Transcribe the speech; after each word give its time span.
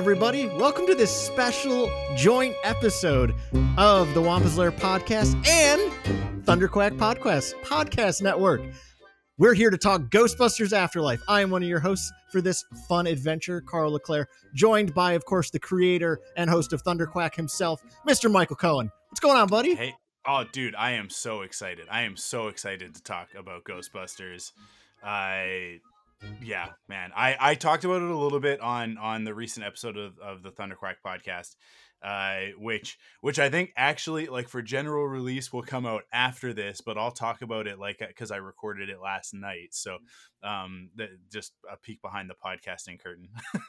Everybody, 0.00 0.46
welcome 0.46 0.86
to 0.86 0.94
this 0.94 1.14
special 1.14 1.92
joint 2.16 2.56
episode 2.64 3.34
of 3.76 4.14
the 4.14 4.22
Wampa's 4.22 4.56
Lair 4.56 4.72
podcast 4.72 5.34
and 5.46 5.92
Thunderquack 6.46 6.96
Podcast 6.96 7.52
Podcast 7.62 8.22
Network. 8.22 8.62
We're 9.36 9.52
here 9.52 9.68
to 9.68 9.76
talk 9.76 10.00
Ghostbusters 10.04 10.72
Afterlife. 10.72 11.20
I 11.28 11.42
am 11.42 11.50
one 11.50 11.62
of 11.62 11.68
your 11.68 11.80
hosts 11.80 12.10
for 12.32 12.40
this 12.40 12.64
fun 12.88 13.06
adventure, 13.06 13.60
Carl 13.60 13.92
Leclaire, 13.92 14.26
joined 14.54 14.94
by, 14.94 15.12
of 15.12 15.26
course, 15.26 15.50
the 15.50 15.58
creator 15.58 16.18
and 16.34 16.48
host 16.48 16.72
of 16.72 16.82
Thunderquack 16.82 17.34
himself, 17.34 17.82
Mr. 18.08 18.32
Michael 18.32 18.56
Cohen. 18.56 18.90
What's 19.10 19.20
going 19.20 19.36
on, 19.36 19.48
buddy? 19.48 19.74
Hey, 19.74 19.92
oh, 20.26 20.44
dude, 20.50 20.74
I 20.76 20.92
am 20.92 21.10
so 21.10 21.42
excited. 21.42 21.88
I 21.90 22.04
am 22.04 22.16
so 22.16 22.48
excited 22.48 22.94
to 22.94 23.02
talk 23.02 23.28
about 23.38 23.64
Ghostbusters. 23.64 24.52
I, 25.04 25.80
yeah, 26.42 26.68
man. 26.88 27.10
I 27.16 27.36
I 27.38 27.54
talked 27.54 27.84
about 27.84 28.02
it 28.02 28.10
a 28.10 28.16
little 28.16 28.40
bit 28.40 28.60
on 28.60 28.98
on 28.98 29.24
the 29.24 29.34
recent 29.34 29.66
episode 29.66 29.96
of, 29.96 30.18
of 30.18 30.42
the 30.42 30.50
Thunderquack 30.50 30.96
podcast, 31.04 31.56
uh, 32.02 32.40
which 32.58 32.98
which 33.20 33.38
I 33.38 33.50
think 33.50 33.72
actually 33.76 34.26
like 34.26 34.48
for 34.48 34.62
general 34.62 35.06
release 35.06 35.52
will 35.52 35.62
come 35.62 35.86
out 35.86 36.02
after 36.12 36.52
this, 36.52 36.80
but 36.80 36.96
I'll 36.96 37.10
talk 37.10 37.42
about 37.42 37.66
it 37.66 37.78
like 37.78 37.98
because 37.98 38.30
I 38.30 38.36
recorded 38.36 38.88
it 38.88 39.00
last 39.00 39.34
night. 39.34 39.68
So, 39.72 39.98
um, 40.42 40.90
the, 40.96 41.08
just 41.30 41.52
a 41.70 41.76
peek 41.76 42.00
behind 42.00 42.30
the 42.30 42.34
podcasting 42.34 42.98
curtain. 43.00 43.28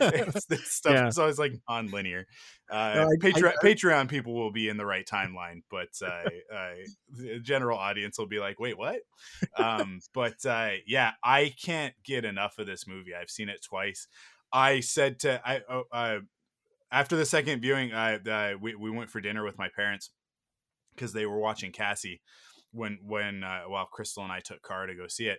it's, 0.00 0.46
this 0.46 0.70
stuff 0.70 0.94
Yeah. 0.94 1.06
is 1.08 1.18
always 1.18 1.38
like 1.38 1.52
non-linear. 1.68 2.26
Uh, 2.70 2.94
No, 2.96 3.02
I- 3.08 3.16
Patreon, 3.24 3.52
I- 3.62 3.64
Patreon 3.66 4.08
people 4.08 4.34
will 4.34 4.50
be 4.52 4.68
in 4.68 4.76
the 4.76 4.86
right 4.86 5.06
timeline, 5.06 5.62
but 5.70 5.88
uh, 6.02 6.28
uh, 6.54 6.74
the 7.10 7.38
general 7.40 7.78
audience 7.78 8.18
will 8.18 8.26
be 8.26 8.40
like, 8.40 8.58
"Wait, 8.58 8.76
what?" 8.76 9.00
Um, 9.56 10.00
but 10.12 10.44
uh, 10.44 10.70
yeah, 10.86 11.12
I 11.22 11.54
can't 11.64 11.94
get 12.04 12.24
enough 12.24 12.58
of 12.58 12.66
this 12.66 12.86
movie. 12.86 13.14
I've 13.14 13.30
seen 13.30 13.48
it 13.48 13.62
twice. 13.62 14.08
I 14.52 14.80
said 14.80 15.20
to 15.20 15.40
I 15.46 15.60
oh, 15.68 15.84
uh, 15.92 16.18
after 16.90 17.16
the 17.16 17.26
second 17.26 17.60
viewing, 17.60 17.92
I 17.92 18.16
uh, 18.16 18.54
we 18.60 18.74
we 18.74 18.90
went 18.90 19.10
for 19.10 19.20
dinner 19.20 19.44
with 19.44 19.58
my 19.58 19.68
parents 19.74 20.10
because 20.94 21.12
they 21.12 21.26
were 21.26 21.38
watching 21.38 21.72
Cassie 21.72 22.20
when 22.72 22.98
when 23.02 23.44
uh, 23.44 23.62
while 23.62 23.86
Crystal 23.86 24.22
and 24.22 24.32
I 24.32 24.40
took 24.40 24.62
car 24.62 24.86
to 24.86 24.94
go 24.94 25.06
see 25.08 25.26
it, 25.26 25.38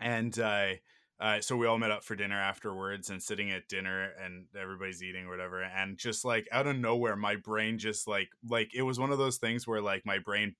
and 0.00 0.38
uh, 0.38 0.74
uh, 1.20 1.40
so 1.40 1.56
we 1.56 1.66
all 1.66 1.78
met 1.78 1.90
up 1.90 2.04
for 2.04 2.16
dinner 2.16 2.38
afterwards 2.38 3.10
and 3.10 3.22
sitting 3.22 3.50
at 3.50 3.68
dinner 3.68 4.10
and 4.22 4.46
everybody's 4.60 5.02
eating 5.02 5.26
or 5.26 5.30
whatever 5.30 5.62
and 5.62 5.96
just 5.96 6.24
like 6.24 6.46
out 6.50 6.66
of 6.66 6.76
nowhere 6.76 7.14
my 7.14 7.36
brain 7.36 7.78
just 7.78 8.08
like 8.08 8.28
like 8.48 8.70
it 8.74 8.82
was 8.82 8.98
one 8.98 9.12
of 9.12 9.18
those 9.18 9.38
things 9.38 9.66
where 9.66 9.80
like 9.80 10.04
my 10.04 10.18
brain 10.18 10.56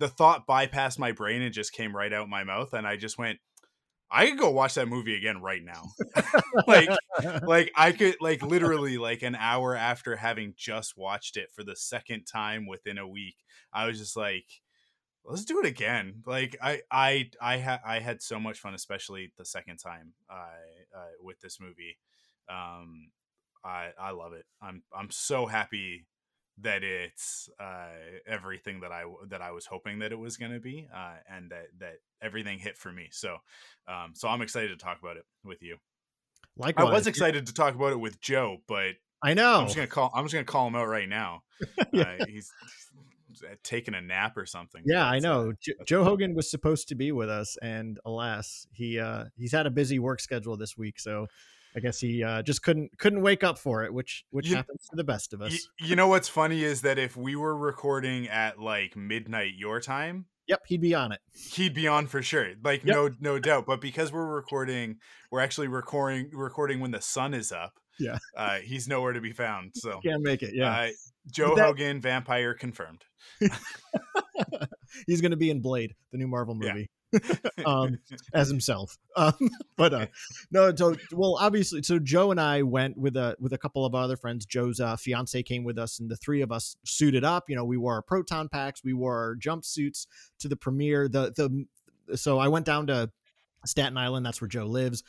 the 0.00 0.08
thought 0.08 0.46
bypassed 0.48 0.98
my 0.98 1.12
brain 1.12 1.42
and 1.42 1.54
just 1.54 1.72
came 1.72 1.94
right 1.94 2.12
out 2.12 2.28
my 2.28 2.42
mouth 2.42 2.72
and 2.72 2.86
I 2.86 2.96
just 2.96 3.18
went 3.18 3.38
I 4.10 4.26
could 4.26 4.38
go 4.38 4.50
watch 4.50 4.74
that 4.74 4.88
movie 4.88 5.16
again 5.16 5.42
right 5.42 5.62
now. 5.62 5.92
like 6.66 6.88
like 7.42 7.72
I 7.76 7.92
could 7.92 8.16
like 8.20 8.42
literally 8.42 8.98
like 8.98 9.22
an 9.22 9.34
hour 9.34 9.74
after 9.76 10.16
having 10.16 10.54
just 10.56 10.96
watched 10.96 11.36
it 11.36 11.50
for 11.54 11.62
the 11.62 11.76
second 11.76 12.24
time 12.24 12.66
within 12.66 12.98
a 12.98 13.06
week, 13.06 13.36
I 13.72 13.86
was 13.86 13.98
just 13.98 14.16
like, 14.16 14.46
let's 15.24 15.44
do 15.44 15.60
it 15.60 15.66
again. 15.66 16.22
Like 16.26 16.56
I 16.62 16.80
I 16.90 17.30
I 17.40 17.56
had 17.58 17.80
I 17.84 17.98
had 18.00 18.22
so 18.22 18.40
much 18.40 18.58
fun, 18.60 18.74
especially 18.74 19.32
the 19.36 19.44
second 19.44 19.78
time 19.78 20.14
uh, 20.30 20.96
uh, 20.96 21.10
with 21.22 21.40
this 21.40 21.60
movie. 21.60 21.98
Um, 22.48 23.10
I 23.64 23.90
I 24.00 24.12
love 24.12 24.32
it. 24.32 24.46
I'm 24.62 24.82
I'm 24.96 25.10
so 25.10 25.46
happy 25.46 26.06
that 26.62 26.82
it's 26.82 27.48
uh, 27.60 27.88
everything 28.26 28.80
that 28.80 28.92
I 28.92 29.04
that 29.28 29.40
I 29.40 29.52
was 29.52 29.66
hoping 29.66 30.00
that 30.00 30.12
it 30.12 30.18
was 30.18 30.36
going 30.36 30.52
to 30.52 30.60
be, 30.60 30.88
uh, 30.94 31.16
and 31.30 31.50
that 31.50 31.66
that 31.78 31.96
everything 32.22 32.58
hit 32.58 32.76
for 32.76 32.92
me. 32.92 33.08
So, 33.10 33.36
um, 33.86 34.12
so 34.14 34.28
I'm 34.28 34.42
excited 34.42 34.68
to 34.68 34.76
talk 34.76 34.98
about 35.00 35.16
it 35.16 35.24
with 35.44 35.62
you. 35.62 35.76
Likewise. 36.56 36.86
I 36.86 36.90
was 36.90 37.06
excited 37.06 37.46
to 37.46 37.54
talk 37.54 37.74
about 37.74 37.92
it 37.92 38.00
with 38.00 38.20
Joe, 38.20 38.58
but 38.66 38.94
I 39.22 39.34
know. 39.34 39.60
I'm 39.60 39.66
just 39.66 39.76
gonna 39.76 39.86
call. 39.86 40.10
I'm 40.14 40.24
just 40.24 40.34
gonna 40.34 40.44
call 40.44 40.66
him 40.66 40.76
out 40.76 40.88
right 40.88 41.08
now. 41.08 41.42
Yeah. 41.92 42.02
uh, 42.02 42.26
he's, 42.26 42.52
he's 43.28 43.42
taking 43.64 43.94
a 43.94 44.00
nap 44.00 44.36
or 44.36 44.46
something. 44.46 44.82
Yeah, 44.84 45.04
I 45.04 45.16
uh, 45.16 45.20
know. 45.20 45.52
Jo- 45.60 45.72
Joe 45.86 46.04
Hogan 46.04 46.34
was 46.34 46.50
supposed 46.50 46.88
to 46.88 46.94
be 46.94 47.12
with 47.12 47.30
us, 47.30 47.56
and 47.62 47.98
alas, 48.04 48.66
he 48.72 49.00
uh, 49.00 49.24
he's 49.36 49.52
had 49.52 49.66
a 49.66 49.70
busy 49.70 49.98
work 49.98 50.20
schedule 50.20 50.56
this 50.56 50.76
week, 50.76 51.00
so 51.00 51.26
I 51.78 51.80
guess 51.80 52.00
he 52.00 52.24
uh, 52.24 52.42
just 52.42 52.62
couldn't 52.62 52.90
couldn't 52.98 53.22
wake 53.22 53.44
up 53.44 53.56
for 53.58 53.84
it, 53.84 53.94
which 53.94 54.24
which 54.30 54.48
You- 54.48 54.56
happens 54.56 54.84
to 54.90 54.96
the 54.96 55.04
best 55.04 55.32
of 55.32 55.40
us. 55.40 55.52
Y- 55.52 55.86
you 55.88 55.96
know 55.96 56.08
what's 56.08 56.28
funny 56.28 56.64
is 56.64 56.82
that 56.82 56.98
if 56.98 57.16
we 57.16 57.36
were 57.36 57.56
recording 57.56 58.26
at 58.28 58.58
like 58.58 58.96
midnight 58.96 59.52
your 59.56 59.80
time, 59.80 60.26
yep, 60.48 60.60
he'd 60.66 60.80
be 60.80 60.94
on 60.94 61.12
it. 61.12 61.20
he'd 61.52 61.72
be 61.74 61.86
on 61.86 62.08
for 62.08 62.20
sure. 62.20 62.48
Like 62.64 62.84
Yep. 62.84 62.94
no 62.96 63.10
no 63.20 63.38
doubt. 63.38 63.64
But 63.66 63.80
because 63.80 64.10
we're 64.12 64.26
recording, 64.26 64.96
we're 65.30 65.40
actually 65.40 65.68
recording 65.68 66.30
recording 66.32 66.80
when 66.80 66.90
the 66.90 67.00
sun 67.00 67.32
is 67.32 67.52
up. 67.52 67.72
Yeah. 68.00 68.18
Uh, 68.36 68.58
he's 68.58 68.86
nowhere 68.88 69.12
to 69.12 69.20
be 69.20 69.32
found. 69.32 69.72
So 69.74 70.00
Can't 70.04 70.22
make 70.22 70.42
it. 70.42 70.54
Yeah, 70.54 70.70
uh, 70.72 70.88
Joe 71.32 71.54
that- 71.54 71.64
Hogan, 71.66 72.00
vampire 72.00 72.54
confirmed. 72.54 73.04
he's 75.06 75.20
going 75.20 75.30
to 75.32 75.36
be 75.36 75.50
in 75.50 75.60
Blade, 75.60 75.94
the 76.12 76.18
new 76.18 76.28
Marvel 76.28 76.54
movie, 76.54 76.88
um, 77.66 77.98
as 78.34 78.48
himself. 78.48 78.98
Um, 79.16 79.34
but 79.76 79.94
uh, 79.94 80.06
no, 80.50 80.74
so 80.74 80.96
well, 81.12 81.36
obviously, 81.40 81.82
so 81.82 81.98
Joe 81.98 82.30
and 82.30 82.40
I 82.40 82.62
went 82.62 82.96
with 82.96 83.16
a 83.16 83.36
with 83.40 83.52
a 83.52 83.58
couple 83.58 83.84
of 83.84 83.94
other 83.94 84.16
friends. 84.16 84.46
Joe's 84.46 84.80
uh, 84.80 84.96
fiance 84.96 85.42
came 85.42 85.64
with 85.64 85.78
us, 85.78 85.98
and 85.98 86.10
the 86.10 86.16
three 86.16 86.42
of 86.42 86.52
us 86.52 86.76
suited 86.84 87.24
up. 87.24 87.48
You 87.48 87.56
know, 87.56 87.64
we 87.64 87.76
wore 87.76 87.94
our 87.94 88.02
proton 88.02 88.48
packs, 88.48 88.82
we 88.84 88.92
wore 88.92 89.16
our 89.16 89.36
jumpsuits 89.36 90.06
to 90.40 90.48
the 90.48 90.56
premiere. 90.56 91.08
The 91.08 91.32
the 92.08 92.16
so 92.16 92.38
I 92.38 92.48
went 92.48 92.66
down 92.66 92.86
to 92.88 93.10
Staten 93.64 93.96
Island. 93.96 94.24
That's 94.24 94.40
where 94.40 94.48
Joe 94.48 94.66
lives. 94.66 95.02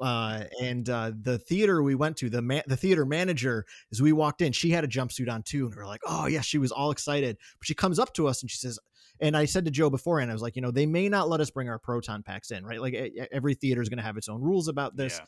Uh, 0.00 0.44
and 0.60 0.88
uh, 0.88 1.12
the 1.20 1.38
theater 1.38 1.82
we 1.82 1.94
went 1.94 2.16
to, 2.16 2.28
the 2.28 2.42
man, 2.42 2.62
the 2.66 2.76
theater 2.76 3.04
manager, 3.04 3.64
as 3.92 4.02
we 4.02 4.12
walked 4.12 4.42
in, 4.42 4.50
she 4.50 4.70
had 4.70 4.82
a 4.82 4.88
jumpsuit 4.88 5.30
on 5.30 5.42
too, 5.42 5.66
and 5.66 5.74
we 5.74 5.80
are 5.80 5.86
like, 5.86 6.00
"Oh 6.06 6.26
yeah," 6.26 6.40
she 6.40 6.58
was 6.58 6.72
all 6.72 6.90
excited. 6.90 7.36
But 7.58 7.66
she 7.66 7.74
comes 7.74 7.98
up 7.98 8.12
to 8.14 8.26
us 8.26 8.42
and 8.42 8.50
she 8.50 8.56
says, 8.56 8.78
and 9.20 9.36
I 9.36 9.44
said 9.44 9.64
to 9.64 9.70
Joe 9.70 9.90
beforehand, 9.90 10.30
I 10.30 10.34
was 10.34 10.42
like, 10.42 10.56
you 10.56 10.62
know, 10.62 10.70
they 10.70 10.86
may 10.86 11.08
not 11.08 11.28
let 11.28 11.40
us 11.40 11.50
bring 11.50 11.68
our 11.68 11.78
proton 11.78 12.22
packs 12.22 12.50
in, 12.50 12.64
right? 12.64 12.80
Like 12.80 12.94
every 13.32 13.54
theater 13.54 13.80
is 13.80 13.88
going 13.88 13.98
to 13.98 14.04
have 14.04 14.16
its 14.16 14.28
own 14.28 14.42
rules 14.42 14.68
about 14.68 14.96
this. 14.96 15.18
Yeah. 15.18 15.26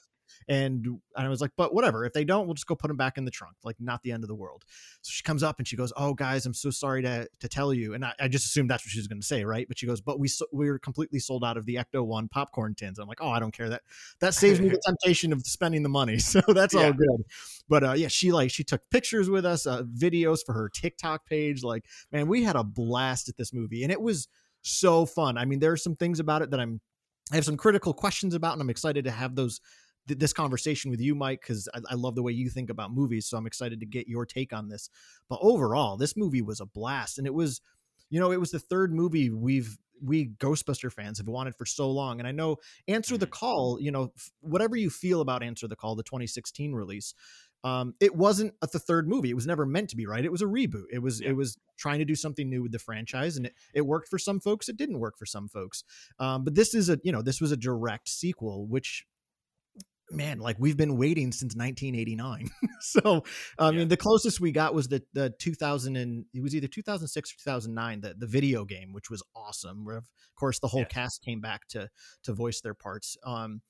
And, 0.48 0.86
and 0.86 1.26
I 1.26 1.28
was 1.28 1.40
like, 1.40 1.52
but 1.56 1.74
whatever. 1.74 2.04
If 2.04 2.12
they 2.12 2.24
don't, 2.24 2.46
we'll 2.46 2.54
just 2.54 2.66
go 2.66 2.74
put 2.74 2.88
them 2.88 2.96
back 2.96 3.18
in 3.18 3.24
the 3.24 3.30
trunk. 3.30 3.56
Like, 3.64 3.76
not 3.80 4.02
the 4.02 4.12
end 4.12 4.24
of 4.24 4.28
the 4.28 4.34
world. 4.34 4.64
So 5.02 5.10
she 5.10 5.22
comes 5.22 5.42
up 5.42 5.58
and 5.58 5.66
she 5.66 5.76
goes, 5.76 5.92
"Oh, 5.96 6.14
guys, 6.14 6.46
I'm 6.46 6.54
so 6.54 6.70
sorry 6.70 7.02
to 7.02 7.28
to 7.40 7.48
tell 7.48 7.72
you." 7.72 7.94
And 7.94 8.04
I, 8.04 8.12
I 8.18 8.28
just 8.28 8.46
assumed 8.46 8.70
that's 8.70 8.84
what 8.84 8.90
she 8.90 8.98
was 8.98 9.06
going 9.06 9.20
to 9.20 9.26
say, 9.26 9.44
right? 9.44 9.66
But 9.68 9.78
she 9.78 9.86
goes, 9.86 10.00
"But 10.00 10.18
we 10.18 10.28
so, 10.28 10.46
we 10.52 10.70
were 10.70 10.78
completely 10.78 11.18
sold 11.18 11.44
out 11.44 11.56
of 11.56 11.64
the 11.66 11.76
Ecto 11.76 12.04
One 12.04 12.28
popcorn 12.28 12.74
tins." 12.74 12.98
I'm 12.98 13.08
like, 13.08 13.22
"Oh, 13.22 13.30
I 13.30 13.38
don't 13.38 13.52
care 13.52 13.68
that 13.68 13.82
that 14.20 14.34
saves 14.34 14.60
me 14.60 14.68
the 14.68 14.80
temptation 14.86 15.32
of 15.32 15.46
spending 15.46 15.82
the 15.82 15.88
money, 15.88 16.18
so 16.20 16.40
that's 16.48 16.74
all 16.74 16.92
good." 16.92 17.24
But 17.68 17.84
uh, 17.84 17.92
yeah, 17.92 18.08
she 18.08 18.32
like 18.32 18.50
she 18.50 18.64
took 18.64 18.82
pictures 18.90 19.30
with 19.30 19.46
us, 19.46 19.66
uh, 19.66 19.82
videos 19.82 20.40
for 20.44 20.52
her 20.52 20.68
TikTok 20.68 21.26
page. 21.26 21.62
Like, 21.62 21.84
man, 22.12 22.26
we 22.28 22.42
had 22.42 22.56
a 22.56 22.64
blast 22.64 23.28
at 23.28 23.36
this 23.36 23.52
movie, 23.52 23.82
and 23.82 23.92
it 23.92 24.00
was 24.00 24.28
so 24.62 25.06
fun. 25.06 25.38
I 25.38 25.44
mean, 25.44 25.60
there 25.60 25.72
are 25.72 25.76
some 25.76 25.96
things 25.96 26.20
about 26.20 26.42
it 26.42 26.50
that 26.50 26.60
I'm 26.60 26.80
I 27.32 27.36
have 27.36 27.44
some 27.44 27.56
critical 27.56 27.92
questions 27.92 28.34
about, 28.34 28.52
and 28.52 28.62
I'm 28.62 28.70
excited 28.70 29.04
to 29.04 29.10
have 29.10 29.34
those 29.34 29.60
th- 30.08 30.18
this 30.18 30.32
conversation 30.32 30.90
with 30.90 31.00
you, 31.00 31.14
Mike, 31.14 31.40
because 31.40 31.68
I, 31.74 31.80
I 31.90 31.94
love 31.94 32.14
the 32.14 32.22
way 32.22 32.32
you 32.32 32.48
think 32.50 32.70
about 32.70 32.92
movies. 32.92 33.26
So 33.26 33.36
I'm 33.36 33.46
excited 33.46 33.80
to 33.80 33.86
get 33.86 34.08
your 34.08 34.26
take 34.26 34.52
on 34.52 34.68
this. 34.68 34.90
But 35.28 35.38
overall, 35.42 35.96
this 35.96 36.16
movie 36.16 36.42
was 36.42 36.60
a 36.60 36.66
blast, 36.66 37.18
and 37.18 37.26
it 37.26 37.34
was, 37.34 37.60
you 38.10 38.20
know, 38.20 38.32
it 38.32 38.40
was 38.40 38.50
the 38.50 38.58
third 38.58 38.92
movie 38.92 39.30
we've 39.30 39.78
we 40.02 40.26
Ghostbuster 40.38 40.92
fans 40.92 41.16
have 41.16 41.26
wanted 41.26 41.54
for 41.54 41.64
so 41.64 41.90
long. 41.90 42.18
And 42.18 42.28
I 42.28 42.32
know 42.32 42.56
Answer 42.86 43.16
the 43.16 43.26
Mhm. 43.26 43.30
Call, 43.30 43.80
you 43.80 43.90
know, 43.90 44.12
whatever 44.40 44.76
you 44.76 44.90
feel 44.90 45.22
about 45.22 45.42
Answer 45.42 45.66
the 45.68 45.74
Call, 45.76 45.96
the 45.96 46.02
2016 46.02 46.74
release, 46.74 47.14
um, 47.64 47.94
it 47.98 48.14
wasn't 48.14 48.52
a, 48.60 48.68
the 48.70 48.78
third 48.78 49.08
movie. 49.08 49.30
It 49.30 49.34
was 49.34 49.46
never 49.46 49.64
meant 49.64 49.88
to 49.90 49.96
be, 49.96 50.06
right? 50.06 50.22
It 50.22 50.30
was 50.30 50.42
a 50.42 50.46
reboot. 50.46 50.84
It 50.92 50.98
was 50.98 51.22
Yeah. 51.22 51.30
it 51.30 51.36
was 51.36 51.56
trying 51.78 51.98
to 52.00 52.04
do 52.04 52.14
something 52.14 52.48
new 52.50 52.62
with 52.62 52.72
the 52.72 52.78
franchise, 52.78 53.38
and 53.38 53.46
it, 53.46 53.54
it 53.72 53.86
worked 53.86 54.08
for 54.08 54.18
some 54.18 54.38
folks. 54.38 54.68
It 54.68 54.76
didn't 54.76 54.98
work 54.98 55.16
for 55.18 55.24
some 55.24 55.48
folks. 55.48 55.82
Um, 56.18 56.44
but 56.44 56.54
this 56.54 56.74
is 56.74 56.90
a 56.90 57.00
you 57.02 57.10
know 57.10 57.22
this 57.22 57.40
was 57.40 57.50
a 57.50 57.56
direct 57.56 58.10
sequel, 58.10 58.66
which 58.66 59.06
man, 60.10 60.38
like 60.38 60.56
we've 60.58 60.76
been 60.76 60.96
waiting 60.96 61.32
since 61.32 61.54
1989. 61.56 62.48
so, 62.80 63.24
I 63.58 63.66
Yeah. 63.70 63.78
mean, 63.78 63.88
the 63.88 63.96
closest 63.96 64.40
we 64.40 64.52
got 64.52 64.74
was 64.74 64.88
the 64.88 65.02
the 65.12 65.30
2000 65.38 65.96
and 65.96 66.24
it 66.34 66.42
was 66.42 66.54
either 66.54 66.68
2006 66.68 67.30
or 67.30 67.34
2009, 67.44 68.00
the 68.00 68.14
the 68.18 68.26
video 68.26 68.64
game, 68.64 68.92
which 68.92 69.10
was 69.10 69.22
awesome. 69.34 69.84
Where 69.84 69.96
of 69.98 70.04
course 70.38 70.58
the 70.60 70.68
whole 70.68 70.84
cast 70.84 71.22
came 71.24 71.40
back 71.40 71.66
to 71.68 71.88
to 72.24 72.32
voice 72.32 72.60
their 72.60 72.74
parts. 72.74 73.16
Um, 73.24 73.62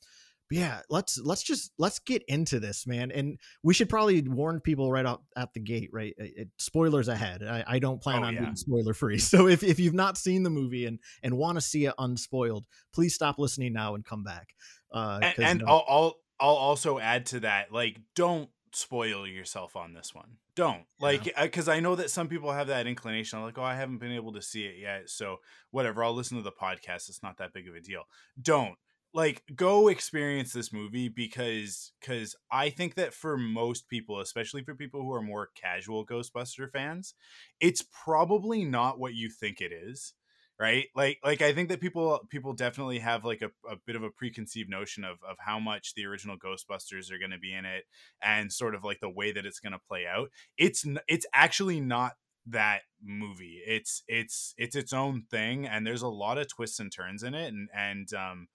but 0.49 0.59
yeah, 0.59 0.81
let's 0.91 1.19
let's 1.19 1.43
just 1.43 1.73
let's 1.77 1.99
get 1.99 2.23
into 2.29 2.61
this, 2.61 2.87
man. 2.87 3.11
And 3.11 3.41
we 3.65 3.75
should 3.75 3.89
probably 3.89 4.23
warn 4.23 4.61
people 4.61 4.93
right 4.93 5.05
out 5.05 5.23
at 5.37 5.53
the 5.55 5.61
gate, 5.61 5.91
right? 5.93 6.15
It, 6.19 6.33
it- 6.37 6.49
spoilers 6.57 7.09
ahead. 7.09 7.43
I, 7.43 7.65
I 7.67 7.79
don't 7.81 8.01
plan 8.01 8.23
Oh, 8.23 8.27
on 8.29 8.35
yeah. 8.35 8.41
being 8.43 8.55
spoiler 8.57 8.95
free. 8.95 9.19
So 9.33 9.49
if, 9.49 9.65
if 9.65 9.81
you've 9.81 9.93
not 9.95 10.17
seen 10.17 10.45
the 10.45 10.51
movie 10.51 10.87
and 10.87 11.01
and 11.25 11.37
want 11.37 11.57
to 11.57 11.61
see 11.61 11.87
it 11.87 11.95
unspoiled, 11.99 12.67
please 12.95 13.13
stop 13.15 13.41
listening 13.41 13.73
now 13.73 13.97
and 13.97 14.05
come 14.05 14.23
back. 14.23 14.51
Uh, 14.93 15.19
and, 15.23 15.35
and 15.47 15.59
no- 15.63 15.67
I'll, 15.67 15.85
I'll 15.89 16.15
I'll 16.41 16.51
also 16.51 16.99
add 16.99 17.27
to 17.27 17.41
that, 17.41 17.73
like, 17.73 17.99
don't 18.15 18.51
spoil 18.73 19.27
yourself 19.27 19.75
on 19.75 19.95
this 19.95 20.15
one. 20.15 20.37
Don't 20.55 20.85
like 21.01 21.35
because 21.41 21.69
I 21.69 21.81
know 21.81 21.95
that 21.97 22.11
some 22.11 22.29
people 22.29 22.53
have 22.53 22.69
that 22.69 22.87
inclination. 22.87 23.43
Like, 23.43 23.59
oh, 23.59 23.63
I 23.63 23.75
haven't 23.75 23.99
been 23.99 24.13
able 24.13 24.33
to 24.33 24.43
see 24.43 24.65
it 24.65 24.77
yet, 24.79 25.11
so 25.11 25.39
whatever. 25.71 26.05
I'll 26.05 26.15
listen 26.15 26.37
to 26.37 26.43
the 26.43 26.53
podcast. 26.53 27.09
It's 27.09 27.23
not 27.23 27.39
that 27.39 27.53
big 27.53 27.69
of 27.69 27.75
a 27.75 27.81
deal. 27.81 28.05
Don't 28.41 28.77
like 29.15 29.43
go 29.55 29.89
experience 29.89 30.53
this 30.53 30.73
movie 30.73 31.09
because 31.09 31.93
because 32.01 32.37
I 32.51 32.71
think 32.71 32.95
that 32.97 33.15
for 33.15 33.37
most 33.37 33.89
people, 33.89 34.21
especially 34.21 34.63
for 34.63 34.75
people 34.75 35.01
who 35.03 35.13
are 35.13 35.23
more 35.23 35.49
casual 35.55 36.07
Ghostbuster 36.07 36.71
fans, 36.71 37.15
it's 37.61 37.85
probably 38.05 38.65
not 38.65 38.99
what 38.99 39.15
you 39.15 39.31
think 39.31 39.61
it 39.61 39.73
is 39.73 40.15
right? 40.59 40.87
Like 40.95 41.19
like 41.25 41.43
i 41.43 41.53
think 41.53 41.69
that 41.69 41.81
people 41.81 42.21
people 42.31 42.53
definitely 42.53 42.99
have 43.01 43.25
like 43.25 43.43
a, 43.43 43.51
a 43.71 43.77
bit 43.87 43.97
of 43.97 44.03
a 44.03 44.11
preconceived 44.11 44.71
notion 44.71 45.05
of 45.05 45.19
of 45.29 45.37
how 45.39 45.59
much 45.59 45.95
the 45.95 46.07
original 46.07 46.37
ghostbusters 46.37 47.11
are 47.11 47.19
going 47.19 47.31
to 47.31 47.39
be 47.39 47.55
in 47.55 47.65
it 47.65 47.85
and 48.23 48.53
sort 48.53 48.75
of 48.75 48.85
like 48.85 49.01
the 49.01 49.11
way 49.11 49.33
that 49.33 49.47
it's 49.47 49.61
going 49.61 49.73
to 49.73 49.79
play 49.89 50.07
out. 50.07 50.31
It's 50.57 50.85
it's 51.09 51.27
actually 51.35 51.81
not 51.81 52.13
that 52.47 52.83
movie. 53.03 53.61
It's 53.67 54.03
it's 54.09 54.55
it's 54.57 54.77
its 54.77 54.93
own 54.93 55.25
thing 55.31 55.67
and 55.67 55.87
there's 55.87 56.03
a 56.03 56.09
lot 56.09 56.39
of 56.39 56.49
twists 56.49 56.81
and 56.81 56.93
turns 56.93 57.23
in 57.23 57.35
it 57.35 57.53
and 57.53 57.69
and 57.75 58.13
um 58.15 58.49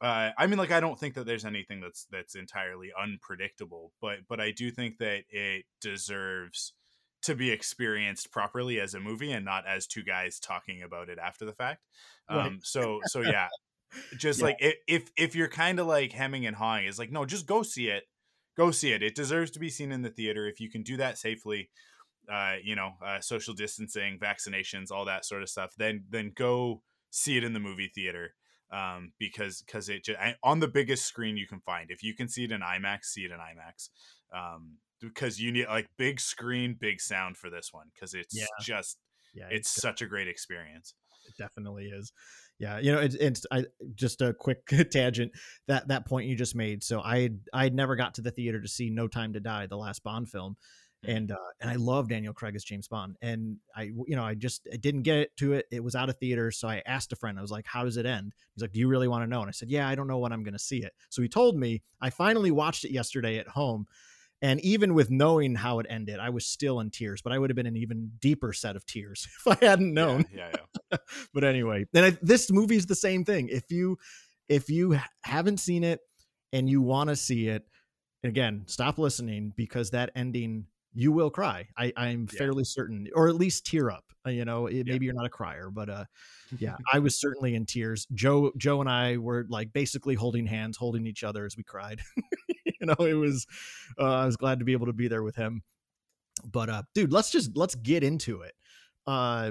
uh, 0.00 0.30
I 0.38 0.46
mean, 0.46 0.58
like, 0.58 0.70
I 0.70 0.78
don't 0.78 0.98
think 0.98 1.14
that 1.14 1.26
there's 1.26 1.44
anything 1.44 1.80
that's 1.80 2.06
that's 2.10 2.36
entirely 2.36 2.90
unpredictable, 3.00 3.92
but 4.00 4.18
but 4.28 4.40
I 4.40 4.52
do 4.52 4.70
think 4.70 4.98
that 4.98 5.24
it 5.28 5.64
deserves 5.80 6.72
to 7.22 7.34
be 7.34 7.50
experienced 7.50 8.30
properly 8.30 8.80
as 8.80 8.94
a 8.94 9.00
movie 9.00 9.32
and 9.32 9.44
not 9.44 9.66
as 9.66 9.86
two 9.86 10.02
guys 10.02 10.38
talking 10.38 10.82
about 10.82 11.08
it 11.08 11.18
after 11.18 11.44
the 11.44 11.52
fact. 11.52 11.82
Um, 12.28 12.60
so 12.62 13.00
so 13.06 13.20
yeah, 13.20 13.48
just 14.16 14.40
Yeah. 14.40 14.46
like 14.46 14.56
if 14.86 15.10
if 15.16 15.34
you're 15.34 15.48
kind 15.48 15.80
of 15.80 15.86
like 15.86 16.12
hemming 16.12 16.46
and 16.46 16.56
hawing, 16.56 16.86
it's 16.86 16.98
like 16.98 17.10
no, 17.10 17.24
just 17.24 17.46
go 17.46 17.62
see 17.62 17.88
it, 17.88 18.04
go 18.56 18.70
see 18.70 18.92
it. 18.92 19.02
It 19.02 19.14
deserves 19.14 19.50
to 19.52 19.58
be 19.58 19.70
seen 19.70 19.92
in 19.92 20.02
the 20.02 20.10
theater 20.10 20.46
if 20.46 20.60
you 20.60 20.70
can 20.70 20.82
do 20.82 20.96
that 20.98 21.18
safely. 21.18 21.70
Uh, 22.30 22.56
you 22.62 22.76
know, 22.76 22.92
uh, 23.02 23.20
social 23.20 23.54
distancing, 23.54 24.18
vaccinations, 24.18 24.90
all 24.92 25.06
that 25.06 25.24
sort 25.24 25.42
of 25.42 25.48
stuff. 25.48 25.72
Then 25.78 26.04
then 26.10 26.32
go 26.34 26.82
see 27.10 27.38
it 27.38 27.44
in 27.44 27.54
the 27.54 27.60
movie 27.60 27.90
theater 27.94 28.34
um, 28.70 29.12
because 29.18 29.62
because 29.62 29.88
it 29.88 30.04
just, 30.04 30.18
on 30.42 30.60
the 30.60 30.68
biggest 30.68 31.06
screen 31.06 31.36
you 31.38 31.46
can 31.46 31.60
find. 31.60 31.90
If 31.90 32.02
you 32.02 32.14
can 32.14 32.28
see 32.28 32.44
it 32.44 32.52
in 32.52 32.60
IMAX, 32.60 33.04
see 33.04 33.22
it 33.22 33.30
in 33.30 33.38
IMAX. 33.38 33.88
Um, 34.34 34.76
because 35.00 35.40
you 35.40 35.52
need 35.52 35.66
like 35.66 35.86
big 35.96 36.20
screen, 36.20 36.76
big 36.78 37.00
sound 37.00 37.36
for 37.36 37.50
this 37.50 37.72
one 37.72 37.86
because 37.94 38.14
it's 38.14 38.34
Yeah. 38.36 38.46
just 38.60 38.98
yeah, 39.34 39.48
it's 39.50 39.70
such 39.70 40.02
a 40.02 40.06
great 40.06 40.28
experience. 40.28 40.94
it 41.26 41.34
definitely 41.38 41.86
is. 41.86 42.12
Yeah, 42.58 42.78
you 42.78 42.90
know, 42.90 42.98
it's, 42.98 43.14
it's 43.14 43.46
I 43.52 43.64
just 43.94 44.20
a 44.22 44.32
quick 44.34 44.66
tangent 44.90 45.30
that 45.68 45.88
that 45.88 46.06
point 46.06 46.26
you 46.28 46.34
just 46.36 46.54
made. 46.56 46.82
So 46.82 47.00
I 47.00 47.30
I 47.52 47.68
never 47.68 47.94
got 47.96 48.14
to 48.14 48.22
the 48.22 48.30
theater 48.32 48.60
to 48.60 48.68
see 48.68 48.90
No 48.90 49.06
Time 49.08 49.32
to 49.34 49.40
Die, 49.40 49.66
the 49.66 49.76
last 49.76 50.02
Bond 50.02 50.28
film, 50.28 50.56
Mhm. 51.06 51.14
and 51.16 51.30
uh, 51.32 51.36
and 51.60 51.70
I 51.70 51.74
love 51.76 52.08
Daniel 52.08 52.32
Craig 52.32 52.56
as 52.56 52.64
James 52.64 52.88
Bond, 52.88 53.16
and 53.22 53.58
I 53.76 53.82
you 53.84 54.16
know 54.16 54.24
I 54.24 54.34
just 54.34 54.66
I 54.72 54.76
didn't 54.76 55.02
get 55.02 55.36
to 55.36 55.52
it. 55.52 55.66
It 55.70 55.84
was 55.84 55.94
out 55.94 56.08
of 56.08 56.18
theater, 56.18 56.50
so 56.50 56.66
I 56.66 56.82
asked 56.86 57.12
a 57.12 57.16
friend. 57.16 57.38
I 57.38 57.42
was 57.42 57.52
like, 57.52 57.66
"How 57.66 57.84
does 57.84 57.96
it 57.98 58.06
end?" 58.06 58.32
He's 58.56 58.62
like, 58.62 58.72
"Do 58.72 58.80
you 58.80 58.88
really 58.88 59.06
want 59.06 59.22
to 59.22 59.28
know?" 59.28 59.40
And 59.42 59.48
I 59.48 59.52
said, 59.52 59.70
"Yeah, 59.70 59.86
I 59.86 59.94
don't 59.94 60.08
know 60.08 60.18
when 60.18 60.32
I'm 60.32 60.42
going 60.42 60.54
to 60.54 60.58
see 60.58 60.82
it." 60.82 60.94
So 61.10 61.22
he 61.22 61.28
told 61.28 61.56
me. 61.56 61.82
I 62.00 62.10
finally 62.10 62.50
watched 62.50 62.84
it 62.84 62.90
yesterday 62.90 63.38
at 63.38 63.46
home. 63.48 63.86
And 64.40 64.60
even 64.60 64.94
with 64.94 65.10
knowing 65.10 65.56
how 65.56 65.80
it 65.80 65.86
ended, 65.90 66.20
I 66.20 66.30
was 66.30 66.46
still 66.46 66.78
in 66.80 66.90
tears, 66.90 67.22
but 67.22 67.32
I 67.32 67.38
would 67.38 67.50
have 67.50 67.56
been 67.56 67.66
an 67.66 67.76
even 67.76 68.12
deeper 68.20 68.52
set 68.52 68.76
of 68.76 68.86
tears 68.86 69.26
if 69.46 69.60
I 69.62 69.64
hadn't 69.64 69.92
known 69.92 70.24
Yeah, 70.32 70.50
yeah, 70.52 70.60
yeah. 70.92 70.98
but 71.34 71.44
anyway 71.44 71.84
and 71.94 72.04
I, 72.06 72.10
this 72.22 72.50
movie 72.50 72.76
is 72.76 72.86
the 72.86 72.94
same 72.94 73.24
thing 73.24 73.48
if 73.48 73.64
you 73.70 73.98
if 74.48 74.70
you 74.70 74.98
haven't 75.22 75.58
seen 75.58 75.82
it 75.84 76.00
and 76.52 76.68
you 76.70 76.80
want 76.80 77.10
to 77.10 77.16
see 77.16 77.48
it 77.48 77.64
again 78.24 78.62
stop 78.66 78.96
listening 78.98 79.52
because 79.56 79.90
that 79.90 80.10
ending 80.14 80.66
you 80.94 81.12
will 81.12 81.30
cry 81.30 81.66
i 81.76 81.92
i'm 81.96 82.26
Yeah. 82.32 82.38
fairly 82.38 82.64
certain 82.64 83.08
or 83.14 83.28
at 83.28 83.34
least 83.34 83.66
tear 83.66 83.90
up 83.90 84.04
Uh, 84.26 84.30
you 84.30 84.44
know 84.44 84.66
it, 84.66 84.76
Yeah. 84.86 84.92
maybe 84.92 85.04
you're 85.06 85.14
not 85.14 85.26
a 85.26 85.30
crier 85.30 85.68
but 85.70 85.90
uh 85.90 86.04
yeah 86.58 86.76
i 86.92 86.98
was 86.98 87.20
certainly 87.20 87.54
in 87.54 87.66
tears 87.66 88.06
joe 88.14 88.50
joe 88.56 88.80
and 88.80 88.88
i 88.88 89.16
were 89.18 89.44
like 89.50 89.72
basically 89.72 90.14
holding 90.14 90.46
hands 90.46 90.76
holding 90.78 91.06
each 91.06 91.22
other 91.24 91.44
as 91.44 91.56
we 91.56 91.62
cried 91.64 92.00
you 92.80 92.86
know 92.86 93.06
it 93.06 93.14
was 93.14 93.46
uh, 93.98 94.04
i 94.04 94.26
was 94.26 94.36
glad 94.36 94.58
to 94.58 94.64
be 94.64 94.72
able 94.72 94.86
to 94.86 94.92
be 94.92 95.08
there 95.08 95.22
with 95.22 95.36
him 95.36 95.62
but 96.44 96.68
uh 96.68 96.82
dude 96.94 97.12
let's 97.12 97.30
just 97.30 97.56
let's 97.56 97.74
get 97.74 98.02
into 98.02 98.42
it 98.42 98.54
uh 99.06 99.50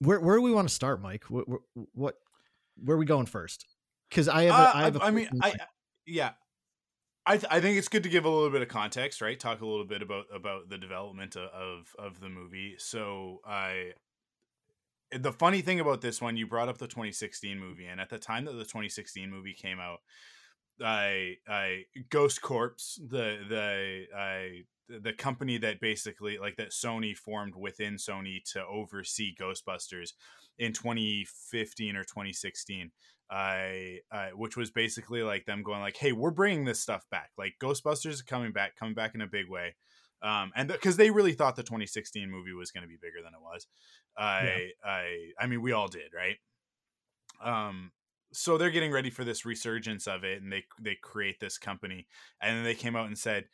where 0.00 0.20
where 0.20 0.36
do 0.36 0.42
we 0.42 0.52
want 0.52 0.68
to 0.68 0.74
start 0.74 1.00
mike 1.00 1.24
what 1.24 1.46
what, 1.94 2.14
where 2.82 2.96
are 2.96 2.98
we 2.98 3.06
going 3.06 3.26
first 3.26 3.66
because 4.08 4.28
i 4.28 4.44
have 4.44 4.54
a, 4.54 4.58
Uh, 4.58 4.72
I 4.74 4.82
have 4.84 4.96
a 4.96 5.02
I 5.02 5.10
mean, 5.10 5.28
I 5.42 5.54
yeah. 6.06 6.30
I, 7.28 7.38
th- 7.38 7.52
I 7.52 7.60
think 7.60 7.76
it's 7.76 7.88
good 7.88 8.04
to 8.04 8.08
give 8.08 8.24
a 8.24 8.30
little 8.30 8.50
bit 8.50 8.62
of 8.62 8.68
context, 8.68 9.20
right? 9.20 9.38
Talk 9.38 9.60
a 9.60 9.66
little 9.66 9.84
bit 9.84 10.00
about 10.00 10.26
about 10.32 10.68
the 10.68 10.78
development 10.78 11.34
of 11.34 11.50
of, 11.50 11.94
of 11.98 12.20
the 12.20 12.28
movie. 12.28 12.76
So 12.78 13.40
I 13.44 13.94
the 15.10 15.32
funny 15.32 15.60
thing 15.60 15.80
about 15.80 16.00
this 16.00 16.20
one, 16.20 16.36
you 16.36 16.46
brought 16.46 16.68
up 16.68 16.78
the 16.78 16.86
2016 16.86 17.58
movie, 17.58 17.86
and 17.86 18.00
at 18.00 18.10
the 18.10 18.18
time 18.18 18.44
that 18.44 18.52
the 18.52 18.64
2016 18.64 19.28
movie 19.28 19.54
came 19.54 19.80
out, 19.80 20.00
I 20.82 21.36
I 21.48 21.84
Ghost 22.10 22.42
Corps, 22.42 22.98
the 22.98 23.38
the 23.48 24.04
I 24.16 24.64
the 24.88 25.12
company 25.12 25.58
that 25.58 25.80
basically 25.80 26.38
like 26.38 26.56
that 26.56 26.70
Sony 26.70 27.16
formed 27.16 27.54
within 27.56 27.94
Sony 27.94 28.42
to 28.52 28.64
oversee 28.64 29.34
Ghostbusters 29.34 30.12
in 30.58 30.72
2015 30.72 31.96
or 31.96 32.04
2016 32.04 32.92
I, 33.30 33.98
uh, 34.12 34.28
which 34.34 34.56
was 34.56 34.70
basically 34.70 35.22
like 35.22 35.46
them 35.46 35.62
going 35.62 35.80
like, 35.80 35.96
"Hey, 35.96 36.12
we're 36.12 36.30
bringing 36.30 36.64
this 36.64 36.80
stuff 36.80 37.04
back. 37.10 37.30
Like 37.36 37.54
Ghostbusters 37.60 38.12
is 38.12 38.22
coming 38.22 38.52
back, 38.52 38.76
coming 38.76 38.94
back 38.94 39.14
in 39.14 39.20
a 39.20 39.26
big 39.26 39.48
way." 39.48 39.74
Um, 40.22 40.52
and 40.54 40.68
because 40.68 40.96
they 40.96 41.10
really 41.10 41.32
thought 41.32 41.56
the 41.56 41.62
2016 41.62 42.30
movie 42.30 42.52
was 42.52 42.70
going 42.70 42.82
to 42.82 42.88
be 42.88 42.96
bigger 43.00 43.22
than 43.22 43.34
it 43.34 43.42
was. 43.42 43.66
I, 44.16 44.70
I, 44.84 45.30
I 45.38 45.46
mean, 45.46 45.60
we 45.60 45.72
all 45.72 45.88
did, 45.88 46.12
right? 46.14 46.36
Um, 47.42 47.92
so 48.36 48.58
they're 48.58 48.70
getting 48.70 48.92
ready 48.92 49.10
for 49.10 49.24
this 49.24 49.44
resurgence 49.44 50.06
of 50.06 50.24
it, 50.24 50.42
and 50.42 50.52
they 50.52 50.64
they 50.80 50.96
create 51.00 51.40
this 51.40 51.58
company, 51.58 52.06
and 52.40 52.56
then 52.56 52.64
they 52.64 52.74
came 52.74 52.96
out 52.96 53.06
and 53.06 53.18
said, 53.18 53.46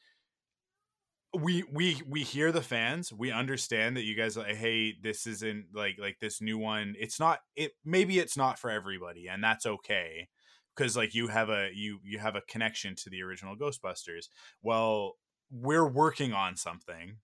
we 1.35 1.65
we 1.73 2.03
we 2.09 2.23
hear 2.23 2.53
the 2.53 2.63
fans. 2.63 3.13
We 3.13 3.31
understand 3.31 3.97
that 3.97 4.05
you 4.05 4.15
guys 4.15 4.37
like 4.37 4.55
hey 4.57 4.95
this 5.03 5.27
isn't 5.27 5.67
like 5.75 5.97
like 5.99 6.19
this 6.21 6.41
new 6.43 6.59
one 6.59 6.95
it's 6.99 7.19
not 7.19 7.41
it 7.57 7.73
maybe 7.85 8.19
it's 8.19 8.37
not 8.37 8.59
for 8.59 8.71
everybody 8.71 9.29
and 9.29 9.43
that's 9.43 9.65
okay 9.65 10.29
because 10.77 10.97
like 10.97 11.15
you 11.15 11.29
have 11.29 11.49
a 11.49 11.71
you 11.73 12.01
you 12.05 12.19
have 12.19 12.37
a 12.37 12.43
connection 12.43 12.95
to 12.97 13.11
the 13.11 13.23
original 13.23 13.57
ghostbusters. 13.57 14.27
Well 14.63 15.15
we're 15.51 15.89
working 15.89 16.33
on 16.33 16.57
something. 16.57 17.17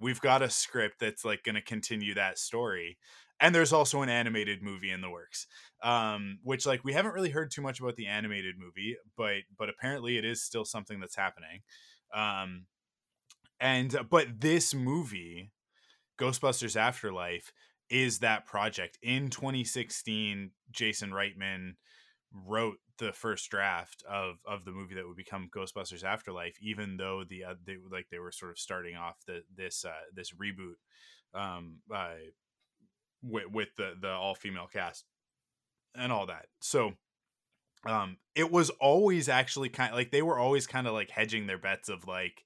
We've 0.00 0.20
got 0.20 0.42
a 0.42 0.50
script 0.50 1.00
that's 1.00 1.24
like 1.24 1.42
going 1.42 1.56
to 1.56 1.62
continue 1.62 2.14
that 2.14 2.38
story 2.38 2.98
and 3.40 3.54
there's 3.54 3.72
also 3.72 4.02
an 4.02 4.08
animated 4.08 4.62
movie 4.62 4.90
in 4.90 5.00
the 5.00 5.10
works 5.10 5.46
um 5.82 6.38
which 6.42 6.66
like 6.66 6.84
we 6.84 6.92
haven't 6.92 7.12
really 7.14 7.30
heard 7.30 7.50
too 7.50 7.62
much 7.62 7.80
about 7.80 7.96
the 7.96 8.06
animated 8.06 8.56
movie 8.58 8.96
but 9.16 9.38
but 9.56 9.68
apparently 9.68 10.16
it 10.18 10.24
is 10.24 10.42
still 10.42 10.64
something 10.64 11.00
that's 11.00 11.16
happening 11.16 11.60
um 12.14 12.66
and 13.60 13.94
uh, 13.94 14.02
but 14.02 14.40
this 14.40 14.74
movie 14.74 15.52
ghostbusters 16.20 16.76
afterlife 16.76 17.52
is 17.90 18.20
that 18.20 18.46
project. 18.46 18.98
In 19.02 19.30
2016 19.30 20.52
jason 20.72 21.10
reitman 21.10 21.72
wrote 22.32 22.78
the 22.98 23.12
first 23.12 23.50
draft 23.50 24.04
of 24.08 24.36
of 24.46 24.64
the 24.64 24.72
movie 24.72 24.94
that 24.96 25.06
would 25.06 25.16
become 25.16 25.50
ghostbusters 25.56 26.04
afterlife 26.04 26.56
even 26.62 26.96
though 26.96 27.24
the 27.28 27.44
uh, 27.44 27.54
they 27.64 27.76
like 27.90 28.08
they 28.10 28.18
were 28.18 28.32
sort 28.32 28.50
of 28.52 28.58
starting 28.58 28.96
off 28.96 29.16
the 29.26 29.42
this 29.56 29.84
uh 29.84 29.92
this 30.14 30.32
reboot 30.32 30.76
um 31.34 31.78
uh 31.94 32.14
with, 33.22 33.50
with 33.52 33.68
the 33.76 33.94
the 34.00 34.10
all 34.10 34.34
female 34.34 34.68
cast 34.72 35.04
and 35.94 36.12
all 36.12 36.26
that. 36.26 36.46
So 36.60 36.92
um 37.86 38.16
it 38.34 38.50
was 38.50 38.70
always 38.80 39.28
actually 39.28 39.68
kind 39.68 39.94
like 39.94 40.10
they 40.10 40.22
were 40.22 40.38
always 40.38 40.66
kind 40.66 40.86
of 40.86 40.94
like 40.94 41.10
hedging 41.10 41.46
their 41.46 41.58
bets 41.58 41.88
of 41.88 42.06
like 42.06 42.42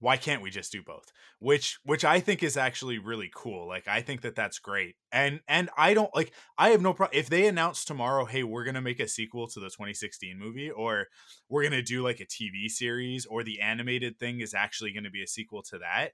why 0.00 0.18
can't 0.18 0.42
we 0.42 0.50
just 0.50 0.70
do 0.70 0.82
both? 0.82 1.10
Which 1.38 1.78
which 1.84 2.04
i 2.04 2.20
think 2.20 2.42
is 2.42 2.56
actually 2.56 2.98
really 2.98 3.30
cool 3.34 3.66
like 3.66 3.88
i 3.88 4.00
think 4.02 4.22
that 4.22 4.34
that's 4.34 4.58
great. 4.58 4.96
And 5.12 5.40
and 5.48 5.70
i 5.76 5.94
don't 5.94 6.14
like 6.14 6.32
i 6.58 6.70
have 6.70 6.82
no 6.82 6.92
problem 6.92 7.18
if 7.18 7.28
they 7.28 7.46
announce 7.46 7.84
tomorrow 7.84 8.24
hey 8.24 8.42
we're 8.42 8.64
gonna 8.64 8.80
make 8.80 9.00
a 9.00 9.08
sequel 9.08 9.48
to 9.48 9.60
the 9.60 9.66
2016 9.66 10.38
movie 10.38 10.70
or 10.70 11.06
we're 11.48 11.62
gonna 11.62 11.82
do 11.82 12.02
like 12.02 12.20
a 12.20 12.26
tv 12.26 12.68
series 12.68 13.26
or 13.26 13.42
the 13.44 13.60
animated 13.60 14.18
thing 14.18 14.40
is 14.40 14.54
actually 14.54 14.92
gonna 14.92 15.10
be 15.10 15.22
a 15.22 15.26
sequel 15.26 15.62
to 15.62 15.78
that 15.78 16.12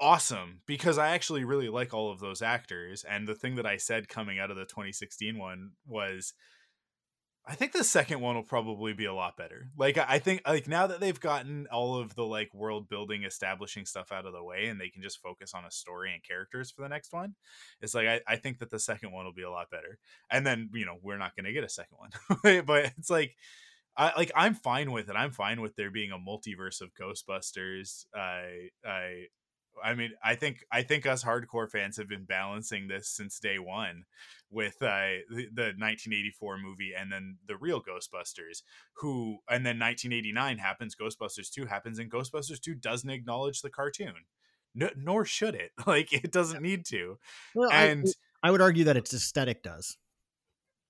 awesome 0.00 0.60
because 0.66 0.98
i 0.98 1.08
actually 1.08 1.44
really 1.44 1.68
like 1.68 1.92
all 1.92 2.10
of 2.10 2.20
those 2.20 2.40
actors 2.40 3.04
and 3.08 3.28
the 3.28 3.34
thing 3.34 3.56
that 3.56 3.66
i 3.66 3.76
said 3.76 4.08
coming 4.08 4.38
out 4.38 4.50
of 4.50 4.56
the 4.56 4.64
2016 4.64 5.38
one 5.38 5.72
was 5.86 6.32
I 7.46 7.54
think 7.54 7.72
the 7.72 7.84
second 7.84 8.20
one 8.20 8.36
will 8.36 8.42
probably 8.42 8.94
be 8.94 9.04
a 9.04 9.12
lot 9.12 9.36
better. 9.36 9.68
Like 9.76 9.98
I 9.98 10.18
think 10.18 10.40
like 10.46 10.66
now 10.66 10.86
that 10.86 11.00
they've 11.00 11.20
gotten 11.20 11.66
all 11.70 11.96
of 11.96 12.14
the 12.14 12.24
like 12.24 12.54
world 12.54 12.88
building 12.88 13.24
establishing 13.24 13.84
stuff 13.84 14.12
out 14.12 14.24
of 14.24 14.32
the 14.32 14.42
way 14.42 14.68
and 14.68 14.80
they 14.80 14.88
can 14.88 15.02
just 15.02 15.20
focus 15.20 15.52
on 15.52 15.66
a 15.66 15.70
story 15.70 16.14
and 16.14 16.24
characters 16.24 16.70
for 16.70 16.80
the 16.82 16.88
next 16.88 17.12
one, 17.12 17.34
it's 17.82 17.94
like 17.94 18.06
I, 18.06 18.20
I 18.26 18.36
think 18.36 18.60
that 18.60 18.70
the 18.70 18.78
second 18.78 19.12
one 19.12 19.26
will 19.26 19.34
be 19.34 19.42
a 19.42 19.50
lot 19.50 19.70
better. 19.70 19.98
And 20.30 20.46
then, 20.46 20.70
you 20.72 20.86
know, 20.86 20.96
we're 21.02 21.18
not 21.18 21.36
gonna 21.36 21.52
get 21.52 21.64
a 21.64 21.68
second 21.68 21.98
one. 21.98 22.64
but 22.64 22.92
it's 22.96 23.10
like 23.10 23.36
I 23.94 24.12
like 24.16 24.32
I'm 24.34 24.54
fine 24.54 24.90
with 24.90 25.10
it. 25.10 25.16
I'm 25.16 25.30
fine 25.30 25.60
with 25.60 25.76
there 25.76 25.90
being 25.90 26.12
a 26.12 26.18
multiverse 26.18 26.80
of 26.80 26.94
Ghostbusters. 26.94 28.06
I 28.14 28.70
I 28.86 29.26
I 29.82 29.94
mean, 29.94 30.12
I 30.22 30.34
think 30.34 30.64
I 30.70 30.82
think 30.82 31.06
us 31.06 31.24
hardcore 31.24 31.70
fans 31.70 31.96
have 31.96 32.08
been 32.08 32.24
balancing 32.24 32.88
this 32.88 33.08
since 33.08 33.38
day 33.38 33.58
one 33.58 34.04
with 34.50 34.76
uh, 34.82 35.24
the, 35.28 35.48
the 35.52 35.72
1984 35.76 36.58
movie 36.58 36.92
and 36.98 37.10
then 37.10 37.38
the 37.46 37.56
real 37.56 37.80
Ghostbusters, 37.80 38.62
who 38.98 39.38
and 39.48 39.64
then 39.64 39.78
1989 39.78 40.58
happens, 40.58 40.94
Ghostbusters 40.94 41.50
2 41.50 41.66
happens, 41.66 41.98
and 41.98 42.10
Ghostbusters 42.10 42.60
2 42.60 42.74
doesn't 42.74 43.10
acknowledge 43.10 43.62
the 43.62 43.70
cartoon, 43.70 44.14
no, 44.74 44.90
nor 44.96 45.24
should 45.24 45.54
it. 45.54 45.72
Like 45.86 46.12
it 46.12 46.32
doesn't 46.32 46.62
need 46.62 46.84
to. 46.86 47.18
Well, 47.54 47.70
and 47.70 48.06
I, 48.42 48.48
I 48.48 48.50
would 48.50 48.60
argue 48.60 48.84
that 48.84 48.96
its 48.96 49.12
aesthetic 49.12 49.62
does 49.62 49.96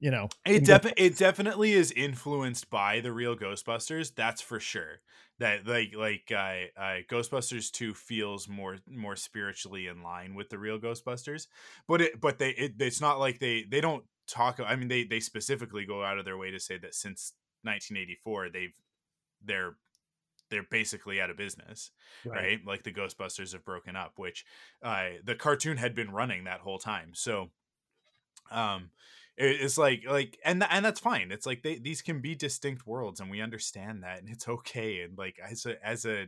you 0.00 0.10
know 0.10 0.28
it 0.44 0.64
definitely 0.64 1.04
it 1.04 1.16
definitely 1.16 1.72
is 1.72 1.92
influenced 1.92 2.68
by 2.70 3.00
the 3.00 3.12
real 3.12 3.36
ghostbusters 3.36 4.14
that's 4.14 4.40
for 4.40 4.60
sure 4.60 5.00
that 5.38 5.66
like 5.66 5.94
like 5.96 6.30
uh, 6.30 6.80
uh 6.80 6.98
ghostbusters 7.10 7.70
2 7.70 7.94
feels 7.94 8.48
more 8.48 8.76
more 8.88 9.16
spiritually 9.16 9.86
in 9.86 10.02
line 10.02 10.34
with 10.34 10.48
the 10.50 10.58
real 10.58 10.78
ghostbusters 10.78 11.46
but 11.88 12.00
it 12.00 12.20
but 12.20 12.38
they 12.38 12.50
it, 12.50 12.74
it's 12.78 13.00
not 13.00 13.18
like 13.18 13.38
they 13.38 13.64
they 13.68 13.80
don't 13.80 14.04
talk 14.26 14.60
i 14.64 14.76
mean 14.76 14.88
they 14.88 15.04
they 15.04 15.20
specifically 15.20 15.84
go 15.84 16.02
out 16.02 16.18
of 16.18 16.24
their 16.24 16.38
way 16.38 16.50
to 16.50 16.60
say 16.60 16.78
that 16.78 16.94
since 16.94 17.32
1984 17.62 18.50
they've 18.50 18.72
they're 19.44 19.76
they're 20.50 20.66
basically 20.70 21.20
out 21.20 21.30
of 21.30 21.36
business 21.36 21.90
right, 22.24 22.36
right? 22.36 22.60
like 22.66 22.82
the 22.82 22.92
ghostbusters 22.92 23.52
have 23.52 23.64
broken 23.64 23.96
up 23.96 24.12
which 24.16 24.44
uh 24.82 25.08
the 25.24 25.34
cartoon 25.34 25.76
had 25.76 25.94
been 25.94 26.10
running 26.10 26.44
that 26.44 26.60
whole 26.60 26.78
time 26.78 27.10
so 27.12 27.50
um 28.50 28.90
it's 29.36 29.76
like 29.78 30.04
like 30.08 30.38
and 30.44 30.64
and 30.70 30.84
that's 30.84 31.00
fine 31.00 31.32
it's 31.32 31.46
like 31.46 31.62
they 31.62 31.76
these 31.76 32.02
can 32.02 32.20
be 32.20 32.34
distinct 32.34 32.86
worlds 32.86 33.20
and 33.20 33.30
we 33.30 33.40
understand 33.40 34.02
that 34.02 34.20
and 34.20 34.28
it's 34.28 34.48
okay 34.48 35.00
and 35.00 35.18
like 35.18 35.36
as 35.44 35.66
a 35.66 35.86
as 35.86 36.04
a 36.04 36.26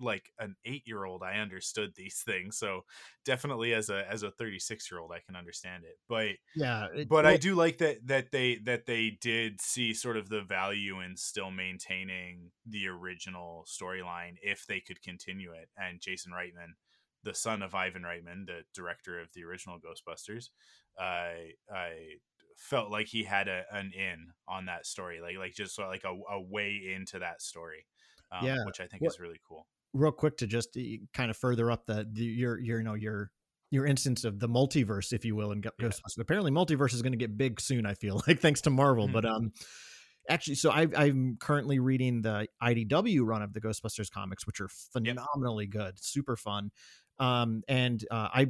like 0.00 0.32
an 0.38 0.56
eight 0.64 0.82
year 0.86 1.04
old 1.04 1.22
i 1.22 1.34
understood 1.34 1.92
these 1.94 2.22
things 2.24 2.56
so 2.56 2.84
definitely 3.24 3.74
as 3.74 3.90
a 3.90 4.10
as 4.10 4.22
a 4.22 4.30
36 4.30 4.90
year 4.90 5.00
old 5.00 5.12
i 5.12 5.20
can 5.24 5.36
understand 5.36 5.84
it 5.84 5.98
but 6.08 6.28
yeah 6.56 6.86
it, 6.94 7.08
but 7.08 7.24
well, 7.24 7.32
i 7.32 7.36
do 7.36 7.54
like 7.54 7.78
that 7.78 7.98
that 8.06 8.30
they 8.32 8.56
that 8.64 8.86
they 8.86 9.16
did 9.20 9.60
see 9.60 9.92
sort 9.92 10.16
of 10.16 10.28
the 10.28 10.42
value 10.42 11.00
in 11.00 11.16
still 11.16 11.50
maintaining 11.50 12.50
the 12.66 12.88
original 12.88 13.66
storyline 13.66 14.34
if 14.42 14.66
they 14.66 14.80
could 14.80 15.00
continue 15.02 15.52
it 15.52 15.68
and 15.76 16.00
jason 16.00 16.32
reitman 16.32 16.72
the 17.22 17.34
son 17.34 17.62
of 17.62 17.74
ivan 17.74 18.02
reitman 18.02 18.46
the 18.46 18.62
director 18.74 19.20
of 19.20 19.28
the 19.34 19.44
original 19.44 19.78
ghostbusters 19.78 20.48
i 20.98 21.50
i 21.70 21.90
felt 22.56 22.90
like 22.90 23.06
he 23.06 23.24
had 23.24 23.48
a, 23.48 23.64
an 23.72 23.92
in 23.94 24.28
on 24.48 24.66
that 24.66 24.86
story, 24.86 25.20
like 25.20 25.36
like 25.36 25.54
just 25.54 25.74
sort 25.74 25.86
of 25.86 25.92
like 25.92 26.04
a, 26.04 26.34
a 26.34 26.40
way 26.40 26.80
into 26.94 27.18
that 27.18 27.42
story, 27.42 27.86
um, 28.30 28.46
yeah, 28.46 28.64
which 28.64 28.80
I 28.80 28.86
think 28.86 29.02
is 29.04 29.18
really 29.20 29.40
cool. 29.46 29.66
Real 29.92 30.12
quick 30.12 30.38
to 30.38 30.46
just 30.46 30.76
eh, 30.76 30.98
kind 31.12 31.30
of 31.30 31.36
further 31.36 31.70
up 31.70 31.86
the, 31.86 32.06
the 32.10 32.24
your 32.24 32.58
your 32.60 32.78
you 32.78 32.84
know 32.84 32.94
your 32.94 33.30
your 33.70 33.86
instance 33.86 34.24
of 34.24 34.38
the 34.38 34.48
multiverse, 34.48 35.12
if 35.12 35.24
you 35.24 35.34
will, 35.34 35.52
and 35.52 35.62
Ghostbusters. 35.62 36.16
Yeah. 36.16 36.22
Apparently, 36.22 36.50
multiverse 36.50 36.94
is 36.94 37.02
going 37.02 37.12
to 37.12 37.18
get 37.18 37.36
big 37.36 37.60
soon. 37.60 37.86
I 37.86 37.94
feel 37.94 38.22
like 38.26 38.40
thanks 38.40 38.60
to 38.62 38.70
Marvel, 38.70 39.06
mm-hmm. 39.06 39.14
but 39.14 39.24
um. 39.24 39.52
Actually, 40.30 40.54
so 40.54 40.70
I, 40.70 40.86
I'm 40.94 41.36
currently 41.40 41.80
reading 41.80 42.22
the 42.22 42.46
IDW 42.62 43.22
run 43.24 43.42
of 43.42 43.52
the 43.52 43.60
Ghostbusters 43.60 44.08
comics, 44.08 44.46
which 44.46 44.60
are 44.60 44.68
phenomenally 44.92 45.64
yep. 45.64 45.72
good, 45.72 45.94
super 45.96 46.36
fun. 46.36 46.70
Um, 47.18 47.62
and 47.66 48.04
uh, 48.08 48.28
I 48.32 48.46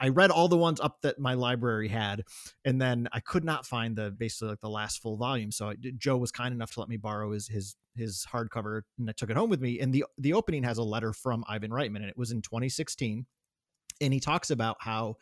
I 0.00 0.08
read 0.08 0.30
all 0.30 0.48
the 0.48 0.56
ones 0.56 0.80
up 0.80 0.98
that 1.02 1.18
my 1.18 1.34
library 1.34 1.88
had, 1.88 2.22
and 2.64 2.80
then 2.80 3.08
I 3.12 3.20
could 3.20 3.44
not 3.44 3.66
find 3.66 3.96
the 3.96 4.10
basically 4.10 4.48
like 4.48 4.60
the 4.60 4.68
last 4.68 5.00
full 5.00 5.16
volume. 5.16 5.52
So 5.52 5.70
I, 5.70 5.76
Joe 5.96 6.16
was 6.16 6.32
kind 6.32 6.54
enough 6.54 6.72
to 6.72 6.80
let 6.80 6.88
me 6.88 6.96
borrow 6.96 7.32
his 7.32 7.48
his 7.48 7.76
his 7.96 8.26
hardcover, 8.32 8.82
and 8.98 9.08
I 9.08 9.12
took 9.12 9.30
it 9.30 9.36
home 9.36 9.50
with 9.50 9.60
me. 9.60 9.80
And 9.80 9.92
the 9.92 10.04
the 10.18 10.32
opening 10.32 10.64
has 10.64 10.78
a 10.78 10.82
letter 10.82 11.12
from 11.12 11.44
Ivan 11.48 11.70
Reitman, 11.70 11.96
and 11.96 12.06
it 12.08 12.18
was 12.18 12.32
in 12.32 12.42
2016, 12.42 13.26
and 14.00 14.12
he 14.12 14.20
talks 14.20 14.50
about 14.50 14.76
how 14.80 15.16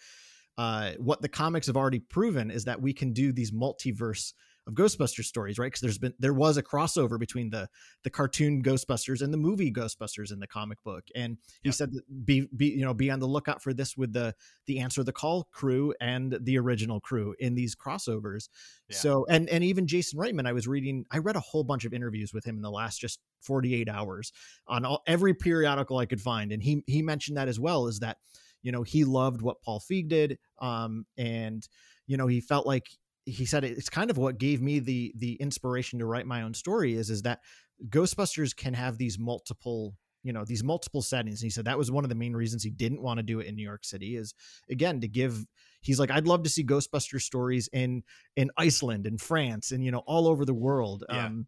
uh, 0.59 0.93
what 0.99 1.23
the 1.23 1.29
comics 1.29 1.67
have 1.67 1.77
already 1.77 2.01
proven 2.01 2.51
is 2.51 2.65
that 2.65 2.81
we 2.81 2.93
can 2.93 3.13
do 3.13 3.33
these 3.33 3.51
multiverse 3.51 4.33
of 4.67 4.75
Ghostbusters 4.75 5.25
stories, 5.25 5.59
right? 5.59 5.67
Because 5.67 5.81
there's 5.81 5.99
been 5.99 6.15
there 6.19 6.35
was 6.35 6.57
a 6.57 6.63
crossover 6.63 7.19
between 7.19 7.51
the 7.51 7.69
the 8.05 8.11
cartoon 8.11 8.63
Ghostbusters 8.63 9.23
and 9.23 9.33
the 9.33 9.39
movie 9.39 9.73
Ghostbusters 9.73 10.33
in 10.33 10.39
the 10.39 10.47
comic 10.47 10.83
book, 10.85 11.05
and 11.15 11.39
he 11.63 11.69
yep. 11.69 11.75
said 11.75 11.91
be 12.25 12.49
be 12.57 12.67
you 12.67 12.85
know 12.85 12.95
be 12.95 13.11
on 13.11 13.19
the 13.19 13.27
lookout 13.27 13.63
for 13.63 13.75
this 13.75 13.97
with 13.97 14.13
the 14.13 14.35
the 14.67 14.79
Answer 14.79 15.03
the 15.03 15.13
Call 15.13 15.49
crew 15.53 15.93
and 16.01 16.39
the 16.41 16.59
original 16.59 17.01
crew 17.01 17.35
in 17.39 17.55
these 17.55 17.75
crossovers. 17.75 18.49
Yeah. 18.89 18.97
So 18.97 19.27
and 19.29 19.49
and 19.49 19.65
even 19.65 19.87
Jason 19.87 20.19
Reitman, 20.19 20.47
I 20.47 20.53
was 20.53 20.69
reading, 20.69 21.05
I 21.11 21.19
read 21.19 21.37
a 21.37 21.41
whole 21.41 21.65
bunch 21.65 21.85
of 21.85 21.93
interviews 21.93 22.33
with 22.33 22.45
him 22.45 22.57
in 22.57 22.63
the 22.63 22.71
last 22.71 23.01
just 23.01 23.19
48 23.41 23.89
hours 23.89 24.33
on 24.69 24.85
all, 24.85 25.03
every 25.07 25.35
periodical 25.35 25.99
I 25.99 26.07
could 26.07 26.21
find, 26.21 26.53
and 26.53 26.63
he 26.63 26.85
he 26.87 27.03
mentioned 27.03 27.37
that 27.37 27.49
as 27.49 27.59
well 27.59 27.89
is 27.89 27.99
that 27.99 28.19
you 28.63 28.71
know 28.71 28.83
he 28.83 29.05
loved 29.05 29.43
what 29.43 29.61
Paul 29.63 29.81
Feig 29.81 30.09
did, 30.09 30.39
um, 30.61 31.05
and 31.19 31.67
you 32.07 32.17
know 32.17 32.29
he 32.29 32.41
felt 32.41 32.67
like 32.67 32.87
he 33.25 33.45
said 33.45 33.65
it's 33.65 33.89
kind 33.89 34.11
of 34.11 34.19
what 34.19 34.39
gave 34.39 34.61
me 34.61 34.79
the 34.79 35.13
the 35.17 35.35
inspiration 35.35 35.99
to 35.99 36.07
write 36.07 36.27
my 36.27 36.43
own 36.43 36.55
story 36.55 36.95
is 36.95 37.11
is 37.11 37.23
that 37.23 37.41
ghostbusters 37.89 38.55
can 38.55 38.75
have 38.75 38.99
these 38.99 39.19
multiple 39.19 39.95
you 40.23 40.33
know 40.33 40.45
these 40.45 40.63
multiple 40.63 41.03
settings 41.03 41.41
and 41.41 41.47
he 41.47 41.51
said 41.51 41.65
that 41.65 41.79
was 41.79 41.91
one 41.91 42.05
of 42.05 42.09
the 42.09 42.17
main 42.17 42.35
reasons 42.35 42.63
he 42.63 42.71
didn't 42.71 43.03
want 43.03 43.19
to 43.19 43.23
do 43.23 43.41
it 43.41 43.47
in 43.47 43.57
new 43.57 43.63
york 43.63 43.85
city 43.85 44.17
is 44.17 44.35
again 44.71 45.01
to 45.01 45.09
give 45.09 45.45
he's 45.81 45.99
like 45.99 46.11
i'd 46.11 46.27
love 46.27 46.43
to 46.43 46.51
see 46.51 46.65
ghostbuster 46.65 47.21
stories 47.21 47.69
in 47.73 48.03
in 48.37 48.51
iceland 48.57 49.07
and 49.07 49.21
france 49.21 49.73
and 49.73 49.85
you 49.85 49.91
know 49.91 50.03
all 50.07 50.29
over 50.29 50.45
the 50.45 50.55
world 50.55 51.05
yeah. 51.09 51.27
um 51.27 51.47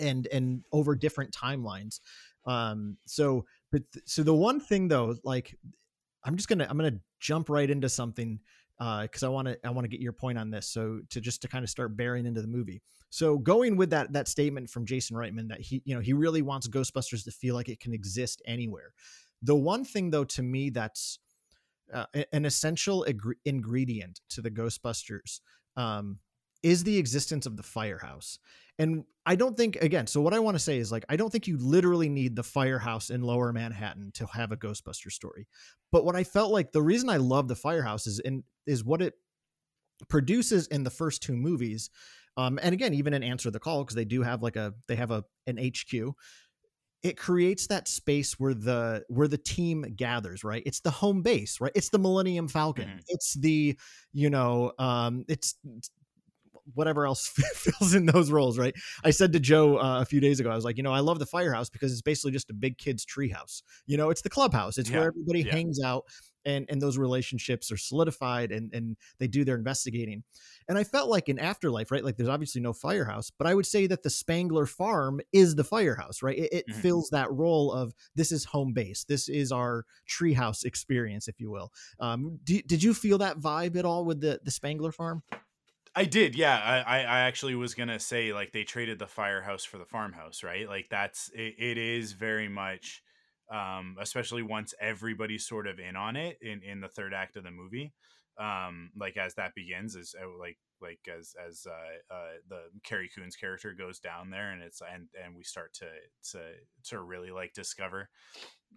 and 0.00 0.26
and 0.28 0.62
over 0.72 0.94
different 0.94 1.32
timelines 1.32 2.00
um 2.46 2.96
so 3.06 3.44
but 3.70 3.82
so 4.04 4.22
the 4.22 4.34
one 4.34 4.60
thing 4.60 4.88
though 4.88 5.14
like 5.24 5.58
i'm 6.24 6.36
just 6.36 6.48
gonna 6.48 6.66
i'm 6.68 6.76
gonna 6.76 6.98
jump 7.20 7.48
right 7.50 7.70
into 7.70 7.88
something 7.88 8.38
because 8.78 9.22
uh, 9.22 9.26
I 9.26 9.28
want 9.28 9.48
to 9.48 9.58
I 9.66 9.70
want 9.70 9.84
to 9.84 9.88
get 9.88 10.00
your 10.00 10.12
point 10.12 10.38
on 10.38 10.50
this. 10.50 10.68
So 10.68 11.00
to 11.10 11.20
just 11.20 11.42
to 11.42 11.48
kind 11.48 11.64
of 11.64 11.70
start 11.70 11.96
bearing 11.96 12.26
into 12.26 12.40
the 12.40 12.48
movie. 12.48 12.80
So 13.10 13.38
going 13.38 13.76
with 13.76 13.90
that 13.90 14.12
that 14.12 14.28
statement 14.28 14.70
from 14.70 14.86
Jason 14.86 15.16
Reitman 15.16 15.48
that 15.48 15.60
he 15.60 15.82
you 15.84 15.94
know 15.94 16.00
he 16.00 16.12
really 16.12 16.42
wants 16.42 16.68
Ghostbusters 16.68 17.24
to 17.24 17.30
feel 17.30 17.54
like 17.54 17.68
it 17.68 17.80
can 17.80 17.92
exist 17.92 18.40
anywhere. 18.46 18.92
The 19.42 19.56
one 19.56 19.84
thing 19.84 20.10
though 20.10 20.24
to 20.24 20.42
me 20.42 20.70
that's 20.70 21.18
uh, 21.92 22.06
an 22.32 22.44
essential 22.44 23.06
ingredient 23.44 24.20
to 24.28 24.42
the 24.42 24.50
Ghostbusters 24.50 25.40
um, 25.76 26.18
is 26.62 26.84
the 26.84 26.98
existence 26.98 27.46
of 27.46 27.56
the 27.56 27.62
firehouse. 27.62 28.38
And 28.78 29.04
I 29.26 29.34
don't 29.34 29.56
think 29.56 29.76
again, 29.76 30.06
so 30.06 30.20
what 30.20 30.34
I 30.34 30.38
want 30.38 30.54
to 30.54 30.62
say 30.62 30.78
is 30.78 30.92
like 30.92 31.04
I 31.08 31.16
don't 31.16 31.30
think 31.30 31.46
you 31.46 31.58
literally 31.58 32.08
need 32.08 32.36
the 32.36 32.42
firehouse 32.42 33.10
in 33.10 33.22
lower 33.22 33.52
Manhattan 33.52 34.10
to 34.14 34.26
have 34.26 34.52
a 34.52 34.56
Ghostbuster 34.56 35.10
story. 35.10 35.46
But 35.90 36.04
what 36.04 36.16
I 36.16 36.24
felt 36.24 36.52
like 36.52 36.72
the 36.72 36.82
reason 36.82 37.08
I 37.08 37.16
love 37.16 37.48
the 37.48 37.56
firehouse 37.56 38.06
is 38.06 38.20
in 38.20 38.44
is 38.66 38.84
what 38.84 39.02
it 39.02 39.14
produces 40.08 40.66
in 40.68 40.84
the 40.84 40.90
first 40.90 41.22
two 41.22 41.36
movies. 41.36 41.90
Um, 42.36 42.60
and 42.62 42.72
again, 42.72 42.94
even 42.94 43.14
in 43.14 43.24
Answer 43.24 43.50
the 43.50 43.58
Call, 43.58 43.82
because 43.82 43.96
they 43.96 44.04
do 44.04 44.22
have 44.22 44.42
like 44.42 44.56
a 44.56 44.74
they 44.86 44.96
have 44.96 45.10
a 45.10 45.24
an 45.46 45.58
HQ 45.58 46.14
it 47.02 47.16
creates 47.16 47.68
that 47.68 47.86
space 47.86 48.40
where 48.40 48.54
the 48.54 49.04
where 49.08 49.28
the 49.28 49.38
team 49.38 49.84
gathers 49.96 50.42
right 50.42 50.62
it's 50.66 50.80
the 50.80 50.90
home 50.90 51.22
base 51.22 51.60
right 51.60 51.72
it's 51.74 51.90
the 51.90 51.98
millennium 51.98 52.48
falcon 52.48 52.88
mm-hmm. 52.88 52.98
it's 53.08 53.34
the 53.34 53.78
you 54.12 54.30
know 54.30 54.72
um 54.78 55.24
it's 55.28 55.54
whatever 56.74 57.06
else 57.06 57.26
fills 57.54 57.94
in 57.94 58.06
those 58.06 58.30
roles, 58.30 58.58
right? 58.58 58.74
I 59.04 59.10
said 59.10 59.32
to 59.32 59.40
Joe 59.40 59.78
uh, 59.78 60.00
a 60.00 60.04
few 60.04 60.20
days 60.20 60.40
ago, 60.40 60.50
I 60.50 60.54
was 60.54 60.64
like, 60.64 60.76
you 60.76 60.82
know, 60.82 60.92
I 60.92 61.00
love 61.00 61.18
the 61.18 61.26
firehouse 61.26 61.68
because 61.70 61.92
it's 61.92 62.02
basically 62.02 62.32
just 62.32 62.50
a 62.50 62.54
big 62.54 62.78
kid's 62.78 63.04
treehouse. 63.06 63.62
You 63.86 63.96
know, 63.96 64.10
it's 64.10 64.22
the 64.22 64.30
clubhouse. 64.30 64.78
It's 64.78 64.90
Yeah, 64.90 64.98
where 64.98 65.08
everybody 65.08 65.40
yeah. 65.42 65.52
hangs 65.54 65.80
out 65.82 66.04
and 66.44 66.66
and 66.68 66.80
those 66.80 66.96
relationships 66.96 67.72
are 67.72 67.76
solidified 67.76 68.52
and 68.52 68.72
and 68.72 68.96
they 69.18 69.26
do 69.26 69.44
their 69.44 69.56
investigating. 69.56 70.22
And 70.68 70.78
I 70.78 70.84
felt 70.84 71.08
like 71.10 71.28
in 71.28 71.38
Afterlife, 71.38 71.90
right? 71.90 72.04
Like 72.04 72.16
there's 72.16 72.28
obviously 72.28 72.60
no 72.60 72.72
firehouse, 72.72 73.30
but 73.36 73.46
I 73.48 73.54
would 73.54 73.66
say 73.66 73.86
that 73.88 74.02
the 74.04 74.10
Spengler 74.10 74.64
farm 74.66 75.20
is 75.32 75.56
the 75.56 75.64
firehouse, 75.64 76.22
right? 76.22 76.38
It, 76.38 76.52
it 76.52 76.64
Mhm. 76.68 76.74
fills 76.74 77.08
that 77.10 77.30
role 77.32 77.72
of 77.72 77.92
this 78.14 78.30
is 78.30 78.44
home 78.44 78.72
base. 78.72 79.04
This 79.04 79.28
is 79.28 79.50
our 79.50 79.84
treehouse 80.08 80.64
experience, 80.64 81.26
if 81.26 81.40
you 81.40 81.50
will. 81.50 81.72
Um, 81.98 82.38
do, 82.44 82.62
did 82.62 82.82
you 82.82 82.94
feel 82.94 83.18
that 83.18 83.38
vibe 83.40 83.76
at 83.76 83.84
all 83.84 84.04
with 84.04 84.20
the 84.20 84.40
the 84.44 84.50
Spengler 84.52 84.92
farm? 84.92 85.22
I 85.94 86.04
did, 86.04 86.34
yeah. 86.36 86.82
I, 86.86 87.00
I 87.00 87.20
actually 87.20 87.54
was 87.54 87.74
gonna 87.74 87.98
say 87.98 88.32
like 88.32 88.52
they 88.52 88.64
traded 88.64 88.98
the 88.98 89.06
firehouse 89.06 89.64
for 89.64 89.78
the 89.78 89.84
farmhouse, 89.84 90.42
right? 90.42 90.68
Like 90.68 90.88
that's 90.90 91.30
it, 91.34 91.54
it 91.58 91.78
is 91.78 92.12
very 92.12 92.48
much, 92.48 93.02
um, 93.52 93.96
especially 94.00 94.42
once 94.42 94.74
everybody's 94.80 95.46
sort 95.46 95.66
of 95.66 95.78
in 95.78 95.96
on 95.96 96.16
it 96.16 96.38
in 96.40 96.62
in 96.62 96.80
the 96.80 96.88
third 96.88 97.14
act 97.14 97.36
of 97.36 97.44
the 97.44 97.50
movie. 97.50 97.92
Um, 98.38 98.90
like 98.96 99.16
as 99.16 99.34
that 99.34 99.54
begins, 99.54 99.96
is 99.96 100.14
uh, 100.20 100.28
like 100.38 100.58
like 100.80 101.00
as 101.12 101.34
as 101.44 101.66
uh, 101.66 102.14
uh 102.14 102.34
the 102.48 102.60
Carrie 102.84 103.10
Coon's 103.14 103.36
character 103.36 103.74
goes 103.74 103.98
down 103.98 104.30
there, 104.30 104.50
and 104.52 104.62
it's 104.62 104.80
and 104.80 105.08
and 105.22 105.34
we 105.36 105.42
start 105.42 105.74
to 105.74 105.86
to 106.32 106.40
to 106.90 107.00
really 107.02 107.30
like 107.30 107.52
discover 107.52 108.08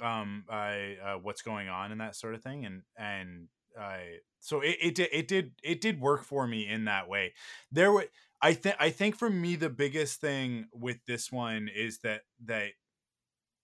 um 0.01 0.45
I 0.49 0.95
uh, 1.03 1.17
what's 1.21 1.41
going 1.41 1.69
on 1.69 1.91
and 1.91 2.01
that 2.01 2.15
sort 2.15 2.35
of 2.35 2.41
thing, 2.41 2.65
and 2.65 2.81
and 2.97 3.47
I 3.79 4.17
so 4.39 4.61
it, 4.61 4.77
it 4.81 4.95
did 4.95 5.09
it 5.11 5.27
did 5.27 5.51
it 5.63 5.81
did 5.81 5.99
work 5.99 6.23
for 6.23 6.47
me 6.47 6.67
in 6.67 6.85
that 6.85 7.07
way. 7.07 7.33
There 7.71 7.91
were 7.91 8.07
i 8.41 8.53
think 8.53 8.75
i 8.79 8.89
think 8.89 9.15
for 9.15 9.29
me 9.29 9.55
the 9.55 9.69
biggest 9.69 10.19
thing 10.19 10.65
with 10.73 10.97
this 11.05 11.31
one 11.31 11.69
is 11.73 11.99
that 11.99 12.21
that 12.45 12.71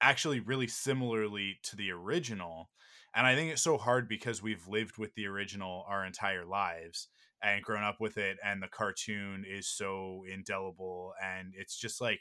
actually 0.02 0.40
really 0.40 0.68
similarly 0.68 1.60
to 1.64 1.76
the 1.76 1.92
original 1.92 2.70
and 3.16 3.26
i 3.26 3.36
think 3.36 3.52
it's 3.52 3.62
so 3.62 3.78
hard 3.78 4.08
because 4.08 4.44
we've 4.44 4.68
lived 4.68 4.98
with 4.98 5.14
the 5.16 5.26
original 5.26 5.84
our 5.88 6.06
entire 6.06 6.46
lives 6.46 7.08
and 7.42 7.64
grown 7.64 7.84
up 7.84 7.98
with 8.00 8.18
it 8.18 8.38
and 8.44 8.62
the 8.62 8.68
cartoon 8.68 9.44
is 9.48 9.68
so 9.68 10.24
indelible 10.32 11.14
and 11.24 11.54
it's 11.56 11.78
just 11.78 12.00
like 12.00 12.20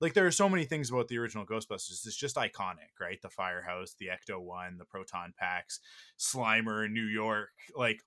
like 0.00 0.14
there 0.14 0.26
are 0.26 0.32
so 0.32 0.48
many 0.48 0.64
things 0.64 0.90
about 0.90 1.08
the 1.08 1.18
original 1.18 1.46
ghostbusters 1.46 2.06
it's 2.06 2.16
just 2.16 2.36
iconic 2.36 2.98
right? 3.00 3.20
The 3.22 3.30
firehouse 3.30 3.94
the 3.98 4.06
ecto 4.08 4.40
one 4.40 4.78
the 4.78 4.84
proton 4.84 5.32
packs 5.38 5.80
slimer 6.18 6.84
in 6.84 6.94
new 6.94 7.06
york 7.06 7.50
like 7.76 8.02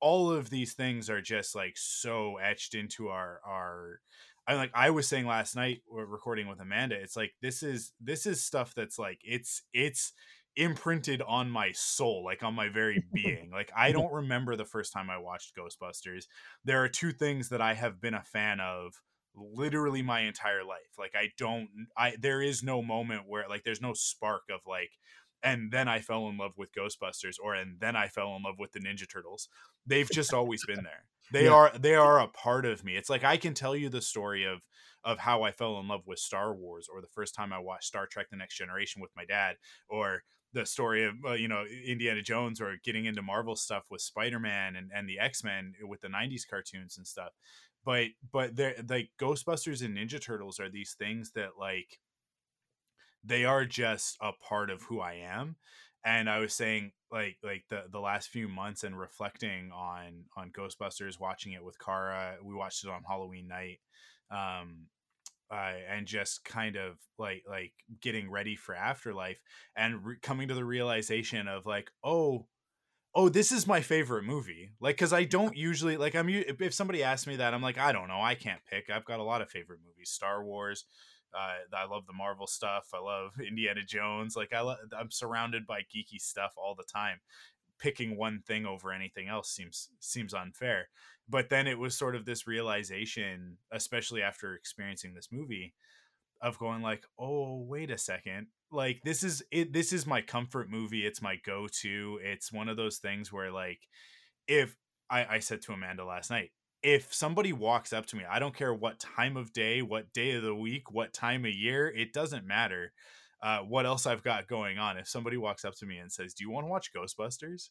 all 0.00 0.30
of 0.30 0.50
these 0.50 0.72
things 0.72 1.10
are 1.10 1.20
just 1.20 1.54
like 1.54 1.76
so 1.76 2.36
etched 2.38 2.74
into 2.74 3.08
our 3.08 3.40
our 3.46 4.00
I 4.46 4.54
like 4.54 4.70
I 4.74 4.90
was 4.90 5.06
saying 5.06 5.26
last 5.26 5.54
night 5.54 5.82
we're 5.88 6.06
recording 6.06 6.48
with 6.48 6.60
Amanda 6.60 6.96
it's 6.96 7.16
like 7.16 7.32
this 7.42 7.62
is 7.62 7.92
this 8.00 8.26
is 8.26 8.42
stuff 8.42 8.74
that's 8.74 8.98
like 8.98 9.20
it's 9.22 9.62
it's 9.72 10.12
imprinted 10.56 11.22
on 11.22 11.48
my 11.48 11.70
soul 11.72 12.24
like 12.24 12.42
on 12.42 12.54
my 12.54 12.68
very 12.68 13.04
being 13.14 13.50
like 13.52 13.70
I 13.76 13.92
don't 13.92 14.12
remember 14.12 14.56
the 14.56 14.64
first 14.64 14.92
time 14.92 15.10
I 15.10 15.18
watched 15.18 15.54
Ghostbusters. 15.56 16.24
There 16.64 16.82
are 16.82 16.88
two 16.88 17.12
things 17.12 17.50
that 17.50 17.60
I 17.60 17.74
have 17.74 18.00
been 18.00 18.14
a 18.14 18.22
fan 18.22 18.58
of 18.60 19.00
literally 19.34 20.02
my 20.02 20.20
entire 20.20 20.64
life. 20.64 20.96
Like 20.98 21.12
I 21.14 21.30
don't 21.36 21.68
I 21.96 22.16
there 22.18 22.42
is 22.42 22.62
no 22.62 22.82
moment 22.82 23.28
where 23.28 23.48
like 23.48 23.64
there's 23.64 23.80
no 23.80 23.94
spark 23.94 24.42
of 24.50 24.60
like 24.66 24.92
and 25.42 25.72
then 25.72 25.88
I 25.88 26.00
fell 26.00 26.28
in 26.28 26.36
love 26.36 26.52
with 26.56 26.72
Ghostbusters 26.72 27.36
or 27.42 27.54
and 27.54 27.80
then 27.80 27.96
I 27.96 28.08
fell 28.08 28.34
in 28.36 28.42
love 28.42 28.56
with 28.58 28.72
the 28.72 28.80
Ninja 28.80 29.08
Turtles. 29.10 29.48
They've 29.86 30.10
just 30.10 30.32
always 30.32 30.64
been 30.64 30.82
there. 30.82 31.06
They 31.32 31.46
Yeah. 31.46 31.48
are 31.48 31.70
they 31.78 31.94
are 31.94 32.18
a 32.18 32.26
part 32.28 32.66
of 32.66 32.82
me. 32.84 32.96
It's 32.96 33.08
like 33.10 33.22
i 33.24 33.36
can 33.36 33.54
tell 33.54 33.76
you 33.76 33.88
the 33.88 34.02
story 34.02 34.44
of 34.44 34.66
of 35.04 35.18
how 35.20 35.42
i 35.42 35.52
fell 35.52 35.78
in 35.78 35.88
love 35.88 36.06
with 36.06 36.18
star 36.18 36.54
wars 36.54 36.88
or 36.92 37.00
the 37.00 37.06
first 37.08 37.34
time 37.34 37.52
i 37.52 37.58
watched 37.58 37.84
star 37.84 38.06
trek 38.06 38.28
the 38.30 38.36
next 38.36 38.56
generation 38.56 39.00
with 39.00 39.10
my 39.16 39.24
dad 39.24 39.56
or 39.88 40.24
the 40.52 40.66
story 40.66 41.04
of 41.04 41.14
uh, 41.24 41.32
you 41.32 41.48
know 41.48 41.64
indiana 41.64 42.20
jones 42.20 42.60
or 42.60 42.76
getting 42.84 43.04
into 43.06 43.22
marvel 43.22 43.56
stuff 43.56 43.84
with 43.90 44.00
spider-man 44.02 44.76
and, 44.76 44.90
and 44.94 45.08
the 45.08 45.18
x-men 45.18 45.72
with 45.82 46.00
the 46.00 46.08
90s 46.08 46.44
cartoons 46.44 46.98
and 46.98 47.06
stuff 47.06 47.32
but 47.84 48.08
but 48.32 48.56
they're 48.56 48.74
like 48.88 49.10
ghostbusters 49.20 49.84
and 49.84 49.96
ninja 49.96 50.20
turtles 50.20 50.60
are 50.60 50.68
these 50.68 50.94
things 50.98 51.32
that 51.32 51.50
like 51.58 51.98
they 53.24 53.44
are 53.44 53.64
just 53.64 54.16
a 54.20 54.32
part 54.32 54.70
of 54.70 54.82
who 54.82 55.00
i 55.00 55.14
am 55.14 55.56
and 56.04 56.28
i 56.28 56.38
was 56.38 56.54
saying 56.54 56.92
like 57.10 57.36
like 57.42 57.64
the 57.68 57.84
the 57.90 58.00
last 58.00 58.28
few 58.28 58.48
months 58.48 58.84
and 58.84 58.98
reflecting 58.98 59.70
on 59.72 60.24
on 60.36 60.50
ghostbusters 60.50 61.20
watching 61.20 61.52
it 61.52 61.64
with 61.64 61.78
kara 61.78 62.36
we 62.42 62.54
watched 62.54 62.84
it 62.84 62.90
on 62.90 63.02
halloween 63.06 63.48
night 63.48 63.80
um 64.30 64.86
uh, 65.50 65.72
and 65.90 66.06
just 66.06 66.44
kind 66.44 66.76
of 66.76 66.96
like 67.18 67.42
like 67.48 67.72
getting 68.00 68.30
ready 68.30 68.54
for 68.54 68.74
afterlife 68.74 69.40
and 69.74 70.04
re- 70.04 70.16
coming 70.22 70.46
to 70.46 70.54
the 70.54 70.64
realization 70.64 71.48
of 71.48 71.66
like 71.66 71.90
oh 72.04 72.46
oh 73.14 73.28
this 73.28 73.50
is 73.50 73.66
my 73.66 73.80
favorite 73.80 74.24
movie 74.24 74.70
like 74.80 74.96
because 74.96 75.12
i 75.12 75.24
don't 75.24 75.56
usually 75.56 75.96
like 75.96 76.14
i'm 76.14 76.28
if 76.28 76.72
somebody 76.72 77.02
asks 77.02 77.26
me 77.26 77.36
that 77.36 77.52
i'm 77.52 77.62
like 77.62 77.78
i 77.78 77.92
don't 77.92 78.08
know 78.08 78.20
i 78.20 78.34
can't 78.34 78.60
pick 78.70 78.88
i've 78.88 79.04
got 79.04 79.18
a 79.18 79.24
lot 79.24 79.42
of 79.42 79.50
favorite 79.50 79.80
movies 79.84 80.10
star 80.10 80.44
wars 80.44 80.84
uh, 81.34 81.76
I 81.76 81.86
love 81.86 82.06
the 82.06 82.12
Marvel 82.12 82.46
stuff. 82.46 82.88
I 82.94 82.98
love 82.98 83.32
Indiana 83.46 83.82
Jones. 83.86 84.36
Like 84.36 84.52
I, 84.52 84.60
lo- 84.60 84.76
I'm 84.98 85.10
surrounded 85.10 85.66
by 85.66 85.80
geeky 85.80 86.20
stuff 86.20 86.54
all 86.56 86.74
the 86.74 86.84
time. 86.84 87.20
Picking 87.78 88.16
one 88.16 88.42
thing 88.46 88.66
over 88.66 88.92
anything 88.92 89.28
else 89.28 89.50
seems 89.50 89.88
seems 90.00 90.34
unfair. 90.34 90.88
But 91.28 91.48
then 91.48 91.66
it 91.66 91.78
was 91.78 91.96
sort 91.96 92.16
of 92.16 92.24
this 92.24 92.46
realization, 92.46 93.56
especially 93.72 94.20
after 94.20 94.54
experiencing 94.54 95.14
this 95.14 95.28
movie, 95.30 95.72
of 96.42 96.58
going 96.58 96.82
like, 96.82 97.04
oh 97.18 97.64
wait 97.66 97.90
a 97.90 97.96
second, 97.96 98.48
like 98.72 99.00
this 99.04 99.22
is 99.22 99.42
it. 99.50 99.72
This 99.72 99.92
is 99.92 100.06
my 100.06 100.20
comfort 100.20 100.70
movie. 100.70 101.06
It's 101.06 101.22
my 101.22 101.36
go 101.44 101.66
to. 101.82 102.20
It's 102.22 102.52
one 102.52 102.68
of 102.68 102.76
those 102.76 102.98
things 102.98 103.32
where 103.32 103.50
like, 103.50 103.80
if 104.46 104.76
I, 105.08 105.24
I 105.24 105.38
said 105.40 105.62
to 105.62 105.72
Amanda 105.72 106.04
last 106.04 106.30
night, 106.30 106.50
if 106.82 107.12
somebody 107.12 107.52
walks 107.52 107.92
up 107.92 108.06
to 108.06 108.16
me, 108.16 108.24
I 108.28 108.38
don't 108.38 108.56
care 108.56 108.72
what 108.72 109.00
time 109.00 109.36
of 109.36 109.52
day, 109.52 109.82
what 109.82 110.12
day 110.12 110.32
of 110.32 110.42
the 110.42 110.54
week, 110.54 110.90
what 110.90 111.12
time 111.12 111.44
of 111.44 111.52
year, 111.52 111.88
it 111.88 112.12
doesn't 112.12 112.46
matter 112.46 112.92
uh, 113.42 113.60
what 113.60 113.86
else 113.86 114.06
I've 114.06 114.22
got 114.22 114.48
going 114.48 114.78
on. 114.78 114.98
If 114.98 115.08
somebody 115.08 115.36
walks 115.36 115.64
up 115.64 115.74
to 115.76 115.86
me 115.86 115.98
and 115.98 116.12
says, 116.12 116.34
Do 116.34 116.44
you 116.44 116.50
want 116.50 116.66
to 116.66 116.70
watch 116.70 116.90
Ghostbusters? 116.94 117.70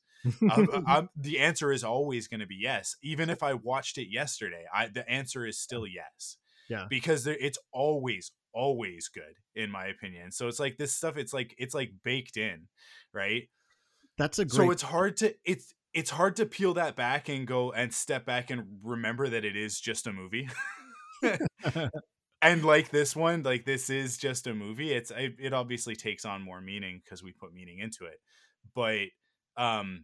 I'm, 0.50 0.68
I'm, 0.88 1.10
the 1.16 1.40
answer 1.40 1.72
is 1.72 1.84
always 1.84 2.28
going 2.28 2.40
to 2.40 2.48
be 2.48 2.58
yes. 2.60 2.96
Even 3.04 3.30
if 3.30 3.44
I 3.44 3.54
watched 3.54 3.98
it 3.98 4.12
yesterday, 4.12 4.66
I, 4.74 4.88
the 4.88 5.08
answer 5.10 5.46
is 5.46 5.60
still 5.60 5.86
yes. 5.86 6.38
Yeah. 6.70 6.86
Because 6.90 7.24
there, 7.24 7.38
it's 7.40 7.60
always, 7.72 8.32
always 8.54 9.08
good, 9.08 9.36
in 9.56 9.72
my 9.72 9.88
opinion. 9.88 10.32
So 10.32 10.48
it's 10.48 10.60
like 10.60 10.78
this 10.78 10.94
stuff, 10.94 11.18
it's 11.18 11.34
like, 11.34 11.56
it's 11.58 11.74
like 11.74 11.92
baked 12.04 12.38
in, 12.38 12.68
right? 13.14 13.50
That's 14.20 14.38
a 14.38 14.46
great. 14.46 14.56
so 14.56 14.72
it's 14.72 14.82
hard 14.82 15.18
to 15.18 15.34
it's 15.46 15.74
it's 15.94 16.10
hard 16.10 16.36
to 16.36 16.46
peel 16.46 16.74
that 16.76 16.96
back 16.96 17.30
and 17.30 17.48
go 17.48 17.72
and 17.72 17.94
step 17.94 18.26
back 18.26 18.52
and 18.52 18.64
remember 18.84 19.30
that 19.30 19.46
it 19.46 19.56
is 19.56 19.80
just 19.80 20.08
a 20.08 20.14
movie 20.14 20.48
and 22.42 22.64
like 22.64 22.90
this 22.90 23.16
one 23.16 23.44
like 23.44 23.66
this 23.66 23.90
is 23.90 24.18
just 24.18 24.46
a 24.46 24.54
movie 24.54 24.92
it's 24.92 25.10
it, 25.12 25.36
it 25.40 25.54
obviously 25.54 25.96
takes 25.96 26.26
on 26.26 26.42
more 26.42 26.62
meaning 26.62 27.02
because 27.04 27.24
we 27.24 27.32
put 27.32 27.54
meaning 27.54 27.80
into 27.80 28.06
it 28.06 28.20
but 28.76 29.08
um 29.58 30.04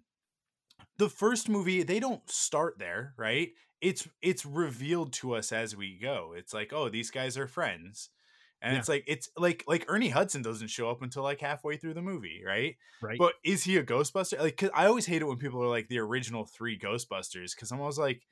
the 0.97 1.09
first 1.09 1.49
movie 1.49 1.83
they 1.83 1.99
don't 1.99 2.29
start 2.29 2.79
there 2.79 3.13
right 3.17 3.49
it's 3.81 4.07
it's 4.21 4.45
revealed 4.45 5.11
to 5.11 5.35
us 5.35 5.51
as 5.51 5.75
we 5.75 5.99
go 6.01 6.33
it's 6.35 6.53
like 6.53 6.71
oh 6.73 6.89
these 6.89 7.11
guys 7.11 7.37
are 7.37 7.47
friends 7.47 8.09
and 8.65 8.73
Yeah. 8.73 8.79
it's 8.79 8.89
like 8.89 9.03
it's 9.07 9.29
like 9.37 9.63
like 9.67 9.85
ernie 9.87 10.09
hudson 10.09 10.41
doesn't 10.41 10.67
show 10.69 10.89
up 10.89 11.01
until 11.01 11.23
like 11.23 11.39
halfway 11.39 11.77
through 11.77 11.93
the 11.93 12.01
movie 12.01 12.41
right 12.45 12.75
right. 13.01 13.17
but 13.17 13.35
is 13.45 13.63
he 13.63 13.77
a 13.77 13.83
Ghostbuster? 13.83 14.39
Like, 14.39 14.57
'cause 14.57 14.71
I 14.73 14.87
always 14.87 15.05
hate 15.05 15.21
it 15.21 15.25
when 15.25 15.37
people 15.37 15.63
are 15.63 15.67
like 15.69 15.87
the 15.87 15.99
original 15.99 16.45
three 16.45 16.77
Ghostbusters 16.77 17.55
because 17.55 17.71
I'm 17.71 17.79
always 17.79 17.97
like, 17.99 18.23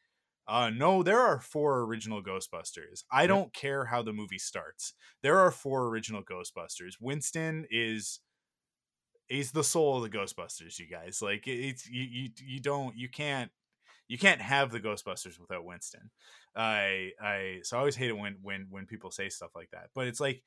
uh, 0.47 0.69
no, 0.71 1.03
there 1.03 1.19
are 1.21 1.39
four 1.39 1.83
original 1.83 2.21
Ghostbusters. 2.21 3.03
I 3.11 3.27
don't 3.27 3.53
care 3.53 3.85
how 3.85 4.01
the 4.03 4.11
movie 4.11 4.39
starts. 4.39 4.93
There 5.21 5.37
are 5.39 5.51
four 5.51 5.87
original 5.87 6.21
Ghostbusters. 6.23 6.95
Winston 6.99 7.65
is 7.71 8.19
he's 9.27 9.51
the 9.51 9.63
soul 9.63 10.03
of 10.03 10.11
the 10.11 10.17
Ghostbusters. 10.17 10.79
You 10.79 10.87
guys 10.87 11.21
like 11.21 11.47
it's 11.47 11.87
you 11.87 12.03
you 12.03 12.29
you 12.45 12.59
don't 12.59 12.95
you 12.97 13.09
can't 13.09 13.51
you 14.07 14.17
can't 14.17 14.41
have 14.41 14.71
the 14.71 14.79
Ghostbusters 14.79 15.39
without 15.39 15.65
Winston. 15.65 16.09
I 16.55 17.11
I 17.21 17.59
so 17.63 17.77
I 17.77 17.79
always 17.79 17.95
hate 17.95 18.09
it 18.09 18.17
when 18.17 18.37
when 18.41 18.67
when 18.69 18.85
people 18.85 19.11
say 19.11 19.29
stuff 19.29 19.51
like 19.55 19.69
that. 19.71 19.89
But 19.95 20.07
it's 20.07 20.19
like, 20.19 20.43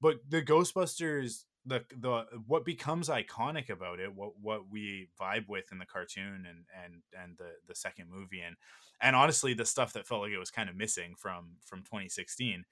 but 0.00 0.18
the 0.28 0.42
Ghostbusters 0.42 1.44
the 1.66 1.84
the 1.96 2.24
what 2.46 2.64
becomes 2.64 3.08
iconic 3.08 3.68
about 3.68 4.00
it 4.00 4.14
what 4.14 4.32
what 4.40 4.70
we 4.70 5.08
vibe 5.20 5.46
with 5.48 5.70
in 5.72 5.78
the 5.78 5.86
cartoon 5.86 6.46
and 6.48 6.64
and 6.84 7.02
and 7.18 7.36
the 7.36 7.50
the 7.68 7.74
second 7.74 8.08
movie 8.10 8.40
and 8.40 8.56
and 9.00 9.14
honestly 9.14 9.52
the 9.52 9.64
stuff 9.64 9.92
that 9.92 10.06
felt 10.06 10.22
like 10.22 10.32
it 10.32 10.38
was 10.38 10.50
kind 10.50 10.70
of 10.70 10.76
missing 10.76 11.14
from 11.18 11.56
from 11.62 11.80
2016 11.80 12.64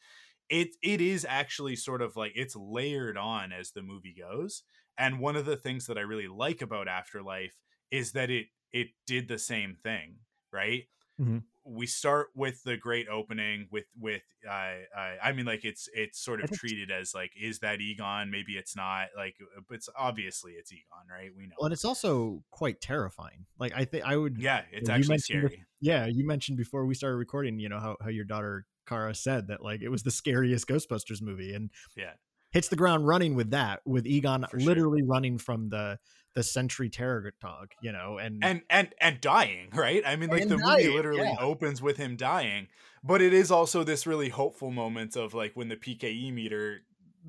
it 0.48 0.68
it 0.83 1.01
is 1.01 1.27
actually 1.29 1.77
sort 1.77 2.01
of 2.01 2.16
like 2.16 2.33
it's 2.35 2.57
layered 2.57 3.18
on 3.18 3.53
as 3.53 3.72
the 3.72 3.83
movie 3.83 4.14
goes 4.18 4.62
and 4.96 5.20
one 5.20 5.37
of 5.37 5.44
the 5.44 5.57
things 5.57 5.87
that 5.87 5.98
i 5.98 6.03
really 6.03 6.29
like 6.29 6.62
about 6.62 6.88
afterlife 6.88 7.61
is 7.90 8.12
that 8.12 8.31
it 8.31 8.46
it 8.72 8.88
did 9.07 9.29
the 9.29 9.38
same 9.38 9.77
thing 9.83 10.16
right? 10.53 10.85
Mhm. 11.21 11.43
we 11.65 11.85
start 11.87 12.29
with 12.35 12.63
the 12.63 12.77
great 12.77 13.09
opening 13.09 13.67
with 13.71 13.85
with 13.99 14.23
uh, 14.49 14.75
uh, 14.97 15.15
I 15.23 15.33
mean 15.33 15.45
like 15.47 15.65
it's 15.65 15.89
it's 15.93 16.19
sort 16.25 16.43
of 16.43 16.51
treated 16.53 16.91
as 16.91 17.13
like 17.13 17.33
is 17.39 17.59
that 17.59 17.81
Egon? 17.81 18.31
Maybe 18.31 18.53
it's 18.53 18.77
not 18.77 19.09
like 19.17 19.35
uh, 19.43 19.61
it's 19.71 19.89
obviously 19.99 20.53
it's 20.53 20.73
Egon 20.73 21.07
right? 21.11 21.31
We 21.37 21.47
know 21.47 21.57
well, 21.59 21.67
and 21.67 21.73
it's 21.73 21.85
also 21.85 22.43
quite 22.51 22.81
terrifying. 22.81 23.47
Like 23.59 23.73
I 23.77 23.85
think 23.85 24.05
I 24.05 24.17
would 24.17 24.39
yeah 24.39 24.63
it's 24.73 24.89
actually 24.89 25.19
scary. 25.19 25.65
yeah 25.81 26.07
you 26.07 26.25
mentioned 26.27 26.57
before 26.57 26.87
we 26.87 26.95
started 26.95 27.17
recording 27.17 27.59
you 27.59 27.69
know 27.69 27.81
how, 27.81 27.97
how 28.01 28.09
your 28.09 28.25
daughter 28.25 28.65
Kara 28.87 29.15
said 29.15 29.49
that 29.49 29.63
like 29.63 29.83
it 29.83 29.89
was 29.89 30.05
the 30.05 30.11
scariest 30.13 30.67
Ghostbusters 30.69 31.21
movie 31.21 31.53
and 31.53 31.71
yeah. 31.97 32.13
hits 32.53 32.69
the 32.69 32.77
ground 32.77 33.07
running 33.07 33.35
with 33.35 33.51
that 33.51 33.81
with 33.85 34.07
Egon 34.07 34.47
For 34.51 34.59
literally 34.59 35.01
sure. 35.01 35.09
running 35.09 35.37
from 35.37 35.69
the 35.69 35.99
the 36.38 36.44
Sentry 36.44 36.88
Terror 36.88 37.33
dog, 37.40 37.72
you 37.83 37.90
know, 37.90 38.16
and 38.18 38.44
and 38.44 38.62
and 38.70 38.94
and 39.01 39.20
dying, 39.20 39.70
right? 39.74 40.05
I 40.07 40.14
mean, 40.14 40.31
like 40.31 40.46
the 40.46 40.57
dying, 40.57 40.87
movie 40.87 40.96
literally 40.96 41.22
yeah. 41.22 41.35
opens 41.40 41.83
with 41.83 41.96
him 41.96 42.14
dying, 42.14 42.68
but 43.03 43.20
it 43.20 43.33
is 43.33 43.51
also 43.51 43.83
this 43.83 44.07
really 44.07 44.29
hopeful 44.29 44.70
moment 44.70 45.16
of 45.16 45.35
like 45.35 45.57
when 45.57 45.66
the 45.66 45.74
PKE 45.74 46.33
meter 46.33 46.83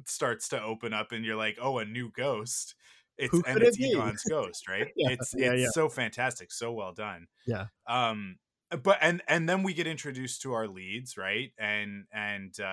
starts 0.06 0.48
to 0.50 0.62
open 0.62 0.94
up, 0.94 1.12
and 1.12 1.26
you're 1.26 1.36
like, 1.36 1.58
oh, 1.60 1.80
a 1.80 1.86
new 1.86 2.12
ghost. 2.16 2.76
It's 3.18 3.32
Who 3.32 3.42
and 3.48 3.64
it's 3.64 3.80
it 3.80 3.86
Egon's 3.86 4.22
ghost, 4.30 4.70
right? 4.70 4.90
yeah, 4.96 5.10
it's 5.10 5.34
yeah, 5.36 5.54
it's 5.54 5.74
so 5.74 5.90
fantastic, 5.90 6.52
so 6.52 6.72
well 6.72 6.94
done. 6.94 7.26
Yeah. 7.48 7.66
Um, 7.88 8.38
but 8.84 9.00
and 9.02 9.22
and 9.28 9.50
then 9.50 9.64
we 9.64 9.74
get 9.74 9.88
introduced 9.88 10.44
to 10.44 10.54
our 10.54 10.68
leads 10.68 11.18
right 11.18 11.52
and 11.58 12.06
and 12.14 12.54
uh, 12.60 12.64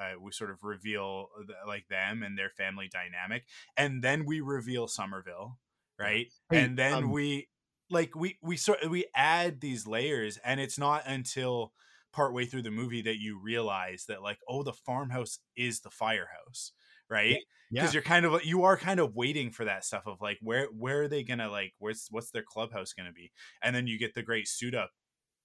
uh, 0.00 0.12
we 0.20 0.32
sort 0.32 0.50
of 0.50 0.62
reveal 0.62 1.28
the, 1.46 1.54
like 1.66 1.86
them 1.88 2.22
and 2.22 2.38
their 2.38 2.48
family 2.48 2.88
dynamic 2.90 3.44
and 3.76 4.02
then 4.02 4.24
we 4.24 4.40
reveal 4.40 4.88
summerville 4.88 5.58
right? 5.98 6.26
Hey, 6.50 6.64
and 6.64 6.78
then 6.78 6.94
um, 6.94 7.10
we 7.10 7.48
like 7.90 8.14
we 8.14 8.38
we 8.42 8.56
sort 8.56 8.88
we 8.90 9.06
add 9.14 9.60
these 9.60 9.86
layers 9.86 10.38
and 10.44 10.60
it's 10.60 10.78
not 10.78 11.02
until 11.06 11.72
partway 12.12 12.44
through 12.46 12.62
the 12.62 12.70
movie 12.70 13.02
that 13.02 13.18
you 13.18 13.40
realize 13.40 14.04
that 14.08 14.22
like 14.22 14.38
oh 14.48 14.62
the 14.62 14.72
farmhouse 14.72 15.40
is 15.56 15.80
the 15.80 15.90
firehouse 15.90 16.72
right? 17.10 17.38
because 17.70 17.90
yeah. 17.90 17.92
you're 17.92 18.02
kind 18.02 18.24
of 18.24 18.44
you 18.44 18.62
are 18.62 18.76
kind 18.76 19.00
of 19.00 19.16
waiting 19.16 19.50
for 19.50 19.64
that 19.64 19.84
stuff 19.84 20.06
of 20.06 20.20
like 20.20 20.38
where 20.40 20.66
where 20.66 21.02
are 21.02 21.08
they 21.08 21.22
gonna 21.22 21.48
like 21.48 21.72
where's 21.78 22.06
what's 22.10 22.30
their 22.30 22.42
clubhouse 22.42 22.92
gonna 22.92 23.12
be? 23.12 23.32
And 23.62 23.74
then 23.74 23.86
you 23.86 23.98
get 23.98 24.14
the 24.14 24.22
great 24.22 24.46
suit 24.48 24.74
up 24.74 24.90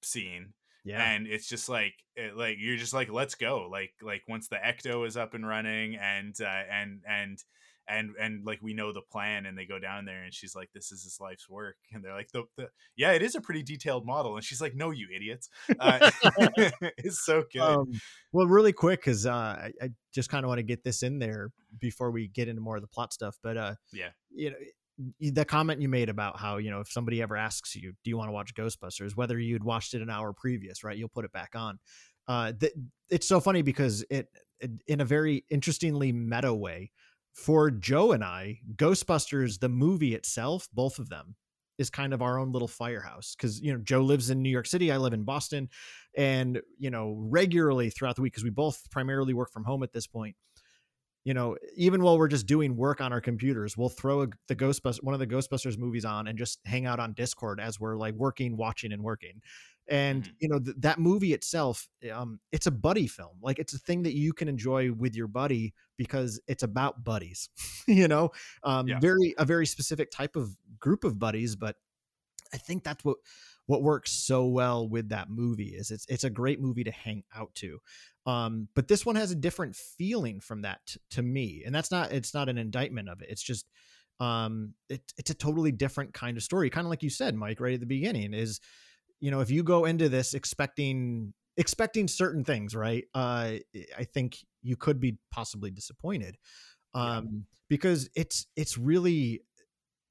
scene 0.04 0.54
yeah. 0.86 1.12
and 1.12 1.28
it's 1.28 1.48
just 1.48 1.70
like 1.70 1.94
it, 2.16 2.36
like 2.38 2.58
you're 2.60 2.78
just 2.78 2.94
like 2.94 3.12
let's 3.12 3.36
go 3.36 3.68
like 3.72 3.94
like 4.02 4.24
once 4.28 4.48
the 4.48 4.58
ecto 4.58 5.08
is 5.08 5.18
up 5.18 5.34
and 5.34 5.48
running 5.48 5.96
and 5.96 6.36
uh, 6.42 6.64
and 6.72 7.02
and 7.08 7.40
and 7.90 8.12
and 8.20 8.46
like 8.46 8.60
we 8.62 8.74
know 8.74 8.94
the 8.94 9.02
plan 9.02 9.46
and 9.46 9.58
they 9.58 9.66
go 9.66 9.80
down 9.80 10.06
there 10.06 10.24
and 10.24 10.34
she's 10.34 10.56
like 10.56 10.70
this 10.74 10.92
is 10.92 11.04
his 11.04 11.20
life's 11.20 11.50
work 11.50 11.76
and 11.92 12.04
they're 12.04 12.14
like 12.14 12.32
the, 12.32 12.44
the 12.56 12.68
yeah 12.96 13.12
it 13.12 13.22
is 13.22 13.36
a 13.36 13.42
pretty 13.42 13.64
detailed 13.64 14.06
model 14.06 14.36
and 14.36 14.44
she's 14.44 14.62
like 14.62 14.76
no 14.76 14.92
you 14.92 15.08
idiots. 15.14 15.50
Uh, 15.80 16.12
it's 16.98 17.26
so 17.26 17.44
good. 17.52 17.62
Um, 17.62 17.92
well 18.32 18.48
really 18.48 18.74
quick 18.74 19.00
because 19.00 19.26
uh, 19.26 19.32
I, 19.32 19.72
I 19.82 19.90
just 20.14 20.30
kind 20.30 20.46
of 20.46 20.50
want 20.50 20.60
to 20.60 20.64
get 20.64 20.84
this 20.84 21.04
in 21.04 21.20
there 21.20 21.52
before 21.80 22.12
we 22.12 22.28
get 22.28 22.48
into 22.48 22.62
more 22.62 22.76
of 22.76 22.82
the 22.82 22.88
plot 22.88 23.14
stuff 23.14 23.38
but 23.42 23.58
uh 23.58 23.76
yeah. 23.92 24.10
you 24.32 24.52
know 24.52 24.58
the 25.20 25.46
comment 25.46 25.82
you 25.82 25.88
made 25.88 26.10
about 26.10 26.38
how 26.38 26.58
you 26.58 26.70
know 26.70 26.82
if 26.82 26.92
somebody 26.92 27.22
ever 27.22 27.38
asks 27.38 27.76
you 27.76 27.94
do 28.04 28.10
you 28.10 28.18
want 28.18 28.28
to 28.28 28.34
watch 28.34 28.54
ghostbusters? 28.54 29.16
whether 29.16 29.40
you'd 29.40 29.64
watched 29.64 29.94
it 29.94 30.02
an 30.02 30.10
hour 30.10 30.34
previous 30.34 30.84
right 30.84 30.98
you'll 30.98 31.10
put 31.10 31.26
it 31.26 31.32
back 31.32 31.52
on. 31.56 31.80
Uh 32.28 32.52
th- 32.60 32.74
it's 33.10 33.28
so 33.28 33.40
funny 33.40 33.62
because 33.62 34.06
it, 34.10 34.28
it 34.60 34.72
in 34.88 35.02
a 35.02 35.06
very 35.06 35.46
interestingly 35.50 36.12
meta 36.12 36.54
way 36.54 36.92
for 37.34 37.72
joe 37.72 38.12
and 38.12 38.24
i 38.24 38.60
ghostbusters 38.76 39.60
the 39.60 39.70
movie 39.70 40.16
itself 40.16 40.68
both 40.74 41.00
of 41.00 41.10
them 41.10 41.36
is 41.78 41.90
kind 41.90 42.14
of 42.14 42.22
our 42.22 42.38
own 42.38 42.52
little 42.52 42.68
firehouse 42.68 43.36
because 43.36 43.62
you 43.62 43.72
know 43.72 43.80
joe 43.80 44.02
lives 44.02 44.30
in 44.30 44.42
new 44.42 44.50
york 44.50 44.68
city 44.68 44.92
i 44.92 44.98
live 44.98 45.14
in 45.14 45.24
boston 45.24 45.70
and 46.18 46.62
you 46.78 46.90
know 46.90 47.16
regularly 47.18 47.90
throughout 47.90 48.16
the 48.16 48.22
week 48.22 48.34
because 48.34 48.44
we 48.44 48.50
both 48.50 48.90
primarily 48.92 49.34
work 49.34 49.52
from 49.52 49.64
home 49.64 49.84
at 49.84 49.94
this 49.94 50.08
point 50.08 50.36
you 51.26 51.34
know, 51.34 51.58
even 51.76 52.02
while 52.02 52.18
we're 52.18 52.28
just 52.28 52.48
doing 52.48 52.76
work 52.76 53.02
on 53.02 53.12
our 53.12 53.22
computers, 53.22 53.78
we'll 53.78 53.90
throw 53.90 54.24
a, 54.24 54.28
the 54.48 54.56
Ghostbusters, 54.56 55.04
one 55.04 55.14
of 55.14 55.20
the 55.20 55.28
Ghostbusters 55.28 55.78
movies 55.78 56.06
on 56.06 56.28
and 56.28 56.38
just 56.38 56.60
hang 56.66 56.86
out 56.86 57.00
on 57.00 57.14
Discord 57.14 57.60
as 57.60 57.80
we're 57.80 57.98
like 57.98 58.16
working, 58.16 58.56
watching, 58.56 58.94
and 58.94 59.04
working. 59.04 59.42
And 59.90 60.24
mm-hmm. 60.24 60.34
you 60.40 60.50
know 60.50 60.60
th- 60.60 60.76
that 60.80 61.00
movie 61.00 61.34
itself, 61.34 61.88
um, 62.14 62.40
it's 62.52 62.68
a 62.68 62.72
buddy 62.72 63.08
film. 63.08 63.38
Like 63.42 63.60
it's 63.60 63.74
a 63.74 63.80
thing 63.80 64.04
that 64.04 64.16
you 64.16 64.34
can 64.34 64.48
enjoy 64.48 64.92
with 64.92 65.16
your 65.16 65.28
buddy 65.28 65.74
because 65.98 66.40
it's 66.48 66.64
about 66.64 67.04
buddies. 67.04 67.50
you 67.88 68.08
know, 68.08 68.32
um, 68.64 68.88
yeah. 68.88 69.00
very 69.00 69.34
a 69.38 69.46
very 69.46 69.66
specific 69.66 70.12
type 70.12 70.36
of 70.36 70.56
group 70.80 71.04
of 71.04 71.18
buddies. 71.18 71.56
But 71.56 71.76
I 72.54 72.58
think 72.58 72.84
that's 72.84 73.04
what 73.04 73.18
what 73.70 73.84
works 73.84 74.12
so 74.12 74.48
well 74.48 74.90
with 74.90 75.10
that 75.10 75.30
movie 75.30 75.76
is 75.76 75.92
it's 75.92 76.06
it's 76.10 76.24
a 76.24 76.30
great 76.30 76.60
movie 76.60 76.84
to 76.84 76.92
hang 76.92 77.24
out 77.36 77.54
to 77.54 77.78
um 78.26 78.68
but 78.74 78.88
this 78.88 79.06
one 79.06 79.16
has 79.16 79.30
a 79.30 79.36
different 79.36 79.76
feeling 79.76 80.40
from 80.40 80.64
that 80.64 80.80
t- 80.88 81.00
to 81.12 81.22
me 81.22 81.62
and 81.64 81.76
that's 81.76 81.92
not 81.92 82.12
it's 82.12 82.34
not 82.34 82.50
an 82.50 82.58
indictment 82.58 83.08
of 83.08 83.22
it 83.22 83.30
it's 83.30 83.44
just 83.44 83.68
um 84.20 84.74
it, 84.90 85.14
it's 85.20 85.30
a 85.30 85.36
totally 85.36 85.72
different 85.72 86.16
kind 86.16 86.36
of 86.36 86.42
story 86.42 86.72
kind 86.72 86.88
of 86.88 86.90
like 86.90 87.04
you 87.04 87.12
said 87.12 87.36
mike 87.36 87.60
right 87.60 87.76
at 87.76 87.80
the 87.80 87.86
beginning 87.86 88.34
is 88.34 88.60
you 89.20 89.32
know 89.32 89.40
if 89.40 89.50
you 89.50 89.64
go 89.64 89.86
into 89.86 90.10
this 90.10 90.34
expecting 90.34 91.34
expecting 91.58 92.08
certain 92.08 92.44
things 92.44 92.76
right 92.76 93.06
uh 93.14 93.52
i 93.98 94.04
think 94.14 94.38
you 94.62 94.76
could 94.76 95.00
be 95.00 95.18
possibly 95.32 95.72
disappointed 95.72 96.38
um 96.94 97.28
yeah. 97.32 97.40
because 97.70 98.10
it's 98.16 98.48
it's 98.56 98.78
really 98.78 99.42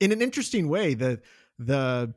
in 0.00 0.12
an 0.12 0.22
interesting 0.22 0.68
way 0.68 0.94
the 0.94 1.20
the 1.58 2.12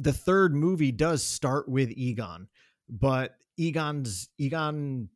the 0.00 0.12
third 0.12 0.54
movie 0.54 0.92
does 0.92 1.22
start 1.22 1.68
with 1.68 1.90
Egon, 1.90 2.48
but 2.88 3.36
Egon's 3.58 4.30
Egon 4.38 5.10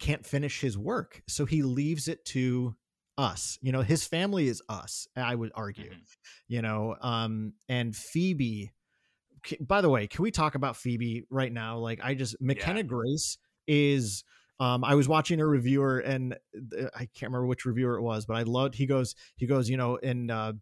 can't 0.00 0.26
finish 0.26 0.60
his 0.60 0.76
work, 0.76 1.22
so 1.28 1.46
he 1.46 1.62
leaves 1.62 2.08
it 2.08 2.24
to 2.26 2.74
us. 3.16 3.58
You 3.62 3.72
know, 3.72 3.82
his 3.82 4.04
family 4.04 4.48
is 4.48 4.62
us. 4.68 5.06
I 5.16 5.34
would 5.34 5.52
argue. 5.54 5.90
Mm-hmm. 5.90 6.02
You 6.48 6.62
know, 6.62 6.96
um, 7.00 7.52
and 7.68 7.94
Phoebe. 7.94 8.72
By 9.60 9.80
the 9.80 9.88
way, 9.88 10.06
can 10.06 10.22
we 10.22 10.30
talk 10.30 10.54
about 10.54 10.76
Phoebe 10.76 11.24
right 11.30 11.52
now? 11.52 11.78
Like, 11.78 12.00
I 12.02 12.14
just 12.14 12.36
McKenna 12.40 12.80
yeah. 12.80 12.86
Grace 12.86 13.38
is. 13.66 14.24
Um, 14.58 14.84
I 14.84 14.94
was 14.94 15.06
watching 15.06 15.38
a 15.38 15.46
reviewer, 15.46 15.98
and 15.98 16.32
uh, 16.32 16.86
I 16.94 17.00
can't 17.00 17.30
remember 17.30 17.46
which 17.46 17.66
reviewer 17.66 17.98
it 17.98 18.02
was, 18.02 18.24
but 18.24 18.38
I 18.38 18.42
loved. 18.44 18.74
He 18.74 18.86
goes, 18.86 19.14
he 19.36 19.46
goes, 19.46 19.68
you 19.68 19.76
know, 19.76 19.96
in 19.96 20.30
uh, 20.30 20.54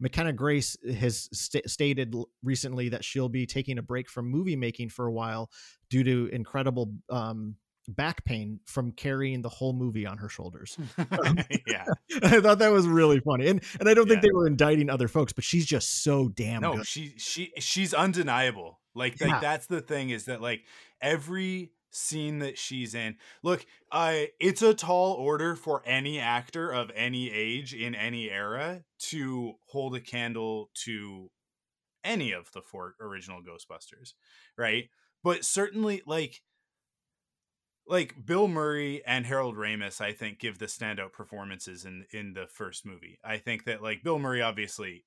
McKenna 0.00 0.32
Grace 0.32 0.76
has 0.98 1.28
st- 1.32 1.68
stated 1.68 2.14
recently 2.42 2.90
that 2.90 3.04
she'll 3.04 3.28
be 3.28 3.46
taking 3.46 3.78
a 3.78 3.82
break 3.82 4.08
from 4.08 4.30
movie 4.30 4.56
making 4.56 4.90
for 4.90 5.06
a 5.06 5.12
while 5.12 5.50
due 5.90 6.04
to 6.04 6.28
incredible 6.32 6.92
um, 7.10 7.56
back 7.88 8.24
pain 8.24 8.60
from 8.66 8.92
carrying 8.92 9.42
the 9.42 9.48
whole 9.48 9.72
movie 9.72 10.06
on 10.06 10.18
her 10.18 10.28
shoulders. 10.28 10.76
yeah. 11.66 11.84
I 12.22 12.40
thought 12.40 12.58
that 12.58 12.70
was 12.70 12.86
really 12.86 13.20
funny. 13.20 13.48
And 13.48 13.62
and 13.80 13.88
I 13.88 13.94
don't 13.94 14.06
yeah. 14.06 14.14
think 14.14 14.22
they 14.22 14.32
were 14.32 14.46
indicting 14.46 14.90
other 14.90 15.08
folks, 15.08 15.32
but 15.32 15.42
she's 15.42 15.66
just 15.66 16.02
so 16.02 16.28
damn 16.28 16.60
no, 16.62 16.76
good. 16.76 16.86
she 16.86 17.14
she 17.16 17.52
she's 17.58 17.94
undeniable. 17.94 18.80
Like, 18.94 19.20
yeah. 19.20 19.28
like 19.28 19.40
that's 19.40 19.66
the 19.66 19.80
thing 19.80 20.10
is 20.10 20.26
that 20.26 20.42
like 20.42 20.62
every 21.00 21.72
scene 21.90 22.40
that 22.40 22.58
she's 22.58 22.94
in. 22.94 23.16
Look, 23.42 23.64
uh, 23.90 24.14
it's 24.38 24.62
a 24.62 24.74
tall 24.74 25.14
order 25.14 25.56
for 25.56 25.82
any 25.86 26.18
actor 26.18 26.70
of 26.70 26.90
any 26.94 27.30
age 27.30 27.74
in 27.74 27.94
any 27.94 28.30
era 28.30 28.82
to 28.98 29.54
hold 29.66 29.94
a 29.94 30.00
candle 30.00 30.70
to 30.84 31.30
any 32.04 32.32
of 32.32 32.50
the 32.52 32.62
four 32.62 32.94
original 33.00 33.40
Ghostbusters, 33.40 34.12
right? 34.56 34.88
But 35.24 35.44
certainly, 35.44 36.02
like, 36.06 36.42
like 37.88 38.26
Bill 38.26 38.48
Murray 38.48 39.02
and 39.06 39.26
Harold 39.26 39.56
Ramis, 39.56 40.00
I 40.00 40.12
think 40.12 40.38
give 40.38 40.58
the 40.58 40.66
standout 40.66 41.12
performances 41.12 41.84
in 41.84 42.04
in 42.12 42.34
the 42.34 42.46
first 42.46 42.86
movie. 42.86 43.18
I 43.24 43.38
think 43.38 43.64
that 43.64 43.82
like 43.82 44.02
Bill 44.02 44.18
Murray, 44.18 44.42
obviously 44.42 45.04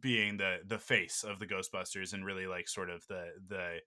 being 0.00 0.36
the 0.36 0.58
the 0.66 0.78
face 0.78 1.24
of 1.24 1.38
the 1.38 1.46
Ghostbusters 1.46 2.12
and 2.12 2.24
really 2.24 2.46
like 2.46 2.68
sort 2.68 2.90
of 2.90 3.06
the 3.08 3.30
the 3.48 3.78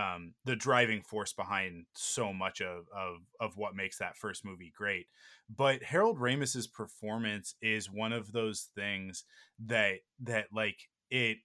um, 0.00 0.34
the 0.44 0.56
driving 0.56 1.02
force 1.02 1.32
behind 1.32 1.86
so 1.94 2.32
much 2.32 2.60
of, 2.60 2.86
of 2.96 3.16
of 3.40 3.56
what 3.56 3.74
makes 3.74 3.98
that 3.98 4.16
first 4.16 4.44
movie 4.44 4.72
great. 4.74 5.06
But 5.54 5.82
Harold 5.82 6.18
Ramis's 6.18 6.66
performance 6.66 7.54
is 7.60 7.90
one 7.90 8.12
of 8.12 8.32
those 8.32 8.68
things 8.74 9.24
that 9.66 9.96
that 10.20 10.46
like 10.52 10.88
it 11.10 11.38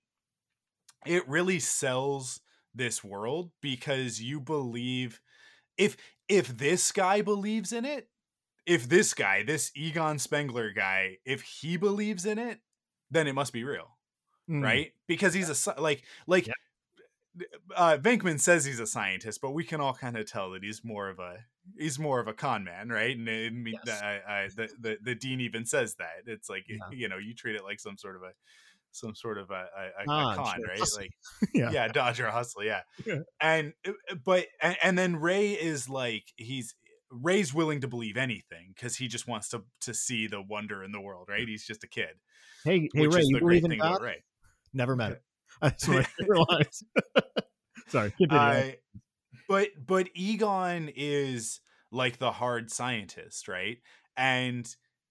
it 1.05 1.27
really 1.27 1.59
sells 1.59 2.41
this 2.73 3.03
world 3.03 3.51
because 3.61 4.21
you 4.21 4.39
believe 4.39 5.19
if 5.77 5.97
if 6.27 6.57
this 6.57 6.91
guy 6.91 7.21
believes 7.21 7.71
in 7.71 7.85
it, 7.85 8.09
if 8.65 8.89
this 8.89 9.13
guy, 9.13 9.43
this 9.43 9.71
Egon 9.75 10.19
Spengler 10.19 10.71
guy, 10.71 11.17
if 11.25 11.41
he 11.41 11.77
believes 11.77 12.25
in 12.25 12.37
it, 12.37 12.59
then 13.09 13.27
it 13.27 13.33
must 13.33 13.53
be 13.53 13.63
real. 13.63 13.97
Mm. 14.49 14.63
Right? 14.63 14.93
Because 15.07 15.33
he's 15.33 15.67
a 15.67 15.81
like 15.81 16.03
like 16.25 16.47
yeah 16.47 16.53
uh, 17.75 17.97
Venkman 17.97 18.39
says 18.39 18.65
he's 18.65 18.79
a 18.79 18.87
scientist, 18.87 19.41
but 19.41 19.51
we 19.51 19.63
can 19.63 19.81
all 19.81 19.93
kind 19.93 20.17
of 20.17 20.29
tell 20.29 20.51
that 20.51 20.63
he's 20.63 20.83
more 20.83 21.09
of 21.09 21.19
a 21.19 21.37
he's 21.77 21.99
more 21.99 22.19
of 22.19 22.27
a 22.27 22.33
con 22.33 22.63
man, 22.63 22.89
right? 22.89 23.15
And, 23.15 23.27
and 23.27 23.67
yes. 23.67 24.01
I, 24.01 24.21
I, 24.27 24.47
the, 24.55 24.69
the 24.79 24.97
the 25.01 25.15
dean 25.15 25.41
even 25.41 25.65
says 25.65 25.95
that 25.95 26.23
it's 26.25 26.49
like 26.49 26.65
yeah. 26.67 26.77
you 26.91 27.09
know 27.09 27.17
you 27.17 27.33
treat 27.33 27.55
it 27.55 27.63
like 27.63 27.79
some 27.79 27.97
sort 27.97 28.15
of 28.15 28.23
a 28.23 28.31
some 28.97 29.15
sort 29.15 29.37
of 29.37 29.49
a, 29.51 29.53
a, 29.53 30.03
a 30.03 30.05
Dodge, 30.05 30.35
con, 30.35 30.59
yeah, 30.59 30.67
right? 30.67 30.79
hustle. 30.79 31.01
Like 31.01 31.11
yeah. 31.53 31.71
yeah, 31.71 31.87
Dodge 31.87 32.19
or 32.19 32.29
hustle, 32.29 32.63
yeah. 32.63 32.81
Yeah. 33.05 33.19
And 33.39 33.73
uh, 33.87 33.91
but 34.23 34.47
and, 34.61 34.77
and 34.83 34.97
then 34.97 35.15
Ray 35.17 35.51
is 35.51 35.89
like 35.89 36.23
he's 36.35 36.75
Ray's 37.09 37.53
willing 37.53 37.81
to 37.81 37.87
believe 37.87 38.17
anything 38.17 38.73
because 38.75 38.97
he 38.97 39.07
just 39.07 39.27
wants 39.27 39.49
to 39.49 39.63
to 39.81 39.93
see 39.93 40.27
the 40.27 40.41
wonder 40.41 40.83
in 40.83 40.91
the 40.91 41.01
world, 41.01 41.27
right? 41.29 41.47
He's 41.47 41.65
just 41.65 41.83
a 41.83 41.87
kid, 41.87 42.15
Hey, 42.63 42.89
hey, 42.93 43.07
Ray, 43.07 43.21
you 43.23 43.39
believe 43.39 43.63
in 43.63 43.71
thing 43.71 43.79
God? 43.79 44.01
Ray. 44.01 44.23
Never 44.73 44.95
met 44.95 45.21
him. 45.61 45.71
Favorite 45.79 46.49
lines. 46.49 46.83
Sorry. 47.87 48.13
I, 48.29 48.75
but 49.47 49.69
but 49.85 50.09
Egon 50.13 50.91
is 50.95 51.61
like 51.91 52.17
the 52.17 52.31
hard 52.31 52.69
scientist, 52.69 53.47
right? 53.47 53.77
And 54.17 54.67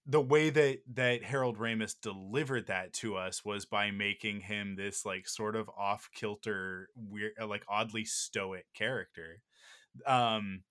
the 0.07 0.21
way 0.21 0.49
that 0.49 0.79
that 0.93 1.23
Harold 1.23 1.57
Ramis 1.57 1.95
delivered 2.01 2.67
that 2.67 2.93
to 2.93 3.17
us 3.17 3.43
was 3.43 3.65
by 3.65 3.91
making 3.91 4.39
him 4.39 4.75
this 4.75 5.05
like 5.05 5.27
sort 5.27 5.55
of 5.55 5.69
off 5.77 6.09
kilter, 6.15 6.89
weird, 6.95 7.33
uh, 7.39 7.45
like 7.45 7.63
oddly 7.69 8.05
stoic 8.05 8.65
character. 8.73 9.41
Um, 10.05 10.63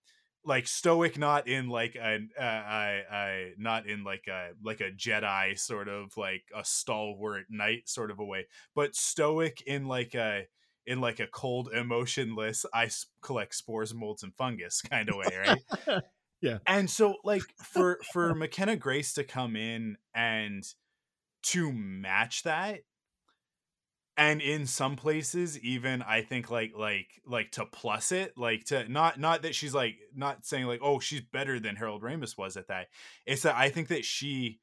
like 0.44 0.66
stoic, 0.66 1.18
not 1.18 1.48
in 1.48 1.68
like 1.68 1.96
a, 1.96 2.20
uh, 2.40 3.52
not 3.58 3.86
in 3.86 4.04
like 4.04 4.26
a 4.28 4.50
like 4.62 4.80
a 4.80 4.90
Jedi 4.90 5.58
sort 5.58 5.88
of 5.88 6.16
like 6.16 6.44
a 6.54 6.64
stalwart 6.64 7.44
knight 7.50 7.88
sort 7.88 8.10
of 8.10 8.20
a 8.20 8.24
way, 8.24 8.46
but 8.74 8.94
stoic 8.94 9.60
in 9.66 9.86
like 9.86 10.14
a 10.14 10.46
in 10.86 11.00
like 11.00 11.20
a 11.20 11.26
cold, 11.26 11.68
emotionless, 11.74 12.64
I 12.72 12.88
collect 13.20 13.54
spores, 13.54 13.92
molds, 13.92 14.22
and 14.22 14.34
fungus 14.34 14.80
kind 14.90 15.10
of 15.10 15.16
way, 15.16 15.58
right? 15.86 16.02
Yeah. 16.40 16.58
And 16.66 16.88
so, 16.88 17.16
like 17.24 17.42
for 17.62 17.98
for 18.12 18.34
McKenna 18.36 18.76
Grace 18.76 19.14
to 19.14 19.24
come 19.24 19.56
in 19.56 19.96
and 20.14 20.64
to 21.44 21.72
match 21.72 22.42
that, 22.42 22.80
and 24.16 24.40
in 24.40 24.66
some 24.66 24.96
places, 24.96 25.58
even 25.60 26.02
I 26.02 26.22
think 26.22 26.50
like 26.50 26.72
like 26.76 27.08
like 27.26 27.52
to 27.52 27.66
plus 27.66 28.12
it, 28.12 28.36
like 28.36 28.64
to 28.66 28.90
not 28.90 29.20
not 29.20 29.42
that 29.42 29.54
she's 29.54 29.74
like 29.74 29.96
not 30.14 30.46
saying 30.46 30.66
like 30.66 30.80
oh 30.82 31.00
she's 31.00 31.20
better 31.20 31.60
than 31.60 31.76
Harold 31.76 32.02
Ramis 32.02 32.36
was 32.36 32.56
at 32.56 32.68
that. 32.68 32.88
It's 33.26 33.42
that 33.42 33.56
I 33.56 33.68
think 33.68 33.88
that 33.88 34.04
she 34.04 34.60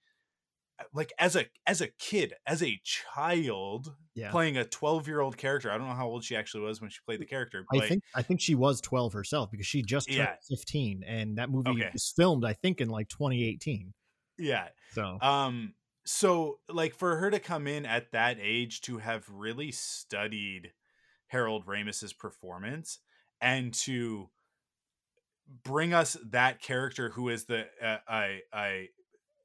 like 0.93 1.13
as 1.19 1.35
a 1.35 1.45
as 1.67 1.81
a 1.81 1.87
kid 1.87 2.33
as 2.45 2.63
a 2.63 2.79
child 2.83 3.95
Yeah. 4.15 4.29
playing 4.29 4.57
a 4.57 4.65
12 4.65 5.07
year 5.07 5.21
old 5.21 5.37
character 5.37 5.71
i 5.71 5.77
don't 5.77 5.87
know 5.87 5.93
how 5.93 6.07
old 6.07 6.23
she 6.23 6.35
actually 6.35 6.63
was 6.63 6.81
when 6.81 6.89
she 6.89 6.99
played 7.05 7.19
the 7.19 7.25
character 7.25 7.67
I 7.71 7.79
but 7.79 7.81
think 7.81 8.03
I 8.15 8.21
think 8.21 8.39
she 8.41 8.55
was 8.55 8.79
12 8.81 9.13
herself 9.13 9.51
because 9.51 9.65
she 9.67 9.81
just 9.83 10.11
turned 10.11 10.29
Yeah. 10.29 10.37
15 10.47 11.03
and 11.03 11.37
that 11.37 11.49
movie 11.49 11.81
Okay. 11.81 11.93
was 11.93 12.11
filmed 12.15 12.45
I 12.45 12.53
think 12.53 12.79
in 12.81 12.89
like 12.89 13.09
2018. 13.09 13.93
yeah 14.37 14.69
So 14.91 15.21
um 15.21 15.75
so 16.05 16.59
like 16.69 16.93
for 16.93 17.17
her 17.17 17.29
to 17.31 17.39
come 17.39 17.67
in 17.67 17.85
at 17.85 18.11
that 18.11 18.37
age 18.39 18.81
to 18.81 18.97
have 18.97 19.27
really 19.29 19.71
studied 19.71 20.73
harold 21.27 21.65
ramis's 21.65 22.13
performance 22.13 22.99
and 23.41 23.73
to 23.73 24.29
bring 25.47 25.93
us 25.93 26.17
that 26.25 26.61
character 26.61 27.09
who 27.09 27.29
is 27.29 27.45
the 27.45 27.67
uh, 27.81 27.97
i 28.07 28.39
i 28.51 28.87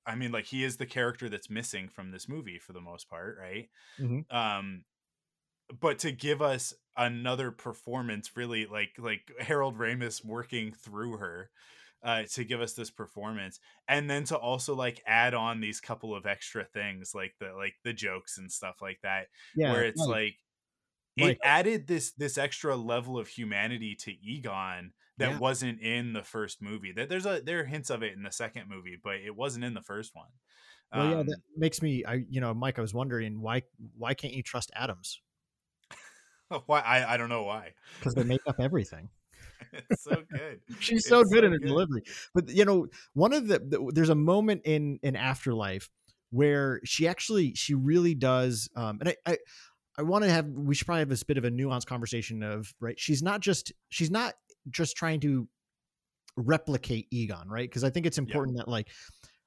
i 0.08 0.16
mean 0.16 0.32
like 0.32 0.46
he 0.46 0.64
is 0.64 0.78
the 0.78 0.86
character 0.86 1.28
that's 1.28 1.50
missing 1.50 1.88
from 1.88 2.10
this 2.12 2.28
movie 2.28 2.58
for 2.58 2.72
the 2.74 2.80
most 2.80 3.08
part 3.10 3.38
right 3.40 3.70
Mhm. 4.00 4.24
um 4.34 4.84
but 5.80 5.98
to 6.00 6.12
give 6.12 6.40
us 6.42 6.74
another 6.96 7.50
performance 7.50 8.36
really 8.36 8.66
like 8.66 8.92
like 8.98 9.30
harold 9.40 9.76
ramis 9.78 10.24
working 10.24 10.72
through 10.72 11.18
her 11.18 11.50
uh 12.02 12.24
to 12.24 12.44
give 12.44 12.60
us 12.60 12.74
this 12.74 12.90
performance 12.90 13.60
and 13.88 14.08
then 14.10 14.24
to 14.24 14.36
also 14.36 14.74
like 14.74 15.02
add 15.06 15.34
on 15.34 15.60
these 15.60 15.80
couple 15.80 16.14
of 16.14 16.26
extra 16.26 16.64
things 16.64 17.12
like 17.14 17.34
the 17.40 17.52
like 17.54 17.74
the 17.84 17.92
jokes 17.92 18.38
and 18.38 18.50
stuff 18.52 18.76
like 18.80 19.00
that 19.02 19.28
yeah, 19.54 19.72
where 19.72 19.84
it's 19.84 20.06
right. 20.06 20.08
like 20.08 20.36
Like- 21.18 21.36
it 21.36 21.38
added 21.42 21.86
this 21.86 22.12
this 22.12 22.38
extra 22.38 22.76
level 22.76 23.18
of 23.18 23.28
humanity 23.28 23.94
to 23.96 24.12
Egon 24.12 24.92
that 25.18 25.30
Yeah. 25.30 25.38
wasn't 25.38 25.80
in 25.80 26.12
the 26.12 26.22
first 26.22 26.62
movie. 26.62 26.92
That 26.92 27.08
there's 27.08 27.26
a 27.26 27.40
there 27.44 27.60
are 27.60 27.64
hints 27.64 27.90
of 27.90 28.02
it 28.02 28.14
in 28.14 28.22
the 28.22 28.32
second 28.32 28.68
movie, 28.68 28.96
but 29.02 29.16
it 29.16 29.36
wasn't 29.36 29.64
in 29.64 29.74
the 29.74 29.82
first 29.82 30.14
one. 30.14 30.28
well, 30.94 31.06
yeah, 31.06 31.18
Um, 31.18 31.26
that 31.26 31.38
makes 31.56 31.82
me 31.82 32.04
I 32.04 32.24
you 32.28 32.40
know, 32.40 32.54
Mike, 32.54 32.78
I 32.78 32.82
was 32.82 32.94
wondering 32.94 33.40
why 33.40 33.62
why 33.96 34.14
can't 34.14 34.32
you 34.32 34.42
trust 34.42 34.70
atoms? 34.74 35.20
why 36.66 36.80
I, 36.80 37.14
I 37.14 37.16
don't 37.16 37.28
know 37.28 37.42
why. 37.42 37.74
Because 37.98 38.14
they 38.14 38.24
make 38.24 38.40
up 38.46 38.56
everything. 38.60 39.08
it's 39.72 40.04
so 40.04 40.22
good. 40.30 40.60
She's 40.80 41.06
so 41.06 41.20
It's 41.20 41.30
good 41.32 41.40
so 41.40 41.46
in 41.46 41.52
her 41.52 41.58
good. 41.58 41.68
delivery. 41.68 42.02
But 42.34 42.48
you 42.50 42.64
know, 42.64 42.86
one 43.14 43.32
of 43.32 43.48
the, 43.48 43.58
the 43.58 43.90
there's 43.92 44.08
a 44.08 44.14
moment 44.14 44.62
in 44.64 44.98
in 45.02 45.16
Afterlife 45.16 45.90
where 46.30 46.80
she 46.84 47.08
actually 47.08 47.54
she 47.54 47.74
really 47.74 48.14
does 48.14 48.68
um 48.76 48.98
and 49.00 49.08
I 49.08 49.16
I, 49.32 49.38
I 49.98 50.02
want 50.02 50.24
to 50.24 50.30
have 50.30 50.46
we 50.46 50.74
should 50.74 50.86
probably 50.86 51.00
have 51.00 51.08
this 51.08 51.22
bit 51.22 51.38
of 51.38 51.44
a 51.44 51.50
nuanced 51.50 51.86
conversation 51.86 52.42
of 52.42 52.72
right 52.80 53.00
she's 53.00 53.22
not 53.22 53.40
just 53.40 53.72
she's 53.88 54.10
not 54.10 54.34
just 54.70 54.96
trying 54.96 55.20
to 55.20 55.48
replicate 56.36 57.06
Egon, 57.10 57.48
right? 57.48 57.68
Because 57.68 57.84
I 57.84 57.90
think 57.90 58.06
it's 58.06 58.18
important 58.18 58.56
that 58.58 58.68
like 58.68 58.88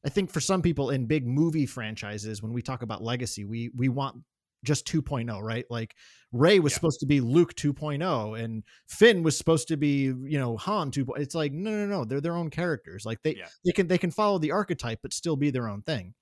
I 0.05 0.09
think 0.09 0.31
for 0.31 0.39
some 0.41 0.61
people 0.61 0.89
in 0.89 1.05
big 1.05 1.25
movie 1.25 1.65
franchises 1.65 2.41
when 2.41 2.53
we 2.53 2.61
talk 2.61 2.81
about 2.81 3.03
legacy, 3.03 3.45
we 3.45 3.69
we 3.75 3.89
want 3.89 4.17
just 4.63 4.85
2.0, 4.85 5.41
right? 5.41 5.65
Like 5.71 5.95
Rey 6.31 6.59
was 6.59 6.71
Yeah. 6.73 6.75
supposed 6.75 6.99
to 6.99 7.07
be 7.07 7.19
Luke 7.19 7.55
2.0 7.55 8.39
and 8.39 8.63
Finn 8.87 9.23
was 9.23 9.35
supposed 9.37 9.67
to 9.69 9.77
be, 9.77 10.03
you 10.03 10.37
know, 10.37 10.55
Han 10.57 10.91
2. 10.91 11.05
It's 11.17 11.33
like 11.33 11.51
no 11.51 11.71
no 11.71 11.85
no, 11.87 12.05
they're 12.05 12.21
their 12.21 12.35
own 12.35 12.49
characters. 12.49 13.05
Like 13.05 13.21
they 13.23 13.35
Yeah. 13.37 13.47
they 13.65 13.71
can 13.71 13.87
they 13.87 13.97
can 13.97 14.11
follow 14.11 14.37
the 14.37 14.51
archetype 14.51 14.99
but 15.01 15.13
still 15.13 15.35
be 15.35 15.49
their 15.49 15.67
own 15.67 15.81
thing. 15.81 16.13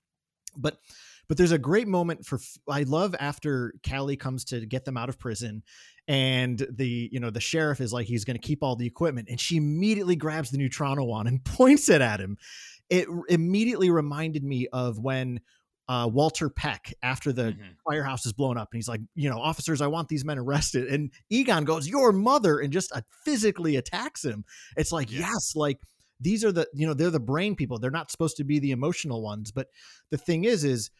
But 0.56 0.78
but 1.30 1.36
there's 1.36 1.52
a 1.52 1.58
great 1.58 1.86
moment 1.86 2.26
for 2.26 2.40
I 2.68 2.82
love 2.82 3.14
after 3.20 3.72
Callie 3.88 4.16
comes 4.16 4.44
to 4.46 4.66
get 4.66 4.84
them 4.84 4.96
out 4.96 5.08
of 5.08 5.16
prison 5.16 5.62
and 6.08 6.66
the 6.68 7.08
you 7.12 7.20
know 7.20 7.30
the 7.30 7.38
sheriff 7.40 7.80
is 7.80 7.92
like 7.92 8.08
he's 8.08 8.24
going 8.24 8.36
to 8.36 8.42
keep 8.44 8.64
all 8.64 8.74
the 8.74 8.84
equipment 8.86 9.28
and 9.30 9.38
she 9.38 9.56
immediately 9.56 10.16
grabs 10.16 10.50
the 10.50 10.58
neutrino 10.58 11.04
wand 11.04 11.28
and 11.28 11.44
points 11.44 11.88
it 11.88 12.00
at 12.00 12.18
him. 12.20 12.36
It 12.88 13.06
immediately 13.28 13.90
reminded 13.90 14.42
me 14.42 14.66
of 14.72 14.98
when 14.98 15.38
uh, 15.86 16.08
Walter 16.12 16.48
Peck 16.50 16.92
after 17.00 17.32
the 17.32 17.52
Mhm. 17.52 17.76
firehouse 17.88 18.26
is 18.26 18.32
blown 18.32 18.58
up 18.58 18.68
and 18.72 18.78
he's 18.78 18.88
like, 18.88 19.00
you 19.14 19.30
know, 19.30 19.38
officers, 19.38 19.80
I 19.80 19.86
want 19.86 20.08
these 20.08 20.24
men 20.24 20.36
arrested. 20.38 20.88
And 20.88 21.12
Egon 21.30 21.64
goes, 21.64 21.86
Your 21.88 22.10
mother, 22.12 22.58
and 22.58 22.72
just 22.72 22.90
uh, 22.92 23.02
physically 23.24 23.76
attacks 23.76 24.24
him. 24.24 24.44
It's 24.76 24.90
like, 24.90 25.12
Yeah. 25.12 25.20
yes, 25.32 25.54
like 25.54 25.78
these 26.20 26.44
are 26.44 26.50
the, 26.52 26.66
you 26.74 26.86
know, 26.88 26.94
they're 26.94 27.10
the 27.10 27.20
brain 27.20 27.54
people. 27.56 27.78
They're 27.78 27.90
not 27.92 28.10
supposed 28.10 28.36
to 28.38 28.44
be 28.44 28.58
the 28.58 28.72
emotional 28.72 29.22
ones. 29.22 29.52
But 29.52 29.68
the 30.10 30.18
thing 30.18 30.44
is, 30.44 30.64
is 30.64 30.90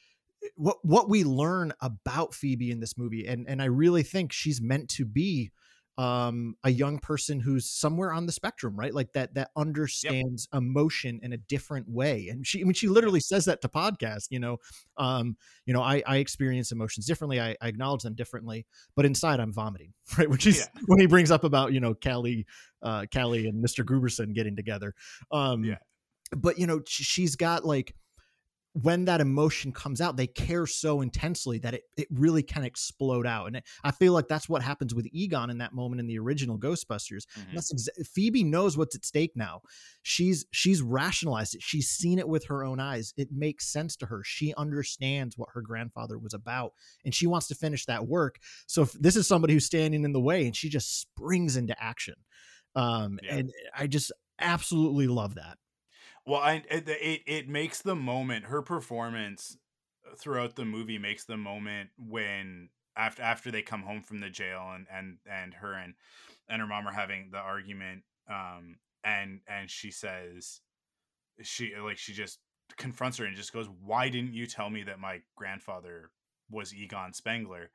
what 0.57 0.79
what 0.83 1.09
we 1.09 1.25
learn 1.25 1.73
about 1.81 2.35
Phoebe 2.35 2.71
in 2.71 2.81
this 2.81 2.97
movie, 2.97 3.27
and 3.27 3.49
and 3.49 3.61
I 3.61 3.67
really 3.67 4.03
think 4.03 4.33
she's 4.33 4.61
meant 4.61 4.89
to 4.91 5.05
be 5.05 5.51
um 5.99 6.55
a 6.63 6.71
young 6.71 6.99
person 7.01 7.41
who's 7.41 7.69
somewhere 7.69 8.13
on 8.13 8.25
the 8.25 8.33
spectrum 8.33 8.79
right? 8.79 8.95
Like 8.95 9.13
that 9.15 9.35
that 9.35 9.51
understands 9.57 10.49
emotion 10.55 11.19
in 11.23 11.33
a 11.33 11.37
different 11.37 11.89
way 11.89 12.29
and 12.29 12.47
she 12.47 12.61
i 12.61 12.65
mean 12.65 12.75
she 12.75 12.87
literally 12.89 13.19
says 13.21 13.45
that 13.47 13.61
to 13.63 13.69
podcast 13.69 14.29
you 14.31 14.39
know? 14.39 14.59
Um 14.97 15.37
you 15.67 15.75
know 15.75 15.83
i 15.83 16.01
i 16.07 16.19
experience 16.19 16.71
emotions 16.71 17.07
differently 17.07 17.41
i, 17.41 17.57
I 17.61 17.69
acknowledge 17.69 18.03
them 18.05 18.15
differently 18.15 18.67
but 18.95 19.05
inside 19.05 19.41
i'm 19.41 19.53
vomiting 19.53 19.93
right? 20.19 20.31
Which 20.31 20.47
is 20.47 20.61
Yeah. 20.61 20.81
when 20.87 21.01
he 21.01 21.07
brings 21.07 21.33
up 21.33 21.43
about 21.43 21.73
you 21.73 21.81
know 21.81 21.93
callie 21.95 22.47
uh 22.83 23.05
callie 23.13 23.47
and 23.49 23.63
mr 23.63 23.85
grooberson 23.85 24.33
getting 24.33 24.55
together 24.57 24.95
um 25.33 25.65
Yeah. 25.65 25.79
but 26.37 26.57
you 26.59 26.69
know 26.69 26.81
she's 26.87 27.35
got 27.35 27.67
like 27.67 27.95
when 28.75 29.05
that 29.05 29.21
emotion 29.21 29.73
comes 29.73 30.01
out 30.01 30.17
they 30.17 30.29
care 30.29 30.65
so 30.65 31.01
intensely 31.01 31.59
that 31.59 31.75
it, 31.75 31.83
it 31.97 32.07
really 32.11 32.43
can 32.43 32.63
explode 32.63 33.27
out. 33.27 33.47
And 33.49 33.57
it, 33.57 33.65
i 33.83 33.91
feel 33.91 34.13
like 34.13 34.29
that's 34.29 34.49
what 34.49 34.63
happens 34.63 34.95
with 34.95 35.09
egon 35.13 35.51
in 35.51 35.59
that 35.59 35.73
moment 35.75 35.99
in 36.01 36.07
the 36.07 36.19
original 36.21 36.57
ghostbusters. 36.57 37.25
Mhm. 37.37 37.55
that's 37.55 37.73
exa- 37.73 38.07
phoebe 38.07 38.45
knows 38.45 38.77
what's 38.77 38.95
at 38.95 39.05
stake 39.05 39.33
now. 39.35 39.61
She's 40.03 40.47
she's 40.53 40.83
rationalized 40.83 41.57
it. 41.57 41.63
She's 41.63 41.89
seen 41.89 42.19
it 42.21 42.29
with 42.29 42.47
her 42.47 42.63
own 42.63 42.79
eyes. 42.79 43.13
It 43.17 43.29
makes 43.33 43.67
sense 43.73 43.97
to 43.97 44.07
her. 44.07 44.23
She 44.25 44.55
understands 44.55 45.37
what 45.37 45.49
her 45.53 45.63
grandfather 45.63 46.17
was 46.19 46.33
about 46.35 46.73
and 47.05 47.13
she 47.15 47.27
wants 47.27 47.49
to 47.49 47.55
finish 47.57 47.87
that 47.87 48.07
work. 48.07 48.39
So 48.69 48.83
if 48.83 48.93
this 48.93 49.17
is 49.17 49.27
somebody 49.27 49.55
who's 49.55 49.67
standing 49.67 50.05
in 50.05 50.13
the 50.13 50.21
way 50.21 50.47
and 50.47 50.55
she 50.55 50.69
just 50.69 51.01
springs 51.01 51.57
into 51.57 51.75
action. 51.83 52.15
Um 52.77 53.19
Yeah. 53.23 53.35
and 53.39 53.51
i 53.77 53.89
just 53.89 54.13
absolutely 54.39 55.07
love 55.09 55.35
that 55.35 55.59
Well, 56.31 56.43
I 56.43 56.63
it, 56.71 56.89
it 56.89 57.23
it 57.27 57.49
makes 57.49 57.83
the 57.83 57.97
moment 57.97 58.45
her 58.45 58.63
performance 58.63 59.57
throughout 60.17 60.55
the 60.55 60.65
movie 60.65 60.97
makes 60.97 61.25
the 61.25 61.37
moment 61.37 61.91
when 61.99 62.69
after 62.97 63.21
after 63.21 63.51
they 63.51 63.63
come 63.63 63.83
home 63.83 64.01
from 64.01 64.21
the 64.21 64.31
jail 64.31 64.71
and 64.73 64.87
and 64.93 65.19
and 65.29 65.55
her 65.55 65.75
and 65.75 65.95
and 66.49 66.61
her 66.61 66.69
mom 66.69 66.87
are 66.87 66.93
having 66.93 67.31
the 67.33 67.39
argument 67.39 68.05
um 68.29 68.77
and 69.03 69.41
and 69.49 69.69
she 69.69 69.91
says 69.91 70.61
she 71.43 71.75
like 71.77 71.99
she 71.99 72.13
just 72.13 72.39
confronts 72.77 73.19
her 73.19 73.25
and 73.25 73.35
just 73.35 73.53
goes 73.53 73.67
why 73.85 74.09
didn't 74.09 74.33
you 74.33 74.47
tell 74.47 74.71
me 74.71 74.85
that 74.85 75.01
my 75.01 75.23
grandfather 75.35 76.13
was 76.49 76.73
Egon 76.73 77.13
Spengler 77.13 77.73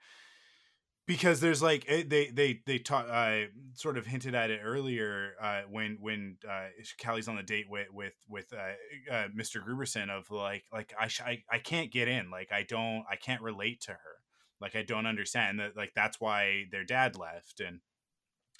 because 1.05 1.39
there's 1.39 1.61
like 1.61 1.85
they 1.87 2.27
they 2.33 2.61
they 2.65 2.79
taught 2.79 3.09
uh, 3.09 3.47
sort 3.73 3.97
of 3.97 4.05
hinted 4.05 4.35
at 4.35 4.49
it 4.49 4.61
earlier 4.63 5.33
uh, 5.41 5.61
when 5.69 5.97
when 6.01 6.37
uh, 6.49 6.67
Callie's 7.01 7.27
on 7.27 7.35
the 7.35 7.43
date 7.43 7.65
with 7.69 7.87
with 7.91 8.13
with 8.27 8.53
uh, 8.53 9.13
uh, 9.13 9.27
Mr. 9.37 9.63
Grooberson 9.65 10.09
of 10.09 10.29
like 10.31 10.63
like 10.73 10.93
I, 10.99 11.07
sh- 11.07 11.21
I 11.21 11.43
I 11.51 11.59
can't 11.59 11.91
get 11.91 12.07
in 12.07 12.29
like 12.31 12.51
I 12.51 12.63
don't 12.63 13.03
I 13.09 13.15
can't 13.15 13.41
relate 13.41 13.81
to 13.81 13.91
her 13.91 14.15
like 14.61 14.75
i 14.75 14.83
don't 14.83 15.05
understand 15.05 15.59
that 15.59 15.75
like 15.75 15.93
that's 15.95 16.19
why 16.19 16.65
their 16.71 16.83
dad 16.83 17.17
left 17.17 17.59
and 17.59 17.79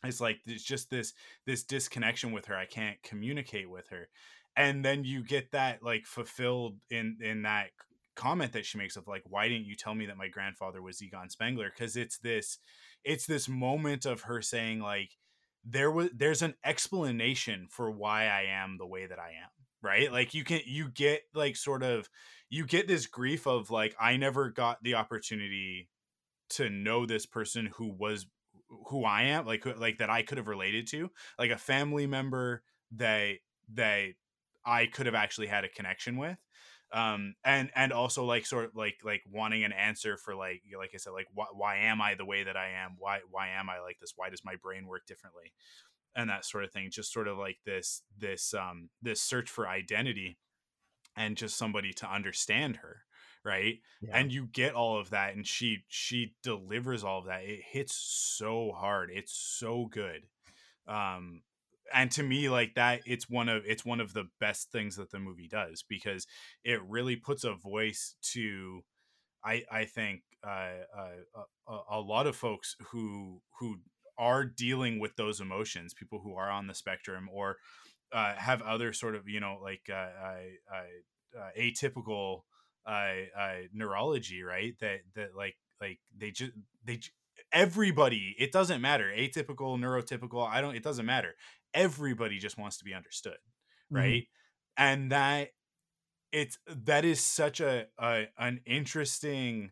it's 0.04 0.22
like 0.22 0.40
it's 0.46 0.64
just 0.64 0.90
this 0.90 1.14
this 1.46 1.64
disconnection 1.64 2.32
with 2.32 2.46
her 2.46 2.56
i 2.56 2.66
can't 2.66 3.02
communicate 3.04 3.70
with 3.70 3.90
her 3.90 4.08
and 4.56 4.84
then 4.84 5.04
you 5.04 5.24
get 5.24 5.52
that 5.52 5.84
like 5.84 6.06
fulfilled 6.06 6.78
in 6.90 7.18
in 7.22 7.44
that 7.44 7.68
comment 8.16 8.54
that 8.54 8.66
she 8.66 8.78
makes 8.78 8.96
of 8.96 9.08
like 9.08 9.24
why 9.26 9.48
didn't 9.48 9.68
you 9.68 9.76
tell 9.76 9.96
me 9.96 10.06
that 10.06 10.18
my 10.18 10.28
grandfather 10.28 10.82
was 10.82 11.02
egon 11.02 11.30
spengler? 11.30 11.72
Because 11.76 11.96
it's 11.96 12.18
this 12.18 12.58
it's 13.04 13.26
this 13.26 13.48
moment 13.48 14.06
of 14.06 14.22
her 14.22 14.42
saying 14.42 14.80
like 14.80 15.12
there 15.64 15.92
was 15.92 16.10
there's 16.16 16.42
an 16.42 16.56
explanation 16.64 17.68
for 17.70 17.90
why 17.90 18.28
i 18.28 18.44
am 18.44 18.78
the 18.78 18.86
way 18.86 19.08
that 19.08 19.18
i 19.18 19.30
am 19.30 19.50
right? 19.86 20.12
Like 20.12 20.34
you 20.34 20.44
can 20.44 20.62
you 20.66 20.90
get 20.90 21.22
like 21.34 21.56
sort 21.56 21.84
of 21.84 22.10
you 22.50 22.66
get 22.66 22.88
this 22.88 23.06
grief 23.06 23.46
of 23.48 23.70
like 23.70 23.96
i 24.00 24.18
never 24.18 24.50
got 24.50 24.82
the 24.84 24.96
opportunity 24.96 25.90
to 26.50 26.70
know 26.70 27.06
this 27.06 27.26
person 27.26 27.70
who 27.76 27.92
was 27.92 28.26
who 28.88 29.04
i 29.06 29.24
am 29.24 29.46
like 29.46 29.66
like 29.78 30.00
that 30.00 30.10
i 30.10 30.22
could 30.22 30.38
have 30.38 30.48
related 30.48 30.88
to 30.88 31.10
like 31.40 31.52
a 31.52 31.58
family 31.58 32.08
member 32.08 32.64
that 32.96 33.36
that 33.74 34.10
i 34.66 34.86
could 34.86 35.06
have 35.06 35.16
actually 35.16 35.48
had 35.48 35.64
a 35.64 35.70
connection 35.70 36.18
with 36.18 36.38
um 36.96 37.36
and 37.44 37.70
and 37.76 37.92
also 37.92 38.24
like 38.24 38.46
sort 38.46 38.66
of 38.66 38.76
like 38.76 38.96
like 39.04 39.22
wanting 39.30 39.66
an 39.66 39.74
answer 39.74 40.16
for 40.18 40.34
like 40.34 40.62
like 40.80 40.92
i 40.94 40.98
said 40.98 41.12
like 41.12 41.28
why, 41.34 41.46
why 41.54 41.76
am 41.78 42.02
i 42.02 42.16
the 42.16 42.26
way 42.26 42.44
that 42.44 42.56
i 42.56 42.70
am? 42.70 42.96
Why 42.98 43.20
why 43.30 43.50
am 43.50 43.70
i 43.70 43.80
like 43.80 44.00
this? 44.00 44.14
Why 44.16 44.30
does 44.30 44.46
my 44.46 44.56
brain 44.56 44.88
work 44.88 45.06
differently? 45.06 45.52
And 46.16 46.30
that 46.30 46.46
sort 46.46 46.64
of 46.64 46.72
thing 46.72 46.90
just 46.90 47.12
sort 47.12 47.28
of 47.28 47.38
like 47.38 47.58
this 47.66 48.02
this 48.18 48.54
um 48.54 48.90
this 49.02 49.22
search 49.22 49.50
for 49.50 49.68
identity 49.68 50.38
and 51.18 51.36
just 51.36 51.58
somebody 51.58 51.92
to 51.94 52.10
understand 52.10 52.78
her 52.78 53.02
right? 53.44 53.76
Yeah. 54.02 54.18
and 54.18 54.34
you 54.34 54.48
get 54.48 54.74
all 54.74 54.98
of 55.00 55.12
that 55.12 55.36
and 55.36 55.46
she 55.46 55.84
she 55.88 56.34
delivers 56.42 57.04
all 57.04 57.20
of 57.20 57.26
that. 57.26 57.44
It 57.44 57.60
hits 57.64 57.96
so 57.96 58.72
hard. 58.76 59.12
It's 59.14 59.34
so 59.34 59.86
good. 59.86 60.24
Um 60.88 61.42
and 61.94 62.12
to 62.12 62.24
me 62.24 62.50
like 62.50 62.74
that 62.76 63.02
it's 63.06 63.30
one 63.30 63.50
of 63.50 63.64
it's 63.66 63.86
one 63.86 64.00
of 64.00 64.14
the 64.14 64.26
best 64.40 64.72
things 64.72 64.96
that 64.96 65.12
the 65.12 65.20
movie 65.20 65.48
does 65.48 65.84
because 65.88 66.26
it 66.64 66.82
really 66.88 67.16
puts 67.16 67.44
a 67.44 67.54
voice 67.54 68.16
to 68.22 68.82
i 69.44 69.64
i 69.72 69.86
think 69.86 70.22
uh, 70.44 70.84
uh, 70.96 71.42
a, 71.68 71.98
a 71.98 72.00
lot 72.00 72.28
of 72.28 72.36
folks 72.36 72.76
who 72.92 73.42
who 73.60 73.78
are 74.18 74.46
dealing 74.46 75.00
with 75.00 75.16
those 75.16 75.42
emotions 75.42 75.94
people 75.94 76.22
who 76.24 76.36
are 76.36 76.50
on 76.50 76.68
the 76.68 76.74
spectrum 76.76 77.28
or 77.34 77.58
uh, 78.14 78.34
have 78.36 78.62
other 78.62 78.94
sort 78.94 79.16
of 79.16 79.28
you 79.28 79.40
know 79.40 79.60
like 79.62 79.90
uh, 79.92 80.10
uh, 80.74 81.50
atypical 81.60 82.42
neurology 83.74 84.44
right? 84.44 84.74
That 84.80 85.00
that 85.16 85.36
like 85.36 85.56
like 85.82 86.00
they 86.18 86.32
just 86.32 86.52
they 86.84 87.00
everybody 87.52 88.36
it 88.40 88.52
doesn't 88.52 88.82
matter. 88.82 89.12
Atypical 89.16 89.78
neurotypical 89.78 90.48
i 90.48 90.62
don't 90.62 90.76
it 90.76 90.84
doesn't 90.84 91.06
matter 91.06 91.36
everybody 91.76 92.40
just 92.40 92.58
wants 92.58 92.78
to 92.78 92.86
be 92.86 92.94
understood 92.94 93.34
mm-hmm. 93.34 93.98
right 93.98 94.24
mm-hmm. 94.24 94.84
and 94.84 95.12
that 95.12 95.50
it's 96.32 96.58
that 96.68 97.06
is 97.06 97.22
such 97.22 97.62
a, 97.62 97.86
a 98.00 98.26
an 98.38 98.62
interesting 98.66 99.72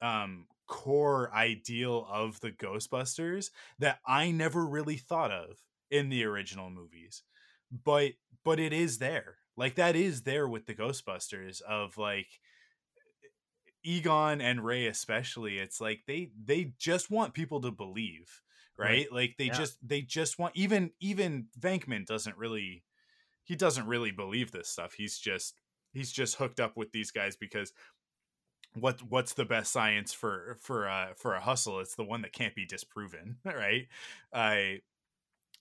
um 0.00 0.46
core 0.72 1.30
ideal 1.34 2.06
of 2.10 2.40
the 2.40 2.50
Ghostbusters 2.50 3.50
that 3.78 3.98
I 4.06 4.30
never 4.30 4.64
really 4.64 4.96
thought 4.96 5.30
of 5.30 5.58
in 5.90 6.08
the 6.08 6.24
original 6.24 6.70
movies. 6.70 7.22
But 7.84 8.12
but 8.42 8.58
it 8.58 8.72
is 8.72 8.96
there. 8.96 9.36
Like 9.54 9.74
that 9.74 9.94
is 9.94 10.22
there 10.22 10.48
with 10.48 10.64
the 10.64 10.74
Ghostbusters 10.74 11.60
of 11.60 11.98
like 11.98 12.28
Egon 13.84 14.40
and 14.40 14.64
Ray 14.64 14.86
especially. 14.86 15.58
It's 15.58 15.78
like 15.78 16.00
they 16.06 16.30
they 16.42 16.72
just 16.78 17.10
want 17.10 17.34
people 17.34 17.60
to 17.60 17.70
believe, 17.70 18.40
right? 18.82 18.88
right. 18.88 19.12
Like 19.12 19.34
they 19.38 19.46
yeah. 19.46 19.52
just 19.52 19.76
they 19.86 20.02
just 20.02 20.38
want 20.38 20.56
even 20.56 20.90
even 21.00 21.46
Venkman 21.58 22.06
doesn't 22.06 22.36
really 22.36 22.84
he 23.44 23.56
doesn't 23.56 23.86
really 23.86 24.10
believe 24.12 24.52
this 24.52 24.68
stuff. 24.68 24.94
He's 24.94 25.18
just 25.18 25.60
he's 25.92 26.12
just 26.12 26.36
hooked 26.36 26.60
up 26.60 26.76
with 26.76 26.92
these 26.92 27.10
guys 27.10 27.36
because 27.36 27.72
what 28.74 29.00
what's 29.08 29.34
the 29.34 29.44
best 29.44 29.72
science 29.72 30.12
for 30.12 30.56
for 30.60 30.88
uh 30.88 31.08
for 31.16 31.34
a 31.34 31.40
hustle 31.40 31.78
it's 31.78 31.94
the 31.94 32.04
one 32.04 32.22
that 32.22 32.32
can't 32.32 32.54
be 32.54 32.64
disproven 32.64 33.36
right 33.44 33.86
i 34.32 34.80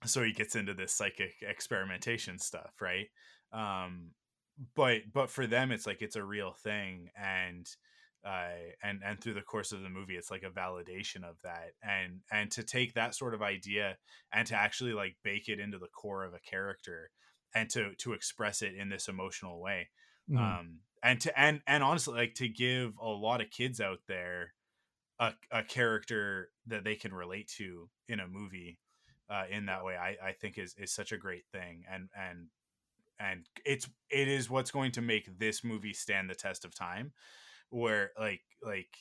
uh, 0.01 0.07
so 0.07 0.23
he 0.23 0.31
gets 0.31 0.55
into 0.55 0.73
this 0.73 0.93
psychic 0.93 1.33
experimentation 1.41 2.39
stuff 2.39 2.73
right 2.79 3.07
um 3.51 4.11
but 4.75 5.01
but 5.11 5.29
for 5.29 5.45
them 5.45 5.71
it's 5.71 5.85
like 5.85 6.01
it's 6.01 6.15
a 6.15 6.23
real 6.23 6.53
thing 6.53 7.09
and 7.15 7.75
uh 8.25 8.49
and 8.83 8.99
and 9.03 9.19
through 9.19 9.33
the 9.33 9.41
course 9.41 9.71
of 9.71 9.81
the 9.81 9.89
movie 9.89 10.15
it's 10.15 10.29
like 10.29 10.43
a 10.43 10.49
validation 10.49 11.23
of 11.23 11.35
that 11.43 11.71
and 11.81 12.19
and 12.31 12.51
to 12.51 12.63
take 12.63 12.93
that 12.93 13.15
sort 13.15 13.33
of 13.33 13.41
idea 13.41 13.97
and 14.31 14.47
to 14.47 14.55
actually 14.55 14.93
like 14.93 15.15
bake 15.23 15.49
it 15.49 15.59
into 15.59 15.79
the 15.79 15.87
core 15.87 16.23
of 16.23 16.33
a 16.33 16.39
character 16.39 17.09
and 17.55 17.69
to 17.69 17.95
to 17.95 18.13
express 18.13 18.61
it 18.61 18.75
in 18.75 18.89
this 18.89 19.07
emotional 19.07 19.59
way 19.59 19.89
mm. 20.29 20.37
um 20.37 20.79
and 21.03 21.19
to 21.19 21.39
and 21.39 21.61
and 21.65 21.83
honestly 21.83 22.13
like 22.13 22.35
to 22.35 22.47
give 22.47 22.93
a 23.01 23.07
lot 23.07 23.41
of 23.41 23.49
kids 23.49 23.81
out 23.81 23.99
there 24.07 24.53
a, 25.19 25.33
a 25.51 25.63
character 25.63 26.49
that 26.67 26.83
they 26.83 26.95
can 26.95 27.13
relate 27.13 27.47
to 27.57 27.89
in 28.07 28.19
a 28.19 28.27
movie 28.27 28.79
uh, 29.29 29.43
in 29.49 29.67
that 29.67 29.83
way 29.85 29.95
I, 29.95 30.29
I 30.29 30.31
think 30.33 30.57
is 30.57 30.75
is 30.77 30.91
such 30.91 31.11
a 31.11 31.17
great 31.17 31.45
thing 31.51 31.83
and 31.91 32.09
and 32.15 32.47
and 33.19 33.45
it's 33.65 33.87
it 34.09 34.27
is 34.27 34.49
what's 34.49 34.71
going 34.71 34.91
to 34.93 35.01
make 35.01 35.39
this 35.39 35.63
movie 35.63 35.93
stand 35.93 36.29
the 36.29 36.35
test 36.35 36.65
of 36.65 36.75
time 36.75 37.13
where 37.71 38.11
like 38.19 38.41
like 38.61 38.95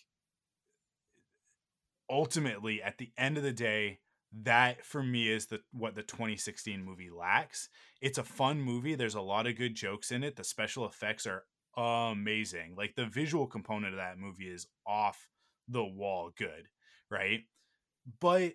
ultimately 2.09 2.83
at 2.83 2.99
the 2.99 3.13
end 3.17 3.37
of 3.37 3.43
the 3.43 3.53
day 3.53 4.01
that 4.43 4.85
for 4.85 5.03
me 5.03 5.29
is 5.29 5.47
the 5.47 5.61
what 5.73 5.95
the 5.95 6.03
2016 6.03 6.85
movie 6.85 7.11
lacks 7.11 7.69
it's 8.01 8.19
a 8.19 8.25
fun 8.25 8.61
movie 8.61 8.95
there's 8.95 9.15
a 9.15 9.21
lot 9.21 9.47
of 9.47 9.57
good 9.57 9.75
jokes 9.75 10.11
in 10.11 10.25
it 10.25 10.37
the 10.37 10.45
special 10.45 10.87
effects 10.87 11.27
are 11.27 11.45
amazing. 11.77 12.75
Like 12.77 12.95
the 12.95 13.07
visual 13.07 13.47
component 13.47 13.95
of 13.95 13.99
that 13.99 14.19
movie 14.19 14.49
is 14.49 14.67
off 14.87 15.29
the 15.69 15.85
wall 15.85 16.33
good, 16.37 16.69
right? 17.11 17.41
But 18.21 18.55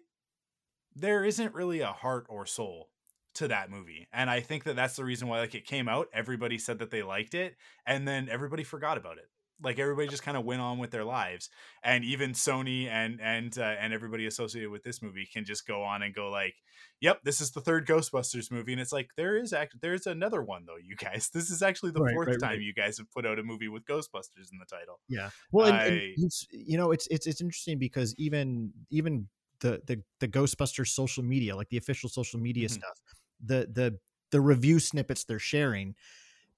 there 0.96 1.24
isn't 1.24 1.54
really 1.54 1.82
a 1.82 1.88
heart 1.92 2.26
or 2.30 2.46
soul 2.46 2.90
to 3.36 3.48
that 3.50 3.70
movie. 3.70 4.08
And 4.14 4.30
I 4.30 4.40
think 4.40 4.64
that 4.64 4.76
that's 4.76 4.96
the 4.96 5.06
reason 5.06 5.28
why 5.28 5.40
like 5.40 5.56
it 5.56 5.66
came 5.66 5.90
out, 5.90 6.08
everybody 6.14 6.58
said 6.58 6.80
that 6.80 6.92
they 6.92 7.04
liked 7.04 7.34
it 7.34 7.56
and 7.86 8.08
then 8.08 8.30
everybody 8.30 8.64
forgot 8.64 8.98
about 8.98 9.18
it 9.18 9.30
like 9.64 9.80
everybody 9.80 10.08
just 10.08 10.24
kind 10.24 10.38
of 10.38 10.44
went 10.44 10.62
on 10.62 10.78
with 10.78 10.92
their 10.92 11.06
lives 11.06 11.50
and 11.84 12.04
even 12.04 12.32
sony 12.32 12.88
and 12.88 13.20
and 13.22 13.58
uh, 13.58 13.76
and 13.80 13.94
everybody 13.94 14.26
associated 14.26 14.70
with 14.70 14.84
this 14.84 15.02
movie 15.02 15.28
can 15.32 15.46
just 15.46 15.66
go 15.66 15.84
on 15.84 16.02
and 16.02 16.14
go 16.14 16.30
like 16.30 16.56
yep 17.00 17.20
this 17.24 17.40
is 17.40 17.52
the 17.52 17.62
third 17.62 17.88
ghostbusters 17.88 18.52
movie 18.52 18.74
and 18.74 18.82
it's 18.82 18.92
like 18.92 19.10
there 19.16 19.38
is 19.38 19.54
actually 19.54 19.80
there's 19.82 20.08
another 20.08 20.42
one 20.42 20.66
though 20.66 20.78
you 20.84 20.96
guys 20.96 21.30
this 21.34 21.50
is 21.50 21.62
actually 21.62 21.92
the 21.92 22.02
right, 22.02 22.14
fourth 22.14 22.28
right, 22.28 22.40
time 22.40 22.50
right. 22.52 22.62
you 22.62 22.74
guys 22.74 22.98
have 22.98 23.10
put 23.12 23.26
out 23.26 23.40
a 23.40 23.44
movie 23.44 23.68
with 23.68 23.86
ghostbusters 23.86 24.52
in 24.52 24.60
the 24.60 24.66
title 24.70 25.00
yeah 25.08 25.30
well 25.52 25.72
I, 25.72 25.86
and, 25.86 26.02
and 26.18 26.32
you 26.52 26.78
know 26.78 26.92
it's 26.92 27.08
it's 27.08 27.28
it's 27.28 27.42
interesting 27.42 27.80
because 27.80 28.14
even 28.18 28.72
even 28.90 29.28
the 29.62 29.82
the 29.88 30.02
the 30.20 30.28
ghostbusters 30.28 30.90
social 30.90 31.24
media 31.24 31.56
like 31.56 31.70
the 31.70 31.78
official 31.78 32.10
social 32.10 32.40
media 32.40 32.68
mm-hmm. 32.68 32.74
stuff 32.74 33.00
the 33.44 33.68
the 33.72 33.98
the 34.32 34.42
review 34.42 34.80
snippets 34.80 35.24
they're 35.24 35.40
sharing 35.40 35.96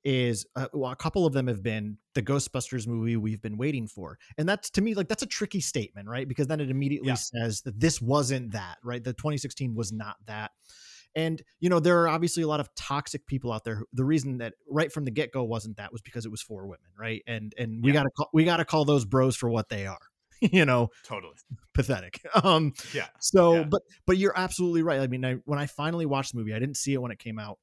is 0.07 0.45
uh, 0.55 0.67
well, 0.71 0.89
a 0.89 0.95
couple 0.95 1.25
of 1.25 1.33
them 1.33 1.47
have 1.47 1.61
been 1.61 1.97
the 2.15 2.21
Ghostbusters 2.21 2.87
movie 2.87 3.17
we've 3.17 3.41
been 3.41 3.57
waiting 3.57 3.89
for. 3.89 4.17
And 4.37 4.47
that's 4.47 4.69
to 4.69 4.81
me 4.81 4.93
like 4.93 5.09
that's 5.09 5.21
a 5.21 5.27
tricky 5.27 5.59
statement, 5.59 6.07
right? 6.07 6.25
Because 6.25 6.47
then 6.47 6.61
it 6.61 6.69
immediately 6.69 7.09
yeah. 7.09 7.15
says 7.15 7.61
that 7.63 7.77
this 7.77 8.01
wasn't 8.01 8.53
that, 8.53 8.77
right? 8.85 9.03
The 9.03 9.11
2016 9.11 9.75
was 9.75 9.91
not 9.91 10.15
that. 10.25 10.51
And 11.13 11.43
you 11.59 11.69
know, 11.69 11.81
there 11.81 12.01
are 12.01 12.07
obviously 12.07 12.41
a 12.41 12.47
lot 12.47 12.61
of 12.61 12.73
toxic 12.73 13.27
people 13.27 13.51
out 13.51 13.65
there. 13.65 13.83
The 13.91 14.05
reason 14.05 14.37
that 14.37 14.53
right 14.69 14.93
from 14.93 15.03
the 15.03 15.11
get-go 15.11 15.43
wasn't 15.43 15.75
that 15.75 15.91
was 15.91 16.01
because 16.01 16.25
it 16.25 16.31
was 16.31 16.41
for 16.41 16.65
women, 16.65 16.87
right? 16.97 17.21
And 17.27 17.53
and 17.57 17.83
we 17.83 17.91
yeah. 17.91 17.95
got 17.99 18.03
to 18.03 18.09
call 18.11 18.29
we 18.33 18.45
got 18.45 18.57
to 18.57 18.65
call 18.65 18.85
those 18.85 19.03
bros 19.03 19.35
for 19.35 19.49
what 19.49 19.67
they 19.67 19.87
are. 19.87 19.99
you 20.41 20.65
know 20.65 20.89
totally 21.03 21.33
pathetic 21.73 22.21
um 22.43 22.71
yeah 22.93 23.07
so 23.19 23.55
yeah. 23.55 23.63
but 23.63 23.81
but 24.05 24.17
you're 24.17 24.37
absolutely 24.37 24.83
right 24.83 24.99
i 24.99 25.07
mean 25.07 25.25
I, 25.25 25.37
when 25.45 25.57
i 25.57 25.65
finally 25.65 26.05
watched 26.05 26.33
the 26.33 26.37
movie 26.37 26.53
i 26.53 26.59
didn't 26.59 26.77
see 26.77 26.93
it 26.93 27.01
when 27.01 27.09
it 27.09 27.17
came 27.17 27.39
out 27.39 27.57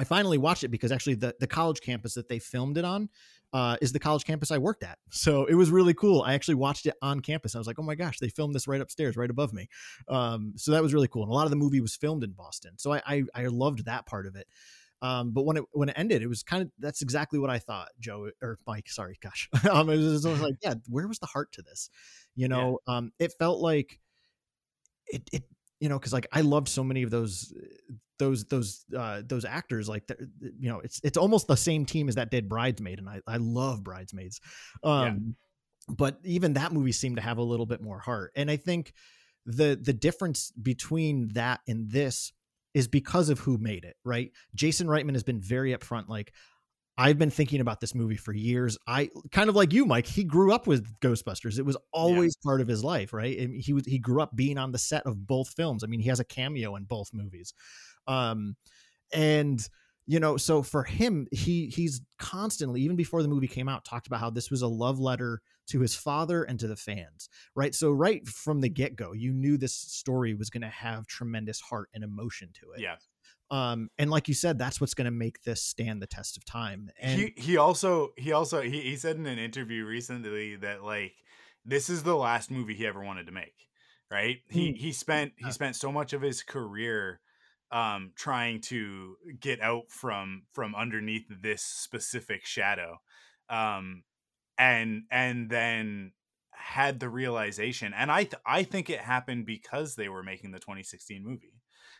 I 0.00 0.04
finally 0.04 0.38
watched 0.38 0.64
it 0.64 0.68
because 0.68 0.92
actually 0.92 1.16
the, 1.16 1.34
the 1.40 1.46
college 1.46 1.82
campus 1.82 2.14
that 2.14 2.26
they 2.26 2.38
filmed 2.38 2.78
it 2.78 2.86
on 2.86 3.10
uh, 3.52 3.76
is 3.82 3.92
the 3.92 3.98
college 3.98 4.24
campus 4.24 4.50
I 4.50 4.56
worked 4.56 4.82
at. 4.82 4.96
So 5.10 5.44
it 5.44 5.54
was 5.54 5.70
really 5.70 5.92
cool. 5.92 6.22
I 6.22 6.32
actually 6.32 6.54
watched 6.54 6.86
it 6.86 6.94
on 7.02 7.20
campus. 7.20 7.54
I 7.54 7.58
was 7.58 7.66
like, 7.66 7.78
oh 7.78 7.82
my 7.82 7.94
gosh, 7.94 8.18
they 8.18 8.30
filmed 8.30 8.54
this 8.54 8.66
right 8.66 8.80
upstairs, 8.80 9.14
right 9.14 9.28
above 9.28 9.52
me. 9.52 9.68
Um, 10.08 10.54
so 10.56 10.72
that 10.72 10.82
was 10.82 10.94
really 10.94 11.08
cool. 11.08 11.24
And 11.24 11.30
a 11.30 11.34
lot 11.34 11.44
of 11.44 11.50
the 11.50 11.56
movie 11.56 11.82
was 11.82 11.94
filmed 11.94 12.24
in 12.24 12.30
Boston. 12.30 12.78
So 12.78 12.94
I, 12.94 13.02
I, 13.06 13.24
I 13.34 13.46
loved 13.48 13.84
that 13.84 14.06
part 14.06 14.26
of 14.26 14.36
it. 14.36 14.46
Um, 15.02 15.32
but 15.32 15.44
when 15.44 15.56
it 15.56 15.64
when 15.72 15.88
it 15.88 15.94
ended, 15.98 16.22
it 16.22 16.28
was 16.28 16.42
kind 16.42 16.62
of 16.62 16.70
that's 16.78 17.00
exactly 17.00 17.38
what 17.38 17.48
I 17.48 17.58
thought, 17.58 17.88
Joe 17.98 18.30
or 18.42 18.58
Mike. 18.66 18.88
Sorry, 18.88 19.18
gosh, 19.22 19.48
um, 19.70 19.88
it 19.88 19.96
was, 19.96 20.24
it 20.24 20.28
was 20.28 20.42
like, 20.42 20.56
yeah, 20.62 20.74
where 20.88 21.08
was 21.08 21.18
the 21.18 21.26
heart 21.26 21.52
to 21.52 21.62
this? 21.62 21.88
You 22.36 22.48
know, 22.48 22.80
yeah. 22.86 22.96
um, 22.96 23.12
it 23.18 23.32
felt 23.38 23.60
like 23.60 23.98
it 25.06 25.22
it 25.32 25.44
you 25.80 25.88
know 25.88 25.98
because 25.98 26.12
like 26.12 26.26
I 26.32 26.42
loved 26.42 26.68
so 26.68 26.84
many 26.84 27.02
of 27.02 27.10
those 27.10 27.50
those 28.20 28.44
those 28.44 28.84
uh, 28.96 29.22
those 29.26 29.44
actors 29.44 29.88
like 29.88 30.08
you 30.40 30.68
know 30.68 30.78
it's 30.78 31.00
it's 31.02 31.16
almost 31.16 31.48
the 31.48 31.56
same 31.56 31.84
team 31.84 32.08
as 32.08 32.14
that 32.14 32.30
did 32.30 32.48
bridesmaid 32.48 33.00
and 33.00 33.08
i 33.08 33.20
i 33.26 33.36
love 33.38 33.82
bridesmaids. 33.82 34.40
Um 34.84 35.34
but 35.88 36.18
even 36.22 36.52
that 36.52 36.72
movie 36.72 36.92
seemed 36.92 37.16
to 37.16 37.22
have 37.22 37.38
a 37.38 37.42
little 37.42 37.66
bit 37.66 37.82
more 37.82 37.98
heart 37.98 38.30
and 38.36 38.48
i 38.48 38.56
think 38.56 38.92
the 39.44 39.76
the 39.82 39.92
difference 39.92 40.52
between 40.52 41.30
that 41.32 41.60
and 41.66 41.90
this 41.90 42.32
is 42.74 42.86
because 42.86 43.30
of 43.30 43.40
who 43.40 43.58
made 43.58 43.84
it 43.84 43.96
right? 44.04 44.30
Jason 44.54 44.86
reitman 44.86 45.14
has 45.14 45.24
been 45.24 45.40
very 45.40 45.74
upfront 45.74 46.08
like 46.08 46.32
I've 47.00 47.18
been 47.18 47.30
thinking 47.30 47.62
about 47.62 47.80
this 47.80 47.94
movie 47.94 48.18
for 48.18 48.34
years. 48.34 48.76
I 48.86 49.08
kind 49.32 49.48
of 49.48 49.56
like 49.56 49.72
you, 49.72 49.86
Mike. 49.86 50.06
He 50.06 50.22
grew 50.22 50.52
up 50.52 50.66
with 50.66 51.00
Ghostbusters. 51.00 51.58
It 51.58 51.64
was 51.64 51.78
always 51.94 52.36
yeah. 52.36 52.48
part 52.48 52.60
of 52.60 52.68
his 52.68 52.84
life, 52.84 53.14
right? 53.14 53.38
And 53.38 53.54
he 53.54 53.72
was 53.72 53.86
he 53.86 53.98
grew 53.98 54.20
up 54.20 54.36
being 54.36 54.58
on 54.58 54.70
the 54.70 54.78
set 54.78 55.06
of 55.06 55.26
both 55.26 55.48
films. 55.48 55.82
I 55.82 55.86
mean, 55.86 56.00
he 56.00 56.10
has 56.10 56.20
a 56.20 56.24
cameo 56.24 56.76
in 56.76 56.84
both 56.84 57.08
movies. 57.14 57.54
Um, 58.06 58.54
and 59.14 59.66
you 60.06 60.20
know, 60.20 60.36
so 60.36 60.62
for 60.62 60.82
him, 60.82 61.26
he 61.32 61.68
he's 61.68 62.02
constantly, 62.18 62.82
even 62.82 62.96
before 62.96 63.22
the 63.22 63.28
movie 63.28 63.48
came 63.48 63.68
out, 63.68 63.86
talked 63.86 64.06
about 64.06 64.20
how 64.20 64.28
this 64.28 64.50
was 64.50 64.60
a 64.60 64.68
love 64.68 65.00
letter 65.00 65.40
to 65.68 65.80
his 65.80 65.94
father 65.94 66.42
and 66.42 66.60
to 66.60 66.68
the 66.68 66.76
fans, 66.76 67.30
right? 67.54 67.74
So 67.74 67.92
right 67.92 68.28
from 68.28 68.60
the 68.60 68.68
get 68.68 68.94
go, 68.94 69.14
you 69.14 69.32
knew 69.32 69.56
this 69.56 69.74
story 69.74 70.34
was 70.34 70.50
going 70.50 70.62
to 70.62 70.68
have 70.68 71.06
tremendous 71.06 71.60
heart 71.60 71.88
and 71.94 72.04
emotion 72.04 72.50
to 72.60 72.72
it. 72.72 72.82
Yeah 72.82 72.96
um 73.50 73.88
and 73.98 74.10
like 74.10 74.28
you 74.28 74.34
said 74.34 74.58
that's 74.58 74.80
what's 74.80 74.94
going 74.94 75.06
to 75.06 75.10
make 75.10 75.42
this 75.42 75.62
stand 75.62 76.00
the 76.00 76.06
test 76.06 76.36
of 76.36 76.44
time 76.44 76.90
and 77.00 77.20
he, 77.20 77.34
he 77.36 77.56
also 77.56 78.10
he 78.16 78.32
also 78.32 78.60
he, 78.60 78.80
he 78.80 78.96
said 78.96 79.16
in 79.16 79.26
an 79.26 79.38
interview 79.38 79.84
recently 79.84 80.56
that 80.56 80.84
like 80.84 81.12
this 81.64 81.90
is 81.90 82.02
the 82.02 82.16
last 82.16 82.50
movie 82.50 82.74
he 82.74 82.86
ever 82.86 83.02
wanted 83.02 83.26
to 83.26 83.32
make 83.32 83.54
right? 84.10 84.38
He 84.48 84.70
hmm. 84.70 84.76
he 84.76 84.92
spent 84.92 85.32
he 85.36 85.50
spent 85.50 85.76
so 85.76 85.92
much 85.92 86.12
of 86.12 86.22
his 86.22 86.42
career 86.42 87.20
um 87.72 88.12
trying 88.16 88.60
to 88.60 89.16
get 89.38 89.60
out 89.60 89.84
from 89.88 90.42
from 90.52 90.74
underneath 90.74 91.26
this 91.42 91.62
specific 91.62 92.44
shadow 92.44 92.98
um 93.48 94.02
and 94.58 95.04
and 95.10 95.48
then 95.48 96.10
had 96.50 96.98
the 96.98 97.08
realization 97.08 97.94
and 97.96 98.10
i 98.10 98.24
th- 98.24 98.42
i 98.44 98.64
think 98.64 98.90
it 98.90 98.98
happened 98.98 99.46
because 99.46 99.94
they 99.94 100.08
were 100.08 100.24
making 100.24 100.50
the 100.50 100.58
2016 100.58 101.22
movie. 101.24 101.54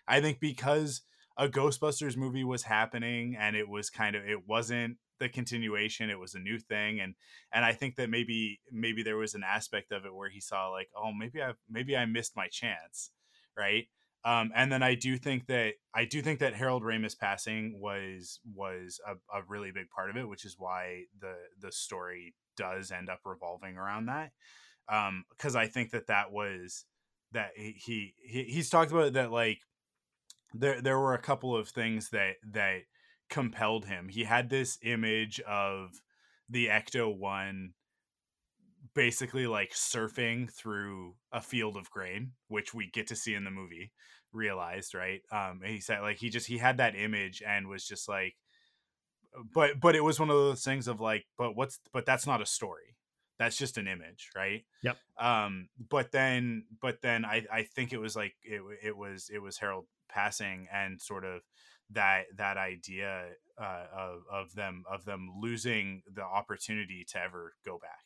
I 0.08 0.20
think 0.20 0.40
because 0.40 1.02
a 1.40 1.48
Ghostbusters 1.48 2.18
movie 2.18 2.44
was 2.44 2.62
happening 2.62 3.34
and 3.38 3.56
it 3.56 3.66
was 3.68 3.88
kind 3.88 4.14
of 4.14 4.24
it 4.24 4.46
wasn't 4.46 4.98
the 5.18 5.28
continuation 5.28 6.10
it 6.10 6.18
was 6.18 6.34
a 6.34 6.38
new 6.38 6.58
thing 6.58 7.00
and 7.00 7.14
and 7.52 7.64
I 7.64 7.72
think 7.72 7.96
that 7.96 8.10
maybe 8.10 8.60
maybe 8.70 9.02
there 9.02 9.16
was 9.16 9.34
an 9.34 9.42
aspect 9.42 9.90
of 9.90 10.04
it 10.04 10.14
where 10.14 10.28
he 10.28 10.40
saw 10.40 10.68
like 10.68 10.88
oh 10.96 11.12
maybe 11.12 11.42
I 11.42 11.52
maybe 11.68 11.96
I 11.96 12.04
missed 12.04 12.36
my 12.36 12.46
chance 12.48 13.10
right 13.56 13.86
um, 14.24 14.52
and 14.54 14.70
then 14.70 14.82
I 14.82 14.94
do 14.96 15.16
think 15.16 15.46
that 15.46 15.74
I 15.94 16.04
do 16.04 16.20
think 16.20 16.40
that 16.40 16.54
Harold 16.54 16.82
Ramis 16.82 17.18
passing 17.18 17.78
was 17.80 18.38
was 18.54 19.00
a, 19.06 19.12
a 19.34 19.42
really 19.48 19.70
big 19.72 19.88
part 19.88 20.10
of 20.10 20.16
it, 20.16 20.28
which 20.28 20.44
is 20.44 20.56
why 20.58 21.04
the 21.18 21.34
the 21.58 21.72
story 21.72 22.34
does 22.54 22.90
end 22.90 23.08
up 23.08 23.20
revolving 23.24 23.78
around 23.78 24.06
that. 24.06 24.32
Because 24.86 25.56
um, 25.56 25.60
I 25.60 25.68
think 25.68 25.92
that 25.92 26.08
that 26.08 26.32
was 26.32 26.84
that 27.32 27.52
he, 27.56 28.14
he 28.18 28.44
he's 28.44 28.68
talked 28.68 28.92
about 28.92 29.14
that 29.14 29.32
like 29.32 29.60
there 30.54 30.80
there 30.80 30.98
were 30.98 31.14
a 31.14 31.22
couple 31.22 31.56
of 31.56 31.68
things 31.68 32.10
that 32.10 32.36
that 32.52 32.80
compelled 33.28 33.86
him. 33.86 34.08
He 34.08 34.24
had 34.24 34.50
this 34.50 34.78
image 34.82 35.40
of 35.40 36.00
the 36.48 36.66
Ecto 36.66 37.16
One 37.16 37.74
basically 38.94 39.46
like 39.46 39.72
surfing 39.72 40.52
through 40.52 41.14
a 41.32 41.40
field 41.40 41.76
of 41.76 41.90
grain, 41.90 42.32
which 42.48 42.74
we 42.74 42.90
get 42.90 43.06
to 43.08 43.16
see 43.16 43.34
in 43.34 43.44
the 43.44 43.50
movie. 43.50 43.92
Realized, 44.32 44.94
right? 44.94 45.22
Um, 45.32 45.60
and 45.64 45.72
he 45.72 45.80
said 45.80 46.02
like 46.02 46.18
he 46.18 46.30
just 46.30 46.46
he 46.46 46.58
had 46.58 46.76
that 46.76 46.94
image 46.94 47.42
and 47.46 47.68
was 47.68 47.84
just 47.84 48.08
like, 48.08 48.34
but 49.52 49.80
but 49.80 49.96
it 49.96 50.04
was 50.04 50.20
one 50.20 50.30
of 50.30 50.36
those 50.36 50.62
things 50.62 50.86
of 50.86 51.00
like, 51.00 51.24
but 51.36 51.56
what's 51.56 51.80
but 51.92 52.06
that's 52.06 52.26
not 52.26 52.42
a 52.42 52.46
story. 52.46 52.96
That's 53.40 53.56
just 53.56 53.78
an 53.78 53.88
image, 53.88 54.30
right? 54.36 54.64
Yep. 54.82 54.98
Um, 55.18 55.68
but 55.88 56.12
then 56.12 56.64
but 56.80 57.00
then 57.02 57.24
I 57.24 57.44
I 57.52 57.62
think 57.64 57.92
it 57.92 57.98
was 57.98 58.14
like 58.14 58.34
it 58.42 58.60
it 58.84 58.96
was 58.96 59.30
it 59.32 59.40
was 59.40 59.58
Harold 59.58 59.86
passing 60.12 60.66
and 60.72 61.00
sort 61.00 61.24
of 61.24 61.42
that 61.92 62.24
that 62.36 62.56
idea 62.56 63.24
uh, 63.60 63.84
of 63.96 64.22
of 64.32 64.54
them 64.54 64.84
of 64.90 65.04
them 65.04 65.28
losing 65.40 66.02
the 66.12 66.22
opportunity 66.22 67.04
to 67.10 67.22
ever 67.22 67.54
go 67.64 67.78
back. 67.78 68.04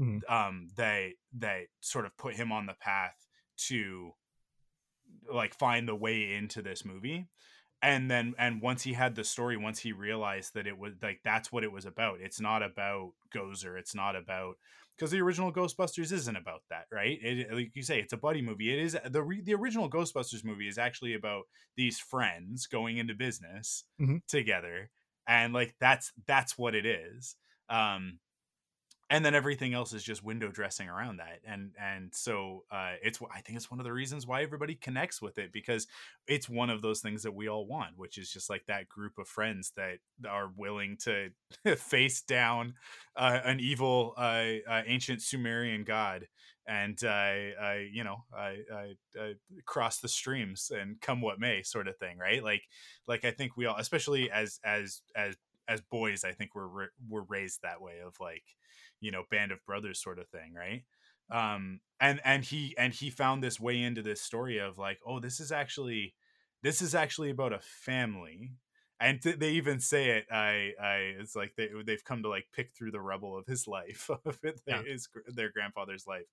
Mm-hmm. 0.00 0.32
Um, 0.32 0.68
they 0.76 1.14
they 1.32 1.68
sort 1.80 2.06
of 2.06 2.16
put 2.16 2.34
him 2.34 2.52
on 2.52 2.66
the 2.66 2.76
path 2.80 3.26
to 3.68 4.12
like 5.32 5.54
find 5.54 5.88
the 5.88 5.94
way 5.94 6.34
into 6.34 6.62
this 6.62 6.84
movie 6.84 7.28
and 7.82 8.10
then 8.10 8.34
and 8.38 8.60
once 8.60 8.82
he 8.82 8.92
had 8.92 9.14
the 9.14 9.24
story 9.24 9.56
once 9.56 9.78
he 9.78 9.92
realized 9.92 10.54
that 10.54 10.66
it 10.66 10.78
was 10.78 10.94
like 11.02 11.20
that's 11.24 11.52
what 11.52 11.64
it 11.64 11.72
was 11.72 11.86
about 11.86 12.18
it's 12.20 12.40
not 12.40 12.62
about 12.62 13.10
gozer 13.34 13.78
it's 13.78 13.94
not 13.94 14.16
about 14.16 14.56
because 14.98 15.10
the 15.12 15.20
original 15.20 15.52
Ghostbusters 15.52 16.12
isn't 16.12 16.36
about 16.36 16.62
that, 16.70 16.86
right? 16.92 17.18
It, 17.22 17.52
like 17.52 17.70
you 17.74 17.82
say, 17.82 18.00
it's 18.00 18.12
a 18.12 18.18
buddy 18.18 18.42
movie. 18.42 18.72
It 18.72 18.80
is 18.80 18.96
the 19.08 19.22
re, 19.22 19.40
the 19.40 19.54
original 19.54 19.88
Ghostbusters 19.88 20.44
movie 20.44 20.68
is 20.68 20.78
actually 20.78 21.14
about 21.14 21.44
these 21.76 21.98
friends 21.98 22.66
going 22.66 22.98
into 22.98 23.14
business 23.14 23.84
mm-hmm. 24.00 24.16
together, 24.26 24.90
and 25.26 25.52
like 25.52 25.74
that's 25.80 26.12
that's 26.26 26.58
what 26.58 26.74
it 26.74 26.84
is. 26.84 27.36
Um, 27.70 28.18
and 29.10 29.24
then 29.24 29.34
everything 29.34 29.72
else 29.74 29.92
is 29.92 30.02
just 30.02 30.22
window 30.22 30.50
dressing 30.50 30.88
around 30.88 31.18
that 31.18 31.40
and 31.46 31.70
and 31.80 32.14
so 32.14 32.64
uh, 32.70 32.92
it's 33.02 33.20
i 33.34 33.40
think 33.40 33.56
it's 33.56 33.70
one 33.70 33.80
of 33.80 33.84
the 33.84 33.92
reasons 33.92 34.26
why 34.26 34.42
everybody 34.42 34.74
connects 34.74 35.22
with 35.22 35.38
it 35.38 35.52
because 35.52 35.86
it's 36.26 36.48
one 36.48 36.70
of 36.70 36.82
those 36.82 37.00
things 37.00 37.22
that 37.22 37.34
we 37.34 37.48
all 37.48 37.66
want 37.66 37.96
which 37.96 38.18
is 38.18 38.30
just 38.30 38.50
like 38.50 38.64
that 38.66 38.88
group 38.88 39.18
of 39.18 39.28
friends 39.28 39.72
that 39.76 39.98
are 40.28 40.50
willing 40.56 40.96
to 40.96 41.28
face 41.76 42.22
down 42.22 42.74
uh, 43.16 43.40
an 43.44 43.60
evil 43.60 44.14
uh, 44.16 44.44
uh 44.68 44.82
ancient 44.86 45.22
sumerian 45.22 45.84
god 45.84 46.26
and 46.66 47.02
uh, 47.02 47.32
you 47.90 48.04
know 48.04 48.24
I 48.36 48.58
cross 49.64 50.00
the 50.00 50.08
streams 50.08 50.70
and 50.70 51.00
come 51.00 51.22
what 51.22 51.40
may 51.40 51.62
sort 51.62 51.88
of 51.88 51.96
thing 51.96 52.18
right? 52.18 52.44
Like 52.44 52.62
like 53.06 53.24
i 53.24 53.30
think 53.30 53.56
we 53.56 53.64
all 53.64 53.76
especially 53.78 54.30
as 54.30 54.60
as 54.62 55.00
as 55.16 55.34
as 55.66 55.80
boys 55.80 56.24
i 56.24 56.32
think 56.32 56.54
we're 56.54 56.88
we're 57.08 57.22
raised 57.22 57.62
that 57.62 57.80
way 57.80 58.00
of 58.04 58.14
like 58.20 58.44
you 59.00 59.10
know 59.10 59.24
band 59.30 59.52
of 59.52 59.64
brothers 59.66 60.02
sort 60.02 60.18
of 60.18 60.28
thing 60.28 60.54
right? 60.54 60.84
Um 61.30 61.80
and 62.00 62.20
and 62.24 62.44
he 62.44 62.74
and 62.78 62.92
he 62.92 63.10
found 63.10 63.42
this 63.42 63.60
way 63.60 63.80
into 63.82 64.02
this 64.02 64.20
story 64.20 64.58
of 64.58 64.78
like 64.78 64.98
oh 65.06 65.20
this 65.20 65.40
is 65.40 65.52
actually 65.52 66.14
this 66.62 66.82
is 66.82 66.94
actually 66.94 67.30
about 67.30 67.52
a 67.52 67.60
family. 67.60 68.52
And 69.00 69.22
th- 69.22 69.38
they 69.38 69.50
even 69.50 69.78
say 69.78 70.10
it 70.10 70.26
i 70.32 70.72
i 70.82 71.14
it's 71.20 71.36
like 71.36 71.52
they, 71.56 71.68
they've 71.86 72.04
come 72.04 72.22
to 72.24 72.28
like 72.28 72.46
pick 72.52 72.72
through 72.76 72.90
the 72.90 73.00
rubble 73.00 73.38
of 73.38 73.46
his 73.46 73.68
life 73.78 74.10
of 74.24 74.38
it, 74.42 74.60
yeah. 74.66 74.82
his 74.82 75.08
their 75.26 75.50
grandfather's 75.52 76.06
life. 76.06 76.26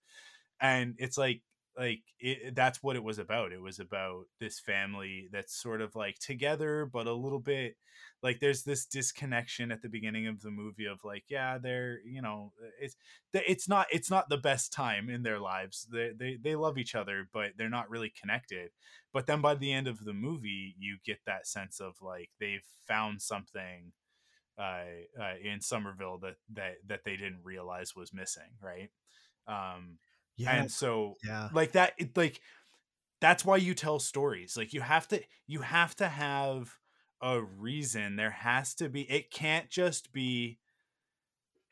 And 0.60 0.96
it's 0.98 1.18
like 1.18 1.42
like 1.78 2.02
it, 2.20 2.56
that's 2.56 2.82
what 2.82 2.96
it 2.96 3.04
was 3.04 3.20
about. 3.20 3.52
It 3.52 3.62
was 3.62 3.80
about 3.80 4.26
this 4.40 4.60
family 4.60 5.28
that's 5.32 5.60
sort 5.62 5.82
of 5.82 5.96
like 5.96 6.20
together 6.20 6.90
but 6.92 7.08
a 7.08 7.14
little 7.14 7.40
bit 7.40 7.76
like 8.24 8.40
there's 8.40 8.64
this 8.64 8.86
disconnection 8.86 9.72
at 9.72 9.82
the 9.82 9.90
beginning 9.90 10.28
of 10.28 10.42
the 10.42 10.50
movie 10.50 10.86
of 10.86 11.04
like 11.04 11.24
yeah 11.30 11.58
they're 11.58 12.00
you 12.06 12.22
know 12.22 12.52
it's 12.82 12.96
it's 13.34 13.68
not 13.68 13.88
it's 13.92 14.10
not 14.10 14.30
the 14.30 14.38
best 14.38 14.74
time 14.74 15.10
in 15.10 15.24
their 15.24 15.40
lives. 15.40 15.88
They 15.92 16.12
they, 16.18 16.38
they 16.42 16.56
love 16.56 16.78
each 16.78 16.96
other 16.96 17.28
but 17.34 17.52
they're 17.58 17.70
not 17.70 17.90
really 17.90 18.12
connected. 18.20 18.72
But 19.14 19.28
then 19.28 19.42
by 19.42 19.56
the 19.56 19.72
end 19.72 19.88
of 19.88 20.04
the 20.04 20.14
movie 20.14 20.76
you 20.80 20.98
get 21.06 21.20
that 21.26 21.48
sense 21.48 21.80
of 21.80 21.96
like 22.02 22.30
they've 22.40 22.66
found 22.88 23.22
something 23.22 23.92
uh, 24.58 24.86
uh 25.22 25.34
in 25.44 25.62
Summerville 25.62 26.18
that 26.20 26.36
that 26.54 26.76
that 26.88 27.04
they 27.04 27.18
didn't 27.18 27.44
realize 27.44 27.96
was 27.96 28.14
missing 28.14 28.58
right? 28.62 28.90
Um 29.48 30.00
yeah. 30.38 30.56
And 30.56 30.72
so 30.72 31.16
yeah. 31.24 31.50
like 31.54 31.74
that 31.74 31.94
it, 31.98 32.16
like 32.18 32.42
that's 33.22 33.46
why 33.46 33.58
you 33.58 33.74
tell 33.74 34.00
stories. 34.00 34.58
Like 34.58 34.74
you 34.74 34.82
have 34.82 35.08
to 35.10 35.22
you 35.48 35.62
have 35.62 35.96
to 35.98 36.08
have 36.08 36.78
a 37.22 37.42
reason. 37.42 38.16
There 38.16 38.32
has 38.32 38.74
to 38.76 38.90
be 38.90 39.02
it 39.02 39.32
can't 39.32 39.70
just 39.70 40.12
be 40.12 40.60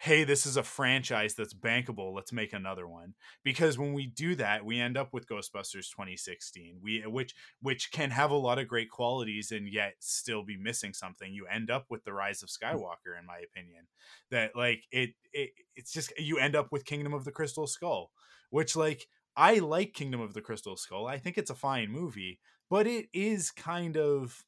hey, 0.04 0.26
this 0.26 0.46
is 0.46 0.58
a 0.58 0.64
franchise 0.64 1.34
that's 1.34 1.54
bankable. 1.54 2.14
Let's 2.14 2.34
make 2.34 2.52
another 2.52 2.86
one. 2.86 3.14
Because 3.42 3.78
when 3.78 3.94
we 3.94 4.06
do 4.06 4.36
that, 4.36 4.66
we 4.66 4.78
end 4.78 4.98
up 4.98 5.14
with 5.14 5.30
Ghostbusters 5.30 5.90
2016. 5.92 6.80
We 6.82 7.04
which 7.06 7.34
which 7.62 7.90
can 7.92 8.12
have 8.12 8.30
a 8.30 8.36
lot 8.36 8.60
of 8.60 8.68
great 8.68 8.90
qualities 8.90 9.52
and 9.52 9.72
yet 9.72 9.94
still 10.00 10.44
be 10.44 10.58
missing 10.58 10.94
something. 10.94 11.34
You 11.34 11.48
end 11.48 11.72
up 11.72 11.86
with 11.90 12.04
the 12.04 12.12
Rise 12.12 12.44
of 12.44 12.50
mm. 12.50 12.58
Skywalker, 12.58 13.18
in 13.18 13.26
my 13.26 13.40
opinion. 13.40 13.88
That 14.30 14.56
like 14.56 14.84
it, 14.92 15.12
it 15.32 15.52
it's 15.76 15.94
just 15.94 16.12
you 16.18 16.38
end 16.38 16.56
up 16.56 16.68
with 16.72 16.86
Kingdom 16.86 17.14
of 17.14 17.24
the 17.24 17.32
Crystal 17.32 17.68
Skull 17.68 18.12
which 18.54 18.76
like 18.76 19.08
I 19.36 19.56
like 19.56 19.96
Kingdom 19.96 20.22
of 20.22 20.36
the 20.36 20.42
Crystal 20.42 20.78
Skull. 20.78 21.08
I 21.08 21.18
think 21.18 21.40
it's 21.40 21.50
a 21.50 21.56
fine 21.56 21.90
movie, 21.90 22.40
but 22.70 22.86
it 22.86 23.08
is 23.12 23.50
kind 23.50 23.98
of 23.98 24.46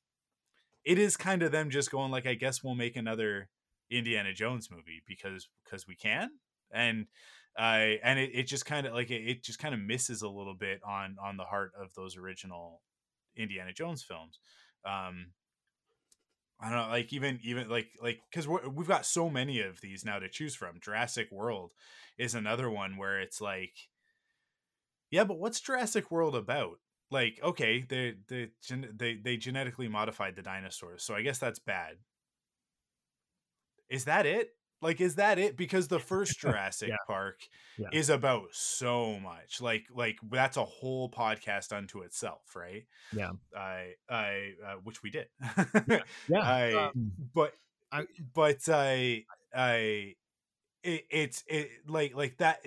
it 0.83 0.99
is 0.99 1.17
kind 1.17 1.41
of 1.41 1.51
them 1.51 1.71
just 1.71 1.89
going 1.89 2.11
like 2.11 2.27
I 2.27 2.35
guess 2.35 2.63
we'll 2.63 2.75
make 2.75 2.95
another 2.95 3.49
Indiana 3.89 4.31
Jones 4.31 4.69
movie 4.69 5.01
because 5.07 5.49
because 5.63 5.87
we 5.87 5.95
can 5.95 6.29
and 6.71 7.07
uh 7.57 7.97
and 8.03 8.19
it, 8.19 8.29
it 8.31 8.43
just 8.43 8.67
kind 8.67 8.85
of 8.85 8.93
like 8.93 9.09
it, 9.09 9.27
it 9.27 9.43
just 9.43 9.57
kind 9.57 9.73
of 9.73 9.81
misses 9.81 10.21
a 10.21 10.29
little 10.29 10.53
bit 10.53 10.81
on 10.87 11.15
on 11.19 11.35
the 11.35 11.43
heart 11.43 11.71
of 11.75 11.91
those 11.95 12.15
original 12.15 12.83
Indiana 13.35 13.73
Jones 13.73 14.03
films. 14.03 14.37
Um 14.85 15.31
I 16.59 16.69
don't 16.69 16.77
know, 16.77 16.89
like 16.89 17.11
even 17.11 17.39
even 17.41 17.69
like 17.69 17.87
like 18.03 18.19
because 18.29 18.47
we've 18.47 18.87
got 18.87 19.07
so 19.07 19.31
many 19.31 19.61
of 19.61 19.81
these 19.81 20.05
now 20.05 20.19
to 20.19 20.29
choose 20.29 20.53
from. 20.53 20.79
Jurassic 20.79 21.31
World 21.31 21.71
is 22.19 22.35
another 22.35 22.69
one 22.69 22.97
where 22.97 23.19
it's 23.19 23.41
like, 23.41 23.73
yeah, 25.15 25.23
but 25.23 25.39
what's 25.39 25.61
Jurassic 25.61 26.11
World 26.11 26.35
about? 26.35 26.79
Like, 27.09 27.39
okay, 27.41 27.85
they 27.87 28.15
they 28.27 28.49
they 28.97 29.15
they 29.15 29.37
genetically 29.37 29.87
modified 29.87 30.35
the 30.35 30.41
dinosaurs, 30.41 31.03
so 31.03 31.15
I 31.15 31.21
guess 31.21 31.37
that's 31.37 31.59
bad. 31.59 31.95
Is 33.89 34.05
that 34.05 34.25
it? 34.25 34.49
Like, 34.81 34.99
is 34.99 35.15
that 35.15 35.39
it? 35.39 35.55
Because 35.55 35.87
the 35.87 35.99
first 36.11 36.37
Jurassic 36.41 36.89
yeah. 36.89 36.97
Park 37.07 37.47
yeah. 37.77 37.87
is 37.93 38.09
about 38.09 38.47
so 38.51 39.17
much. 39.19 39.61
Like, 39.61 39.85
like 39.95 40.17
that's 40.29 40.57
a 40.57 40.65
whole 40.65 41.09
podcast 41.09 41.71
unto 41.71 42.01
itself, 42.01 42.41
right? 42.53 42.83
Yeah. 43.15 43.31
I, 43.55 43.93
I, 44.09 44.51
uh, 44.67 44.75
which 44.83 45.01
we 45.01 45.11
did. 45.11 45.27
yeah. 45.87 45.99
yeah. 46.27 46.41
I, 46.41 46.73
um, 46.73 47.11
but, 47.33 47.53
I, 47.89 48.03
but 48.33 48.67
I, 48.67 49.23
I, 49.55 50.15
it, 50.83 51.05
it's 51.09 51.43
it 51.47 51.69
like 51.87 52.13
like 52.15 52.37
that. 52.37 52.65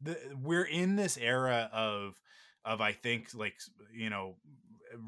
The 0.00 0.18
we're 0.40 0.64
in 0.64 0.96
this 0.96 1.16
era 1.16 1.68
of 1.72 2.20
of 2.64 2.80
I 2.80 2.92
think 2.92 3.34
like 3.34 3.54
you 3.92 4.10
know 4.10 4.36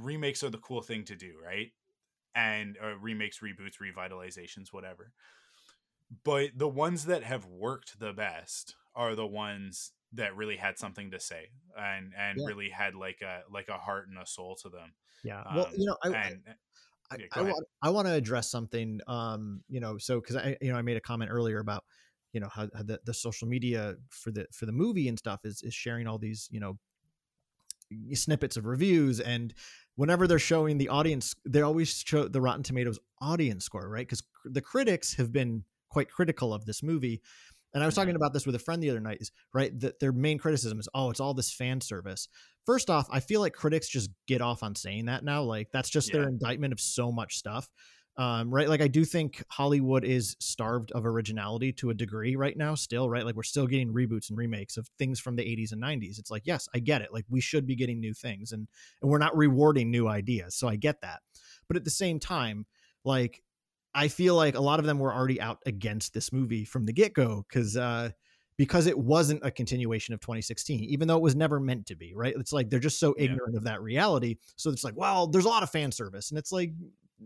remakes 0.01 0.43
are 0.43 0.51
the 0.51 0.59
cool 0.59 0.82
thing 0.82 1.05
to 1.05 1.16
do, 1.16 1.34
right? 1.45 1.72
And 2.34 2.76
uh, 2.82 2.97
remakes, 2.97 3.41
reboots, 3.41 3.78
revitalizations, 3.80 4.72
whatever 4.72 5.12
but 6.24 6.51
the 6.57 6.68
ones 6.68 7.07
that 7.07 7.22
have 7.22 7.47
worked 7.47 7.99
the 7.99 8.12
best 8.12 8.74
are 8.95 9.14
the 9.14 9.26
ones 9.26 9.93
that 10.12 10.34
really 10.36 10.57
had 10.57 10.78
something 10.78 11.11
to 11.12 11.20
say 11.20 11.51
and 11.78 12.12
and 12.18 12.38
yeah. 12.38 12.47
really 12.47 12.68
had 12.68 12.95
like 12.95 13.20
a 13.22 13.41
like 13.53 13.68
a 13.68 13.78
heart 13.78 14.09
and 14.09 14.18
a 14.18 14.26
soul 14.26 14.57
to 14.57 14.68
them 14.68 14.93
yeah 15.22 15.43
well 15.55 15.66
um, 15.66 15.72
you 15.76 15.86
know 15.86 15.97
I, 16.03 16.09
and, 16.09 16.41
I, 17.12 17.16
yeah, 17.18 17.26
I, 17.32 17.43
want, 17.43 17.66
I 17.82 17.91
want 17.91 18.09
to 18.09 18.14
address 18.14 18.51
something 18.51 19.01
um 19.07 19.62
you 19.68 19.78
know 19.78 19.99
so 19.99 20.20
because 20.20 20.36
i 20.36 20.57
you 20.61 20.72
know 20.72 20.78
i 20.78 20.82
made 20.82 20.97
a 20.97 21.01
comment 21.01 21.30
earlier 21.32 21.61
about 21.61 21.84
you 22.33 22.41
know 22.41 22.49
how, 22.53 22.68
how, 22.74 22.83
the, 22.83 23.01
the 23.05 23.14
social 23.14 23.49
media 23.49 23.95
for 24.09 24.31
the 24.31 24.47
for 24.53 24.66
the 24.66 24.72
movie 24.72 25.09
and 25.09 25.18
stuff 25.18 25.41
is 25.45 25.62
is 25.62 25.74
sharing 25.74 26.07
all 26.07 26.18
these 26.18 26.49
you 26.51 26.61
know 26.61 26.78
snippets 28.14 28.57
of 28.57 28.66
reviews 28.66 29.18
and 29.18 29.53
whenever 29.97 30.28
they're 30.28 30.39
showing 30.39 30.78
the 30.78 30.89
audience 30.89 31.35
they 31.45 31.61
always 31.61 32.05
show 32.07 32.28
the 32.28 32.41
rotten 32.41 32.62
tomatoes 32.62 33.01
audience 33.20 33.64
score 33.64 33.89
right 33.89 34.07
because 34.07 34.22
the 34.45 34.61
critics 34.61 35.14
have 35.14 35.33
been 35.33 35.64
quite 35.91 36.11
critical 36.11 36.55
of 36.55 36.64
this 36.64 36.83
movie. 36.83 37.20
And 37.74 37.83
I 37.83 37.87
was 37.87 37.95
talking 37.95 38.11
mm-hmm. 38.11 38.16
about 38.16 38.33
this 38.33 38.47
with 38.47 38.55
a 38.55 38.61
friend 38.61 38.83
the 38.83 38.91
other 38.91 39.01
night, 39.01 39.18
is 39.20 39.31
right 39.53 39.78
that 39.81 40.01
their 40.01 40.12
main 40.12 40.39
criticism 40.39 40.81
is, 40.81 40.89
oh, 40.95 41.11
it's 41.11 41.20
all 41.20 41.35
this 41.35 41.53
fan 41.53 41.81
service. 41.81 42.28
First 42.66 42.91
off, 42.91 43.07
I 43.12 43.20
feel 43.20 43.41
like 43.41 43.53
critics 43.53 43.89
just 43.89 44.11
get 44.26 44.41
off 44.41 44.62
on 44.62 44.74
saying 44.74 45.07
that 45.07 45.24
now. 45.24 45.43
Like 45.43 45.68
that's 45.72 45.91
just 45.91 46.09
yeah. 46.09 46.20
their 46.20 46.28
indictment 46.28 46.72
of 46.72 46.81
so 46.81 47.12
much 47.12 47.37
stuff. 47.37 47.68
Um, 48.20 48.52
right. 48.52 48.68
Like 48.68 48.82
I 48.82 48.86
do 48.86 49.06
think 49.06 49.42
Hollywood 49.48 50.04
is 50.04 50.36
starved 50.40 50.92
of 50.92 51.06
originality 51.06 51.72
to 51.72 51.88
a 51.88 51.94
degree 51.94 52.36
right 52.36 52.54
now, 52.54 52.74
still, 52.74 53.08
right? 53.08 53.24
Like 53.24 53.34
we're 53.34 53.42
still 53.42 53.66
getting 53.66 53.94
reboots 53.94 54.28
and 54.28 54.36
remakes 54.36 54.76
of 54.76 54.86
things 54.98 55.18
from 55.18 55.36
the 55.36 55.42
80s 55.42 55.72
and 55.72 55.82
90s. 55.82 56.18
It's 56.18 56.30
like, 56.30 56.42
yes, 56.44 56.68
I 56.74 56.80
get 56.80 57.00
it. 57.00 57.14
Like 57.14 57.24
we 57.30 57.40
should 57.40 57.66
be 57.66 57.74
getting 57.74 57.98
new 57.98 58.12
things 58.12 58.52
and 58.52 58.68
and 59.00 59.10
we're 59.10 59.16
not 59.16 59.34
rewarding 59.34 59.90
new 59.90 60.06
ideas. 60.06 60.54
So 60.54 60.68
I 60.68 60.76
get 60.76 61.00
that. 61.00 61.20
But 61.66 61.78
at 61.78 61.84
the 61.84 61.90
same 61.90 62.20
time, 62.20 62.66
like 63.06 63.42
I 63.94 64.08
feel 64.08 64.34
like 64.34 64.54
a 64.54 64.60
lot 64.60 64.80
of 64.80 64.84
them 64.84 64.98
were 64.98 65.14
already 65.14 65.40
out 65.40 65.60
against 65.64 66.12
this 66.12 66.30
movie 66.30 66.66
from 66.66 66.84
the 66.84 66.92
get 66.92 67.14
go 67.14 67.46
because 67.48 67.74
uh, 67.74 68.10
because 68.58 68.86
it 68.86 68.98
wasn't 68.98 69.40
a 69.42 69.50
continuation 69.50 70.12
of 70.12 70.20
2016, 70.20 70.84
even 70.84 71.08
though 71.08 71.16
it 71.16 71.22
was 71.22 71.34
never 71.34 71.58
meant 71.58 71.86
to 71.86 71.96
be. 71.96 72.12
Right? 72.14 72.34
It's 72.36 72.52
like 72.52 72.68
they're 72.68 72.80
just 72.80 73.00
so 73.00 73.14
ignorant 73.16 73.54
yeah. 73.54 73.56
of 73.56 73.64
that 73.64 73.80
reality. 73.80 74.36
So 74.56 74.68
it's 74.68 74.84
like, 74.84 74.94
well, 74.94 75.26
there's 75.26 75.46
a 75.46 75.48
lot 75.48 75.62
of 75.62 75.70
fan 75.70 75.90
service, 75.90 76.30
and 76.30 76.38
it's 76.38 76.52
like, 76.52 76.72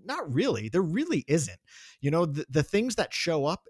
not 0.04 0.32
really. 0.32 0.68
There 0.68 0.82
really 0.82 1.24
isn't. 1.28 1.58
You 2.00 2.10
know, 2.10 2.26
the, 2.26 2.44
the 2.48 2.62
things 2.62 2.96
that 2.96 3.12
show 3.12 3.46
up 3.46 3.64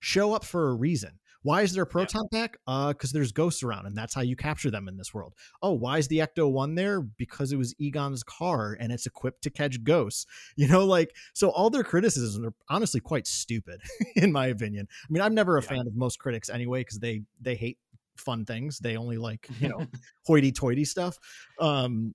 show 0.00 0.34
up 0.34 0.44
for 0.44 0.68
a 0.68 0.74
reason. 0.74 1.18
Why 1.42 1.62
is 1.62 1.74
there 1.74 1.84
a 1.84 1.86
proton 1.86 2.24
yeah. 2.32 2.40
pack? 2.40 2.58
Uh, 2.66 2.88
because 2.88 3.12
there's 3.12 3.30
ghosts 3.30 3.62
around, 3.62 3.86
and 3.86 3.96
that's 3.96 4.14
how 4.14 4.20
you 4.20 4.34
capture 4.34 4.68
them 4.68 4.88
in 4.88 4.96
this 4.96 5.14
world. 5.14 5.32
Oh, 5.62 5.72
why 5.74 5.98
is 5.98 6.08
the 6.08 6.18
Ecto 6.18 6.50
one 6.50 6.74
there? 6.74 7.00
Because 7.00 7.52
it 7.52 7.56
was 7.56 7.72
Egon's 7.78 8.24
car, 8.24 8.76
and 8.80 8.90
it's 8.90 9.06
equipped 9.06 9.42
to 9.42 9.50
catch 9.50 9.82
ghosts. 9.84 10.26
You 10.56 10.68
know, 10.68 10.86
like 10.86 11.14
so. 11.34 11.50
All 11.50 11.70
their 11.70 11.84
criticisms 11.84 12.44
are 12.44 12.54
honestly 12.68 12.98
quite 12.98 13.26
stupid, 13.26 13.80
in 14.16 14.32
my 14.32 14.46
opinion. 14.46 14.88
I 14.90 15.06
mean, 15.12 15.22
I'm 15.22 15.34
never 15.34 15.58
a 15.58 15.62
yeah. 15.62 15.68
fan 15.68 15.86
of 15.86 15.94
most 15.94 16.18
critics 16.18 16.48
anyway, 16.48 16.80
because 16.80 16.98
they 16.98 17.22
they 17.40 17.54
hate 17.54 17.78
fun 18.16 18.44
things. 18.44 18.78
They 18.78 18.96
only 18.96 19.18
like 19.18 19.48
you 19.60 19.68
know 19.68 19.86
hoity-toity 20.26 20.84
stuff. 20.84 21.18
Um, 21.60 22.14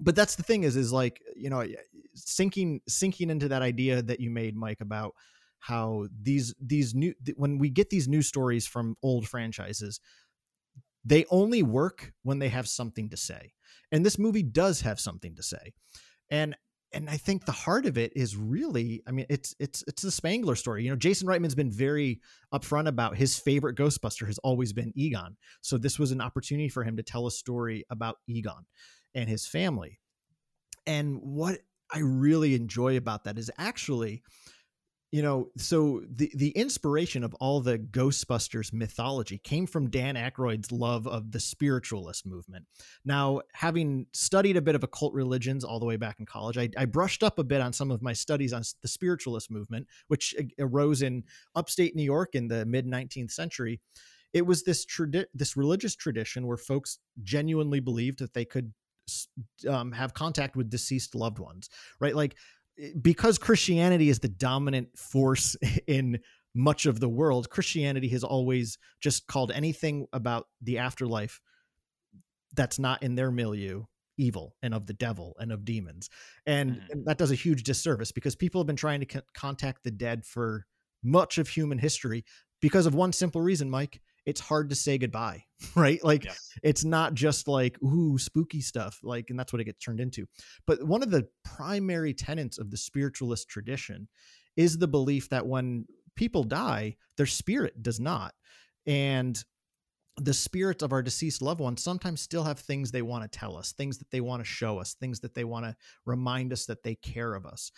but 0.00 0.16
that's 0.16 0.34
the 0.34 0.42
thing 0.42 0.64
is 0.64 0.76
is 0.76 0.92
like 0.92 1.20
you 1.36 1.50
know 1.50 1.64
sinking 2.14 2.80
sinking 2.88 3.30
into 3.30 3.48
that 3.48 3.62
idea 3.62 4.02
that 4.02 4.20
you 4.20 4.30
made 4.30 4.56
mike 4.56 4.80
about 4.80 5.14
how 5.58 6.06
these 6.22 6.54
these 6.60 6.94
new 6.94 7.14
when 7.36 7.58
we 7.58 7.70
get 7.70 7.90
these 7.90 8.08
new 8.08 8.22
stories 8.22 8.66
from 8.66 8.96
old 9.02 9.26
franchises 9.28 10.00
they 11.04 11.26
only 11.30 11.62
work 11.62 12.12
when 12.22 12.38
they 12.38 12.48
have 12.48 12.66
something 12.66 13.10
to 13.10 13.16
say. 13.16 13.52
And 13.92 14.04
this 14.04 14.18
movie 14.18 14.42
does 14.42 14.80
have 14.80 14.98
something 14.98 15.34
to 15.36 15.42
say. 15.42 15.74
And 16.30 16.56
and 16.92 17.10
i 17.10 17.16
think 17.16 17.44
the 17.44 17.52
heart 17.52 17.86
of 17.86 17.98
it 17.98 18.12
is 18.14 18.36
really 18.36 19.02
i 19.08 19.10
mean 19.10 19.26
it's 19.28 19.52
it's 19.58 19.82
it's 19.88 20.02
the 20.02 20.12
spengler 20.12 20.54
story. 20.54 20.84
You 20.84 20.90
know 20.90 20.96
jason 20.96 21.26
reitman's 21.26 21.56
been 21.56 21.70
very 21.70 22.20
upfront 22.52 22.86
about 22.86 23.16
his 23.16 23.36
favorite 23.36 23.76
ghostbuster 23.76 24.26
has 24.26 24.38
always 24.38 24.72
been 24.72 24.92
egon. 24.94 25.36
So 25.60 25.76
this 25.76 25.98
was 25.98 26.12
an 26.12 26.20
opportunity 26.20 26.68
for 26.68 26.84
him 26.84 26.96
to 26.96 27.02
tell 27.02 27.26
a 27.26 27.32
story 27.32 27.84
about 27.90 28.18
egon 28.28 28.66
and 29.14 29.28
his 29.28 29.46
family. 29.46 29.98
And 30.86 31.18
what 31.20 31.58
i 31.94 32.00
really 32.00 32.54
enjoy 32.54 32.96
about 32.96 33.24
that 33.24 33.38
is 33.38 33.50
actually 33.56 34.22
you 35.14 35.22
know, 35.22 35.46
so 35.56 36.02
the 36.10 36.28
the 36.34 36.50
inspiration 36.50 37.22
of 37.22 37.34
all 37.34 37.60
the 37.60 37.78
Ghostbusters 37.78 38.72
mythology 38.72 39.38
came 39.38 39.64
from 39.64 39.88
Dan 39.88 40.16
Aykroyd's 40.16 40.72
love 40.72 41.06
of 41.06 41.30
the 41.30 41.38
spiritualist 41.38 42.26
movement. 42.26 42.64
Now, 43.04 43.42
having 43.52 44.06
studied 44.12 44.56
a 44.56 44.60
bit 44.60 44.74
of 44.74 44.82
occult 44.82 45.14
religions 45.14 45.62
all 45.62 45.78
the 45.78 45.86
way 45.86 45.96
back 45.96 46.18
in 46.18 46.26
college, 46.26 46.58
I, 46.58 46.68
I 46.76 46.86
brushed 46.86 47.22
up 47.22 47.38
a 47.38 47.44
bit 47.44 47.60
on 47.60 47.72
some 47.72 47.92
of 47.92 48.02
my 48.02 48.12
studies 48.12 48.52
on 48.52 48.64
the 48.82 48.88
spiritualist 48.88 49.52
movement, 49.52 49.86
which 50.08 50.34
uh, 50.36 50.42
arose 50.58 51.00
in 51.00 51.22
upstate 51.54 51.94
New 51.94 52.02
York 52.02 52.34
in 52.34 52.48
the 52.48 52.66
mid 52.66 52.84
19th 52.84 53.30
century. 53.30 53.80
It 54.32 54.44
was 54.44 54.64
this 54.64 54.84
tradi- 54.84 55.26
this 55.32 55.56
religious 55.56 55.94
tradition 55.94 56.44
where 56.44 56.56
folks 56.56 56.98
genuinely 57.22 57.78
believed 57.78 58.18
that 58.18 58.34
they 58.34 58.44
could 58.44 58.72
um, 59.68 59.92
have 59.92 60.14
contact 60.14 60.56
with 60.56 60.70
deceased 60.70 61.14
loved 61.14 61.38
ones, 61.38 61.68
right? 62.00 62.14
Like 62.14 62.36
because 63.00 63.38
Christianity 63.38 64.08
is 64.08 64.18
the 64.18 64.28
dominant 64.28 64.96
force 64.98 65.56
in 65.86 66.18
much 66.54 66.86
of 66.86 67.00
the 67.00 67.08
world, 67.08 67.50
Christianity 67.50 68.08
has 68.08 68.24
always 68.24 68.78
just 69.00 69.26
called 69.26 69.50
anything 69.52 70.06
about 70.12 70.46
the 70.62 70.78
afterlife 70.78 71.40
that's 72.54 72.78
not 72.78 73.02
in 73.02 73.16
their 73.16 73.30
milieu 73.30 73.84
evil 74.16 74.54
and 74.62 74.72
of 74.72 74.86
the 74.86 74.92
devil 74.92 75.34
and 75.40 75.50
of 75.50 75.64
demons. 75.64 76.08
And, 76.46 76.76
mm. 76.76 76.90
and 76.90 77.06
that 77.06 77.18
does 77.18 77.32
a 77.32 77.36
huge 77.36 77.64
disservice 77.64 78.12
because 78.12 78.36
people 78.36 78.60
have 78.60 78.66
been 78.66 78.76
trying 78.76 79.04
to 79.04 79.22
contact 79.34 79.82
the 79.82 79.90
dead 79.90 80.24
for 80.24 80.66
much 81.02 81.38
of 81.38 81.48
human 81.48 81.78
history 81.78 82.24
because 82.60 82.86
of 82.86 82.94
one 82.94 83.12
simple 83.12 83.40
reason, 83.40 83.68
Mike 83.68 84.00
it's 84.26 84.40
hard 84.40 84.70
to 84.70 84.74
say 84.74 84.98
goodbye, 84.98 85.44
right? 85.74 86.02
Like 86.02 86.24
yeah. 86.24 86.32
it's 86.62 86.84
not 86.84 87.14
just 87.14 87.48
like 87.48 87.82
ooh 87.82 88.18
spooky 88.18 88.60
stuff, 88.60 89.00
like 89.02 89.30
and 89.30 89.38
that's 89.38 89.52
what 89.52 89.60
it 89.60 89.64
gets 89.64 89.84
turned 89.84 90.00
into. 90.00 90.26
But 90.66 90.82
one 90.84 91.02
of 91.02 91.10
the 91.10 91.28
primary 91.44 92.14
tenets 92.14 92.58
of 92.58 92.70
the 92.70 92.76
spiritualist 92.76 93.48
tradition 93.48 94.08
is 94.56 94.78
the 94.78 94.88
belief 94.88 95.28
that 95.30 95.46
when 95.46 95.86
people 96.16 96.44
die, 96.44 96.96
their 97.16 97.26
spirit 97.26 97.82
does 97.82 98.00
not. 98.00 98.34
And 98.86 99.42
the 100.16 100.34
spirits 100.34 100.82
of 100.82 100.92
our 100.92 101.02
deceased 101.02 101.42
loved 101.42 101.60
ones 101.60 101.82
sometimes 101.82 102.20
still 102.20 102.44
have 102.44 102.60
things 102.60 102.90
they 102.90 103.02
want 103.02 103.30
to 103.30 103.38
tell 103.38 103.56
us, 103.56 103.72
things 103.72 103.98
that 103.98 104.10
they 104.10 104.20
want 104.20 104.40
to 104.40 104.44
show 104.44 104.78
us, 104.78 104.94
things 104.94 105.20
that 105.20 105.34
they 105.34 105.42
want 105.42 105.64
to 105.64 105.74
remind 106.06 106.52
us 106.52 106.66
that 106.66 106.84
they 106.84 106.94
care 106.94 107.34
of 107.34 107.46
us. 107.46 107.72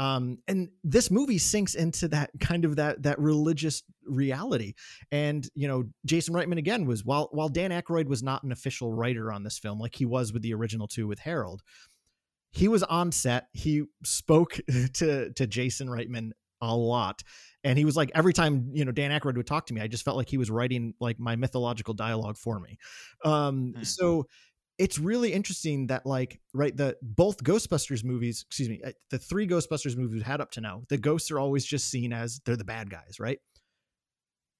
Um, 0.00 0.38
and 0.48 0.70
this 0.82 1.10
movie 1.10 1.36
sinks 1.36 1.74
into 1.74 2.08
that 2.08 2.30
kind 2.40 2.64
of 2.64 2.76
that 2.76 3.02
that 3.02 3.18
religious 3.18 3.82
reality. 4.06 4.72
And 5.12 5.46
you 5.54 5.68
know, 5.68 5.84
Jason 6.06 6.34
Reitman 6.34 6.56
again 6.56 6.86
was 6.86 7.04
while 7.04 7.28
while 7.32 7.50
Dan 7.50 7.70
Aykroyd 7.70 8.06
was 8.06 8.22
not 8.22 8.42
an 8.42 8.50
official 8.50 8.92
writer 8.94 9.30
on 9.30 9.44
this 9.44 9.58
film 9.58 9.78
like 9.78 9.94
he 9.94 10.06
was 10.06 10.32
with 10.32 10.40
the 10.40 10.54
original 10.54 10.88
two 10.88 11.06
with 11.06 11.18
Harold, 11.18 11.62
he 12.50 12.66
was 12.66 12.82
on 12.82 13.12
set. 13.12 13.48
He 13.52 13.82
spoke 14.02 14.58
to 14.94 15.32
to 15.34 15.46
Jason 15.46 15.88
Reitman 15.88 16.30
a 16.62 16.74
lot. 16.74 17.22
And 17.62 17.76
he 17.76 17.84
was 17.84 17.94
like, 17.94 18.10
every 18.14 18.32
time, 18.32 18.70
you 18.72 18.86
know, 18.86 18.92
Dan 18.92 19.10
Aykroyd 19.10 19.36
would 19.36 19.46
talk 19.46 19.66
to 19.66 19.74
me, 19.74 19.82
I 19.82 19.86
just 19.86 20.02
felt 20.02 20.16
like 20.16 20.30
he 20.30 20.38
was 20.38 20.50
writing 20.50 20.94
like 20.98 21.18
my 21.18 21.36
mythological 21.36 21.92
dialogue 21.92 22.38
for 22.38 22.58
me. 22.58 22.78
Um, 23.22 23.74
mm-hmm. 23.74 23.82
So 23.82 24.26
it's 24.80 24.98
really 24.98 25.32
interesting 25.32 25.86
that 25.88 26.06
like 26.06 26.40
right 26.54 26.74
the 26.74 26.96
both 27.02 27.44
ghostbusters 27.44 28.02
movies 28.02 28.44
excuse 28.48 28.68
me 28.68 28.80
uh, 28.84 28.90
the 29.10 29.18
three 29.18 29.46
ghostbusters 29.46 29.96
movies 29.96 30.14
we've 30.14 30.22
had 30.22 30.40
up 30.40 30.50
to 30.50 30.60
now 30.60 30.82
the 30.88 30.96
ghosts 30.96 31.30
are 31.30 31.38
always 31.38 31.64
just 31.64 31.88
seen 31.90 32.12
as 32.12 32.40
they're 32.44 32.56
the 32.56 32.64
bad 32.64 32.88
guys 32.90 33.20
right 33.20 33.38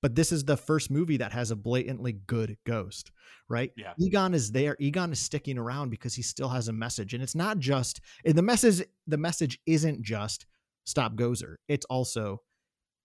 but 0.02 0.14
this 0.14 0.32
is 0.32 0.44
the 0.44 0.56
first 0.56 0.90
movie 0.90 1.18
that 1.18 1.32
has 1.32 1.50
a 1.50 1.56
blatantly 1.56 2.12
good 2.26 2.56
ghost, 2.64 3.12
right? 3.48 3.70
Yeah. 3.76 3.92
Egon 3.98 4.32
is 4.32 4.50
there. 4.50 4.76
Egon 4.80 5.12
is 5.12 5.20
sticking 5.20 5.58
around 5.58 5.90
because 5.90 6.14
he 6.14 6.22
still 6.22 6.48
has 6.48 6.68
a 6.68 6.72
message, 6.72 7.12
and 7.12 7.22
it's 7.22 7.34
not 7.34 7.58
just 7.58 8.00
the 8.24 8.42
message. 8.42 8.82
The 9.06 9.18
message 9.18 9.58
isn't 9.66 10.02
just 10.02 10.46
stop 10.86 11.16
Gozer. 11.16 11.56
It's 11.68 11.84
also, 11.86 12.40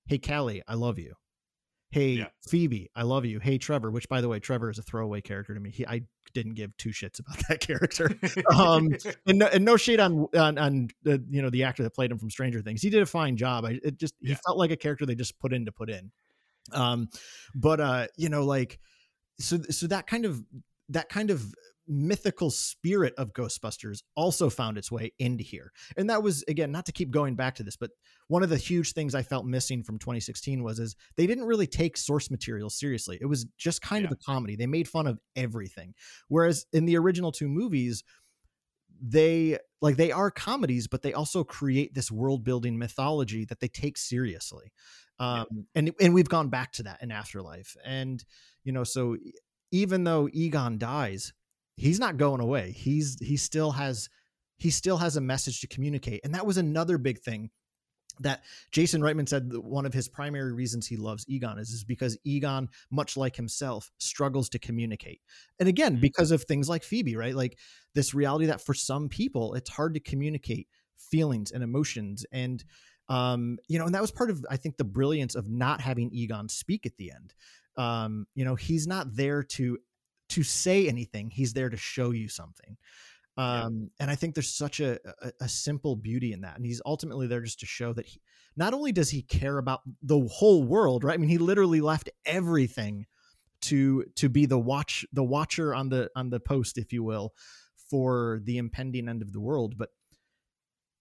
hey 0.07 0.19
Callie, 0.19 0.63
I 0.67 0.75
love 0.75 0.97
you. 0.97 1.15
Hey 1.91 2.09
Yeah. 2.13 2.27
Phoebe, 2.47 2.89
I 2.95 3.03
love 3.03 3.25
you. 3.25 3.39
Hey 3.39 3.57
Trevor, 3.57 3.91
which 3.91 4.09
by 4.09 4.21
the 4.21 4.27
way, 4.27 4.39
Trevor 4.39 4.69
is 4.69 4.77
a 4.79 4.81
throwaway 4.83 5.21
character 5.21 5.53
to 5.53 5.59
me. 5.59 5.69
He, 5.71 5.85
I 5.87 6.01
didn't 6.33 6.55
give 6.55 6.75
two 6.77 6.89
shits 6.89 7.19
about 7.19 7.37
that 7.49 7.59
character. 7.61 8.09
um, 8.53 8.89
and 9.25 9.39
no, 9.39 9.47
and 9.47 9.63
no 9.63 9.77
shade 9.77 9.99
on 9.99 10.27
on, 10.35 10.57
on 10.57 10.89
the, 11.03 11.23
you 11.29 11.41
know 11.41 11.49
the 11.49 11.63
actor 11.63 11.83
that 11.83 11.93
played 11.93 12.11
him 12.11 12.17
from 12.17 12.29
Stranger 12.29 12.61
Things. 12.61 12.81
He 12.81 12.89
did 12.89 13.01
a 13.01 13.05
fine 13.05 13.37
job. 13.37 13.65
I 13.65 13.79
it 13.83 13.97
just 13.97 14.13
he 14.21 14.33
felt 14.33 14.57
like 14.57 14.71
a 14.71 14.77
character 14.77 15.05
they 15.05 15.15
just 15.15 15.39
put 15.39 15.53
in 15.53 15.65
to 15.65 15.71
put 15.71 15.89
in. 15.89 16.11
Um, 16.73 17.09
but 17.53 17.79
uh, 17.79 18.07
you 18.17 18.29
know, 18.29 18.43
like 18.43 18.79
so 19.39 19.59
so 19.69 19.87
that 19.87 20.07
kind 20.07 20.25
of 20.25 20.43
that 20.89 21.09
kind 21.09 21.31
of 21.31 21.53
mythical 21.87 22.49
spirit 22.49 23.13
of 23.17 23.33
Ghostbusters 23.33 24.01
also 24.15 24.49
found 24.49 24.77
its 24.77 24.91
way 24.91 25.11
into 25.19 25.43
here. 25.43 25.71
And 25.97 26.09
that 26.09 26.23
was 26.23 26.43
again 26.47 26.71
not 26.71 26.85
to 26.87 26.91
keep 26.91 27.11
going 27.11 27.35
back 27.35 27.55
to 27.55 27.63
this, 27.63 27.77
but 27.77 27.91
one 28.27 28.43
of 28.43 28.49
the 28.49 28.57
huge 28.57 28.93
things 28.93 29.13
I 29.13 29.21
felt 29.21 29.45
missing 29.45 29.83
from 29.83 29.99
2016 29.99 30.63
was 30.63 30.79
is 30.79 30.95
they 31.15 31.27
didn't 31.27 31.45
really 31.45 31.67
take 31.67 31.97
source 31.97 32.31
material 32.31 32.69
seriously. 32.69 33.17
It 33.21 33.27
was 33.27 33.45
just 33.57 33.81
kind 33.81 34.05
of 34.05 34.11
a 34.11 34.15
comedy. 34.15 34.55
They 34.55 34.67
made 34.67 34.87
fun 34.87 35.07
of 35.07 35.19
everything. 35.35 35.93
Whereas 36.27 36.65
in 36.73 36.85
the 36.85 36.97
original 36.97 37.31
two 37.31 37.47
movies, 37.47 38.03
they 39.01 39.57
like 39.81 39.97
they 39.97 40.11
are 40.11 40.31
comedies, 40.31 40.87
but 40.87 41.01
they 41.01 41.13
also 41.13 41.43
create 41.43 41.93
this 41.93 42.11
world 42.11 42.43
building 42.43 42.77
mythology 42.77 43.45
that 43.45 43.59
they 43.59 43.67
take 43.67 43.97
seriously. 43.97 44.71
Yeah. 45.19 45.41
Um, 45.41 45.67
and 45.75 45.91
and 45.99 46.13
we've 46.13 46.29
gone 46.29 46.49
back 46.49 46.71
to 46.73 46.83
that 46.83 47.01
in 47.01 47.11
Afterlife. 47.11 47.75
And 47.85 48.23
you 48.63 48.71
know, 48.71 48.83
so 48.83 49.17
even 49.71 50.03
though 50.03 50.29
Egon 50.31 50.77
dies, 50.77 51.33
he's 51.75 51.99
not 51.99 52.17
going 52.17 52.41
away. 52.41 52.71
He's 52.71 53.17
he 53.21 53.37
still 53.37 53.71
has 53.71 54.09
he 54.57 54.69
still 54.69 54.97
has 54.97 55.17
a 55.17 55.21
message 55.21 55.59
to 55.61 55.67
communicate. 55.67 56.21
And 56.23 56.33
that 56.33 56.45
was 56.45 56.57
another 56.57 56.97
big 56.97 57.19
thing 57.19 57.49
that 58.21 58.43
Jason 58.71 59.01
Reitman 59.01 59.27
said 59.27 59.49
that 59.49 59.61
one 59.61 59.85
of 59.85 59.93
his 59.93 60.07
primary 60.07 60.53
reasons 60.53 60.87
he 60.87 60.95
loves 60.95 61.25
Egon 61.27 61.59
is, 61.59 61.71
is 61.71 61.83
because 61.83 62.17
Egon, 62.23 62.69
much 62.89 63.17
like 63.17 63.35
himself, 63.35 63.91
struggles 63.97 64.47
to 64.49 64.59
communicate. 64.59 65.19
And 65.59 65.67
again, 65.67 65.97
Mhm. 65.97 66.01
because 66.01 66.31
of 66.31 66.43
things 66.43 66.69
like 66.69 66.83
Phoebe, 66.83 67.17
right? 67.17 67.35
Like 67.35 67.59
this 67.93 68.13
reality 68.13 68.45
that 68.45 68.61
for 68.61 68.73
some 68.73 69.09
people 69.09 69.53
it's 69.55 69.69
hard 69.69 69.93
to 69.95 69.99
communicate 69.99 70.69
feelings 70.97 71.51
and 71.51 71.61
emotions. 71.63 72.25
And 72.31 72.63
um, 73.09 73.59
you 73.67 73.77
know, 73.77 73.85
and 73.85 73.93
that 73.93 74.01
was 74.01 74.11
part 74.11 74.29
of 74.31 74.45
I 74.49 74.57
think 74.57 74.77
the 74.77 74.83
brilliance 74.85 75.35
of 75.35 75.49
not 75.49 75.81
having 75.81 76.09
Egon 76.11 76.47
speak 76.49 76.85
at 76.85 76.97
the 76.97 77.11
end. 77.11 77.33
Um, 77.77 78.25
you 78.33 78.45
know, 78.45 78.55
he's 78.55 78.87
not 78.87 79.15
there 79.15 79.43
to 79.43 79.77
to 80.29 80.43
say 80.43 80.87
anything, 80.87 81.29
he's 81.29 81.53
there 81.53 81.69
to 81.69 81.77
show 81.77 82.11
you 82.11 82.27
something. 82.29 82.77
Um, 83.37 83.91
and 83.99 84.09
I 84.09 84.15
think 84.15 84.33
there's 84.35 84.53
such 84.53 84.79
a, 84.79 84.97
a 85.21 85.31
a 85.41 85.49
simple 85.49 85.95
beauty 85.97 86.31
in 86.33 86.41
that, 86.41 86.55
and 86.55 86.65
he's 86.65 86.81
ultimately 86.85 87.27
there 87.27 87.41
just 87.41 87.59
to 87.61 87.65
show 87.65 87.91
that 87.93 88.05
he 88.05 88.21
not 88.55 88.73
only 88.73 88.93
does 88.93 89.09
he 89.09 89.21
care 89.21 89.57
about 89.57 89.81
the 90.01 90.19
whole 90.31 90.63
world, 90.63 91.03
right? 91.03 91.15
I 91.15 91.17
mean, 91.17 91.29
he 91.29 91.37
literally 91.37 91.81
left 91.81 92.09
everything 92.25 93.05
to 93.63 94.05
to 94.15 94.29
be 94.29 94.45
the 94.45 94.59
watch 94.59 95.05
the 95.13 95.23
watcher 95.23 95.75
on 95.75 95.89
the 95.89 96.09
on 96.15 96.29
the 96.29 96.39
post, 96.39 96.77
if 96.77 96.93
you 96.93 97.03
will, 97.03 97.33
for 97.75 98.41
the 98.43 98.57
impending 98.57 99.09
end 99.09 99.21
of 99.21 99.33
the 99.33 99.41
world. 99.41 99.77
But 99.77 99.89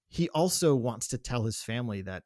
he 0.08 0.28
also 0.30 0.74
wants 0.74 1.08
to 1.08 1.18
tell 1.18 1.44
his 1.44 1.62
family 1.62 2.02
that 2.02 2.24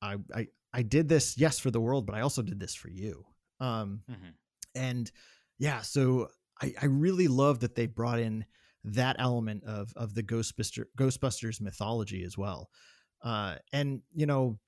I 0.00 0.16
I 0.34 0.48
I 0.72 0.82
did 0.82 1.08
this, 1.08 1.38
yes, 1.38 1.58
for 1.58 1.70
the 1.70 1.80
world, 1.80 2.06
but 2.06 2.14
I 2.14 2.20
also 2.20 2.42
did 2.42 2.60
this 2.60 2.74
for 2.74 2.88
you. 2.90 3.24
Um, 3.60 4.02
Mhm. 4.08 4.34
and 4.74 5.10
yeah 5.58 5.80
so 5.82 6.28
I, 6.60 6.74
I 6.82 6.86
really 6.86 7.28
love 7.28 7.60
that 7.60 7.74
they 7.74 7.86
brought 7.86 8.18
in 8.18 8.44
that 8.84 9.16
element 9.18 9.64
of 9.64 9.92
of 9.96 10.14
the 10.14 10.22
ghostbuster 10.22 10.84
ghostbusters 10.98 11.60
mythology 11.60 12.24
as 12.24 12.38
well. 12.38 12.70
Uh 13.22 13.56
and 13.72 14.02
you 14.14 14.26
know 14.26 14.58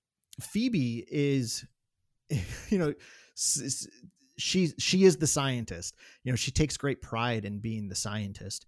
phoebe 0.41 1.05
is 1.11 1.65
you 2.31 2.79
know 2.79 2.95
she 4.37 4.69
she 4.79 5.05
is 5.05 5.17
the 5.17 5.27
scientist. 5.27 5.95
You 6.25 6.33
know 6.33 6.37
she 6.37 6.51
takes 6.51 6.77
great 6.77 7.03
pride 7.03 7.45
in 7.45 7.61
being 7.61 7.89
the 7.89 7.95
scientist. 7.95 8.67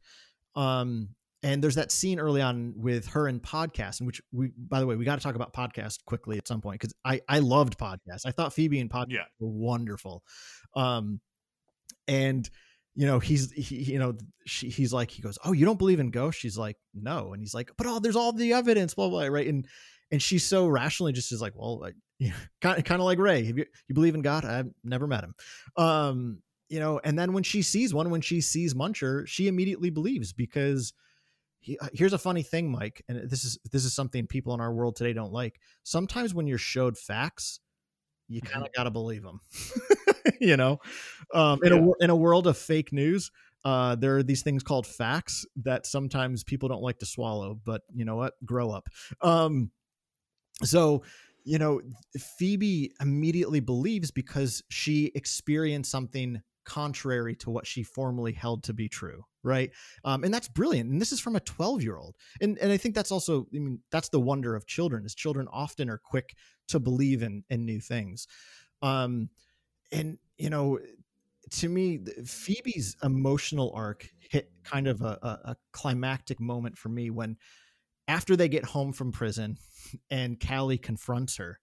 Um 0.55 1.11
and 1.45 1.63
there's 1.63 1.75
that 1.75 1.91
scene 1.91 2.21
early 2.21 2.41
on 2.41 2.73
with 2.77 3.09
her 3.09 3.27
and 3.27 3.43
podcast 3.43 4.01
in 4.01 4.07
which 4.07 4.23
we 4.33 4.53
by 4.57 4.79
the 4.81 4.87
way 4.87 4.97
we 4.97 5.05
got 5.05 5.17
to 5.17 5.23
talk 5.23 5.35
about 5.35 5.53
podcast 5.53 6.05
quickly 6.05 6.39
at 6.39 6.47
some 6.47 6.61
point 6.61 6.81
because 6.81 6.95
i 7.05 7.21
i 7.29 7.41
loved 7.41 7.77
podcast 7.79 8.27
i 8.27 8.31
thought 8.31 8.53
phoebe 8.53 8.81
and 8.81 8.91
podcast 8.91 9.11
Yeah. 9.11 9.25
were 9.41 9.49
wonderful. 9.49 10.23
Um 10.77 11.21
and 12.09 12.49
you 12.95 13.07
know 13.07 13.19
he's 13.19 13.51
he, 13.53 13.77
you 13.77 13.99
know 13.99 14.15
she, 14.47 14.69
he's 14.69 14.93
like 14.93 15.11
he 15.11 15.23
goes 15.23 15.39
oh 15.45 15.53
you 15.53 15.65
don't 15.65 15.79
believe 15.79 16.01
in 16.01 16.11
ghosts? 16.11 16.41
She's 16.41 16.59
like 16.59 16.77
no. 16.95 17.33
And 17.33 17.43
he's 17.43 17.55
like 17.55 17.71
but 17.77 17.87
oh 17.87 17.99
there's 17.99 18.17
all 18.17 18.33
the 18.33 18.53
evidence 18.53 18.95
blah 18.95 19.09
blah 19.09 19.27
right? 19.27 19.47
And 19.47 19.67
and 20.11 20.23
she's 20.23 20.45
so 20.45 20.69
rationally 20.69 21.13
just 21.13 21.33
is 21.33 21.41
like 21.41 21.55
well 21.57 21.83
you 22.19 22.29
know, 22.29 22.37
kind, 22.61 22.85
kind 22.85 23.01
of 23.01 23.07
like 23.07 23.19
ray. 23.19 23.41
You, 23.41 23.65
you 23.89 23.95
believe 23.95 24.15
in 24.15 24.23
god? 24.23 24.45
I've 24.45 24.71
never 24.85 25.07
met 25.07 25.25
him. 25.25 25.35
Um 25.77 26.43
you 26.69 26.81
know 26.81 27.01
and 27.05 27.19
then 27.19 27.33
when 27.33 27.43
she 27.43 27.63
sees 27.63 27.93
one 27.93 28.11
when 28.11 28.23
she 28.23 28.41
sees 28.41 28.73
muncher 28.73 29.27
she 29.27 29.47
immediately 29.47 29.91
believes 29.91 30.33
because 30.33 30.95
he, 31.61 31.79
uh, 31.79 31.89
here's 31.93 32.15
a 32.15 32.19
funny 32.19 32.43
thing 32.43 32.71
mike 32.71 33.05
and 33.09 33.31
this 33.31 33.45
is 33.45 33.59
this 33.71 33.85
is 33.85 33.95
something 33.95 34.27
people 34.27 34.53
in 34.55 34.61
our 34.61 34.73
world 34.73 34.97
today 34.97 35.13
don't 35.13 35.33
like. 35.33 35.61
Sometimes 35.83 36.35
when 36.35 36.47
you're 36.47 36.59
showed 36.59 36.99
facts 36.99 37.61
you 38.29 38.41
kind 38.41 38.65
of 38.65 38.73
got 38.73 38.85
to 38.85 38.91
believe 38.91 39.23
them 39.23 39.41
you 40.43 40.57
know? 40.57 40.79
Um 41.35 41.61
in 41.65 41.73
a 41.73 41.77
Yeah. 41.77 41.79
wor- 41.79 41.97
in 42.01 42.11
a 42.11 42.17
world 42.17 42.47
of 42.47 42.59
fake 42.59 42.93
news 42.93 43.31
uh 43.65 43.97
there 43.97 44.17
are 44.19 44.23
these 44.25 44.43
things 44.43 44.63
called 44.63 44.87
facts 44.87 45.47
that 45.57 45.87
sometimes 45.87 46.45
people 46.45 46.69
don't 46.69 46.83
like 46.83 46.99
to 47.01 47.07
swallow 47.07 47.55
but 47.55 47.83
you 47.95 48.05
know 48.05 48.17
what? 48.17 48.35
Grow 48.45 48.71
up. 48.71 48.89
Um 49.23 49.73
so 50.65 51.03
you 51.45 51.59
know 51.59 51.81
phoebe 52.39 52.93
immediately 53.01 53.61
believes 53.61 54.11
because 54.11 54.63
she 54.71 55.11
experienced 55.15 55.91
something 55.91 56.43
contrary 56.65 57.35
to 57.35 57.51
what 57.51 57.67
she 57.67 57.83
formerly 57.83 58.33
held 58.33 58.63
to 58.65 58.73
be 58.73 58.89
true 58.89 59.25
right? 59.45 59.73
Um, 60.05 60.23
and 60.23 60.33
that's 60.33 60.49
brilliant 60.49 60.91
and 60.91 61.01
this 61.01 61.11
is 61.11 61.19
from 61.19 61.35
a 61.35 61.41
12 61.41 61.83
year 61.83 61.97
old 61.97 62.17
and 62.41 62.59
and 62.59 62.71
i 62.71 62.77
think 62.77 62.95
that's 62.95 63.11
also 63.11 63.43
i 63.55 63.59
mean 63.59 63.83
that's 63.91 64.09
the 64.11 64.21
wonder 64.21 64.55
of 64.55 64.67
children 64.67 65.05
is 65.05 65.15
children 65.17 65.49
often 65.51 65.91
are 65.91 65.99
quick 65.99 66.37
to 66.69 66.79
believe 66.79 67.23
in 67.23 67.45
in 67.51 67.65
new 67.67 67.81
things. 67.81 68.29
Um 68.83 69.31
and 69.93 70.19
you 70.39 70.51
know 70.51 70.79
to 71.51 71.69
me 71.69 72.01
phoebe's 72.25 72.97
emotional 73.03 73.73
arc 73.75 74.09
hit 74.19 74.51
kind 74.65 74.89
of 74.89 75.03
a, 75.03 75.19
a, 75.45 75.57
climactic 75.73 76.41
moment 76.41 76.79
for 76.79 76.89
me 76.89 77.11
when 77.11 77.37
after 78.09 78.35
they 78.37 78.49
get 78.49 78.65
home 78.65 78.93
from 78.93 79.13
prison 79.13 79.59
and 80.11 80.41
callie 80.41 80.79
confronts 80.79 81.37
her 81.37 81.59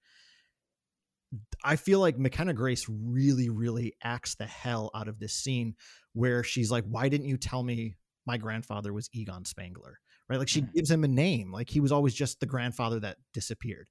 I 1.63 1.75
feel 1.75 1.99
like 1.99 2.17
McKenna 2.17 2.53
Grace 2.53 2.85
really, 2.89 3.49
really 3.49 3.93
acts 4.03 4.35
the 4.35 4.45
hell 4.45 4.89
out 4.95 5.07
of 5.07 5.19
this 5.19 5.33
scene 5.33 5.75
where 6.13 6.43
she's 6.43 6.71
like, 6.71 6.85
Why 6.85 7.09
didn't 7.09 7.27
you 7.27 7.37
tell 7.37 7.63
me 7.63 7.95
my 8.25 8.37
grandfather 8.37 8.93
was 8.93 9.09
Egon 9.13 9.45
Spengler? 9.45 9.99
Right? 10.27 10.37
Like 10.37 10.47
she 10.47 10.61
Mhm. 10.61 10.73
gives 10.73 10.91
him 10.91 11.03
a 11.03 11.07
name. 11.07 11.51
Like 11.51 11.69
he 11.69 11.79
was 11.79 11.91
always 11.91 12.13
just 12.13 12.39
the 12.39 12.45
grandfather 12.45 12.99
that 13.01 13.17
disappeared. 13.33 13.89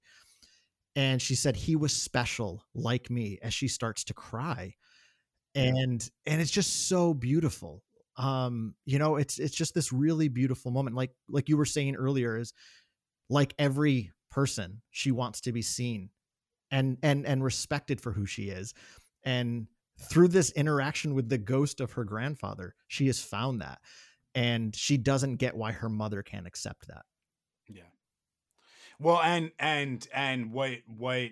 And 0.97 1.23
she 1.23 1.35
said 1.35 1.57
he 1.57 1.77
was 1.77 1.93
special 1.95 2.65
like 2.75 3.11
me 3.11 3.39
as 3.43 3.55
she 3.55 3.69
starts 3.69 4.05
to 4.05 4.15
cry. 4.15 4.75
And 5.55 6.09
and 6.27 6.41
it's 6.41 6.51
just 6.51 6.89
so 6.89 7.15
beautiful. 7.15 7.83
Um, 8.17 8.75
you 8.85 8.99
know, 8.99 9.17
it's 9.17 9.39
it's 9.39 9.55
just 9.55 9.75
this 9.75 9.93
really 9.93 10.29
beautiful 10.29 10.71
moment. 10.71 10.97
Like 10.97 11.13
like 11.29 11.49
you 11.49 11.57
were 11.57 11.65
saying 11.65 11.97
earlier, 11.97 12.37
is 12.39 12.53
like 13.31 13.55
every 13.59 14.13
person, 14.31 14.83
she 14.91 15.11
wants 15.13 15.41
to 15.43 15.53
be 15.53 15.63
seen 15.63 16.11
and 16.71 16.99
and 17.03 17.27
and 17.27 17.43
respected 17.43 18.01
for 18.01 18.13
who 18.13 18.27
she 18.27 18.45
is 18.45 18.75
and 19.25 19.67
through 20.11 20.29
this 20.29 20.51
interaction 20.53 21.15
with 21.15 21.29
the 21.29 21.39
ghost 21.39 21.81
of 21.81 21.93
her 21.93 22.05
grandfather 22.05 22.75
she 22.89 23.07
has 23.07 23.21
found 23.21 23.61
that 23.61 23.79
and 24.35 24.75
she 24.77 24.97
doesn't 24.97 25.37
get 25.37 25.57
why 25.57 25.73
her 25.73 25.89
mother 25.89 26.23
can't 26.23 26.47
accept 26.47 26.87
that 26.89 27.05
Yeah. 27.05 27.18
Well, 28.99 29.21
and 29.23 29.53
and 29.59 30.07
and 30.13 30.53
what 30.53 30.79
what 30.87 31.31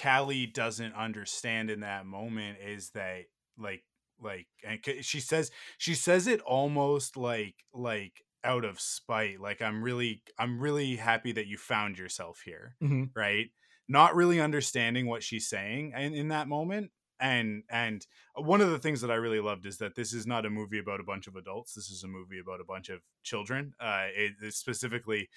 Callie 0.00 0.46
doesn't 0.46 0.94
understand 0.94 1.70
in 1.70 1.80
that 1.80 2.06
moment 2.06 2.58
is 2.64 2.90
that 2.90 3.24
like 3.58 3.84
like 4.20 4.46
and 4.66 4.80
she 5.04 5.20
says 5.20 5.50
she 5.78 5.94
says 5.94 6.26
it 6.26 6.40
almost 6.42 7.16
like 7.16 7.54
like 7.74 8.22
out 8.44 8.64
of 8.64 8.80
spite 8.80 9.40
like 9.40 9.60
i'm 9.60 9.82
really 9.82 10.22
i'm 10.38 10.60
really 10.60 10.96
happy 10.96 11.32
that 11.32 11.46
you 11.46 11.58
found 11.58 11.98
yourself 11.98 12.40
here 12.44 12.76
right? 13.14 13.50
Not 13.88 14.14
really 14.16 14.40
understanding 14.40 15.06
what 15.06 15.22
she's 15.22 15.48
saying 15.48 15.92
in, 15.96 16.14
in 16.14 16.28
that 16.28 16.48
moment 16.48 16.90
and 17.20 17.62
and 17.70 18.06
one 18.34 18.60
of 18.60 18.70
the 18.70 18.78
things 18.78 19.00
that 19.00 19.10
i 19.10 19.14
really 19.14 19.40
loved 19.40 19.64
is 19.64 19.78
that 19.78 19.94
this 19.94 20.12
is 20.12 20.26
not 20.26 20.44
a 20.44 20.50
movie 20.50 20.78
about 20.78 21.00
a 21.00 21.04
bunch 21.04 21.26
of 21.26 21.34
adults 21.36 21.72
this 21.72 21.88
is 21.90 22.02
a 22.02 22.08
movie 22.08 22.38
about 22.38 22.60
a 22.60 22.64
bunch 22.64 22.90
of 22.90 23.00
children 23.22 23.72
uh 23.80 24.06
it 24.14 24.52
specifically 24.52 25.28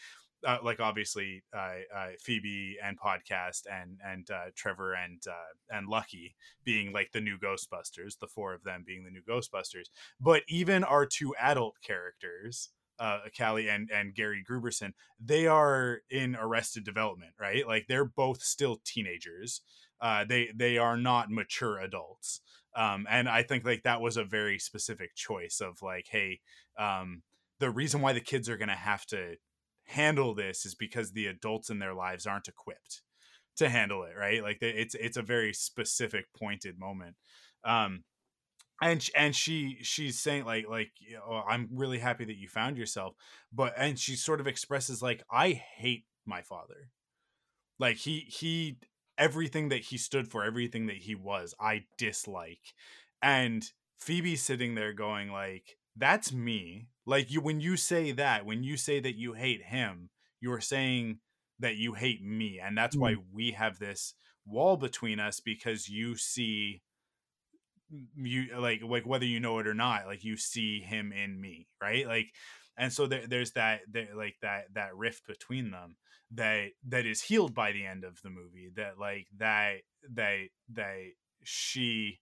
uh, 0.45 0.57
like 0.63 0.79
obviously 0.79 1.43
uh, 1.55 1.75
uh, 1.95 2.07
Phoebe 2.21 2.77
and 2.83 2.99
podcast 2.99 3.63
and 3.71 3.97
and 4.05 4.29
uh, 4.31 4.51
Trevor 4.55 4.93
and 4.93 5.21
uh, 5.27 5.75
and 5.75 5.87
Lucky 5.87 6.35
being 6.63 6.91
like 6.93 7.11
the 7.11 7.21
new 7.21 7.37
Ghostbusters, 7.37 8.19
the 8.19 8.27
four 8.27 8.53
of 8.53 8.63
them 8.63 8.83
being 8.85 9.03
the 9.03 9.11
new 9.11 9.21
Ghostbusters. 9.27 9.87
But 10.19 10.43
even 10.47 10.83
our 10.83 11.05
two 11.05 11.35
adult 11.39 11.75
characters, 11.85 12.69
uh, 12.99 13.19
Callie 13.37 13.69
and 13.69 13.89
and 13.91 14.15
Gary 14.15 14.43
Grooberson, 14.49 14.93
they 15.23 15.47
are 15.47 16.01
in 16.09 16.35
Arrested 16.35 16.83
Development, 16.83 17.33
right? 17.39 17.67
Like 17.67 17.85
they're 17.87 18.05
both 18.05 18.41
still 18.41 18.81
teenagers. 18.85 19.61
Uh, 20.01 20.25
they 20.27 20.49
they 20.55 20.77
are 20.77 20.97
not 20.97 21.29
mature 21.29 21.79
adults. 21.79 22.41
Um, 22.75 23.07
and 23.09 23.27
I 23.27 23.43
think 23.43 23.65
like 23.65 23.83
that 23.83 23.99
was 23.99 24.15
a 24.15 24.23
very 24.23 24.59
specific 24.59 25.15
choice 25.15 25.59
of 25.59 25.81
like, 25.81 26.05
hey, 26.09 26.39
um, 26.77 27.23
the 27.59 27.69
reason 27.69 28.01
why 28.01 28.13
the 28.13 28.21
kids 28.21 28.47
are 28.47 28.57
to 28.69 28.75
have 28.75 29.05
to 29.07 29.35
handle 29.89 30.33
this 30.33 30.65
is 30.65 30.75
because 30.75 31.11
the 31.11 31.27
adults 31.27 31.69
in 31.69 31.79
their 31.79 31.93
lives 31.93 32.25
aren't 32.25 32.47
equipped 32.47 33.01
to 33.57 33.69
handle 33.69 34.03
it 34.03 34.13
right? 34.17 34.41
Like 34.43 34.57
it's 34.61 34.95
it's 34.95 35.17
a 35.17 35.21
very 35.21 35.53
specific 35.53 36.25
pointed 36.37 36.79
moment. 36.79 37.15
Um 37.63 38.03
and 38.81 39.05
and 39.15 39.35
she 39.35 39.77
she's 39.81 40.19
saying 40.19 40.45
like 40.45 40.65
like 40.69 40.91
know, 41.11 41.43
i'm 41.49 41.67
really 41.73 41.99
happy 41.99 42.23
that 42.23 42.37
you 42.37 42.47
found 42.47 42.77
yourself 42.77 43.13
but 43.51 43.73
and 43.75 43.99
she 43.99 44.15
sort 44.15 44.39
of 44.39 44.47
expresses 44.47 45.01
like 45.01 45.21
i 45.29 45.51
hate 45.51 46.05
my 46.25 46.41
father. 46.41 46.91
Like 47.77 47.97
he 47.97 48.19
he 48.29 48.77
everything 49.17 49.69
that 49.69 49.81
he 49.81 49.97
stood 49.97 50.29
for 50.29 50.45
everything 50.45 50.87
that 50.87 50.97
he 50.97 51.15
was 51.15 51.53
i 51.59 51.83
dislike. 51.97 52.73
And 53.21 53.65
phoebe's 53.99 54.41
sitting 54.41 54.75
there 54.75 54.93
going 54.93 55.29
like 55.29 55.77
that's 55.99 56.31
me 56.31 56.87
like 57.05 57.29
you 57.31 57.41
when 57.41 57.59
you 57.59 57.77
say 57.77 58.11
that 58.11 58.45
when 58.45 58.63
you 58.63 58.77
say 58.77 58.99
that 58.99 59.15
you 59.15 59.33
hate 59.33 59.63
him 59.63 60.09
you're 60.41 60.61
saying 60.61 61.19
that 61.59 61.75
you 61.75 61.93
hate 61.93 62.23
me 62.23 62.59
and 62.63 62.77
that's 62.77 62.95
mm. 62.95 63.01
why 63.01 63.15
we 63.33 63.51
have 63.51 63.77
this 63.79 64.13
wall 64.45 64.77
between 64.77 65.19
us 65.19 65.39
because 65.39 65.89
you 65.89 66.15
see 66.15 66.81
you 68.15 68.47
like 68.57 68.81
like 68.83 69.05
whether 69.05 69.25
you 69.25 69.39
know 69.39 69.59
it 69.59 69.67
or 69.67 69.73
not 69.73 70.05
like 70.05 70.23
you 70.23 70.37
see 70.37 70.79
him 70.79 71.11
in 71.11 71.39
me 71.39 71.67
right 71.81 72.07
like 72.07 72.27
and 72.77 72.93
so 72.93 73.07
there, 73.07 73.27
there's 73.27 73.51
that 73.51 73.81
there, 73.91 74.07
like 74.15 74.35
that 74.41 74.65
that 74.73 74.95
rift 74.95 75.27
between 75.27 75.71
them 75.71 75.97
that 76.31 76.69
that 76.87 77.05
is 77.05 77.21
healed 77.21 77.53
by 77.53 77.71
the 77.71 77.85
end 77.85 78.03
of 78.03 78.21
the 78.23 78.29
movie 78.29 78.69
that 78.75 78.99
like 78.99 79.27
that 79.37 79.77
that 80.13 80.47
that 80.71 80.97
she 81.43 82.19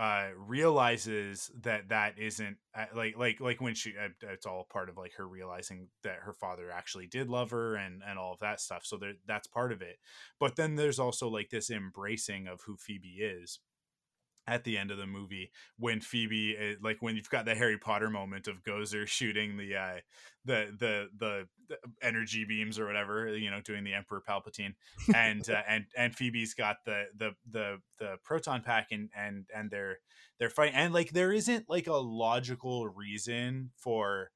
uh 0.00 0.28
realizes 0.34 1.50
that 1.62 1.90
that 1.90 2.18
isn't 2.18 2.56
uh, 2.74 2.86
like 2.96 3.18
like 3.18 3.38
like 3.38 3.60
when 3.60 3.74
she 3.74 3.92
uh, 4.02 4.08
it's 4.32 4.46
all 4.46 4.66
part 4.72 4.88
of 4.88 4.96
like 4.96 5.12
her 5.12 5.28
realizing 5.28 5.88
that 6.02 6.16
her 6.22 6.32
father 6.32 6.70
actually 6.70 7.06
did 7.06 7.28
love 7.28 7.50
her 7.50 7.74
and 7.76 8.02
and 8.08 8.18
all 8.18 8.32
of 8.32 8.38
that 8.40 8.60
stuff 8.60 8.80
so 8.82 8.96
there 8.96 9.12
that's 9.26 9.46
part 9.46 9.72
of 9.72 9.82
it. 9.82 9.98
But 10.38 10.56
then 10.56 10.76
there's 10.76 10.98
also 10.98 11.28
like 11.28 11.50
this 11.50 11.70
embracing 11.70 12.46
of 12.46 12.62
who 12.66 12.76
phoebe 12.78 13.18
is 13.20 13.60
at 14.50 14.64
the 14.64 14.76
end 14.76 14.90
of 14.90 14.98
the 14.98 15.06
movie 15.06 15.52
when 15.78 16.00
Phoebe 16.00 16.56
eh, 16.58 16.74
like 16.82 16.98
when 17.00 17.14
you've 17.14 17.30
got 17.30 17.44
the 17.44 17.54
Harry 17.54 17.78
Potter 17.78 18.10
moment 18.10 18.48
of 18.48 18.64
Gozer 18.64 19.06
shooting 19.06 19.56
the 19.56 19.76
uh 19.76 20.00
the 20.44 20.74
the 20.76 21.08
the, 21.16 21.46
the 21.68 21.76
energy 22.02 22.44
beams 22.44 22.78
or 22.78 22.86
whatever 22.86 23.34
you 23.36 23.48
know 23.48 23.60
doing 23.60 23.84
the 23.84 23.94
Emperor 23.94 24.20
Palpatine 24.28 24.74
and 25.14 25.48
uh, 25.48 25.62
and 25.68 25.84
and 25.96 26.14
Phoebe's 26.14 26.52
got 26.52 26.78
the 26.84 27.04
the 27.16 27.30
the 27.48 27.78
the 28.00 28.16
proton 28.24 28.62
pack 28.62 28.88
and 28.90 29.08
and 29.16 29.46
and 29.54 29.70
they're 29.70 29.98
they're 30.40 30.50
fighting 30.50 30.74
and 30.74 30.92
like 30.92 31.10
there 31.12 31.32
isn't 31.32 31.70
like 31.70 31.86
a 31.86 31.94
logical 31.94 32.88
reason 32.88 33.70
for 33.76 34.32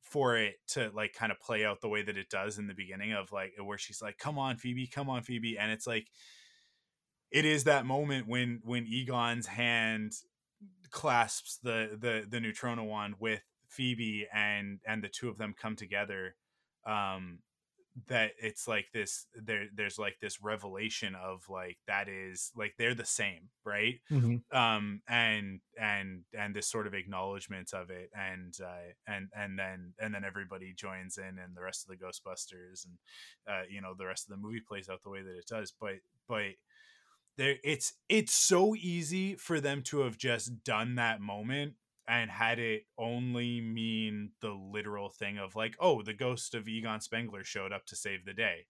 for 0.00 0.36
it 0.36 0.54
to 0.68 0.90
like 0.94 1.12
kind 1.12 1.32
of 1.32 1.40
play 1.40 1.64
out 1.64 1.80
the 1.80 1.88
way 1.88 2.02
that 2.02 2.16
it 2.16 2.30
does 2.30 2.58
in 2.58 2.68
the 2.68 2.74
beginning 2.74 3.12
of 3.12 3.32
like 3.32 3.52
where 3.62 3.76
she's 3.76 4.00
like 4.00 4.18
come 4.18 4.38
on 4.38 4.56
Phoebe 4.56 4.86
come 4.86 5.10
on 5.10 5.22
Phoebe 5.22 5.58
and 5.58 5.72
it's 5.72 5.86
like 5.86 6.06
it 7.30 7.44
is 7.44 7.64
that 7.64 7.86
moment 7.86 8.26
when 8.26 8.60
when 8.64 8.86
Egon's 8.86 9.46
hand 9.46 10.12
clasps 10.90 11.58
the 11.62 11.96
the 12.00 12.26
the 12.28 12.38
neutrona 12.38 12.86
wand 12.86 13.14
with 13.18 13.42
Phoebe 13.68 14.26
and 14.32 14.80
and 14.86 15.02
the 15.02 15.08
two 15.08 15.28
of 15.28 15.38
them 15.38 15.54
come 15.60 15.76
together 15.76 16.34
um 16.86 17.40
that 18.06 18.32
it's 18.38 18.68
like 18.68 18.86
this 18.92 19.26
there 19.34 19.64
there's 19.74 19.98
like 19.98 20.16
this 20.20 20.40
revelation 20.42 21.14
of 21.14 21.42
like 21.48 21.78
that 21.86 22.08
is 22.08 22.52
like 22.56 22.74
they're 22.78 22.94
the 22.94 23.04
same 23.04 23.48
right 23.64 24.00
mm-hmm. 24.10 24.36
um 24.56 25.00
and 25.08 25.60
and 25.80 26.22
and 26.38 26.54
this 26.54 26.68
sort 26.68 26.86
of 26.86 26.94
acknowledgement 26.94 27.72
of 27.72 27.90
it 27.90 28.10
and 28.14 28.54
uh 28.62 28.92
and 29.06 29.28
and 29.36 29.58
then 29.58 29.92
and 29.98 30.14
then 30.14 30.24
everybody 30.24 30.72
joins 30.72 31.18
in 31.18 31.38
and 31.38 31.56
the 31.56 31.62
rest 31.62 31.84
of 31.84 31.88
the 31.88 32.04
ghostbusters 32.04 32.86
and 32.86 32.98
uh 33.48 33.62
you 33.68 33.80
know 33.80 33.94
the 33.98 34.06
rest 34.06 34.26
of 34.26 34.30
the 34.30 34.40
movie 34.40 34.62
plays 34.66 34.88
out 34.88 35.02
the 35.02 35.10
way 35.10 35.22
that 35.22 35.36
it 35.36 35.46
does 35.46 35.72
but 35.80 35.94
but 36.28 36.52
there 37.38 37.54
it's 37.64 37.94
it's 38.08 38.34
so 38.34 38.74
easy 38.74 39.36
for 39.36 39.60
them 39.60 39.82
to 39.84 40.00
have 40.00 40.18
just 40.18 40.64
done 40.64 40.96
that 40.96 41.20
moment 41.20 41.74
and 42.06 42.30
had 42.30 42.58
it 42.58 42.82
only 42.98 43.60
mean 43.60 44.30
the 44.40 44.50
literal 44.50 45.08
thing 45.08 45.38
of 45.38 45.54
like 45.54 45.76
oh 45.80 46.02
the 46.02 46.12
ghost 46.12 46.54
of 46.54 46.68
egon 46.68 47.00
spengler 47.00 47.44
showed 47.44 47.72
up 47.72 47.86
to 47.86 47.96
save 47.96 48.26
the 48.26 48.34
day. 48.34 48.66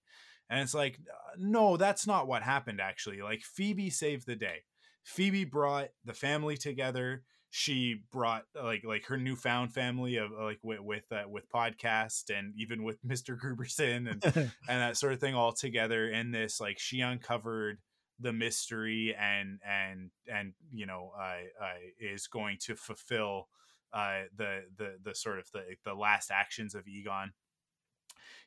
And 0.50 0.60
it's 0.60 0.74
like 0.74 0.98
uh, 1.10 1.36
no 1.38 1.76
that's 1.76 2.06
not 2.06 2.28
what 2.28 2.42
happened 2.42 2.80
actually. 2.80 3.22
Like 3.22 3.42
phoebe 3.42 3.90
saved 3.90 4.26
the 4.26 4.36
day. 4.36 4.62
Phoebe 5.02 5.44
brought 5.44 5.88
the 6.04 6.12
family 6.12 6.58
together. 6.58 7.22
She 7.50 8.02
brought 8.12 8.44
like 8.54 8.84
like 8.84 9.06
her 9.06 9.16
newfound 9.16 9.72
family 9.72 10.16
of 10.16 10.30
like 10.32 10.58
with 10.62 10.80
with, 10.80 11.10
uh, 11.10 11.22
with 11.26 11.50
podcast 11.50 12.24
and 12.36 12.52
even 12.58 12.82
with 12.82 13.02
Mr. 13.06 13.34
Grooberson 13.38 14.10
and 14.10 14.24
and 14.68 14.82
that 14.82 14.98
sort 14.98 15.14
of 15.14 15.20
thing 15.20 15.34
all 15.34 15.52
together 15.52 16.06
in 16.10 16.32
this 16.32 16.60
like 16.60 16.78
she 16.78 17.00
uncovered 17.00 17.78
the 18.20 18.32
mystery 18.32 19.14
and 19.18 19.60
and 19.66 20.10
and 20.32 20.52
you 20.72 20.86
know 20.86 21.12
uh, 21.18 21.64
uh, 21.64 21.78
is 22.00 22.26
going 22.26 22.58
to 22.60 22.74
fulfill 22.74 23.48
uh, 23.92 24.22
the 24.36 24.62
the 24.76 24.96
the 25.02 25.14
sort 25.14 25.38
of 25.38 25.50
the 25.52 25.62
the 25.84 25.94
last 25.94 26.30
actions 26.30 26.74
of 26.74 26.86
Egon. 26.86 27.32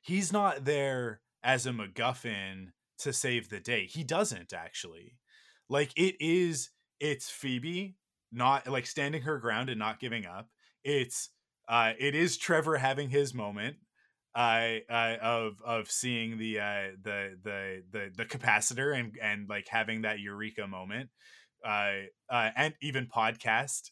He's 0.02 0.34
not 0.34 0.66
there 0.66 1.22
as 1.44 1.66
a 1.66 1.72
MacGuffin 1.72 2.72
to 3.00 3.14
save 3.14 3.50
the 3.50 3.60
day. 3.60 3.86
He 3.86 4.04
doesn't 4.04 4.54
actually. 4.54 5.18
Like 5.70 5.92
it 5.96 6.16
is, 6.20 6.70
it's 7.00 7.30
Phoebe 7.30 7.96
not 8.32 8.68
like 8.68 8.86
standing 8.86 9.22
her 9.24 9.38
ground 9.40 9.70
and 9.70 9.80
not 9.80 10.00
giving 10.00 10.26
up. 10.26 10.50
It's 10.84 11.30
uh, 11.68 11.94
it 11.98 12.16
is 12.16 12.38
Trevor 12.38 12.78
having 12.78 13.10
his 13.10 13.34
moment 13.34 13.78
I 14.34 14.82
uh, 14.90 15.18
of 15.22 15.62
of 15.66 15.92
seeing 15.92 16.38
the 16.38 16.60
uh, 16.60 16.88
the 17.02 17.38
the 17.44 17.84
the 17.92 18.12
the 18.16 18.26
capacitor 18.26 18.98
and 18.98 19.18
and 19.22 19.50
like 19.50 19.68
having 19.68 20.02
that 20.04 20.20
eureka 20.20 20.68
moment. 20.68 21.10
Uh, 21.64 22.08
uh, 22.28 22.50
and 22.56 22.74
even 22.82 23.06
podcast 23.06 23.92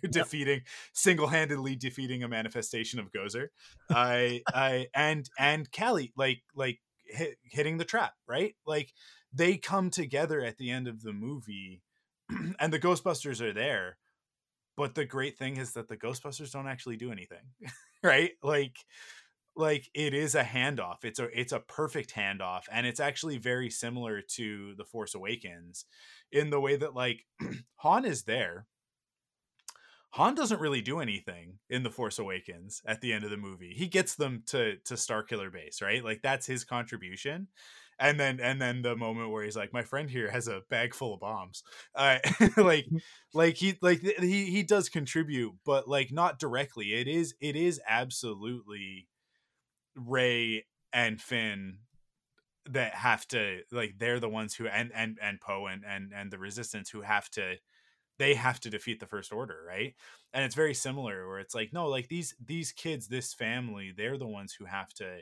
defeating 0.10 0.54
yep. 0.54 0.66
single-handedly 0.94 1.76
defeating 1.76 2.22
a 2.22 2.28
manifestation 2.28 2.98
of 2.98 3.12
Gozer. 3.12 3.48
I 3.90 4.40
I 4.48 4.86
and 4.94 5.28
and 5.38 5.70
Callie 5.70 6.14
like 6.16 6.40
like 6.54 6.78
hit, 7.06 7.36
hitting 7.42 7.78
the 7.78 7.84
trap 7.84 8.14
right 8.26 8.54
like 8.66 8.92
they 9.32 9.56
come 9.56 9.90
together 9.90 10.42
at 10.42 10.56
the 10.58 10.70
end 10.70 10.88
of 10.88 11.02
the 11.02 11.12
movie 11.12 11.82
and 12.58 12.72
the 12.72 12.78
Ghostbusters 12.78 13.40
are 13.40 13.52
there 13.52 13.98
but 14.76 14.94
the 14.94 15.04
great 15.04 15.38
thing 15.38 15.56
is 15.56 15.72
that 15.72 15.88
the 15.88 15.96
Ghostbusters 15.96 16.52
don't 16.52 16.68
actually 16.68 16.96
do 16.96 17.12
anything 17.12 17.44
right 18.02 18.32
like 18.42 18.76
like 19.56 19.88
it 19.94 20.14
is 20.14 20.34
a 20.34 20.42
handoff 20.42 21.04
it's 21.04 21.18
a 21.18 21.28
it's 21.38 21.52
a 21.52 21.60
perfect 21.60 22.14
handoff 22.14 22.62
and 22.72 22.86
it's 22.86 23.00
actually 23.00 23.38
very 23.38 23.70
similar 23.70 24.20
to 24.20 24.74
the 24.76 24.84
force 24.84 25.14
awakens 25.14 25.84
in 26.32 26.50
the 26.50 26.60
way 26.60 26.76
that 26.76 26.94
like 26.94 27.24
han 27.76 28.04
is 28.04 28.24
there. 28.24 28.66
Han 30.10 30.36
doesn't 30.36 30.60
really 30.60 30.80
do 30.80 31.00
anything 31.00 31.58
in 31.68 31.82
the 31.82 31.90
force 31.90 32.20
awakens 32.20 32.82
at 32.86 33.00
the 33.00 33.12
end 33.12 33.24
of 33.24 33.30
the 33.30 33.36
movie. 33.36 33.74
He 33.76 33.88
gets 33.88 34.14
them 34.14 34.42
to 34.46 34.76
to 34.84 34.94
starkiller 34.94 35.52
base 35.52 35.80
right? 35.82 36.04
Like 36.04 36.22
that's 36.22 36.46
his 36.46 36.64
contribution. 36.64 37.48
And 37.98 38.18
then 38.18 38.40
and 38.40 38.60
then 38.60 38.82
the 38.82 38.96
moment 38.96 39.30
where 39.30 39.44
he's 39.44 39.56
like 39.56 39.72
my 39.72 39.82
friend 39.82 40.10
here 40.10 40.30
has 40.30 40.48
a 40.48 40.62
bag 40.70 40.94
full 40.94 41.14
of 41.14 41.20
bombs. 41.20 41.62
Uh, 41.94 42.18
like 42.56 42.86
like 43.34 43.56
he 43.56 43.76
like 43.82 44.00
he 44.00 44.46
he 44.46 44.62
does 44.62 44.88
contribute 44.88 45.54
but 45.64 45.88
like 45.88 46.12
not 46.12 46.38
directly. 46.38 46.94
It 46.94 47.08
is 47.08 47.34
it 47.40 47.56
is 47.56 47.80
absolutely 47.88 49.08
Rey 49.96 50.64
and 50.92 51.20
Finn 51.20 51.78
that 52.70 52.94
have 52.94 53.26
to 53.28 53.60
like 53.70 53.94
they're 53.98 54.20
the 54.20 54.28
ones 54.28 54.54
who 54.54 54.66
and 54.66 54.90
and 54.94 55.18
and 55.20 55.40
Poe 55.40 55.66
and 55.66 55.84
and 55.86 56.12
and 56.14 56.30
the 56.30 56.38
Resistance 56.38 56.90
who 56.90 57.02
have 57.02 57.28
to 57.30 57.56
they 58.18 58.34
have 58.34 58.60
to 58.60 58.70
defeat 58.70 59.00
the 59.00 59.06
First 59.06 59.32
Order, 59.32 59.58
right? 59.66 59.94
And 60.32 60.44
it's 60.44 60.54
very 60.54 60.74
similar 60.74 61.28
where 61.28 61.40
it's 61.40 61.54
like 61.54 61.72
no, 61.72 61.88
like 61.88 62.08
these 62.08 62.34
these 62.44 62.72
kids, 62.72 63.08
this 63.08 63.34
family, 63.34 63.92
they're 63.96 64.18
the 64.18 64.26
ones 64.26 64.54
who 64.58 64.64
have 64.66 64.92
to 64.94 65.18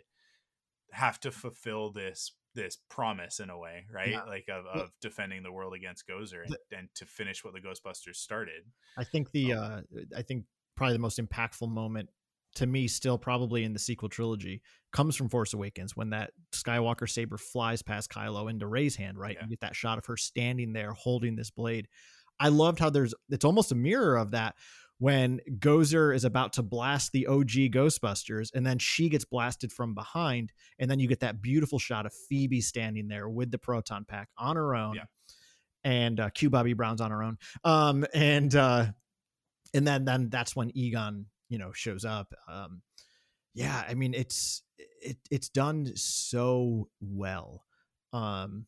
have 0.92 1.18
to 1.20 1.30
fulfill 1.30 1.90
this 1.90 2.32
this 2.54 2.78
promise 2.90 3.40
in 3.40 3.48
a 3.48 3.58
way, 3.58 3.86
right? 3.90 4.10
Yeah. 4.10 4.24
Like 4.24 4.46
of, 4.48 4.66
of 4.66 4.90
defending 5.00 5.42
the 5.42 5.52
world 5.52 5.72
against 5.72 6.06
Gozer 6.06 6.44
and, 6.44 6.56
and 6.76 6.88
to 6.96 7.06
finish 7.06 7.42
what 7.42 7.54
the 7.54 7.60
Ghostbusters 7.60 8.16
started. 8.16 8.64
I 8.98 9.04
think 9.04 9.30
the 9.30 9.54
um, 9.54 9.84
uh 9.96 10.00
I 10.16 10.22
think 10.22 10.44
probably 10.76 10.94
the 10.94 11.00
most 11.00 11.18
impactful 11.18 11.68
moment 11.68 12.10
to 12.56 12.66
me 12.66 12.86
still 12.86 13.18
probably 13.18 13.64
in 13.64 13.72
the 13.72 13.78
sequel 13.78 14.08
trilogy 14.08 14.62
comes 14.92 15.16
from 15.16 15.28
Force 15.28 15.54
Awakens 15.54 15.96
when 15.96 16.10
that 16.10 16.32
Skywalker 16.52 17.08
saber 17.08 17.38
flies 17.38 17.82
past 17.82 18.10
Kylo 18.10 18.50
into 18.50 18.66
Rey's 18.66 18.96
hand, 18.96 19.18
right? 19.18 19.36
Yeah. 19.38 19.44
You 19.44 19.50
get 19.50 19.60
that 19.60 19.74
shot 19.74 19.98
of 19.98 20.06
her 20.06 20.16
standing 20.16 20.72
there 20.72 20.92
holding 20.92 21.34
this 21.34 21.50
blade. 21.50 21.88
I 22.38 22.48
loved 22.48 22.78
how 22.78 22.90
there's 22.90 23.14
it's 23.30 23.44
almost 23.44 23.72
a 23.72 23.76
mirror 23.76 24.16
of 24.16 24.32
that 24.32 24.54
when 24.98 25.40
Gozer 25.58 26.14
is 26.14 26.24
about 26.24 26.52
to 26.54 26.62
blast 26.62 27.12
the 27.12 27.26
OG 27.26 27.72
Ghostbusters 27.72 28.50
and 28.54 28.64
then 28.64 28.78
she 28.78 29.08
gets 29.08 29.24
blasted 29.24 29.72
from 29.72 29.94
behind 29.94 30.52
and 30.78 30.90
then 30.90 31.00
you 31.00 31.08
get 31.08 31.20
that 31.20 31.42
beautiful 31.42 31.78
shot 31.78 32.06
of 32.06 32.12
Phoebe 32.28 32.60
standing 32.60 33.08
there 33.08 33.28
with 33.28 33.50
the 33.50 33.58
proton 33.58 34.04
pack 34.06 34.28
on 34.38 34.56
her 34.56 34.74
own. 34.74 34.94
Yeah. 34.94 35.04
And 35.84 36.20
uh 36.20 36.30
Q 36.30 36.50
Bobby 36.50 36.74
Brown's 36.74 37.00
on 37.00 37.10
her 37.10 37.22
own. 37.22 37.38
Um 37.64 38.04
and 38.14 38.54
uh 38.54 38.86
and 39.74 39.86
then 39.86 40.04
then 40.04 40.28
that's 40.28 40.54
when 40.54 40.70
Egon, 40.76 41.26
you 41.52 41.58
know, 41.58 41.72
shows 41.72 42.04
up. 42.04 42.32
Um 42.48 42.82
yeah, 43.54 43.84
I 43.86 43.94
mean 43.94 44.14
it's 44.14 44.62
it 44.78 45.18
it's 45.30 45.50
done 45.50 45.92
so 45.94 46.88
well. 47.00 47.64
Um 48.12 48.66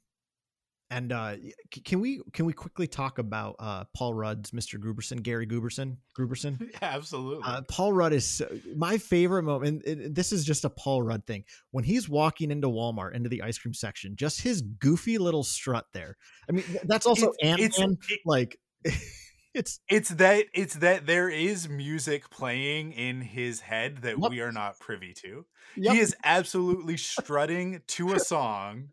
and 0.91 1.11
uh 1.13 1.37
can 1.85 2.01
we 2.01 2.21
can 2.35 2.45
we 2.45 2.53
quickly 2.53 2.87
talk 2.87 3.19
about 3.19 3.57
uh 3.59 3.85
Paul 3.97 4.13
Rudd's 4.13 4.51
Mr. 4.51 4.79
Grooberson, 4.79 5.23
Gary 5.23 5.47
Grooberson, 5.47 5.97
Grooberson? 6.17 6.61
Yeah, 6.83 6.91
absolutely. 6.97 7.43
Uh, 7.47 7.63
Paul 7.69 7.95
Rudd 7.95 8.13
is 8.13 8.27
so, 8.27 8.47
my 8.77 8.99
favorite 8.99 9.45
moment. 9.45 9.83
And 9.87 10.01
it- 10.03 10.15
this 10.15 10.31
is 10.31 10.45
just 10.45 10.67
a 10.67 10.71
Paul 10.71 11.03
Rudd 11.03 11.27
thing. 11.27 11.45
When 11.71 11.85
he's 11.85 12.07
walking 12.09 12.51
into 12.51 12.69
Walmart 12.69 13.15
into 13.15 13.31
the 13.31 13.41
ice 13.43 13.57
cream 13.57 13.73
section, 13.75 14.15
just 14.15 14.43
his 14.43 14.61
goofy 14.61 15.17
little 15.17 15.43
strut 15.43 15.87
there. 15.95 16.17
I 16.49 16.53
mean, 16.53 16.65
that's 16.85 17.07
also 17.07 17.33
Ant 17.43 17.79
Man. 17.79 17.97
Like, 18.27 18.61
it's 19.55 19.81
it's 19.89 20.11
that 20.11 20.47
it's 20.53 20.75
that 20.77 21.07
there 21.07 21.29
is 21.31 21.69
music 21.69 22.29
playing 22.31 22.93
in 22.93 23.21
his 23.23 23.61
head 23.61 23.99
that 24.03 24.19
Yep. 24.19 24.31
we 24.31 24.41
are 24.41 24.53
not 24.53 24.79
privy 24.81 25.15
to. 25.15 25.47
yep, 25.77 25.95
He 25.95 26.01
is 26.01 26.15
absolutely 26.25 26.97
strutting 26.97 27.83
to 27.89 28.13
a 28.13 28.21
song. 28.21 28.91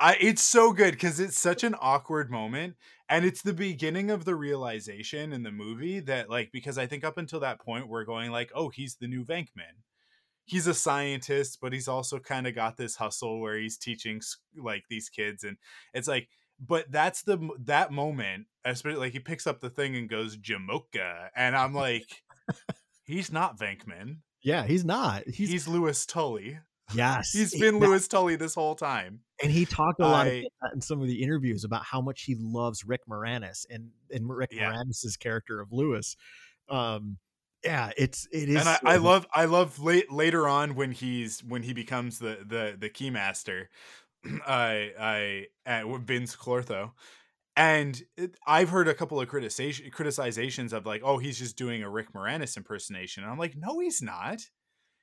I 0.00 0.16
it's 0.20 0.42
so 0.42 0.72
good 0.72 0.92
because 0.92 1.18
it's 1.20 1.38
such 1.38 1.64
an 1.64 1.74
awkward 1.80 2.30
moment. 2.30 2.76
And 3.10 3.24
it's 3.24 3.40
the 3.42 3.54
beginning 3.54 4.10
of 4.10 4.26
the 4.26 4.36
realization 4.36 5.32
in 5.32 5.42
the 5.42 5.50
movie 5.50 6.00
that 6.00 6.28
like 6.28 6.50
because 6.52 6.76
I 6.78 6.86
think 6.86 7.04
up 7.04 7.18
until 7.18 7.40
that 7.40 7.58
point 7.60 7.88
we're 7.88 8.04
going 8.04 8.30
like, 8.30 8.52
oh, 8.54 8.68
he's 8.68 8.96
the 8.96 9.08
new 9.08 9.24
Venkman. 9.24 9.82
He's 10.44 10.66
a 10.66 10.74
scientist, 10.74 11.58
but 11.60 11.72
he's 11.72 11.88
also 11.88 12.18
kind 12.18 12.46
of 12.46 12.54
got 12.54 12.76
this 12.76 12.96
hustle 12.96 13.40
where 13.40 13.58
he's 13.58 13.76
teaching 13.78 14.20
like 14.56 14.84
these 14.88 15.10
kids, 15.10 15.44
and 15.44 15.58
it's 15.92 16.08
like, 16.08 16.28
but 16.58 16.90
that's 16.90 17.22
the 17.22 17.38
that 17.64 17.92
moment, 17.92 18.46
especially 18.70 19.00
like 19.00 19.12
he 19.12 19.20
picks 19.20 19.46
up 19.46 19.60
the 19.60 19.70
thing 19.70 19.96
and 19.96 20.08
goes 20.08 20.36
Jamoka, 20.36 21.28
and 21.34 21.56
I'm 21.56 21.74
like, 21.74 22.04
he's 23.04 23.32
not 23.32 23.58
Venkman, 23.58 24.18
yeah, 24.42 24.64
he's 24.66 24.84
not. 24.84 25.24
He's, 25.28 25.50
he's, 25.50 25.68
Louis 25.68 26.06
Tully. 26.06 26.58
yes, 26.94 27.30
he's 27.32 27.58
been 27.58 27.78
Louis 27.80 28.06
Tully 28.08 28.36
this 28.36 28.54
whole 28.54 28.74
time. 28.74 29.20
and 29.42 29.52
he 29.52 29.64
talked 29.66 30.00
a 30.00 30.06
lot 30.06 30.26
I- 30.26 30.44
in 30.72 30.80
some 30.80 31.00
of 31.02 31.06
the 31.08 31.22
interviews 31.22 31.64
about 31.64 31.84
how 31.84 32.00
much 32.00 32.22
he 32.22 32.36
loves 32.38 32.84
Rick 32.84 33.02
Moranis 33.10 33.66
and 33.68 33.90
and 34.10 34.28
Rick 34.28 34.50
Yeah. 34.52 34.72
Moranis's 34.72 35.16
character 35.18 35.60
of 35.60 35.72
Louis. 35.72 36.16
Um, 36.68 37.18
yeah, 37.64 37.90
it's 37.96 38.28
it 38.32 38.48
is. 38.48 38.56
and 38.60 38.68
I, 38.68 38.78
I 38.84 38.96
love 38.96 39.26
I 39.34 39.46
love 39.46 39.80
late 39.80 40.12
later 40.12 40.46
on 40.48 40.76
when 40.76 40.92
he's 40.92 41.40
when 41.42 41.62
he 41.62 41.72
becomes 41.72 42.18
the 42.20 42.38
the 42.46 42.76
the 42.78 42.88
keymaster, 42.88 43.66
I 44.46 44.92
I 44.98 45.46
at 45.66 45.84
Vinz 45.84 46.36
Clortho, 46.36 46.92
and 47.58 48.00
it, 48.16 48.36
I've 48.46 48.70
heard 48.70 48.88
a 48.88 48.94
couple 48.94 49.20
of 49.20 49.28
criticization 49.28 49.90
criticizations 49.92 50.72
of 50.72 50.86
like 50.86 51.02
oh 51.04 51.18
he's 51.18 51.38
just 51.38 51.58
doing 51.58 51.82
a 51.82 51.90
Rick 51.90 52.12
Moranis 52.14 52.56
impersonation. 52.56 53.22
And 53.24 53.32
I'm 53.32 53.38
like 53.38 53.54
no 53.56 53.80
he's 53.80 54.00
not, 54.00 54.38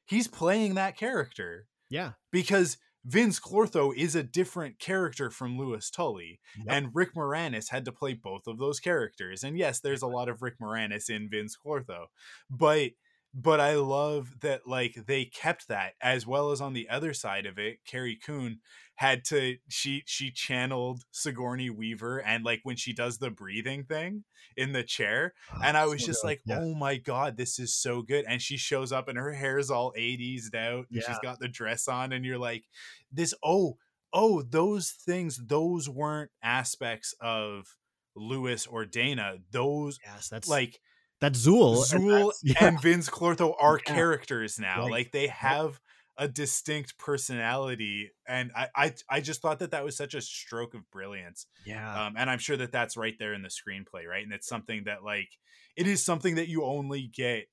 he's 0.08 0.28
playing 0.28 0.76
that 0.76 0.98
character. 0.98 1.68
Yeah, 1.90 2.14
because 2.32 2.78
Vinz 3.08 3.40
Clortho 3.40 3.96
is 3.96 4.16
a 4.16 4.24
different 4.24 4.80
character 4.80 5.30
from 5.30 5.60
Louis 5.60 5.88
Tully, 5.92 6.40
Yep. 6.58 6.66
and 6.76 6.90
Rick 6.96 7.14
Moranis 7.14 7.70
had 7.70 7.86
to 7.86 7.92
play 7.92 8.14
both 8.16 8.48
of 8.48 8.58
those 8.58 8.80
characters. 8.80 9.44
And 9.44 9.56
yes, 9.58 9.80
there's 9.80 10.02
a 10.02 10.08
lot 10.08 10.28
of 10.30 10.42
Rick 10.42 10.56
Moranis 10.60 11.08
in 11.10 11.30
Vinz 11.30 11.52
Clortho, 11.64 12.06
but 12.50 12.92
but 13.36 13.60
I 13.60 13.76
love 13.76 14.40
that 14.42 14.66
like 14.68 14.96
they 15.08 15.26
kept 15.26 15.68
that 15.68 15.96
as 16.02 16.26
well 16.26 16.52
as 16.52 16.62
on 16.62 16.74
the 16.74 16.90
other 16.90 17.14
side 17.14 17.46
of 17.46 17.60
it, 17.60 17.80
Carrie 17.86 18.16
Coon 18.18 18.62
had 18.96 19.26
to 19.26 19.58
she 19.70 20.04
she 20.06 20.32
channeled 20.32 21.04
Sigourney 21.12 21.70
Weaver 21.70 22.20
and 22.22 22.46
like 22.46 22.62
when 22.64 22.78
she 22.78 22.94
does 22.94 23.18
the 23.18 23.30
breathing 23.30 23.84
thing 23.84 24.24
in 24.56 24.72
the 24.72 24.84
chair 24.84 25.34
ah, 25.50 25.58
and 25.62 25.76
I 25.76 25.86
was 25.86 26.02
So 26.02 26.06
just 26.06 26.24
good. 26.24 26.24
like, 26.24 26.44
Yeah. 26.46 26.62
"Oh 26.62 26.74
my 26.76 26.98
god, 26.98 27.38
this 27.38 27.60
is 27.60 27.76
so 27.76 28.02
good!" 28.02 28.26
And 28.28 28.42
she 28.42 28.58
shows 28.58 28.92
up, 28.94 29.08
and 29.10 29.18
her 29.18 29.34
hair's 29.34 29.70
all 29.70 29.94
'80s 29.98 30.54
out, 30.56 30.88
and 30.94 31.02
Yeah. 31.02 31.04
she's 31.04 31.20
got 31.20 31.40
the 31.40 31.50
dress 31.50 31.88
on, 31.90 32.14
and 32.14 32.26
you're 32.26 32.38
like, 32.40 32.66
"This 33.12 33.34
oh 33.44 33.78
oh 34.14 34.42
those 34.44 34.92
things, 34.92 35.38
those 35.48 35.90
weren't 35.90 36.32
aspects 36.42 37.14
of 37.20 37.78
Louis 38.16 38.66
or 38.68 38.86
Dana. 38.86 39.40
Those 39.52 40.00
yes, 40.04 40.30
that's 40.30 40.48
like 40.48 40.80
that's 41.22 41.46
Zuul. 41.46 41.92
and 41.94 42.04
Zuul 42.04 42.10
that's- 42.12 42.42
yeah. 42.44 42.68
and 42.68 42.78
Vinz 42.80 43.10
Clortho 43.10 43.54
are 43.60 43.80
Yeah. 43.88 43.94
characters 43.94 44.60
now. 44.60 44.82
Right. 44.84 44.92
Like 44.92 45.12
they 45.12 45.28
have 45.28 45.80
a 46.18 46.28
distinct 46.30 46.98
personality, 46.98 48.10
and 48.28 48.50
I, 48.56 48.68
I 48.76 48.94
I 49.10 49.20
just 49.22 49.42
thought 49.42 49.60
that 49.60 49.72
that 49.72 49.84
was 49.84 49.98
such 49.98 50.14
a 50.14 50.22
stroke 50.22 50.74
of 50.74 50.90
brilliance 50.90 51.46
yeah, 51.66 52.06
um, 52.06 52.14
and 52.18 52.30
i'm 52.30 52.40
sure 52.40 52.56
that 52.56 52.72
that's 52.72 52.96
right 52.96 53.16
there 53.20 53.34
in 53.34 53.42
the 53.42 53.50
screenplay 53.50 54.06
right 54.10 54.24
and 54.24 54.32
it's 54.32 54.48
something 54.48 54.84
that 54.86 55.04
like 55.04 55.28
it 55.76 55.88
is 55.88 56.06
something 56.06 56.36
that 56.36 56.48
you 56.48 56.64
only 56.64 57.12
get 57.14 57.48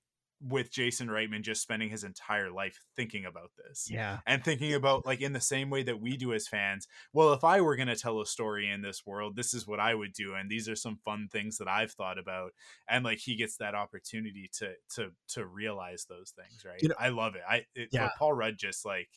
with 0.49 0.73
jason 0.73 1.09
reitman 1.09 1.43
just 1.43 1.63
spending 1.63 1.89
his 1.89 2.05
entire 2.05 2.51
life 2.51 2.79
thinking 2.97 3.25
about 3.27 3.51
this 3.57 3.89
yeah, 3.91 4.19
and 4.27 4.45
thinking 4.45 4.75
about 4.75 5.07
like 5.07 5.21
in 5.21 5.33
the 5.33 5.41
same 5.41 5.71
way 5.71 5.83
that 5.83 6.01
we 6.01 6.17
do 6.17 6.33
as 6.33 6.49
fans 6.49 6.89
well 7.13 7.33
if 7.33 7.45
i 7.45 7.61
were 7.61 7.77
going 7.77 7.89
to 7.89 7.97
tell 7.97 8.21
a 8.21 8.27
story 8.27 8.69
in 8.69 8.83
this 8.83 9.07
world 9.07 9.37
this 9.37 9.55
is 9.55 9.67
what 9.67 9.79
i 9.81 9.95
would 9.95 10.13
do 10.13 10.35
and 10.35 10.51
these 10.51 10.69
are 10.69 10.75
some 10.77 10.99
fun 11.05 11.29
things 11.31 11.59
that 11.59 11.69
i've 11.69 11.93
thought 11.93 12.19
about 12.19 12.53
and 12.89 13.05
like 13.05 13.19
he 13.19 13.37
gets 13.37 13.57
that 13.57 13.75
opportunity 13.75 14.51
to 14.53 14.73
to 14.89 15.11
to 15.29 15.47
realize 15.47 16.07
those 16.09 16.31
things 16.31 16.65
right? 16.65 16.83
You 16.83 16.89
know- 16.89 16.95
i 16.99 17.09
love 17.09 17.35
it. 17.37 17.43
I 17.49 17.65
it, 17.75 17.91
Yeah. 17.93 18.11
paul 18.19 18.33
rudd 18.33 18.57
just 18.59 18.85
like 18.85 19.09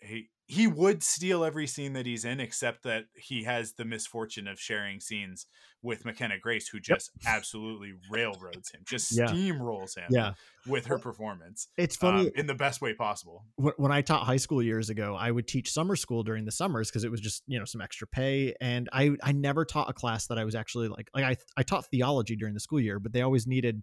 he 0.00 0.28
he 0.50 0.66
would 0.66 1.02
steal 1.02 1.44
every 1.44 1.66
scene 1.66 1.92
that 1.92 2.06
he's 2.06 2.24
in 2.24 2.40
except 2.40 2.82
that 2.82 3.04
he 3.14 3.44
has 3.44 3.74
the 3.74 3.84
misfortune 3.84 4.48
of 4.48 4.58
sharing 4.58 4.98
scenes 4.98 5.46
with 5.82 6.04
mckenna 6.04 6.38
grace 6.40 6.66
who 6.68 6.80
just 6.80 7.10
absolutely 7.26 7.92
railroads 8.10 8.70
him 8.72 8.80
just 8.88 9.16
Yeah. 9.16 9.26
steamrolls 9.26 9.96
him 9.96 10.06
yeah. 10.10 10.32
with 10.66 10.86
her 10.86 10.98
performance 10.98 11.68
It's 11.76 11.94
funny. 11.96 12.26
um, 12.28 12.32
in 12.34 12.46
the 12.46 12.54
best 12.54 12.80
way 12.80 12.94
possible 12.94 13.44
when, 13.56 13.74
when 13.76 13.92
I 13.92 14.00
taught 14.00 14.24
high 14.24 14.38
school 14.38 14.62
years 14.62 14.90
ago, 14.90 15.14
I 15.14 15.30
would 15.30 15.46
teach 15.46 15.70
summer 15.70 15.94
school 15.96 16.22
during 16.22 16.44
the 16.46 16.50
summers 16.50 16.90
because 16.90 17.04
it 17.04 17.10
was 17.10 17.20
just 17.20 17.42
you 17.46 17.58
know 17.58 17.64
some 17.64 17.80
extra 17.80 18.06
pay, 18.08 18.54
and 18.60 18.88
I 18.92 19.10
I 19.22 19.32
never 19.32 19.64
taught 19.64 19.88
a 19.90 19.92
class 19.92 20.26
that 20.28 20.38
I 20.38 20.44
was 20.44 20.54
actually 20.54 20.88
like 20.88 21.08
like 21.14 21.24
I 21.24 21.36
I 21.56 21.62
taught 21.62 21.86
theology 21.86 22.36
during 22.36 22.54
the 22.54 22.60
school 22.60 22.80
year, 22.80 22.98
but 22.98 23.12
they 23.12 23.22
always 23.22 23.46
needed 23.46 23.82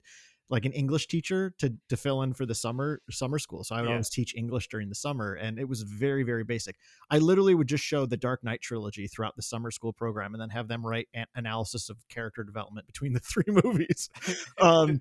like 0.49 0.65
an 0.65 0.71
English 0.73 1.07
teacher 1.07 1.53
to 1.57 1.73
to 1.89 1.97
fill 1.97 2.21
in 2.21 2.33
for 2.33 2.45
the 2.45 2.53
summer 2.55 3.01
summer 3.09 3.39
school. 3.39 3.63
So 3.63 3.75
I 3.75 3.81
would 3.81 3.87
Yeah. 3.87 3.93
always 3.95 4.09
teach 4.09 4.35
English 4.35 4.67
during 4.67 4.89
the 4.89 4.95
summer, 4.95 5.33
and 5.33 5.57
it 5.57 5.67
was 5.67 5.81
very 5.81 6.23
very 6.23 6.43
basic. 6.43 6.75
I 7.09 7.17
literally 7.17 7.55
would 7.55 7.67
just 7.67 7.83
show 7.83 8.05
the 8.05 8.17
Dark 8.17 8.43
Knight 8.43 8.61
trilogy 8.61 9.07
throughout 9.07 9.35
the 9.35 9.41
summer 9.41 9.71
school 9.71 9.93
program, 9.93 10.33
and 10.33 10.41
then 10.41 10.49
have 10.49 10.67
them 10.67 10.85
write 10.85 11.07
an 11.13 11.25
analysis 11.35 11.89
of 11.89 11.97
character 12.09 12.43
development 12.43 12.85
between 12.87 13.13
the 13.13 13.19
three 13.31 13.45
movies. 13.47 14.09
Um, 14.59 14.99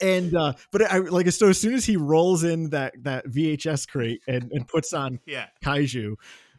and 0.00 0.34
uh 0.34 0.54
but 0.70 0.90
I 0.90 0.98
like 0.98 1.30
so 1.32 1.48
as 1.48 1.58
soon 1.60 1.74
as 1.74 1.84
he 1.84 1.96
rolls 1.96 2.44
in 2.44 2.70
that 2.70 2.94
that 3.02 3.26
VHS 3.26 3.86
crate 3.88 4.22
and 4.26 4.50
and 4.52 4.66
puts 4.66 4.92
on 4.92 5.20
yeah 5.26 5.48
Kaiju, 5.64 6.14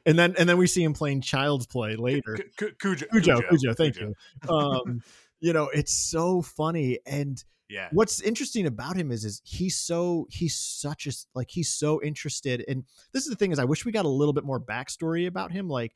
and 0.05 0.19
then 0.19 0.35
and 0.37 0.47
then 0.47 0.57
we 0.57 0.67
see 0.67 0.83
him 0.83 0.93
playing 0.93 1.21
Child's 1.21 1.65
Play 1.65 1.95
later. 1.95 2.35
Cu- 2.57 2.67
cu- 2.69 2.73
Cujo, 2.79 3.05
Cujo, 3.11 3.41
Cujo, 3.49 3.73
thank 3.73 3.95
you. 3.99 4.13
Um, 4.47 5.01
you 5.39 5.51
know, 5.53 5.69
it's 5.69 5.93
so 5.93 6.41
funny 6.41 6.99
and 7.07 7.43
Yeah, 7.73 7.89
what's 7.91 8.21
interesting 8.21 8.67
about 8.67 8.95
him 8.95 9.11
is 9.11 9.25
is 9.25 9.41
he's 9.43 9.75
so 9.75 10.27
he's 10.29 10.55
such 10.55 11.07
a 11.07 11.11
like 11.33 11.49
he's 11.49 11.73
so 11.73 11.99
interested 12.03 12.63
and 12.67 12.83
this 13.13 13.23
is 13.23 13.29
the 13.29 13.35
thing 13.35 13.51
is 13.51 13.57
i 13.57 13.65
wish 13.65 13.83
we 13.83 13.91
got 13.91 14.05
a 14.05 14.09
little 14.09 14.31
bit 14.33 14.43
more 14.43 14.59
backstory 14.59 15.25
about 15.25 15.51
him 15.51 15.67
like 15.67 15.91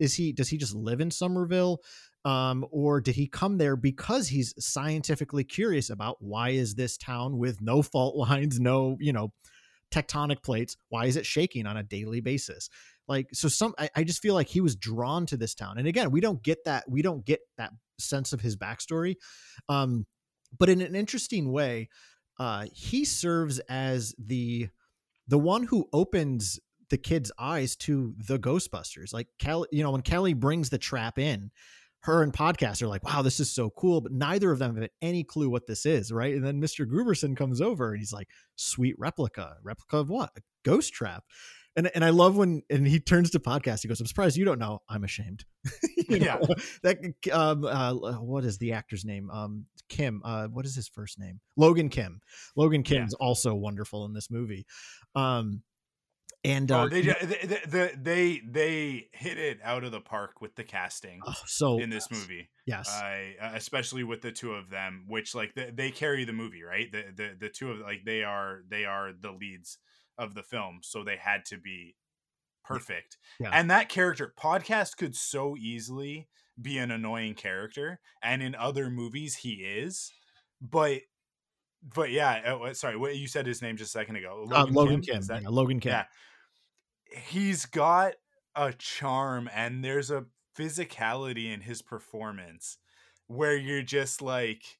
is 0.00 0.12
he 0.14 0.32
does 0.32 0.48
he 0.48 0.56
just 0.56 0.74
live 0.74 1.00
in 1.00 1.08
summerville 1.08 1.82
um 2.24 2.66
or 2.72 3.00
did 3.00 3.14
he 3.14 3.28
come 3.28 3.58
there 3.58 3.76
because 3.76 4.26
he's 4.26 4.54
scientifically 4.58 5.44
curious 5.44 5.88
about 5.88 6.16
why 6.18 6.48
is 6.50 6.74
this 6.74 6.96
town 6.96 7.38
with 7.38 7.60
no 7.60 7.80
fault 7.80 8.16
lines 8.16 8.58
no 8.58 8.96
you 8.98 9.12
know 9.12 9.32
tectonic 9.90 10.42
plates 10.42 10.76
why 10.88 11.06
is 11.06 11.16
it 11.16 11.26
shaking 11.26 11.66
on 11.66 11.76
a 11.76 11.82
daily 11.82 12.20
basis? 12.20 12.68
Like 13.08 13.28
so 13.32 13.48
some 13.48 13.74
I, 13.78 13.90
I 13.96 14.04
just 14.04 14.22
feel 14.22 14.34
like 14.34 14.48
he 14.48 14.60
was 14.60 14.76
drawn 14.76 15.26
to 15.26 15.36
this 15.36 15.54
town. 15.54 15.78
And 15.78 15.86
again 15.86 16.10
we 16.10 16.20
don't 16.20 16.42
get 16.42 16.64
that 16.64 16.88
we 16.88 17.02
don't 17.02 17.24
get 17.24 17.40
that 17.58 17.72
sense 17.98 18.32
of 18.32 18.40
his 18.40 18.56
backstory 18.56 19.16
um 19.68 20.06
but 20.58 20.68
in 20.68 20.80
an 20.80 20.94
interesting 20.94 21.52
way 21.52 21.88
uh 22.38 22.66
he 22.72 23.04
serves 23.04 23.58
as 23.68 24.14
the 24.18 24.68
the 25.28 25.38
one 25.38 25.64
who 25.64 25.88
opens 25.92 26.58
the 26.90 26.98
kid's 26.98 27.30
eyes 27.38 27.76
to 27.76 28.14
the 28.26 28.38
ghostbusters 28.38 29.12
like 29.12 29.28
kelly 29.38 29.68
you 29.70 29.82
know 29.82 29.90
when 29.90 30.02
kelly 30.02 30.34
brings 30.34 30.70
the 30.70 30.78
trap 30.78 31.18
in 31.18 31.50
her 32.02 32.22
and 32.22 32.32
podcast 32.32 32.82
are 32.82 32.88
like, 32.88 33.04
wow, 33.04 33.22
this 33.22 33.40
is 33.40 33.50
so 33.50 33.70
cool, 33.70 34.00
but 34.00 34.12
neither 34.12 34.50
of 34.50 34.58
them 34.58 34.76
have 34.76 34.88
any 35.02 35.22
clue 35.22 35.50
what 35.50 35.66
this 35.66 35.84
is, 35.84 36.10
right? 36.10 36.34
And 36.34 36.44
then 36.44 36.60
Mr. 36.60 36.86
Grooberson 36.86 37.36
comes 37.36 37.60
over 37.60 37.92
and 37.92 37.98
he's 37.98 38.12
like, 38.12 38.28
sweet 38.56 38.94
replica. 38.98 39.56
Replica 39.62 39.98
of 39.98 40.08
what? 40.08 40.30
A 40.36 40.40
ghost 40.64 40.92
trap. 40.94 41.24
And, 41.76 41.90
and 41.94 42.04
I 42.04 42.10
love 42.10 42.36
when 42.36 42.62
and 42.68 42.86
he 42.86 42.98
turns 42.98 43.30
to 43.30 43.38
podcast. 43.38 43.82
He 43.82 43.88
goes, 43.88 44.00
"I'm 44.00 44.06
surprised 44.06 44.36
you 44.36 44.44
don't 44.44 44.58
know. 44.58 44.80
I'm 44.88 45.04
ashamed." 45.04 45.44
you 46.08 46.18
know? 46.18 46.40
Yeah. 46.40 46.54
that 46.82 46.98
um 47.32 47.64
uh, 47.64 47.94
what 47.94 48.44
is 48.44 48.58
the 48.58 48.72
actor's 48.72 49.04
name? 49.04 49.30
Um 49.30 49.66
Kim. 49.90 50.22
Uh, 50.24 50.46
what 50.48 50.64
is 50.64 50.74
his 50.74 50.88
first 50.88 51.18
name? 51.18 51.40
Logan 51.56 51.90
Kim. 51.90 52.20
Logan 52.56 52.82
Yeah. 52.86 52.98
Kim's 52.98 53.14
also 53.14 53.54
wonderful 53.54 54.06
in 54.06 54.14
this 54.14 54.30
movie. 54.30 54.64
Um, 55.14 55.62
and 56.42 56.72
Oh, 56.72 56.84
uh, 56.84 56.88
they, 56.88 57.02
they, 57.02 57.60
they 57.66 57.92
they 57.98 58.42
they 58.48 59.08
hit 59.12 59.36
it 59.36 59.58
out 59.62 59.84
of 59.84 59.92
the 59.92 60.00
park 60.00 60.40
with 60.40 60.54
the 60.54 60.64
casting 60.64 61.20
oh, 61.26 61.34
so 61.44 61.78
in 61.78 61.90
this 61.90 62.10
movie. 62.10 62.48
yes, 62.66 62.88
I 62.88 63.34
uh, 63.40 63.50
especially 63.54 64.04
with 64.04 64.22
the 64.22 64.32
two 64.32 64.54
of 64.54 64.70
them, 64.70 65.04
which 65.06 65.34
like 65.34 65.54
they, 65.54 65.70
they 65.70 65.90
carry 65.90 66.24
the 66.24 66.32
movie, 66.32 66.62
right? 66.62 66.90
The, 66.90 67.04
the 67.14 67.30
the 67.38 67.48
two 67.50 67.70
of 67.72 67.80
like 67.80 68.04
they 68.06 68.22
are 68.24 68.62
they 68.70 68.86
are 68.86 69.10
the 69.12 69.32
leads 69.32 69.76
of 70.16 70.34
the 70.34 70.42
film, 70.42 70.80
so 70.82 71.04
they 71.04 71.16
had 71.16 71.44
to 71.46 71.58
be 71.58 71.94
perfect. 72.64 73.18
Yeah. 73.38 73.50
And 73.52 73.70
that 73.70 73.88
character 73.88 74.32
podcast 74.38 74.96
could 74.96 75.14
so 75.14 75.56
easily 75.56 76.28
be 76.60 76.78
an 76.78 76.90
annoying 76.90 77.34
character, 77.34 78.00
and 78.22 78.42
in 78.42 78.54
other 78.54 78.90
movies 78.90 79.36
he 79.36 79.54
is, 79.64 80.12
but 80.60 81.00
but 81.82 82.10
yeah, 82.10 82.56
uh, 82.62 82.74
sorry, 82.74 82.96
what 82.96 83.16
you 83.16 83.26
said 83.26 83.46
his 83.46 83.62
name 83.62 83.76
just 83.76 83.94
a 83.94 83.98
second 83.98 84.16
ago. 84.16 84.46
uh, 84.52 84.66
Logan 84.70 85.00
Kim? 85.00 85.14
Kim. 85.14 85.22
That- 85.26 85.42
yeah, 85.42 85.48
Logan 85.48 85.80
Kim. 85.80 85.92
yeah 85.92 86.04
he's 87.28 87.66
got 87.66 88.12
a 88.54 88.72
charm 88.72 89.48
and 89.54 89.84
there's 89.84 90.10
a 90.10 90.24
physicality 90.56 91.52
in 91.52 91.60
his 91.60 91.82
performance 91.82 92.78
where 93.26 93.56
you're 93.56 93.82
just 93.82 94.20
like 94.20 94.78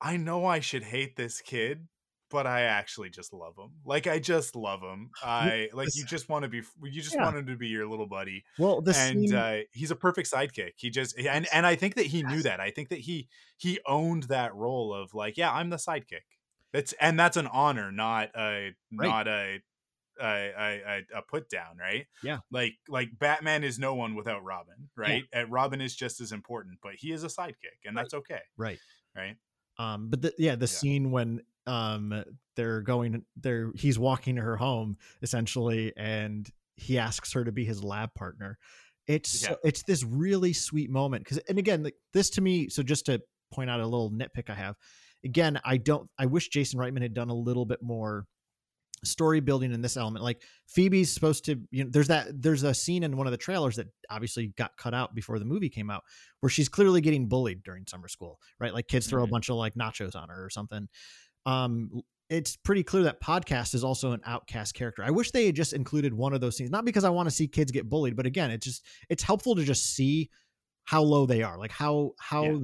i 0.00 0.16
know 0.16 0.44
i 0.46 0.60
should 0.60 0.82
hate 0.84 1.16
this 1.16 1.40
kid 1.40 1.86
but 2.30 2.46
i 2.46 2.62
actually 2.62 3.10
just 3.10 3.32
love 3.32 3.54
him 3.58 3.70
like 3.84 4.06
i 4.06 4.18
just 4.18 4.56
love 4.56 4.80
him 4.82 5.10
i 5.22 5.68
like 5.72 5.90
you 5.94 6.04
just 6.04 6.28
want 6.28 6.42
to 6.42 6.48
be 6.48 6.62
you 6.82 7.02
just 7.02 7.18
Yeah. 7.18 7.20
want 7.20 7.36
him 7.36 7.46
to 7.46 7.56
be 7.56 7.68
your 7.68 7.86
little 7.88 8.06
buddy 8.06 8.44
Well, 8.56 8.80
the 8.82 8.92
and 8.92 8.94
scene, 8.94 9.32
uh, 9.32 9.58
he's 9.72 9.92
a 9.92 9.96
perfect 9.96 10.28
sidekick. 10.30 10.72
He 10.76 10.90
just 10.90 11.16
and 11.16 11.46
and 11.52 11.64
I 11.64 11.76
think 11.76 11.94
that 11.94 12.06
he 12.06 12.24
knew 12.24 12.42
that. 12.42 12.58
I 12.58 12.70
think 12.72 12.88
that 12.88 12.98
he 12.98 13.28
he 13.56 13.78
owned 13.86 14.24
that 14.24 14.52
role 14.52 14.92
of 14.92 15.14
like, 15.14 15.36
yeah, 15.36 15.52
I'm 15.52 15.70
the 15.70 15.76
sidekick. 15.76 16.26
That's 16.72 16.92
and 16.94 17.18
that's 17.18 17.36
an 17.36 17.46
honor, 17.46 17.92
not 17.92 18.30
a 18.36 18.74
Right. 18.98 19.16
not 19.16 19.28
a 19.28 19.60
a, 20.20 21.04
a, 21.14 21.22
put 21.22 21.48
down, 21.48 21.78
right? 21.78 22.06
Yeah. 22.22 22.40
Like 22.50 22.74
like 22.88 23.10
Batman 23.18 23.64
is 23.64 23.78
no 23.78 23.94
one 23.94 24.14
without 24.14 24.42
Robin, 24.44 24.90
right? 24.96 25.24
And 25.32 25.50
Robin 25.52 25.80
is 25.80 25.94
just 25.94 26.20
as 26.20 26.32
important, 26.32 26.78
but 26.82 26.94
he 26.96 27.12
is 27.12 27.24
a 27.24 27.28
sidekick, 27.28 27.84
and 27.84 27.96
Right. 27.96 28.04
that's 28.04 28.14
okay, 28.14 28.42
right? 28.56 28.80
right? 29.16 29.36
Um, 29.78 30.10
but 30.10 30.20
the, 30.22 30.34
yeah, 30.38 30.56
the 30.56 30.66
Yeah. 30.70 30.78
scene 30.78 31.10
when 31.10 31.42
um 31.66 32.24
they're 32.56 32.82
going, 32.82 33.24
they're 33.36 33.70
he's 33.74 33.98
walking 33.98 34.36
her 34.36 34.56
home 34.56 34.96
essentially, 35.22 35.92
and 35.96 36.48
he 36.76 36.98
asks 36.98 37.32
her 37.32 37.44
to 37.44 37.52
be 37.52 37.64
his 37.64 37.82
lab 37.84 38.12
partner. 38.14 38.58
It's 39.06 39.44
Yeah. 39.44 39.54
it's 39.64 39.82
this 39.82 40.04
really 40.04 40.52
sweet 40.52 40.90
moment 40.90 41.24
because, 41.24 41.38
and 41.48 41.58
again, 41.58 41.82
like, 41.82 41.94
this 42.12 42.30
to 42.30 42.40
me. 42.40 42.68
So 42.68 42.82
just 42.82 43.06
to 43.06 43.20
point 43.52 43.70
out 43.70 43.80
a 43.80 43.84
little 43.86 44.10
nitpick 44.10 44.48
I 44.50 44.54
have, 44.54 44.76
again, 45.24 45.60
I 45.64 45.76
don't. 45.78 46.08
I 46.18 46.26
wish 46.26 46.48
Jason 46.48 46.78
Reitman 46.78 47.02
had 47.02 47.14
done 47.14 47.30
a 47.30 47.34
little 47.34 47.64
bit 47.66 47.82
more 47.82 48.26
story 49.02 49.40
building 49.40 49.72
in 49.72 49.80
this 49.80 49.96
element 49.96 50.22
like 50.22 50.42
phoebe's 50.66 51.10
supposed 51.10 51.42
to 51.46 51.56
you 51.70 51.82
know 51.82 51.88
there's 51.90 52.08
that 52.08 52.26
there's 52.42 52.64
a 52.64 52.74
scene 52.74 53.02
in 53.02 53.16
one 53.16 53.26
of 53.26 53.30
the 53.30 53.36
trailers 53.38 53.76
that 53.76 53.86
obviously 54.10 54.48
got 54.58 54.76
cut 54.76 54.92
out 54.92 55.14
before 55.14 55.38
the 55.38 55.44
movie 55.46 55.70
came 55.70 55.88
out 55.88 56.02
where 56.40 56.50
she's 56.50 56.68
clearly 56.68 57.00
getting 57.00 57.26
bullied 57.26 57.62
during 57.62 57.86
summer 57.86 58.08
school 58.08 58.38
right 58.58 58.74
like 58.74 58.88
kids 58.88 59.06
throw 59.06 59.22
a 59.22 59.26
Mhm. 59.26 59.30
bunch 59.30 59.48
of 59.48 59.56
like 59.56 59.72
nachos 59.72 60.14
on 60.14 60.28
her 60.28 60.44
or 60.44 60.50
something 60.50 60.86
um 61.46 62.02
it's 62.28 62.56
pretty 62.56 62.84
clear 62.84 63.02
that 63.02 63.20
podcast 63.20 63.74
is 63.74 63.82
also 63.82 64.12
an 64.12 64.20
outcast 64.24 64.72
character. 64.74 65.02
I 65.02 65.10
wish 65.10 65.32
they 65.32 65.46
had 65.46 65.56
just 65.56 65.72
included 65.72 66.14
one 66.14 66.32
of 66.32 66.40
those 66.40 66.56
scenes 66.56 66.70
not 66.70 66.84
because 66.84 67.02
i 67.04 67.10
want 67.10 67.28
to 67.28 67.34
see 67.34 67.48
kids 67.48 67.72
get 67.72 67.88
bullied 67.88 68.14
but 68.16 68.26
again 68.26 68.50
it's 68.50 68.64
just 68.66 68.84
it's 69.08 69.22
helpful 69.22 69.56
to 69.56 69.64
just 69.64 69.94
see 69.96 70.30
how 70.84 71.02
low 71.02 71.26
they 71.26 71.42
are 71.42 71.58
like 71.58 71.72
how 71.72 72.12
how 72.18 72.44
Yeah. 72.44 72.58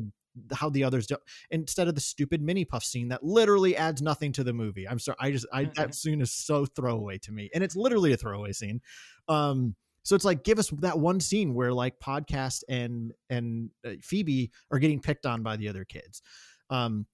how 0.53 0.69
the 0.71 0.85
others 0.85 1.07
do 1.07 1.17
instead 1.51 1.89
of 1.89 1.95
the 1.95 2.01
stupid 2.01 2.43
mini-puft 2.43 2.85
scene 2.87 3.09
that 3.09 3.25
literally 3.25 3.75
adds 3.77 4.03
nothing 4.03 4.33
to 4.33 4.45
the 4.45 4.53
movie. 4.53 4.87
I'm 4.87 4.99
sorry 4.99 5.17
i 5.21 5.31
just 5.33 5.47
i 5.53 5.65
that 5.77 5.95
scene 5.95 6.21
is 6.21 6.31
so 6.31 6.67
throwaway 6.67 7.19
to 7.19 7.33
me 7.33 7.51
and 7.55 7.65
it's 7.65 7.75
literally 7.75 8.13
a 8.13 8.17
throwaway 8.17 8.53
scene. 8.53 8.81
Um 9.29 9.75
so 10.03 10.15
it's 10.15 10.25
like 10.25 10.45
give 10.45 10.59
us 10.61 10.71
that 10.83 10.99
one 10.99 11.19
scene 11.19 11.55
where 11.55 11.73
like 11.73 11.99
podcast 11.99 12.63
and 12.69 13.13
and 13.31 13.71
uh, 13.85 13.93
phoebe 14.03 14.53
are 14.71 14.79
getting 14.79 15.01
picked 15.01 15.27
on 15.27 15.43
by 15.43 15.57
the 15.57 15.69
other 15.69 15.85
kids. 15.85 16.23
Um 16.71 17.07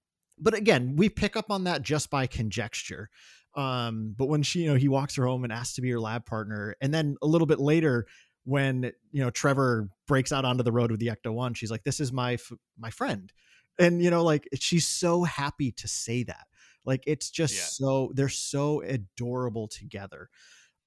but 0.43 0.55
again 0.55 0.97
we 0.97 1.09
pick 1.09 1.36
up 1.36 1.51
on 1.51 1.64
that 1.64 1.82
just 1.82 2.11
by 2.11 2.26
conjecture 2.26 3.09
um 3.55 4.14
but 4.16 4.26
when 4.26 4.43
she 4.43 4.61
you 4.61 4.68
know 4.70 4.76
he 4.76 4.88
walks 4.88 5.14
her 5.16 5.26
home 5.26 5.45
and 5.45 5.53
asks 5.53 5.74
to 5.74 5.80
be 5.82 5.90
her 5.90 6.01
lab 6.01 6.24
partner 6.26 6.74
and 6.80 6.93
then 6.93 7.16
a 7.22 7.26
little 7.26 7.47
bit 7.47 7.61
later 7.61 8.07
when 8.45 8.90
you 9.12 9.22
know 9.22 9.30
trevor 9.30 9.88
breaks 10.09 10.32
out 10.32 10.45
onto 10.45 10.62
the 10.64 10.72
road 10.72 10.90
with 10.90 10.99
the 11.01 11.07
ecto 11.07 11.32
1 11.32 11.55
she's 11.55 11.70
like 11.70 11.84
this 11.84 12.01
is 12.01 12.12
my 12.12 12.34
f- 12.34 12.53
my 12.78 12.90
friend. 12.90 13.32
And 13.78 14.03
you 14.03 14.11
know 14.11 14.24
like 14.24 14.49
she's 14.55 14.86
so 14.86 15.22
happy 15.24 15.72
to 15.72 15.88
say 15.88 16.24
that. 16.24 16.47
Like 16.84 17.05
it's 17.07 17.30
just 17.30 17.55
Yeah. 17.55 17.62
so 17.86 18.12
they're 18.14 18.28
so 18.28 18.82
adorable 18.82 19.68
together. 19.68 20.28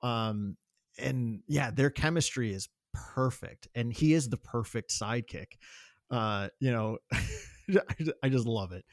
Um 0.02 0.58
and 1.00 1.42
yeah 1.48 1.72
their 1.72 1.90
chemistry 1.90 2.54
is 2.54 2.68
perfect 2.94 3.68
and 3.74 3.92
he 3.92 4.14
is 4.14 4.30
the 4.30 4.38
perfect 4.38 4.92
sidekick. 4.92 5.54
Uh 6.12 6.50
you 6.60 6.72
know 6.72 6.98
I 8.22 8.30
just 8.30 8.46
love 8.46 8.72
it 8.74 8.86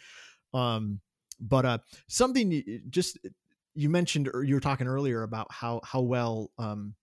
um 0.55 1.01
but 1.41 1.65
uh 1.65 1.79
something 2.09 2.63
just 2.91 3.19
you 3.75 3.89
mentioned 3.89 4.29
or 4.33 4.45
you 4.45 4.55
were 4.55 4.61
talking 4.61 4.87
earlier 4.87 5.23
about 5.23 5.47
how 5.51 5.81
how 5.85 6.01
well 6.01 6.51
um 6.59 6.95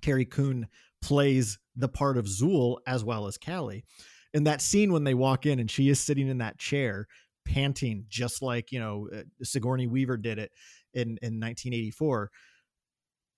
Carrie 0.00 0.24
Coon 0.24 0.68
plays 1.02 1.58
the 1.76 1.88
part 1.88 2.16
of 2.16 2.26
Zuul 2.26 2.78
as 2.86 3.04
well 3.04 3.26
as 3.26 3.38
Callie. 3.38 3.84
In 4.32 4.44
that 4.44 4.60
scene 4.60 4.92
when 4.92 5.04
they 5.04 5.14
walk 5.14 5.46
in 5.46 5.60
and 5.60 5.70
she 5.70 5.88
is 5.88 6.00
sitting 6.00 6.28
in 6.28 6.38
that 6.38 6.58
chair 6.58 7.06
panting 7.44 8.04
just 8.08 8.42
like, 8.42 8.72
you 8.72 8.80
know, 8.80 9.08
uh, 9.14 9.22
Sigourney 9.42 9.86
Weaver 9.86 10.16
did 10.16 10.38
it 10.38 10.50
in 10.92 11.18
in 11.22 11.38
1984. 11.40 12.30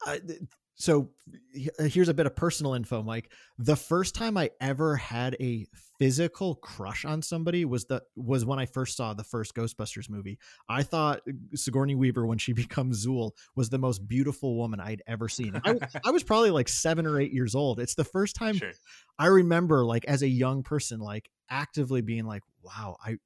Uh, 0.06 0.18
so 0.78 1.08
uh, 1.78 1.84
here's 1.84 2.10
a 2.10 2.14
bit 2.14 2.26
of 2.26 2.36
personal 2.36 2.74
info, 2.74 3.02
Mike. 3.02 3.32
The 3.58 3.76
first 3.76 4.14
time 4.14 4.36
I 4.36 4.50
ever 4.60 4.94
had 4.94 5.34
a 5.40 5.66
physical 5.98 6.56
crush 6.56 7.06
on 7.06 7.22
somebody 7.22 7.64
was 7.64 7.86
the 7.86 8.02
was 8.14 8.44
when 8.44 8.58
I 8.58 8.66
first 8.66 8.94
saw 8.94 9.14
the 9.14 9.24
first 9.24 9.54
Ghostbusters 9.54 10.10
movie. 10.10 10.38
I 10.68 10.82
thought 10.82 11.22
uh, 11.26 11.32
Sigourney 11.54 11.94
Weaver, 11.94 12.26
when 12.26 12.36
she 12.36 12.52
becomes 12.52 13.06
Zuul, 13.06 13.30
was 13.54 13.70
the 13.70 13.78
most 13.78 14.06
beautiful 14.06 14.56
woman 14.56 14.78
I'd 14.78 15.02
ever 15.06 15.30
seen. 15.30 15.58
I, 15.64 15.78
I 16.04 16.10
was 16.10 16.22
probably 16.22 16.50
like 16.50 16.68
seven 16.68 17.06
or 17.06 17.18
eight 17.18 17.32
years 17.32 17.54
old. 17.54 17.80
It's 17.80 17.94
the 17.94 18.04
first 18.04 18.36
time 18.36 18.56
Sure. 18.56 18.72
I 19.18 19.26
remember, 19.26 19.82
like 19.84 20.04
as 20.04 20.20
a 20.20 20.28
young 20.28 20.62
person, 20.62 21.00
like 21.00 21.30
actively 21.48 22.02
being 22.02 22.26
like, 22.26 22.42
"Wow, 22.62 22.98
I 23.02 23.16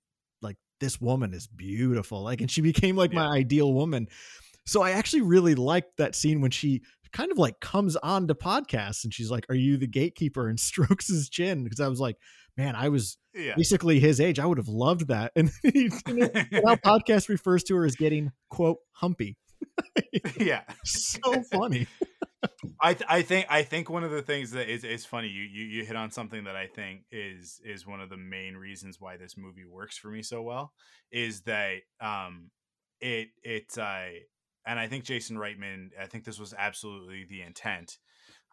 like 0.40 0.56
this 0.78 1.00
woman 1.00 1.34
is 1.34 1.48
beautiful." 1.48 2.22
Like, 2.22 2.40
and 2.42 2.50
she 2.50 2.60
became 2.60 2.94
like 2.94 3.12
my 3.12 3.26
ideal 3.26 3.74
woman. 3.74 4.06
So 4.66 4.82
I 4.82 4.92
actually 4.92 5.22
really 5.22 5.56
liked 5.56 5.96
that 5.96 6.14
scene 6.14 6.40
when 6.40 6.52
she 6.52 6.82
kind 7.12 7.30
of 7.32 7.38
like 7.38 7.60
comes 7.60 7.96
on 7.96 8.26
to 8.28 8.34
podcasts 8.34 9.04
and 9.04 9.12
she's 9.12 9.30
like, 9.30 9.46
"Are 9.48 9.54
you 9.54 9.76
the 9.76 9.86
gatekeeper?" 9.86 10.48
and 10.48 10.58
strokes 10.60 11.08
his 11.08 11.28
chin 11.28 11.64
because 11.64 11.80
I 11.80 11.88
was 11.88 12.00
like, 12.00 12.16
"Man, 12.56 12.74
I 12.76 12.88
was 12.88 13.18
Yeah. 13.34 13.54
basically 13.56 14.00
his 14.00 14.20
age. 14.20 14.38
I 14.38 14.46
would 14.46 14.58
have 14.58 14.68
loved 14.68 15.08
that." 15.08 15.32
And 15.36 15.50
you 15.64 15.90
know, 16.06 16.28
now 16.52 16.74
podcast 16.76 17.28
refers 17.28 17.62
to 17.64 17.76
her 17.76 17.84
as 17.84 17.96
getting 17.96 18.32
quote 18.48 18.78
humpy. 18.92 19.36
yeah. 20.38 20.62
So 20.84 21.42
funny. 21.50 21.86
I 22.80 22.94
th- 22.94 23.06
I 23.08 23.20
think 23.22 23.46
I 23.50 23.62
think 23.62 23.90
one 23.90 24.02
of 24.04 24.10
the 24.10 24.22
things 24.22 24.52
that 24.52 24.70
is 24.70 24.82
is 24.84 25.04
funny 25.04 25.28
you, 25.28 25.42
you 25.42 25.64
you 25.64 25.84
hit 25.84 25.96
on 25.96 26.10
something 26.10 26.44
that 26.44 26.56
I 26.56 26.66
think 26.66 27.02
is 27.12 27.60
is 27.64 27.86
one 27.86 28.00
of 28.00 28.08
the 28.08 28.16
main 28.16 28.54
reasons 28.56 28.96
why 28.98 29.18
this 29.18 29.36
movie 29.36 29.66
works 29.66 29.98
for 29.98 30.08
me 30.08 30.22
so 30.22 30.40
well 30.40 30.72
is 31.12 31.42
that 31.42 31.78
um 32.00 32.50
it 33.02 33.28
it 33.42 33.76
uh 33.76 34.06
and 34.70 34.78
I 34.80 34.86
think 34.86 35.04
Jason 35.04 35.36
Reitman 35.36 35.88
I 36.00 36.06
think 36.06 36.24
this 36.24 36.38
was 36.38 36.54
absolutely 36.56 37.24
the 37.28 37.42
intent. 37.42 37.98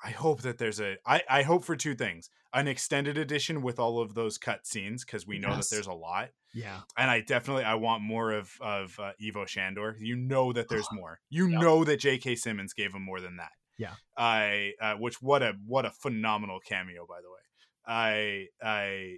I 0.03 0.11
hope 0.11 0.41
that 0.41 0.57
there's 0.57 0.79
a 0.79 0.97
I 1.05 1.21
I 1.29 1.41
hope 1.43 1.63
for 1.63 1.75
two 1.75 1.95
things. 1.95 2.29
An 2.53 2.67
extended 2.67 3.17
edition 3.17 3.61
with 3.61 3.79
all 3.79 3.99
of 3.99 4.13
those 4.13 4.37
cut 4.37 4.65
scenes 4.67 5.03
cuz 5.03 5.25
we 5.27 5.37
know 5.39 5.49
Yes. 5.49 5.69
that 5.69 5.75
there's 5.75 5.87
a 5.87 5.93
lot 5.93 6.29
Yeah. 6.53 6.81
and 6.97 7.09
I 7.11 7.21
definitely 7.21 7.63
I 7.63 7.75
want 7.75 8.03
more 8.03 8.31
of 8.31 8.51
of 8.61 8.99
uh, 8.99 9.13
Ivo 9.25 9.45
Shandor. 9.45 9.95
You 9.99 10.15
know 10.15 10.53
that 10.53 10.67
there's 10.69 10.91
more. 10.91 11.19
You 11.29 11.47
know 11.49 11.83
that 11.83 11.97
J.K. 11.99 12.35
Simmons 12.35 12.73
gave 12.73 12.93
him 12.93 13.01
more 13.03 13.19
than 13.21 13.37
that. 13.37 13.51
Yeah. 13.77 13.95
I 14.15 14.73
uh, 14.81 14.95
which 14.95 15.21
what 15.21 15.41
a 15.43 15.53
what 15.65 15.85
a 15.85 15.91
phenomenal 15.91 16.59
cameo 16.59 17.05
by 17.07 17.19
the 17.21 17.29
way. 17.29 17.43
I 17.85 18.47
I 18.63 19.17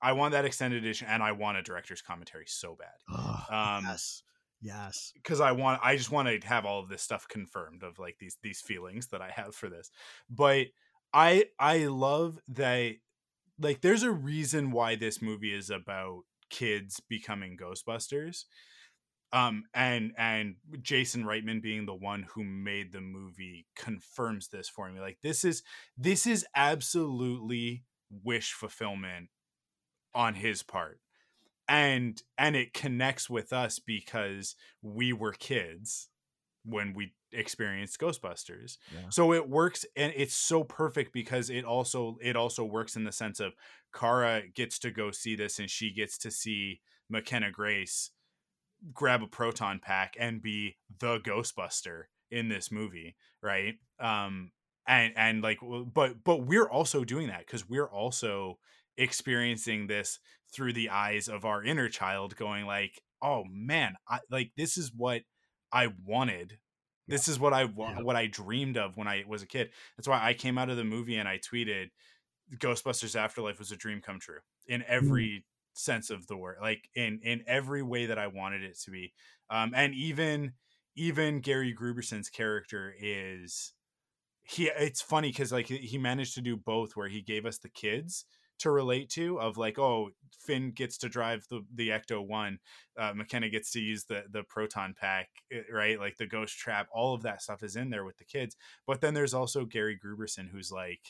I 0.00 0.12
want 0.12 0.32
that 0.32 0.44
extended 0.44 0.78
edition 0.84 1.06
and 1.08 1.22
I 1.22 1.32
want 1.32 1.56
a 1.58 1.62
director's 1.62 2.02
commentary 2.02 2.46
so 2.46 2.76
bad 2.76 2.98
Oh, 3.10 3.46
Um, 3.50 3.84
yes. 3.84 4.22
Yes. 4.64 5.12
because 5.14 5.40
I 5.40 5.52
want 5.52 5.80
I 5.84 5.96
just 5.96 6.10
want 6.10 6.28
to 6.28 6.48
have 6.48 6.64
all 6.64 6.80
of 6.80 6.88
this 6.88 7.02
stuff 7.02 7.28
confirmed 7.28 7.82
of 7.82 7.98
like 7.98 8.16
these 8.18 8.38
these 8.42 8.60
feelings 8.60 9.08
that 9.08 9.20
I 9.20 9.30
have 9.30 9.54
for 9.54 9.68
this. 9.68 9.90
But 10.30 10.68
I 11.12 11.46
I 11.58 11.86
love 11.86 12.38
that 12.48 12.94
like 13.60 13.80
there's 13.82 14.02
a 14.02 14.12
reason 14.12 14.72
why 14.72 14.96
this 14.96 15.22
movie 15.22 15.54
is 15.54 15.70
about 15.70 16.22
kids 16.50 17.00
becoming 17.08 17.56
ghostbusters 17.56 18.44
um 19.32 19.64
and 19.74 20.12
and 20.18 20.56
jason 20.82 21.24
reitman 21.24 21.62
being 21.62 21.86
the 21.86 21.94
one 21.94 22.26
who 22.34 22.44
made 22.44 22.92
the 22.92 23.00
movie 23.00 23.66
confirms 23.76 24.48
this 24.48 24.68
for 24.68 24.90
me 24.90 25.00
like 25.00 25.18
this 25.22 25.44
is 25.44 25.62
this 25.98 26.26
is 26.26 26.46
absolutely 26.56 27.84
wish 28.24 28.52
fulfillment 28.52 29.28
on 30.14 30.34
his 30.34 30.62
part 30.62 31.00
and 31.68 32.22
and 32.38 32.56
it 32.56 32.74
connects 32.74 33.28
with 33.30 33.52
us 33.52 33.78
because 33.78 34.56
we 34.82 35.12
were 35.12 35.32
kids 35.32 36.08
when 36.64 36.94
we 36.94 37.14
experienced 37.32 37.98
ghostbusters 37.98 38.78
Yeah. 38.92 39.08
so 39.10 39.32
it 39.32 39.48
works 39.48 39.84
and 39.96 40.12
it's 40.16 40.34
so 40.34 40.62
perfect 40.64 41.12
because 41.12 41.50
it 41.50 41.64
also 41.64 42.16
it 42.22 42.36
also 42.36 42.64
works 42.64 42.96
in 42.96 43.04
the 43.04 43.12
sense 43.12 43.40
of 43.40 43.54
kara 43.94 44.42
gets 44.54 44.78
to 44.80 44.90
go 44.90 45.10
see 45.10 45.34
this 45.36 45.58
and 45.58 45.68
she 45.68 45.90
gets 45.92 46.16
to 46.18 46.30
see 46.30 46.80
mckenna 47.08 47.50
grace 47.50 48.10
grab 48.92 49.22
a 49.22 49.26
proton 49.26 49.78
pack 49.78 50.16
and 50.18 50.42
be 50.42 50.76
the 50.98 51.18
ghostbuster 51.20 52.04
in 52.30 52.48
this 52.48 52.70
movie 52.70 53.16
right 53.42 53.74
um 53.98 54.50
and 54.86 55.12
and 55.16 55.42
like 55.42 55.58
but 55.92 56.22
but 56.24 56.44
we're 56.46 56.68
also 56.68 57.04
doing 57.04 57.28
that 57.28 57.40
because 57.46 57.68
we're 57.68 57.88
also 57.88 58.58
experiencing 58.96 59.86
this 59.86 60.18
through 60.52 60.72
the 60.72 60.90
eyes 60.90 61.28
of 61.28 61.44
our 61.44 61.62
inner 61.64 61.88
child 61.88 62.36
going 62.36 62.64
like 62.66 63.00
oh 63.22 63.44
man 63.50 63.94
I, 64.08 64.20
like 64.30 64.52
this 64.56 64.76
is 64.78 64.92
what 64.94 65.22
i 65.72 65.88
wanted. 66.04 66.58
This 67.08 67.28
is 67.28 67.38
what 67.38 67.52
i 67.52 67.64
wa- 67.64 67.90
Yeah. 67.96 68.02
what 68.02 68.16
i 68.16 68.26
dreamed 68.26 68.76
of 68.76 68.96
when 68.96 69.08
i 69.08 69.24
was 69.26 69.42
a 69.42 69.46
kid. 69.46 69.70
That's 69.96 70.08
why 70.08 70.20
i 70.24 70.34
came 70.34 70.58
out 70.58 70.70
of 70.70 70.76
the 70.76 70.84
movie 70.84 71.16
and 71.16 71.28
i 71.28 71.38
tweeted 71.38 71.90
ghostbusters 72.58 73.16
afterlife 73.16 73.58
was 73.58 73.72
a 73.72 73.76
dream 73.76 74.00
come 74.00 74.20
true 74.20 74.38
in 74.66 74.84
every 74.86 75.44
sense 75.72 76.10
of 76.10 76.26
the 76.28 76.36
word 76.36 76.58
like 76.62 76.88
in 76.94 77.18
in 77.24 77.42
every 77.46 77.82
way 77.82 78.06
that 78.06 78.18
i 78.18 78.26
wanted 78.28 78.62
it 78.62 78.78
to 78.78 78.90
be. 78.90 79.12
Um 79.50 79.72
and 79.74 79.92
even 79.94 80.52
even 80.94 81.40
gary 81.40 81.74
grooberson's 81.74 82.30
character 82.30 82.94
is 83.00 83.72
he 84.42 84.68
it's 84.68 85.02
funny 85.02 85.30
because 85.30 85.50
like 85.50 85.66
he 85.66 85.98
managed 85.98 86.34
to 86.34 86.40
do 86.42 86.56
both 86.56 86.94
where 86.96 87.08
he 87.08 87.22
gave 87.22 87.44
us 87.46 87.58
the 87.58 87.68
kids 87.68 88.26
to 88.60 88.70
relate 88.70 89.10
to 89.10 89.40
of 89.40 89.56
like 89.56 89.78
oh 89.78 90.10
finn 90.46 90.70
gets 90.72 90.98
to 90.98 91.08
drive 91.08 91.44
the 91.50 91.60
the 91.74 91.88
ecto 91.88 92.24
one 92.26 92.58
uh, 92.98 93.12
mckenna 93.14 93.48
gets 93.48 93.70
to 93.72 93.80
use 93.80 94.04
the 94.04 94.22
the 94.30 94.42
proton 94.44 94.94
pack 94.98 95.28
eh, 95.52 95.60
right 95.72 95.98
like 95.98 96.16
the 96.18 96.26
ghost 96.26 96.56
trap 96.58 96.86
all 96.92 97.14
of 97.14 97.22
that 97.22 97.40
stuff 97.42 97.62
is 97.62 97.76
in 97.76 97.90
there 97.90 98.04
with 98.04 98.16
the 98.18 98.24
kids 98.24 98.56
but 98.86 99.00
then 99.00 99.14
there's 99.14 99.34
also 99.34 99.64
gary 99.64 99.98
grooberson 100.02 100.48
who's 100.50 100.70
like 100.70 101.00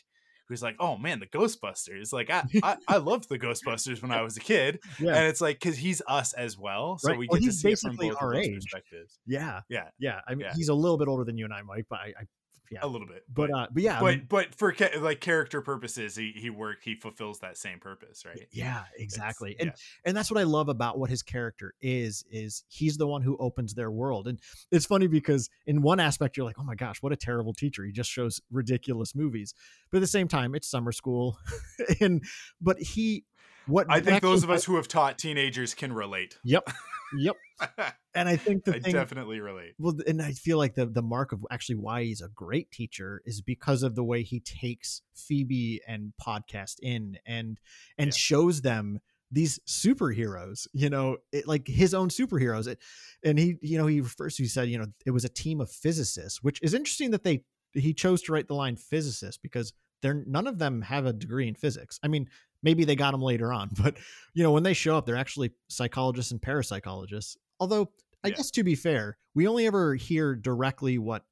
who's 0.49 0.63
like 0.63 0.77
oh 0.79 0.97
man 0.99 1.21
the 1.21 1.27
ghostbusters 1.27 2.13
like 2.13 2.31
i 2.31 2.45
i, 2.63 2.77
I 2.87 2.97
loved 2.99 3.29
the 3.29 3.39
ghostbusters 3.39 4.01
when 4.03 4.11
i 4.13 4.23
was 4.23 4.37
a 4.37 4.41
kid 4.41 4.79
Yeah. 5.01 5.17
and 5.17 5.27
it's 5.27 5.41
like 5.41 5.59
because 5.59 5.77
he's 5.79 6.01
us 6.07 6.33
as 6.35 6.57
well 6.59 6.99
so 6.99 7.11
Right. 7.11 7.19
we 7.19 7.27
Well, 7.31 7.41
get 7.41 7.47
to 7.47 7.53
see 7.53 7.73
it 7.73 7.79
from 7.79 7.97
both 7.97 8.17
our 8.21 8.33
of 8.33 8.37
those 8.37 8.47
age. 8.47 8.55
perspectives 8.63 9.19
yeah. 9.27 9.61
yeah 9.69 9.89
Yeah. 9.99 10.21
I 10.29 10.35
mean, 10.35 10.41
Yeah. 10.47 10.53
he's 10.55 10.69
a 10.69 10.75
little 10.75 10.99
bit 10.99 11.09
older 11.09 11.25
than 11.25 11.39
you 11.39 11.45
and 11.47 11.55
I, 11.55 11.63
Mike, 11.63 11.87
but 11.89 11.99
I, 12.01 12.13
I 12.21 12.25
yeah. 12.71 12.81
a 12.83 12.87
little 12.87 13.07
bit 13.07 13.25
But 13.33 13.51
uh, 13.53 13.67
but 13.73 13.83
yeah, 13.83 13.99
I 13.99 14.01
but 14.01 14.07
mean, 14.17 14.27
but 14.29 14.55
for 14.55 14.73
ca- 14.73 14.99
like 14.99 15.21
character 15.21 15.61
purposes 15.61 16.17
he 16.17 16.33
he 16.37 16.51
work 16.51 16.79
he 16.83 16.95
fulfills 16.95 17.41
that 17.41 17.57
same 17.57 17.79
purpose 17.79 18.25
right 18.25 18.47
yeah, 18.53 18.81
It's- 18.95 19.01
exactly. 19.01 19.57
And 19.61 19.69
yeah. 19.69 19.75
and 20.07 20.17
that's 20.17 20.31
what 20.31 20.39
I 20.41 20.45
love 20.45 20.69
about 20.69 20.99
what 20.99 21.11
his 21.11 21.23
character 21.23 21.75
is 21.81 22.25
is 22.31 22.65
he's 22.69 22.97
the 22.97 23.07
one 23.07 23.23
who 23.23 23.37
opens 23.39 23.75
their 23.75 23.91
world. 23.91 24.27
And 24.29 24.39
it's 24.71 24.87
funny 24.87 25.07
because 25.07 25.51
in 25.67 25.83
one 25.83 26.01
aspect 26.01 26.37
you're 26.37 26.47
like, 26.47 26.59
"Oh 26.59 26.65
my 26.65 26.75
gosh, 26.75 27.03
what 27.03 27.13
a 27.13 27.17
terrible 27.17 27.53
teacher. 27.53 27.85
He 27.85 27.93
just 27.93 28.11
shows 28.11 28.41
ridiculous 28.51 29.15
movies." 29.15 29.55
But 29.91 29.99
at 29.99 30.01
the 30.01 30.07
same 30.07 30.29
time, 30.29 30.55
it's 30.55 30.69
summer 30.69 30.93
school. 30.93 31.39
and 32.01 32.23
but 32.61 32.79
he 32.79 33.25
what 33.67 33.87
i 33.89 33.99
think 33.99 34.21
those 34.21 34.45
of 34.45 34.51
us 34.51 34.65
who 34.65 34.77
have 34.77 34.87
taught 34.87 35.17
teenagers 35.19 35.73
can 35.73 35.91
relate 35.93 36.37
Yep. 36.45 36.69
Yep. 37.19 37.37
And 38.17 38.29
I 38.29 38.37
think 38.37 38.65
the 38.65 38.77
i 38.77 38.79
thing 38.79 38.93
definitely 38.93 39.41
relate 39.41 39.75
well 39.77 39.97
and 40.07 40.23
i 40.23 40.31
feel 40.31 40.57
like 40.57 40.77
the 40.77 40.87
the 40.87 41.03
mark 41.03 41.33
of 41.33 41.45
actually 41.51 41.75
why 41.75 42.05
he's 42.05 42.21
a 42.21 42.29
great 42.29 42.71
teacher 42.71 43.23
is 43.25 43.41
because 43.41 43.83
of 43.83 43.97
the 43.97 44.05
way 44.05 44.23
he 44.23 44.39
takes 44.39 45.03
phoebe 45.17 45.81
and 45.89 46.13
podcast 46.25 46.77
in 46.81 47.19
and 47.27 47.59
and 47.99 48.11
Yeah. 48.11 48.17
shows 48.17 48.61
them 48.63 49.01
these 49.33 49.59
superheroes 49.67 50.69
you 50.73 50.89
know 50.89 51.17
it, 51.33 51.49
like 51.49 51.67
his 51.67 51.93
own 51.93 52.09
superheroes 52.09 52.69
it, 52.69 52.79
and 53.25 53.37
he 53.37 53.57
you 53.63 53.79
know 53.79 53.89
he 53.89 54.01
first 54.01 54.39
he 54.39 54.47
said 54.47 54.69
you 54.69 54.79
know 54.79 54.87
it 55.05 55.11
was 55.11 55.25
a 55.25 55.29
team 55.29 55.61
of 55.61 55.69
physicists 55.69 56.41
which 56.41 56.63
is 56.63 56.73
interesting 56.73 57.11
that 57.11 57.25
they 57.25 57.43
he 57.73 57.93
chose 57.93 58.23
to 58.23 58.33
write 58.33 58.47
the 58.47 58.55
line 58.55 58.77
physicist 58.77 59.43
because 59.43 59.73
they're 60.03 60.23
none 60.27 60.47
of 60.47 60.61
them 60.61 60.83
have 60.83 61.05
a 61.05 61.13
degree 61.13 61.49
in 61.49 61.55
physics 61.57 61.99
i 62.05 62.07
mean 62.09 62.29
maybe 62.65 62.85
they 62.85 62.97
got 62.97 63.13
them 63.13 63.23
later 63.23 63.53
on 63.53 63.69
but 63.83 63.97
you 64.35 64.43
know 64.43 64.51
when 64.51 64.65
they 64.65 64.75
show 64.75 64.97
up 64.97 65.07
they're 65.07 65.17
actually 65.17 65.53
psychologists 65.69 66.33
and 66.33 66.41
parapsychologists 66.41 67.37
although 67.61 67.91
i 68.25 68.29
Yeah. 68.29 68.35
guess 68.37 68.51
to 68.53 68.65
be 68.65 68.75
fair 68.75 69.17
we 69.35 69.47
only 69.47 69.67
ever 69.67 69.95
hear 69.95 70.35
directly 70.35 70.99
what 70.99 71.25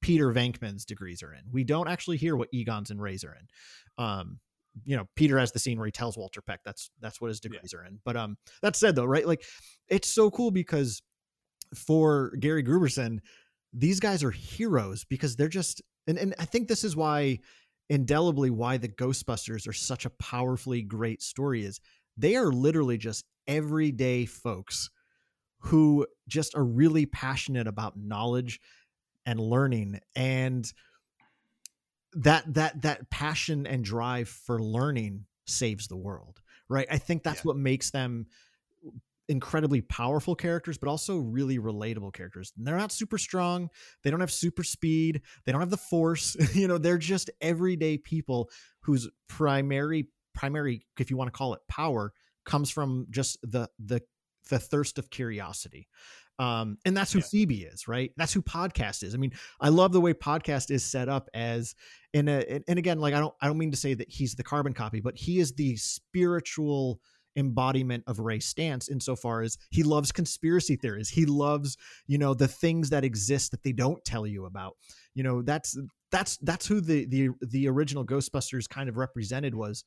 peter 0.00 0.32
venkman's 0.32 0.84
degrees 0.84 1.22
are 1.22 1.32
in 1.34 1.42
we 1.52 1.64
don't 1.64 1.88
actually 1.88 2.16
hear 2.16 2.36
what 2.36 2.48
egon's 2.52 2.90
and 2.90 3.02
ray's 3.02 3.24
are 3.24 3.34
in 3.34 4.02
um 4.04 4.38
you 4.84 4.96
know 4.96 5.06
peter 5.16 5.38
has 5.38 5.52
the 5.52 5.58
scene 5.58 5.78
where 5.78 5.86
he 5.86 5.92
tells 5.92 6.16
walter 6.16 6.40
peck 6.42 6.60
that's 6.64 6.90
that's 7.00 7.20
what 7.20 7.28
his 7.28 7.40
Yeah. 7.42 7.50
degrees 7.50 7.74
are 7.74 7.84
in 7.84 8.00
but 8.04 8.16
um 8.16 8.36
that 8.62 8.76
said 8.76 8.96
though 8.96 9.04
right 9.04 9.26
like 9.26 9.42
it's 9.88 10.08
so 10.08 10.30
cool 10.30 10.50
because 10.50 11.00
for 11.74 12.32
gary 12.40 12.62
grooberson 12.62 13.18
these 13.72 13.98
guys 13.98 14.22
are 14.22 14.30
heroes 14.30 15.04
because 15.04 15.36
they're 15.36 15.48
just 15.48 15.80
and, 16.06 16.18
and 16.18 16.34
i 16.38 16.44
think 16.44 16.68
this 16.68 16.84
is 16.84 16.94
why 16.94 17.38
indelibly 17.88 18.50
why 18.50 18.76
the 18.76 18.88
ghostbusters 18.88 19.68
are 19.68 19.72
such 19.72 20.04
a 20.06 20.10
powerfully 20.10 20.82
great 20.82 21.22
story 21.22 21.64
is 21.64 21.80
they 22.16 22.36
are 22.36 22.50
literally 22.50 22.96
just 22.96 23.24
everyday 23.46 24.24
folks 24.24 24.90
who 25.58 26.06
just 26.28 26.54
are 26.54 26.64
really 26.64 27.06
passionate 27.06 27.66
about 27.66 27.96
knowledge 27.96 28.60
and 29.26 29.40
learning 29.40 30.00
and 30.14 30.72
that 32.14 32.44
that 32.54 32.82
that 32.82 33.10
passion 33.10 33.66
and 33.66 33.84
drive 33.84 34.28
for 34.28 34.62
learning 34.62 35.26
saves 35.46 35.88
the 35.88 35.96
world 35.96 36.40
right 36.68 36.86
i 36.90 36.98
think 36.98 37.22
that's 37.22 37.38
Yeah. 37.40 37.48
what 37.48 37.56
makes 37.56 37.90
them 37.90 38.26
incredibly 39.28 39.80
powerful 39.80 40.34
characters 40.34 40.76
but 40.78 40.88
also 40.88 41.18
really 41.18 41.58
relatable 41.58 42.12
characters. 42.12 42.52
They're 42.56 42.76
not 42.76 42.92
super 42.92 43.16
strong. 43.18 43.70
They 44.02 44.10
don't 44.10 44.20
have 44.20 44.30
super 44.30 44.62
speed. 44.62 45.22
They 45.44 45.52
don't 45.52 45.60
have 45.62 45.70
the 45.70 45.76
force. 45.76 46.36
You 46.54 46.68
know 46.68 46.78
they're 46.78 46.98
just 46.98 47.30
everyday 47.40 47.98
people 47.98 48.50
whose 48.82 49.08
primary 49.28 50.08
primary 50.34 50.84
if 50.98 51.10
you 51.10 51.16
want 51.16 51.28
to 51.32 51.36
call 51.36 51.54
it 51.54 51.60
power 51.68 52.12
comes 52.44 52.68
from 52.70 53.06
just 53.10 53.38
the 53.42 53.68
the 53.78 54.00
the 54.50 54.58
thirst 54.58 54.98
of 54.98 55.08
curiosity. 55.10 55.88
Um 56.38 56.78
and 56.84 56.96
that's 56.96 57.12
who 57.12 57.20
Yeah. 57.20 57.24
phoebe 57.30 57.62
is 57.62 57.86
right? 57.88 58.10
That's 58.16 58.32
who 58.32 58.42
podcast 58.42 59.02
is. 59.04 59.14
I 59.14 59.18
mean 59.18 59.32
i 59.60 59.68
love 59.68 59.92
the 59.92 60.00
way 60.00 60.12
podcast 60.12 60.70
is 60.70 60.84
set 60.84 61.08
up 61.08 61.28
as 61.32 61.74
in 62.12 62.28
a 62.28 62.44
and- 62.50 62.64
and 62.68 62.78
again 62.78 62.98
like 62.98 63.14
i 63.14 63.20
don't 63.20 63.34
i 63.40 63.46
don't 63.46 63.56
mean 63.58 63.70
to 63.70 63.76
say 63.76 63.94
that 63.94 64.10
he's 64.10 64.34
the 64.34 64.42
carbon 64.44 64.72
copy 64.74 65.00
but 65.00 65.16
he 65.16 65.38
is 65.38 65.52
the 65.52 65.76
spiritual 65.76 67.00
embodiment 67.36 68.04
of 68.06 68.18
ray 68.18 68.38
stantz 68.38 68.90
insofar 68.90 69.42
as 69.42 69.58
he 69.70 69.82
loves 69.82 70.12
conspiracy 70.12 70.76
theories. 70.76 71.08
He 71.08 71.26
loves 71.26 71.76
you 72.06 72.18
know 72.18 72.34
the 72.34 72.48
things 72.48 72.90
that 72.90 73.04
exist 73.04 73.50
that 73.50 73.62
they 73.62 73.72
don't 73.72 74.04
tell 74.04 74.26
you 74.26 74.44
about. 74.44 74.76
You 75.14 75.22
know 75.22 75.42
that's 75.42 75.76
that's 76.10 76.36
that's 76.38 76.66
who 76.66 76.80
the 76.80 77.06
the 77.06 77.30
the 77.40 77.68
original 77.68 78.04
ghostbusters 78.04 78.68
kind 78.68 78.88
of 78.88 78.96
represented 78.96 79.54
was. 79.54 79.84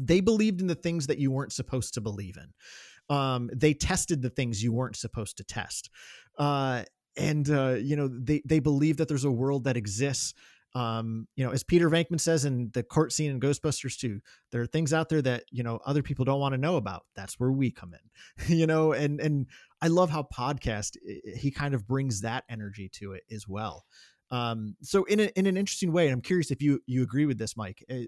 They 0.00 0.20
believed 0.20 0.60
in 0.60 0.68
the 0.68 0.76
things 0.76 1.08
that 1.08 1.18
you 1.18 1.32
weren't 1.32 1.52
supposed 1.52 1.94
to 1.94 2.00
believe 2.00 2.36
in. 2.36 3.14
Um 3.14 3.50
they 3.54 3.74
tested 3.74 4.22
the 4.22 4.30
things 4.30 4.62
you 4.62 4.72
weren't 4.72 4.96
supposed 4.96 5.36
to 5.38 5.44
test. 5.44 5.90
Uh 6.38 6.84
and 7.16 7.50
uh 7.50 7.76
you 7.80 7.96
know 7.96 8.08
they 8.08 8.40
they 8.44 8.60
believe 8.60 8.98
that 8.98 9.08
there's 9.08 9.24
a 9.24 9.30
world 9.30 9.64
that 9.64 9.76
exists 9.76 10.32
um 10.74 11.26
you 11.34 11.44
know 11.44 11.50
as 11.50 11.64
peter 11.64 11.90
venkman 11.90 12.20
says 12.20 12.44
in 12.44 12.70
the 12.74 12.82
court 12.84 13.12
scene 13.12 13.30
in 13.30 13.40
ghostbusters 13.40 13.98
2 13.98 14.20
there 14.52 14.62
are 14.62 14.66
things 14.66 14.92
out 14.92 15.08
there 15.08 15.20
that 15.20 15.42
you 15.50 15.62
know 15.64 15.80
other 15.84 16.02
people 16.02 16.24
don't 16.24 16.38
want 16.38 16.52
to 16.52 16.58
know 16.58 16.76
about. 16.76 17.02
That's 17.16 17.40
where 17.40 17.50
we 17.50 17.70
come 17.72 17.92
in. 17.92 18.56
You 18.58 18.66
know 18.66 18.92
and 18.92 19.20
and 19.20 19.46
i 19.82 19.88
love 19.88 20.10
how 20.10 20.22
podcast 20.32 20.96
he 21.36 21.50
kind 21.50 21.74
of 21.74 21.86
brings 21.88 22.20
that 22.20 22.44
energy 22.48 22.88
to 22.94 23.12
it 23.14 23.24
as 23.32 23.48
well. 23.48 23.84
Um 24.30 24.76
so 24.82 25.04
in, 25.04 25.18
a, 25.20 25.24
in 25.36 25.46
an 25.46 25.56
interesting 25.56 25.92
way 25.92 26.06
and 26.06 26.12
i'm 26.14 26.20
curious 26.20 26.50
if 26.52 26.62
you 26.62 26.80
you 26.86 27.02
agree 27.02 27.26
with 27.26 27.38
this 27.38 27.56
mike 27.56 27.84
uh, 27.90 28.06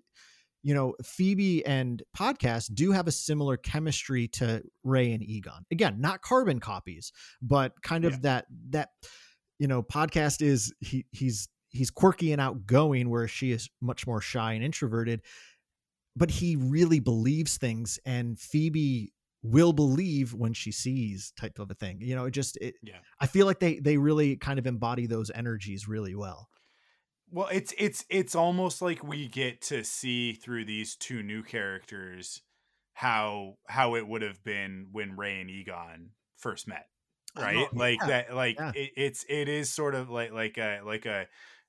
you 0.62 0.72
know 0.74 0.94
phoebe 1.04 1.66
and 1.66 2.04
podcast 2.16 2.72
do 2.74 2.92
have 2.92 3.08
a 3.08 3.12
similar 3.12 3.56
chemistry 3.56 4.28
to 4.28 4.62
ray 4.84 5.12
and 5.12 5.22
egon. 5.24 5.64
Again 5.72 6.00
not 6.00 6.22
carbon 6.22 6.60
copies 6.60 7.10
but 7.40 7.72
kind 7.82 8.04
of 8.04 8.12
Yeah. 8.12 8.18
that 8.22 8.46
that 8.70 8.88
you 9.58 9.66
know 9.66 9.82
podcast 9.82 10.42
is 10.42 10.72
he 10.80 11.06
he's 11.10 11.48
he's 11.72 11.90
quirky 11.90 12.32
and 12.32 12.40
outgoing 12.40 13.10
where 13.10 13.28
she 13.28 13.50
is 13.52 13.68
much 13.80 14.06
more 14.06 14.20
shy 14.20 14.52
and 14.52 14.64
introverted 14.64 15.22
but 16.14 16.30
he 16.30 16.56
really 16.56 17.00
believes 17.00 17.56
things 17.56 17.98
and 18.04 18.38
phoebe 18.38 19.12
will 19.42 19.72
believe 19.72 20.34
when 20.34 20.52
she 20.52 20.70
sees 20.70 21.32
type 21.38 21.58
of 21.58 21.70
a 21.70 21.74
thing 21.74 21.98
you 22.00 22.14
know 22.14 22.26
it 22.26 22.30
just 22.30 22.56
it 22.58 22.74
Yeah. 22.82 22.98
i 23.20 23.26
feel 23.26 23.46
like 23.46 23.58
they 23.60 23.78
they 23.78 23.96
really 23.96 24.36
kind 24.36 24.58
of 24.58 24.66
embody 24.66 25.06
those 25.06 25.30
energies 25.34 25.88
really 25.88 26.14
well 26.14 26.48
well, 27.34 27.48
it's 27.50 27.72
it's 27.78 28.04
it's 28.10 28.34
almost 28.34 28.82
like 28.82 29.02
we 29.02 29.26
get 29.26 29.62
to 29.62 29.84
see 29.84 30.34
through 30.34 30.66
these 30.66 30.94
two 30.96 31.22
new 31.22 31.42
characters 31.42 32.42
how 32.92 33.54
how 33.66 33.94
it 33.94 34.06
would 34.06 34.20
have 34.20 34.44
been 34.44 34.88
when 34.92 35.16
Ray 35.16 35.40
and 35.40 35.48
Egon 35.48 36.10
first 36.36 36.68
met, 36.68 36.88
right? 37.34 37.66
like 37.74 38.00
yeah, 38.02 38.06
that, 38.06 38.34
like 38.34 38.58
yeah. 38.58 38.72
it, 38.74 38.90
it's 38.96 39.24
it 39.30 39.48
is 39.48 39.72
sort 39.72 39.94
of 39.94 40.10
like 40.10 40.32
like 40.32 40.58
a 40.58 40.80
like 40.84 41.06
a 41.06 41.26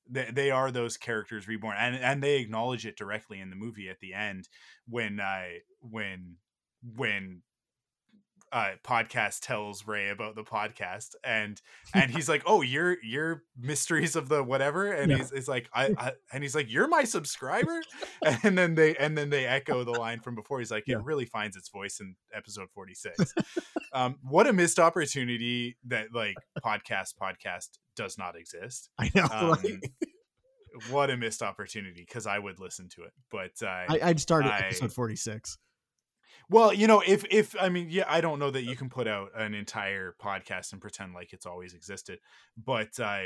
they, 0.09 0.30
they 0.31 0.51
are 0.51 0.71
those 0.71 0.97
characters 0.97 1.47
reborn, 1.47 1.75
and 1.77 1.95
and 1.95 2.21
they 2.23 2.38
acknowledge 2.38 2.85
it 2.85 2.97
directly 2.97 3.39
in 3.39 3.49
the 3.49 3.55
movie 3.55 3.89
at 3.89 3.99
the 3.99 4.13
end 4.13 4.47
when 4.88 5.19
uh 5.19 5.43
when 5.81 6.35
when 6.95 7.41
uh, 8.53 8.73
podcast 8.84 9.39
tells 9.41 9.88
Ray 9.88 10.09
about 10.09 10.35
the 10.35 10.43
podcast, 10.43 11.15
and 11.23 11.59
and 11.93 12.11
he's 12.11 12.30
like, 12.30 12.43
"Oh, 12.45 12.61
you're 12.61 12.97
you're 13.03 13.43
mysteries 13.59 14.15
of 14.15 14.30
the 14.30 14.43
whatever," 14.43 14.91
and 14.93 15.09
Yeah. 15.11 15.17
he's, 15.17 15.31
he's 15.31 15.47
like, 15.47 15.67
I, 15.73 15.85
I 15.97 16.11
and 16.31 16.43
he's 16.43 16.53
like, 16.55 16.71
"You're 16.71 16.88
my 16.88 17.03
subscriber," 17.03 17.81
and 18.43 18.57
then 18.57 18.75
they 18.75 18.95
and 18.95 19.17
then 19.17 19.30
they 19.31 19.45
echo 19.47 19.84
the 19.84 19.91
line 19.91 20.19
from 20.19 20.35
before. 20.35 20.59
He's 20.59 20.71
like, 20.71 20.84
Yeah. 20.88 20.97
"It 20.97 21.03
really 21.03 21.25
finds 21.25 21.57
its 21.57 21.69
voice 21.69 21.99
in 21.99 22.15
episode 22.34 22.69
46." 22.75 23.34
um, 23.91 24.17
what 24.21 24.45
a 24.47 24.53
missed 24.53 24.80
opportunity 24.80 25.75
that 25.88 26.13
like 26.13 26.35
podcast 26.63 27.15
podcast 27.21 27.69
does 27.95 28.17
not 28.17 28.35
exist. 28.38 28.89
I 28.99 29.09
know. 29.15 29.55
Um, 29.65 29.81
what 30.89 31.11
a 31.11 31.17
missed 31.17 31.43
opportunity 31.43 32.03
because 32.07 32.25
I 32.25 32.39
would 32.39 32.59
listen 32.59 32.89
to 32.95 33.03
it, 33.03 33.11
but 33.31 33.51
uh, 33.61 33.67
I, 33.67 33.99
I'd 34.03 34.19
start 34.19 34.45
at 34.45 34.51
I- 34.53 34.57
episode 34.67 34.91
46. 34.91 35.57
Well, 36.49 36.74
you 36.74 36.88
know, 36.88 37.02
if 37.06 37.24
if 37.32 37.56
I 37.60 37.70
mean, 37.70 37.88
yeah, 37.90 38.03
I 38.07 38.22
don't 38.22 38.38
know 38.40 38.52
that 38.52 38.64
you 38.64 38.76
can 38.76 38.90
put 38.90 39.07
out 39.07 39.30
an 39.36 39.53
entire 39.53 40.15
podcast 40.22 40.72
and 40.74 40.82
pretend 40.82 41.14
like 41.14 41.34
it's 41.34 41.45
always 41.45 41.74
existed, 41.74 42.20
but 42.57 42.99
uh, 42.99 43.24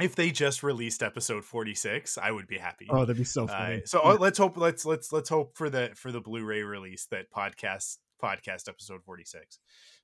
if 0.00 0.14
they 0.16 0.30
just 0.30 0.62
released 0.62 1.02
episode 1.02 1.44
forty 1.44 1.74
six, 1.74 2.18
I 2.18 2.30
would 2.30 2.46
be 2.46 2.58
happy. 2.58 2.86
Oh, 2.90 3.00
that'd 3.00 3.16
be 3.16 3.24
so 3.24 3.44
Uh, 3.44 3.48
funny. 3.48 3.82
so 3.84 4.00
uh, 4.00 4.16
let's 4.18 4.38
hope 4.38 4.56
let's 4.56 4.84
let's 4.84 5.12
let's 5.12 5.28
hope 5.28 5.56
for 5.56 5.68
the 5.70 5.90
for 5.94 6.10
the 6.10 6.20
Blu-ray 6.20 6.62
release 6.62 7.06
that 7.10 7.30
podcast 7.30 7.98
podcast 8.22 8.68
episode 8.68 9.02
forty 9.04 9.24
six 9.24 9.58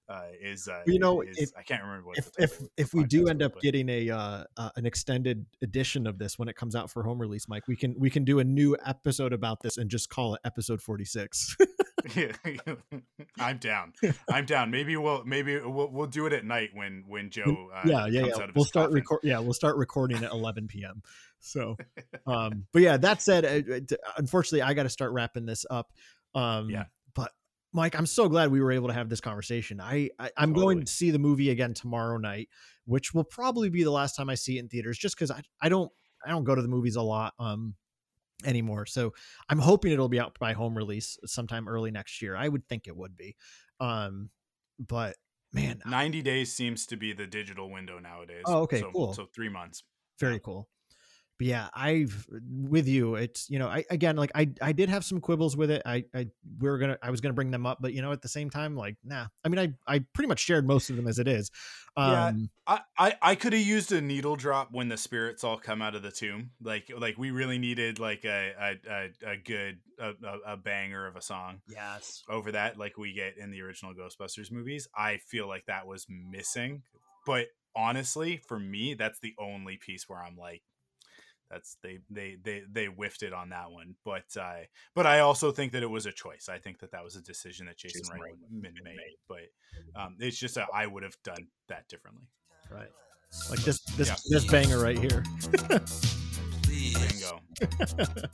uh, 0.08 0.22
is. 0.40 0.68
Uh, 0.68 0.82
You 0.86 0.98
know, 0.98 1.22
is, 1.22 1.38
if- 1.38 1.50
I 1.58 1.62
can't 1.62 1.82
remember 1.82 2.08
what 2.08 2.18
if 2.18 2.32
the 2.32 2.42
if 2.44 2.60
if 2.76 2.94
we 2.94 3.04
do 3.04 3.28
end 3.28 3.42
up 3.42 3.54
but- 3.54 3.62
getting 3.62 3.88
a 3.88 4.10
uh, 4.10 4.44
uh, 4.56 4.70
an 4.76 4.84
extended 4.86 5.46
edition 5.62 6.06
of 6.06 6.18
this 6.18 6.38
when 6.38 6.48
it 6.48 6.56
comes 6.56 6.76
out 6.76 6.90
for 6.90 7.02
home 7.02 7.18
release, 7.18 7.48
Mike, 7.48 7.66
we 7.66 7.74
can 7.74 7.94
we 7.98 8.10
can 8.10 8.24
do 8.24 8.38
a 8.38 8.44
new 8.44 8.76
episode 8.84 9.32
about 9.32 9.62
this 9.62 9.76
and 9.78 9.90
just 9.90 10.08
call 10.10 10.34
it 10.34 10.40
episode 10.44 10.82
46. 10.82 11.56
Yeah, 11.58 11.66
I'm 13.38 13.58
down. 13.58 13.92
I'm 14.30 14.44
down. 14.44 14.70
Maybe 14.70 14.96
we'll 14.96 15.24
maybe 15.24 15.58
we'll, 15.60 15.90
we'll 15.90 16.06
do 16.06 16.26
it 16.26 16.32
at 16.32 16.44
night 16.44 16.70
when 16.74 17.04
when 17.06 17.30
Joe 17.30 17.70
uh, 17.74 17.82
yeah, 17.84 18.06
yeah, 18.06 18.20
comes 18.20 18.32
yeah. 18.36 18.42
out 18.42 18.48
of 18.50 18.56
We'll 18.56 18.64
start 18.64 18.92
record. 18.92 19.20
Yeah, 19.22 19.38
we'll 19.40 19.54
start 19.54 19.76
recording 19.76 20.22
at 20.22 20.30
11 20.30 20.68
p.m. 20.68 21.02
So, 21.40 21.76
um, 22.26 22.66
but 22.72 22.82
yeah, 22.82 22.96
that 22.98 23.22
said, 23.22 23.44
uh, 23.44 23.74
uh, 23.76 24.12
unfortunately, 24.16 24.62
I 24.62 24.74
got 24.74 24.84
to 24.84 24.88
start 24.88 25.12
wrapping 25.12 25.46
this 25.46 25.64
up. 25.70 25.92
Um, 26.34 26.70
Yeah. 26.70 26.84
But 27.14 27.32
Mike, 27.72 27.96
I'm 27.96 28.06
so 28.06 28.28
glad 28.28 28.50
we 28.50 28.60
were 28.60 28.72
able 28.72 28.88
to 28.88 28.94
have 28.94 29.08
this 29.08 29.20
conversation. 29.20 29.80
I, 29.80 30.10
I 30.18 30.30
I'm 30.36 30.52
going 30.52 30.84
to 30.84 30.90
see 30.90 31.10
the 31.10 31.18
movie 31.18 31.50
again 31.50 31.74
tomorrow 31.74 32.18
night, 32.18 32.48
which 32.84 33.14
will 33.14 33.24
probably 33.24 33.70
be 33.70 33.84
the 33.84 33.90
last 33.90 34.14
time 34.14 34.30
I 34.30 34.34
see 34.34 34.56
it 34.56 34.60
in 34.60 34.68
theaters, 34.68 34.98
just 34.98 35.16
because 35.16 35.30
I 35.30 35.42
I 35.60 35.68
don't 35.68 35.90
I 36.24 36.30
don't 36.30 36.44
go 36.44 36.54
to 36.54 36.62
the 36.62 36.68
movies 36.68 36.96
a 36.96 37.02
lot. 37.02 37.34
Um. 37.38 37.74
Anymore, 38.44 38.86
so 38.86 39.14
I'm 39.48 39.58
hoping 39.58 39.90
it'll 39.90 40.08
be 40.08 40.20
out 40.20 40.38
by 40.38 40.52
home 40.52 40.76
release 40.76 41.18
sometime 41.26 41.68
early 41.68 41.90
next 41.90 42.22
year. 42.22 42.36
I 42.36 42.46
would 42.46 42.68
think 42.68 42.86
it 42.86 42.96
would 42.96 43.16
be, 43.16 43.34
um, 43.80 44.30
but 44.78 45.16
man, 45.52 45.80
90 45.84 46.22
days 46.22 46.52
seems 46.52 46.86
to 46.86 46.96
be 46.96 47.12
the 47.12 47.26
digital 47.26 47.68
window 47.68 47.98
nowadays. 47.98 48.44
Oh, 48.46 48.62
okay, 48.62 48.80
so, 48.80 48.90
cool. 48.92 49.14
So 49.14 49.26
three 49.34 49.48
months. 49.48 49.82
very 50.20 50.38
cool 50.38 50.68
but 51.38 51.46
yeah 51.46 51.68
i've 51.74 52.26
with 52.50 52.86
you 52.86 53.14
it's 53.14 53.48
you 53.48 53.58
know 53.58 53.68
i 53.68 53.84
again 53.90 54.16
like 54.16 54.30
i 54.34 54.48
i 54.60 54.72
did 54.72 54.88
have 54.88 55.04
some 55.04 55.20
quibbles 55.20 55.56
with 55.56 55.70
it 55.70 55.82
i 55.86 56.04
i 56.14 56.26
we 56.60 56.68
were 56.68 56.78
gonna 56.78 56.98
i 57.02 57.10
was 57.10 57.20
gonna 57.20 57.34
bring 57.34 57.50
them 57.50 57.64
up 57.64 57.78
but 57.80 57.92
you 57.92 58.02
know 58.02 58.12
at 58.12 58.22
the 58.22 58.28
same 58.28 58.50
time 58.50 58.76
like 58.76 58.96
nah 59.04 59.26
i 59.44 59.48
mean 59.48 59.58
i 59.58 59.94
i 59.94 59.98
pretty 60.12 60.28
much 60.28 60.40
shared 60.40 60.66
most 60.66 60.90
of 60.90 60.96
them 60.96 61.06
as 61.06 61.18
it 61.18 61.28
is 61.28 61.50
Yeah. 61.96 62.28
um 62.28 62.50
I, 62.66 62.80
I, 62.98 63.14
I 63.22 63.34
could 63.34 63.54
have 63.54 63.62
used 63.62 63.92
a 63.92 64.00
needle 64.02 64.36
drop 64.36 64.68
when 64.72 64.88
the 64.90 64.98
spirits 64.98 65.42
all 65.42 65.56
come 65.56 65.80
out 65.80 65.94
of 65.94 66.02
the 66.02 66.10
tomb. 66.10 66.50
Like 66.62 66.90
like 66.96 67.16
we 67.16 67.30
really 67.30 67.58
needed 67.58 67.98
like 67.98 68.26
a 68.26 68.52
a, 68.60 68.92
a, 68.92 69.30
a 69.32 69.36
good 69.38 69.78
a, 69.98 70.10
a, 70.10 70.52
a 70.52 70.56
banger 70.58 71.06
of 71.06 71.16
a 71.16 71.22
song 71.22 71.62
yes 71.66 72.22
over 72.28 72.52
that 72.52 72.76
like 72.78 72.98
we 72.98 73.14
get 73.14 73.38
in 73.38 73.50
the 73.50 73.62
original 73.62 73.94
Ghostbusters 73.94 74.52
movies. 74.52 74.86
I 74.94 75.16
feel 75.16 75.48
like 75.48 75.64
that 75.66 75.86
was 75.86 76.06
missing. 76.10 76.82
But 77.24 77.46
honestly, 77.74 78.36
for 78.46 78.58
me, 78.58 78.92
that's 78.92 79.20
the 79.20 79.34
only 79.38 79.78
piece 79.78 80.06
where 80.08 80.22
I'm 80.22 80.36
like 80.36 80.62
that's 81.50 81.76
they 81.82 81.98
they 82.10 82.36
they 82.42 82.62
they 82.70 82.86
whiffed 82.86 83.22
it 83.22 83.32
on 83.32 83.48
that 83.50 83.70
one 83.70 83.94
but 84.04 84.24
uh 84.38 84.60
but 84.94 85.06
i 85.06 85.20
also 85.20 85.50
think 85.50 85.72
that 85.72 85.82
it 85.82 85.90
was 85.90 86.06
a 86.06 86.12
choice. 86.12 86.48
I 86.48 86.58
think 86.58 86.78
that 86.80 86.90
that 86.92 87.02
was 87.02 87.16
a 87.16 87.22
decision 87.22 87.66
that 87.66 87.76
jason, 87.78 88.02
Jason 88.02 88.18
Reitman 88.18 88.62
made, 88.62 88.84
made 88.84 88.98
but 89.28 90.00
um 90.00 90.16
it's 90.20 90.38
just 90.38 90.54
that 90.56 90.68
i 90.74 90.86
would 90.86 91.02
have 91.02 91.16
done 91.24 91.48
that 91.68 91.88
differently. 91.88 92.24
Right. 92.70 92.90
Like 93.50 93.60
this 93.60 93.80
this 93.96 94.08
Yeah. 94.08 94.16
this 94.28 94.44
banger 94.46 94.78
right 94.78 94.98
here. 94.98 95.22
Bingo. 96.66 97.40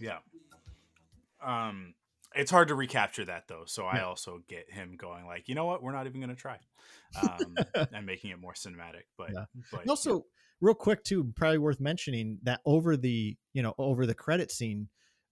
Yeah. 0.00 0.18
Um 1.42 1.94
it's 2.34 2.50
hard 2.50 2.68
to 2.68 2.74
recapture 2.74 3.24
that 3.24 3.44
though 3.48 3.64
so 3.66 3.84
i 3.84 4.02
also 4.02 4.40
get 4.48 4.70
him 4.70 4.96
going 4.96 5.26
like 5.26 5.48
you 5.48 5.54
know 5.54 5.64
what 5.64 5.82
we're 5.82 5.92
not 5.92 6.06
even 6.06 6.20
gonna 6.20 6.34
try 6.34 6.58
um 7.16 7.56
and 7.92 8.06
making 8.06 8.30
it 8.30 8.38
more 8.40 8.52
cinematic 8.52 9.04
but 9.16 9.30
Yeah. 9.32 9.44
but 9.72 9.88
also 9.88 10.24
real 10.60 10.74
quick 10.74 11.04
too 11.04 11.32
probably 11.36 11.58
worth 11.58 11.80
mentioning 11.80 12.38
that 12.42 12.60
over 12.66 12.96
the 12.96 13.36
you 13.52 13.62
know 13.62 13.74
over 13.78 14.06
the 14.06 14.14
credit 14.14 14.50
scene 14.50 14.88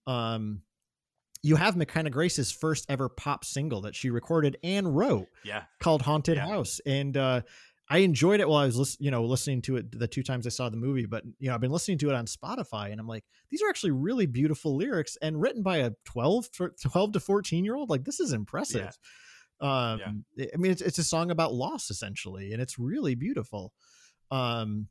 um 0.07 0.61
you 1.43 1.55
have 1.55 1.77
mckenna 1.77 2.09
grace's 2.09 2.51
first 2.51 2.85
ever 2.89 3.09
pop 3.09 3.45
single 3.45 3.81
that 3.81 3.95
she 3.95 4.09
recorded 4.09 4.57
and 4.63 4.97
wrote 4.97 5.27
yeah 5.43 5.63
called 5.79 6.01
Haunted 6.01 6.37
Yeah. 6.37 6.47
House, 6.47 6.81
and 6.85 7.15
uh, 7.15 7.41
I 7.89 7.99
enjoyed 7.99 8.39
it 8.41 8.49
while 8.49 8.63
I 8.63 8.65
was 8.65 8.97
you 8.99 9.11
know 9.11 9.23
listening 9.23 9.61
to 9.63 9.77
it 9.77 9.97
the 9.97 10.07
two 10.07 10.23
times 10.23 10.45
I 10.45 10.49
saw 10.49 10.69
the 10.69 10.77
movie. 10.77 11.05
But 11.05 11.23
you 11.39 11.47
know 11.47 11.55
I've 11.55 11.61
been 11.61 11.71
listening 11.71 11.97
to 11.99 12.09
it 12.09 12.15
on 12.15 12.25
Spotify, 12.25 12.91
and 12.91 12.99
I'm 12.99 13.07
like, 13.07 13.23
these 13.49 13.61
are 13.61 13.69
actually 13.69 13.91
really 13.91 14.25
beautiful 14.25 14.75
lyrics 14.75 15.17
and 15.21 15.39
written 15.39 15.63
by 15.63 15.77
a 15.77 15.91
12, 16.05 16.49
12 16.81 17.11
to 17.13 17.19
fourteen 17.19 17.63
year 17.65 17.75
old. 17.75 17.89
Like 17.89 18.03
this 18.03 18.19
is 18.19 18.33
impressive. 18.33 18.81
Um, 19.59 19.99
I- 20.39 20.49
I 20.53 20.57
mean, 20.57 20.71
it's 20.71 20.81
it's 20.81 20.99
a 20.99 21.03
song 21.03 21.31
about 21.31 21.53
loss 21.53 21.89
essentially, 21.89 22.51
and 22.53 22.61
it's 22.61 22.77
really 22.77 23.15
beautiful. 23.15 23.73
Um, 24.31 24.87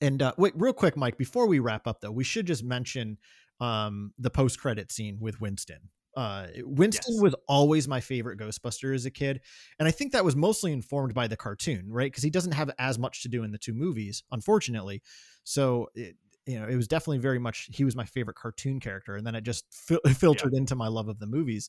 and 0.00 0.22
uh, 0.22 0.32
wait, 0.38 0.52
real 0.56 0.72
quick, 0.72 0.96
Mike, 0.96 1.18
before 1.18 1.46
we 1.46 1.58
wrap 1.58 1.86
up 1.86 2.00
though, 2.00 2.10
we 2.12 2.24
should 2.24 2.46
just 2.46 2.64
mention 2.64 3.18
um 3.60 4.12
the 4.18 4.30
post 4.30 4.58
credit 4.60 4.90
scene 4.90 5.18
with 5.20 5.40
Winston. 5.40 5.90
Uh, 6.16 6.46
Winston 6.58 7.14
Yes. 7.14 7.22
was 7.22 7.34
always 7.48 7.88
my 7.88 8.00
favorite 8.00 8.38
Ghostbuster 8.38 8.94
as 8.94 9.04
a 9.06 9.10
kid, 9.10 9.40
and 9.78 9.88
I 9.88 9.90
think 9.90 10.12
that 10.12 10.24
was 10.24 10.36
mostly 10.36 10.72
informed 10.72 11.14
by 11.14 11.26
the 11.26 11.36
cartoon, 11.36 11.86
right? 11.88 12.10
Because 12.10 12.22
he 12.22 12.30
doesn't 12.30 12.52
have 12.52 12.70
as 12.78 12.98
much 12.98 13.22
to 13.22 13.28
do 13.28 13.42
in 13.42 13.50
the 13.50 13.58
two 13.58 13.74
movies, 13.74 14.22
unfortunately. 14.30 15.02
So, 15.42 15.88
it, 15.94 16.16
you 16.46 16.60
know, 16.60 16.68
it 16.68 16.76
was 16.76 16.86
definitely 16.88 17.18
very 17.18 17.38
much 17.38 17.68
he 17.72 17.84
was 17.84 17.96
my 17.96 18.04
favorite 18.04 18.36
cartoon 18.36 18.78
character, 18.80 19.16
and 19.16 19.26
then 19.26 19.34
it 19.34 19.42
just 19.42 19.64
fil- 19.72 20.00
filtered 20.14 20.54
into 20.54 20.76
my 20.76 20.88
love 20.88 21.08
of 21.08 21.18
the 21.18 21.26
movies. 21.26 21.68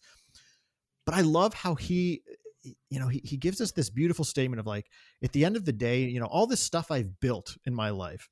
But 1.05 1.15
I 1.15 1.21
love 1.21 1.53
how 1.53 1.75
he, 1.75 2.23
you 2.63 2.99
know, 2.99 3.07
he 3.07 3.21
he 3.23 3.37
gives 3.37 3.61
us 3.61 3.71
this 3.71 3.89
beautiful 3.89 4.25
statement 4.25 4.59
of 4.59 4.65
like, 4.67 4.89
at 5.23 5.31
the 5.33 5.45
end 5.45 5.55
of 5.55 5.65
the 5.65 5.73
day, 5.73 6.03
you 6.03 6.19
know, 6.19 6.25
all 6.25 6.47
this 6.47 6.61
stuff 6.61 6.91
I've 6.91 7.19
built 7.19 7.57
in 7.65 7.73
my 7.73 7.89
life. 7.91 8.29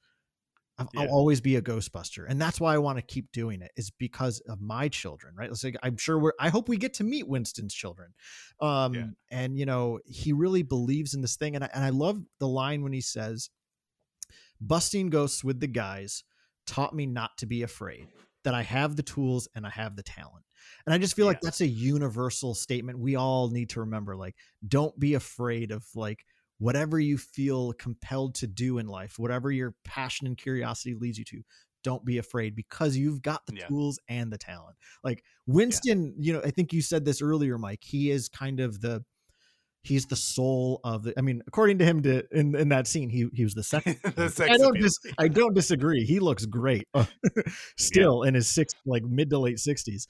Yeah. 0.93 1.01
I'll 1.01 1.09
always 1.09 1.41
be 1.41 1.55
a 1.55 1.61
Ghostbuster, 1.61 2.25
and 2.27 2.41
that's 2.41 2.59
why 2.59 2.73
I 2.73 2.77
want 2.77 2.97
to 2.97 3.01
keep 3.01 3.31
doing 3.31 3.61
it. 3.61 3.71
Is 3.75 3.91
because 3.91 4.39
of 4.49 4.61
my 4.61 4.87
children, 4.89 5.35
right? 5.35 5.51
Like 5.63 5.77
I'm 5.83 5.97
sure 5.97 6.17
we're. 6.19 6.33
I 6.39 6.49
hope 6.49 6.69
we 6.69 6.77
get 6.77 6.93
to 6.95 7.03
meet 7.03 7.27
Winston's 7.27 7.73
children, 7.73 8.13
um, 8.59 8.93
Yeah. 8.93 9.07
and 9.31 9.57
you 9.57 9.65
know 9.65 9.99
he 10.05 10.33
really 10.33 10.63
believes 10.63 11.13
in 11.13 11.21
this 11.21 11.35
thing, 11.35 11.55
and 11.55 11.63
I, 11.63 11.69
and 11.73 11.83
I 11.83 11.89
love 11.89 12.21
the 12.39 12.47
line 12.47 12.83
when 12.83 12.93
he 12.93 13.01
says, 13.01 13.49
"Busting 14.61 15.09
ghosts 15.09 15.43
with 15.43 15.59
the 15.59 15.67
guys 15.67 16.23
taught 16.65 16.95
me 16.95 17.05
not 17.05 17.37
to 17.37 17.45
be 17.45 17.63
afraid. 17.63 18.07
That 18.43 18.53
I 18.53 18.63
have 18.63 18.95
the 18.95 19.03
tools 19.03 19.47
and 19.55 19.65
I 19.65 19.69
have 19.69 19.95
the 19.95 20.03
talent." 20.03 20.45
And 20.85 20.93
I 20.93 20.97
just 20.97 21.15
feel 21.15 21.25
like 21.25 21.41
that's 21.41 21.61
a 21.61 21.67
universal 21.67 22.55
statement 22.55 22.99
we 22.99 23.15
all 23.15 23.49
need 23.49 23.69
to 23.71 23.81
remember. 23.81 24.15
Like, 24.15 24.35
don't 24.65 24.97
be 24.99 25.13
afraid 25.13 25.71
of 25.71 25.85
like 25.95 26.25
whatever 26.59 26.99
you 26.99 27.17
feel 27.17 27.73
compelled 27.73 28.35
to 28.35 28.47
do 28.47 28.77
in 28.77 28.87
life, 28.87 29.19
whatever 29.19 29.51
your 29.51 29.75
passion 29.83 30.27
and 30.27 30.37
curiosity 30.37 30.95
leads 30.95 31.17
you 31.17 31.25
to, 31.25 31.41
don't 31.83 32.05
be 32.05 32.17
afraid 32.17 32.55
because 32.55 32.95
you've 32.95 33.21
got 33.21 33.45
the 33.45 33.55
Yeah. 33.55 33.67
tools 33.67 33.99
and 34.07 34.31
the 34.31 34.37
talent. 34.37 34.77
Like 35.03 35.23
Winston, 35.47 36.15
you 36.17 36.31
know, 36.33 36.41
I 36.43 36.51
think 36.51 36.71
you 36.71 36.81
said 36.81 37.03
this 37.05 37.21
earlier, 37.21 37.57
Mike. 37.57 37.83
He 37.83 38.09
is 38.09 38.29
kind 38.29 38.59
of 38.61 38.79
the 38.79 39.03
he's 39.85 40.05
the 40.05 40.15
soul 40.15 40.79
of 40.85 41.03
the 41.03 41.13
I 41.17 41.21
mean, 41.21 41.41
according 41.45 41.79
to 41.79 41.85
him 41.85 42.01
to 42.03 42.23
in, 42.31 42.55
in 42.55 42.69
that 42.69 42.87
scene, 42.87 43.09
he 43.09 43.27
he 43.33 43.43
was 43.43 43.53
the 43.53 43.63
second. 43.63 43.99
the 44.15 44.29
sex 44.29 44.49
I 44.49 44.57
don't 44.57 44.79
dis- 44.79 44.99
I 45.17 45.27
don't 45.27 45.53
disagree. 45.53 46.05
He 46.05 46.21
looks 46.21 46.45
great 46.45 46.87
still 47.77 48.23
in 48.23 48.33
his 48.33 48.47
six 48.47 48.73
like 48.85 49.03
mid 49.03 49.29
to 49.31 49.39
late 49.39 49.57
60s. 49.57 50.07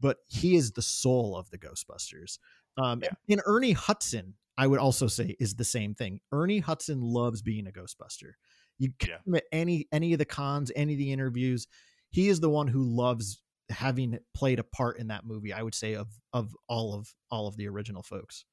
But 0.00 0.18
he 0.28 0.56
is 0.56 0.72
the 0.72 0.82
soul 0.82 1.36
of 1.36 1.48
the 1.50 1.56
Ghostbusters. 1.58 2.38
Um 2.76 3.00
Yeah. 3.02 3.10
and 3.30 3.40
Ernie 3.46 3.72
Hudson, 3.72 4.34
I 4.56 4.66
would 4.66 4.78
also 4.78 5.06
say, 5.08 5.36
is 5.40 5.54
the 5.56 5.64
same 5.64 5.94
thing. 5.94 6.20
Ernie 6.32 6.60
Hudson 6.60 7.00
loves 7.00 7.42
being 7.42 7.66
a 7.66 7.70
Ghostbuster. 7.72 8.32
You 8.78 8.92
Yeah. 9.06 9.40
any 9.52 9.86
any 9.92 10.12
of 10.12 10.18
the 10.18 10.24
cons, 10.24 10.70
any 10.74 10.94
of 10.94 10.98
the 10.98 11.12
interviews. 11.12 11.66
He 12.10 12.28
is 12.28 12.40
the 12.40 12.50
one 12.50 12.68
who 12.68 12.82
loves 12.84 13.42
having 13.70 14.18
played 14.34 14.58
a 14.58 14.64
part 14.64 14.98
in 14.98 15.08
that 15.08 15.24
movie. 15.24 15.52
I 15.52 15.62
would 15.62 15.74
say 15.74 15.94
of 15.94 16.08
of 16.32 16.54
all 16.68 16.94
of 16.94 17.14
all 17.30 17.46
of 17.48 17.56
the 17.56 17.68
original 17.68 18.02
folks. 18.02 18.44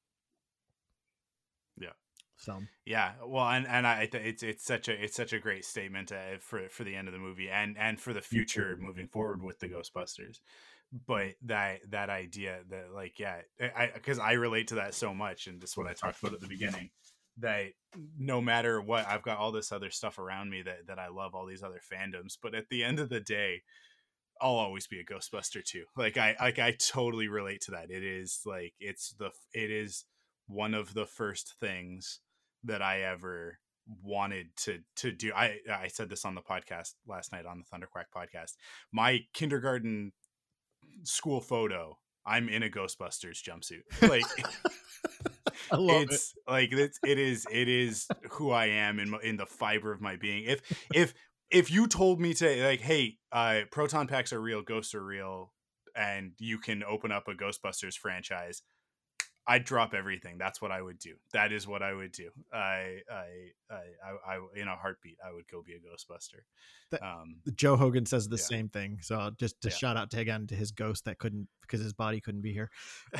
Yeah. 1.80 1.92
So 2.36 2.60
Yeah, 2.84 3.12
well, 3.24 3.46
and 3.48 3.66
and 3.66 3.86
I 3.86 4.08
it's 4.12 4.42
it's 4.42 4.64
such 4.64 4.88
a 4.88 5.04
it's 5.04 5.16
such 5.16 5.32
a 5.32 5.38
great 5.38 5.64
statement 5.64 6.12
uh, 6.12 6.38
for 6.40 6.68
for 6.68 6.84
the 6.84 6.94
end 6.94 7.08
of 7.08 7.12
the 7.12 7.20
movie 7.20 7.50
and 7.50 7.76
and 7.78 8.00
for 8.00 8.12
the 8.12 8.20
future 8.20 8.76
moving 8.80 9.06
forward 9.08 9.42
with 9.42 9.60
the 9.60 9.68
Ghostbusters. 9.68 10.40
But 11.06 11.34
that 11.46 11.90
that 11.90 12.10
idea 12.10 12.60
that 12.68 12.92
like 12.94 13.18
yeah, 13.18 13.38
eh, 13.58 13.70
I 13.74 13.90
because 13.94 14.18
I 14.18 14.32
relate 14.32 14.68
to 14.68 14.76
that 14.76 14.94
so 14.94 15.14
much, 15.14 15.46
and 15.46 15.60
just 15.60 15.76
what 15.76 15.86
I 15.86 15.94
talked 15.94 16.22
about 16.22 16.34
at 16.34 16.40
the 16.40 16.48
beginning. 16.48 16.90
That 17.38 17.68
no 18.18 18.42
matter 18.42 18.80
what, 18.82 19.06
I've 19.08 19.22
got 19.22 19.38
all 19.38 19.52
this 19.52 19.72
other 19.72 19.88
stuff 19.88 20.18
around 20.18 20.50
me 20.50 20.60
that 20.62 20.86
that 20.88 20.98
I 20.98 21.08
love, 21.08 21.34
all 21.34 21.46
these 21.46 21.62
other 21.62 21.80
fandoms. 21.90 22.36
But 22.42 22.54
at 22.54 22.68
the 22.68 22.84
end 22.84 23.00
of 23.00 23.08
the 23.08 23.20
day, 23.20 23.62
I'll 24.42 24.56
always 24.56 24.86
be 24.86 25.00
a 25.00 25.04
Ghostbuster 25.04 25.64
too. 25.64 25.84
Like 25.96 26.18
I 26.18 26.36
like 26.40 26.58
I 26.58 26.72
totally 26.72 27.28
relate 27.28 27.62
to 27.62 27.70
that. 27.70 27.90
It 27.90 28.04
is 28.04 28.40
like 28.44 28.74
it's 28.80 29.14
the 29.18 29.30
it 29.54 29.70
is 29.70 30.04
one 30.46 30.74
of 30.74 30.94
the 30.94 31.06
first 31.06 31.54
things 31.60 32.20
that 32.64 32.82
I 32.82 33.02
ever 33.02 33.58
wanted 34.02 34.48
to 34.56 34.80
to 34.96 35.12
do. 35.12 35.32
I 35.34 35.58
I 35.72 35.88
said 35.88 36.08
this 36.08 36.24
on 36.24 36.34
the 36.34 36.42
podcast 36.42 36.94
last 37.06 37.32
night 37.32 37.46
on 37.46 37.58
the 37.58 37.64
Thunderquack 37.64 38.06
podcast. 38.14 38.52
My 38.92 39.20
kindergarten 39.32 40.12
school 41.04 41.40
photo, 41.40 41.98
I'm 42.24 42.48
in 42.48 42.62
a 42.62 42.68
Ghostbusters 42.68 43.42
jumpsuit. 43.42 44.08
Like 44.08 44.24
I 45.70 45.76
love 45.76 46.02
it. 46.02 46.12
it's 46.12 46.34
like 46.48 46.72
it's 46.72 46.98
it 47.04 47.18
is 47.18 47.46
it 47.50 47.68
is 47.68 48.08
who 48.30 48.50
I 48.50 48.66
am 48.66 48.98
in 48.98 49.14
in 49.22 49.36
the 49.36 49.46
fiber 49.46 49.92
of 49.92 50.00
my 50.00 50.16
being. 50.16 50.44
If 50.44 50.60
if 50.94 51.14
if 51.50 51.70
you 51.70 51.86
told 51.86 52.20
me 52.20 52.34
to 52.34 52.64
like, 52.64 52.80
hey, 52.80 53.18
uh, 53.30 53.60
proton 53.70 54.06
packs 54.06 54.32
are 54.32 54.40
real, 54.40 54.62
ghosts 54.62 54.94
are 54.94 55.04
real, 55.04 55.52
and 55.94 56.32
you 56.38 56.58
can 56.58 56.82
open 56.82 57.12
up 57.12 57.28
a 57.28 57.34
Ghostbusters 57.34 57.94
franchise, 57.94 58.62
I'd 59.46 59.64
drop 59.64 59.92
everything. 59.92 60.38
That's 60.38 60.62
what 60.62 60.70
I 60.70 60.80
would 60.80 60.98
do. 61.00 61.14
That 61.32 61.50
is 61.52 61.66
what 61.66 61.82
I 61.82 61.92
would 61.92 62.12
do. 62.12 62.30
I 62.52 62.98
I 63.10 63.50
I 63.70 63.74
I, 64.28 64.34
I 64.34 64.38
in 64.60 64.68
a 64.68 64.76
heartbeat, 64.76 65.18
I 65.26 65.32
would 65.32 65.48
go 65.50 65.62
be 65.62 65.72
a 65.72 65.78
Ghostbuster. 65.78 66.42
That- 66.90 67.02
Um, 67.02 67.36
Joe 67.56 67.76
Hogan 67.76 68.06
says 68.06 68.28
the 68.28 68.36
Yeah. 68.36 68.42
same 68.42 68.68
thing. 68.68 68.98
So 69.02 69.32
just 69.40 69.60
to 69.62 69.68
Yeah. 69.68 69.74
shout 69.74 69.96
out 69.96 70.10
to 70.12 70.20
again 70.20 70.46
to 70.46 70.54
his 70.54 70.70
ghost 70.70 71.06
that 71.06 71.18
couldn't 71.18 71.48
because 71.62 71.80
his 71.80 71.92
body 71.92 72.20
couldn't 72.20 72.42
be 72.42 72.52
here. 72.52 72.70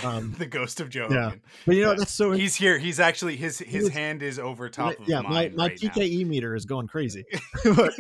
Um, 0.05 0.32
the 0.39 0.47
ghost 0.47 0.81
of 0.81 0.90
Joe 0.90 1.09
yeah. 1.11 1.24
Hogan. 1.24 1.43
But 1.66 1.74
you 1.77 1.82
know 1.82 1.94
that's 1.97 2.12
so 2.12 2.31
He's 2.32 2.55
here. 2.55 2.78
He's 2.78 3.01
actually 3.01 3.36
his 3.36 3.59
his 3.59 3.85
was- 3.85 3.93
hand 3.93 4.23
is 4.23 4.39
over 4.39 4.69
top 4.69 5.01
of 5.01 5.09
yeah. 5.09 5.23
My 5.23 5.28
mine 5.28 5.57
my 5.57 5.66
right 5.69 5.97
now. 5.97 6.28
Meter 6.28 6.55
is 6.55 6.66
going 6.66 6.86
crazy. 6.86 7.24
But, 7.65 7.94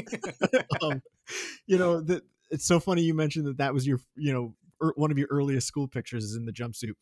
um, 0.82 1.02
you 1.66 1.78
know 1.78 2.00
that 2.02 2.22
it's 2.50 2.66
so 2.66 2.78
funny 2.78 3.02
you 3.02 3.14
mentioned 3.14 3.46
that 3.46 3.56
that 3.58 3.72
was 3.74 3.86
your 3.86 3.98
you 4.16 4.32
know 4.32 4.54
one 4.96 5.10
of 5.10 5.18
your 5.18 5.28
earliest 5.30 5.66
school 5.66 5.88
pictures 5.88 6.24
is 6.24 6.36
in 6.36 6.44
the 6.44 6.52
jumpsuit. 6.52 6.92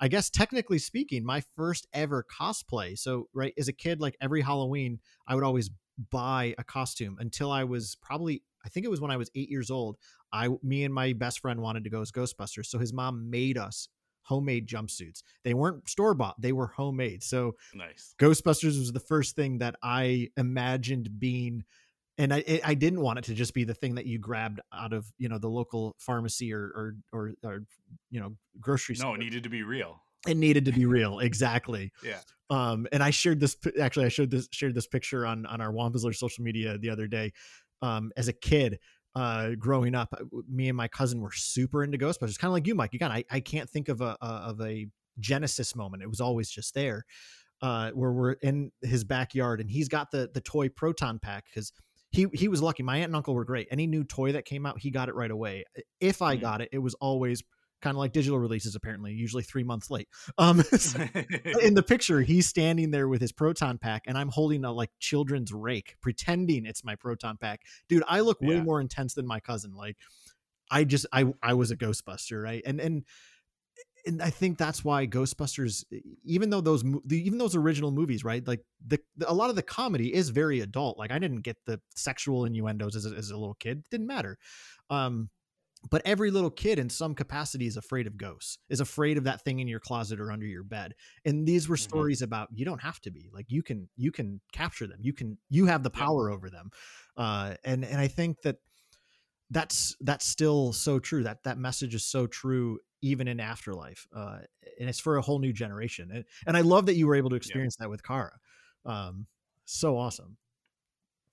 I 0.00 0.08
guess 0.08 0.30
technically 0.30 0.78
speaking, 0.78 1.24
my 1.24 1.42
first 1.56 1.86
ever 1.92 2.24
cosplay. 2.40 2.98
So 2.98 3.28
right 3.34 3.52
as 3.58 3.68
a 3.68 3.72
kid, 3.72 4.00
like 4.00 4.16
every 4.20 4.42
Halloween, 4.42 5.00
I 5.26 5.34
would 5.34 5.44
always 5.44 5.70
buy 6.10 6.54
a 6.58 6.64
costume 6.64 7.16
until 7.18 7.50
I 7.50 7.64
was 7.64 7.96
probably 8.00 8.42
I 8.64 8.68
think 8.68 8.84
it 8.84 8.90
was 8.90 9.00
when 9.00 9.10
I 9.10 9.16
was 9.16 9.30
eight 9.34 9.48
years 9.48 9.70
old. 9.70 9.96
I 10.32 10.48
me 10.62 10.84
and 10.84 10.92
my 10.92 11.12
best 11.12 11.40
friend 11.40 11.60
wanted 11.60 11.84
to 11.84 11.90
go 11.90 12.00
as 12.02 12.10
Ghostbusters, 12.12 12.66
so 12.66 12.78
his 12.78 12.92
mom 12.92 13.30
made 13.30 13.56
us 13.56 13.88
homemade 14.22 14.68
jumpsuits. 14.68 15.22
They 15.42 15.54
weren't 15.54 15.88
store 15.88 16.14
bought; 16.14 16.40
they 16.40 16.52
were 16.52 16.66
homemade. 16.66 17.22
So 17.22 17.54
nice. 17.74 18.14
Ghostbusters 18.18 18.78
was 18.78 18.92
the 18.92 19.00
first 19.00 19.36
thing 19.36 19.58
that 19.58 19.76
I 19.82 20.28
imagined 20.36 21.18
being, 21.18 21.64
and 22.18 22.34
I 22.34 22.60
I 22.64 22.74
didn't 22.74 23.00
want 23.00 23.18
it 23.20 23.24
to 23.26 23.34
just 23.34 23.54
be 23.54 23.64
the 23.64 23.74
thing 23.74 23.94
that 23.94 24.06
you 24.06 24.18
grabbed 24.18 24.60
out 24.72 24.92
of 24.92 25.06
you 25.18 25.28
know 25.28 25.38
the 25.38 25.48
local 25.48 25.94
pharmacy 25.98 26.52
or 26.52 26.60
or 26.62 26.94
or, 27.12 27.32
or 27.44 27.64
you 28.10 28.20
know 28.20 28.36
grocery 28.60 28.94
No, 28.94 28.98
store. 28.98 29.10
No, 29.10 29.14
it 29.14 29.24
needed 29.24 29.42
to 29.44 29.48
be 29.48 29.62
real. 29.62 30.02
it 30.26 30.36
needed 30.36 30.64
to 30.66 30.72
be 30.72 30.84
real, 30.98 31.20
exactly. 31.20 31.92
Yeah. 32.04 32.20
Um, 32.50 32.86
and 32.92 33.02
I 33.02 33.10
shared 33.10 33.40
this 33.40 33.56
actually 33.80 34.06
I 34.06 34.08
showed 34.08 34.30
this 34.30 34.48
shared 34.52 34.74
this 34.74 34.86
picture 34.86 35.26
on 35.26 35.46
on 35.46 35.60
our 35.60 35.70
Wampa's 35.72 36.04
Lair 36.04 36.12
social 36.12 36.44
media 36.44 36.76
the 36.78 36.90
other 36.90 37.06
day. 37.06 37.32
Um, 37.82 38.10
as 38.16 38.26
a 38.26 38.32
kid, 38.32 38.78
uh, 39.14 39.50
growing 39.58 39.94
up, 39.94 40.12
me 40.50 40.68
and 40.68 40.76
my 40.76 40.88
cousin 40.88 41.20
were 41.20 41.30
super 41.32 41.84
into 41.84 41.96
Ghostbusters, 41.98 42.38
kind 42.38 42.48
of 42.50 42.54
like 42.54 42.66
you, 42.66 42.74
Mike. 42.74 42.92
Again, 42.94 43.12
I, 43.12 43.24
I 43.30 43.38
can't 43.40 43.70
think 43.70 43.88
of 43.88 44.00
a, 44.00 44.16
a 44.20 44.26
of 44.26 44.60
a 44.60 44.88
Genesis 45.20 45.76
moment. 45.76 46.02
It 46.02 46.08
was 46.08 46.20
always 46.20 46.50
just 46.50 46.74
there. 46.74 47.04
Uh, 47.60 47.90
where 47.90 48.12
we're 48.12 48.32
in 48.34 48.70
his 48.82 49.02
backyard 49.02 49.60
and 49.60 49.68
he's 49.68 49.88
got 49.88 50.12
the 50.12 50.30
the 50.32 50.40
toy 50.40 50.68
proton 50.68 51.18
pack 51.18 51.44
because 51.46 51.72
he 52.10 52.26
he 52.32 52.48
was 52.48 52.62
lucky. 52.62 52.82
My 52.82 52.96
aunt 52.96 53.06
and 53.06 53.16
uncle 53.16 53.34
were 53.34 53.44
great. 53.44 53.68
Any 53.70 53.86
new 53.86 54.04
toy 54.04 54.32
that 54.32 54.44
came 54.44 54.66
out, 54.66 54.78
he 54.80 54.90
got 54.90 55.08
it 55.08 55.14
right 55.14 55.30
away. 55.30 55.64
If 56.00 56.22
I 56.22 56.36
Mhm. 56.36 56.40
got 56.40 56.60
it, 56.62 56.70
it 56.72 56.78
was 56.78 56.94
always 56.94 57.42
kind 57.80 57.94
of 57.94 57.98
like 57.98 58.12
digital 58.12 58.38
releases. 58.38 58.74
Apparently, 58.74 59.12
usually 59.12 59.42
three 59.42 59.64
months 59.64 59.90
late. 59.90 60.08
Um, 60.38 60.62
so 60.62 61.00
in 61.62 61.74
the 61.74 61.82
picture, 61.82 62.20
he's 62.22 62.46
standing 62.46 62.90
there 62.90 63.08
with 63.08 63.20
his 63.20 63.32
proton 63.32 63.78
pack, 63.78 64.02
and 64.06 64.16
I'm 64.18 64.28
holding 64.28 64.64
a 64.64 64.72
like 64.72 64.90
children's 65.00 65.52
rake, 65.52 65.96
pretending 66.00 66.66
it's 66.66 66.84
my 66.84 66.96
proton 66.96 67.36
pack. 67.36 67.62
Dude, 67.88 68.02
I 68.08 68.20
look 68.20 68.40
way 68.40 68.56
Yeah. 68.56 68.62
more 68.62 68.80
intense 68.80 69.14
than 69.14 69.26
my 69.26 69.40
cousin. 69.40 69.74
Like, 69.74 69.96
I 70.70 70.84
just 70.84 71.06
I 71.12 71.32
I 71.42 71.54
was 71.54 71.70
a 71.70 71.76
Ghostbuster, 71.76 72.42
right? 72.42 72.62
And 72.66 72.80
and 72.80 73.04
and 74.08 74.22
I 74.22 74.30
think 74.30 74.58
that's 74.58 74.84
why 74.84 75.06
Ghostbusters, 75.06 75.84
even 76.24 76.50
though 76.50 76.60
those 76.62 76.82
the, 76.82 77.18
even 77.18 77.38
those 77.38 77.54
original 77.56 77.92
movies, 77.92 78.24
right? 78.24 78.46
Like 78.46 78.64
the, 78.86 79.00
a 79.26 79.34
lot 79.34 79.50
of 79.50 79.56
the 79.56 79.62
comedy 79.62 80.12
is 80.14 80.30
very 80.30 80.60
adult. 80.60 80.98
Like 80.98 81.12
I 81.12 81.18
didn't 81.20 81.42
get 81.42 81.58
the 81.66 81.80
sexual 81.94 82.44
innuendos 82.46 82.96
as 82.96 83.06
a, 83.06 83.10
as 83.14 83.30
a 83.30 83.36
little 83.38 83.54
kid; 83.54 83.78
it 83.78 83.90
didn't 83.90 84.08
matter. 84.08 84.38
Um, 84.90 85.30
but 85.90 86.02
every 86.04 86.30
little 86.30 86.50
kid 86.50 86.78
in 86.78 86.90
some 86.90 87.14
capacity 87.14 87.66
is 87.66 87.76
afraid 87.76 88.06
of 88.06 88.16
ghosts 88.16 88.58
is 88.68 88.80
afraid 88.80 89.16
of 89.18 89.24
that 89.24 89.42
thing 89.44 89.60
in 89.60 89.68
your 89.68 89.80
closet 89.80 90.20
or 90.20 90.32
under 90.32 90.46
your 90.46 90.64
bed 90.64 90.94
and 91.24 91.46
these 91.46 91.68
were 91.68 91.76
Mhm. 91.76 91.80
stories 91.82 92.22
about 92.22 92.48
you 92.52 92.64
don't 92.64 92.82
have 92.82 93.00
to 93.00 93.10
be 93.12 93.30
like 93.32 93.46
you 93.48 93.62
can 93.62 93.88
you 93.96 94.10
can 94.12 94.40
capture 94.52 94.86
them 94.88 94.98
you 95.02 95.12
can 95.12 95.38
you 95.50 95.66
have 95.66 95.84
the 95.84 95.90
power 95.90 96.30
over 96.30 96.50
them 96.50 96.70
uh 97.16 97.54
and 97.64 97.84
and 97.84 98.00
i 98.00 98.08
think 98.08 98.42
that 98.42 98.56
that's 99.50 99.96
that's 100.00 100.26
still 100.26 100.72
so 100.72 100.98
true 100.98 101.22
that 101.22 101.42
that 101.44 101.58
message 101.58 101.94
is 101.94 102.04
so 102.04 102.26
true 102.26 102.78
even 103.02 103.28
in 103.28 103.40
afterlife 103.40 104.06
uh 104.14 104.38
and 104.78 104.88
it's 104.88 105.00
for 105.00 105.16
a 105.16 105.22
whole 105.22 105.38
new 105.38 105.52
generation 105.52 106.10
and, 106.12 106.24
and 106.46 106.56
i 106.56 106.60
love 106.60 106.86
that 106.86 106.94
you 106.94 107.06
were 107.06 107.14
able 107.14 107.30
to 107.30 107.36
experience 107.36 107.76
that 107.76 107.90
with 107.90 108.02
kara 108.02 108.32
um 108.84 109.26
so 109.64 109.96
awesome 109.96 110.36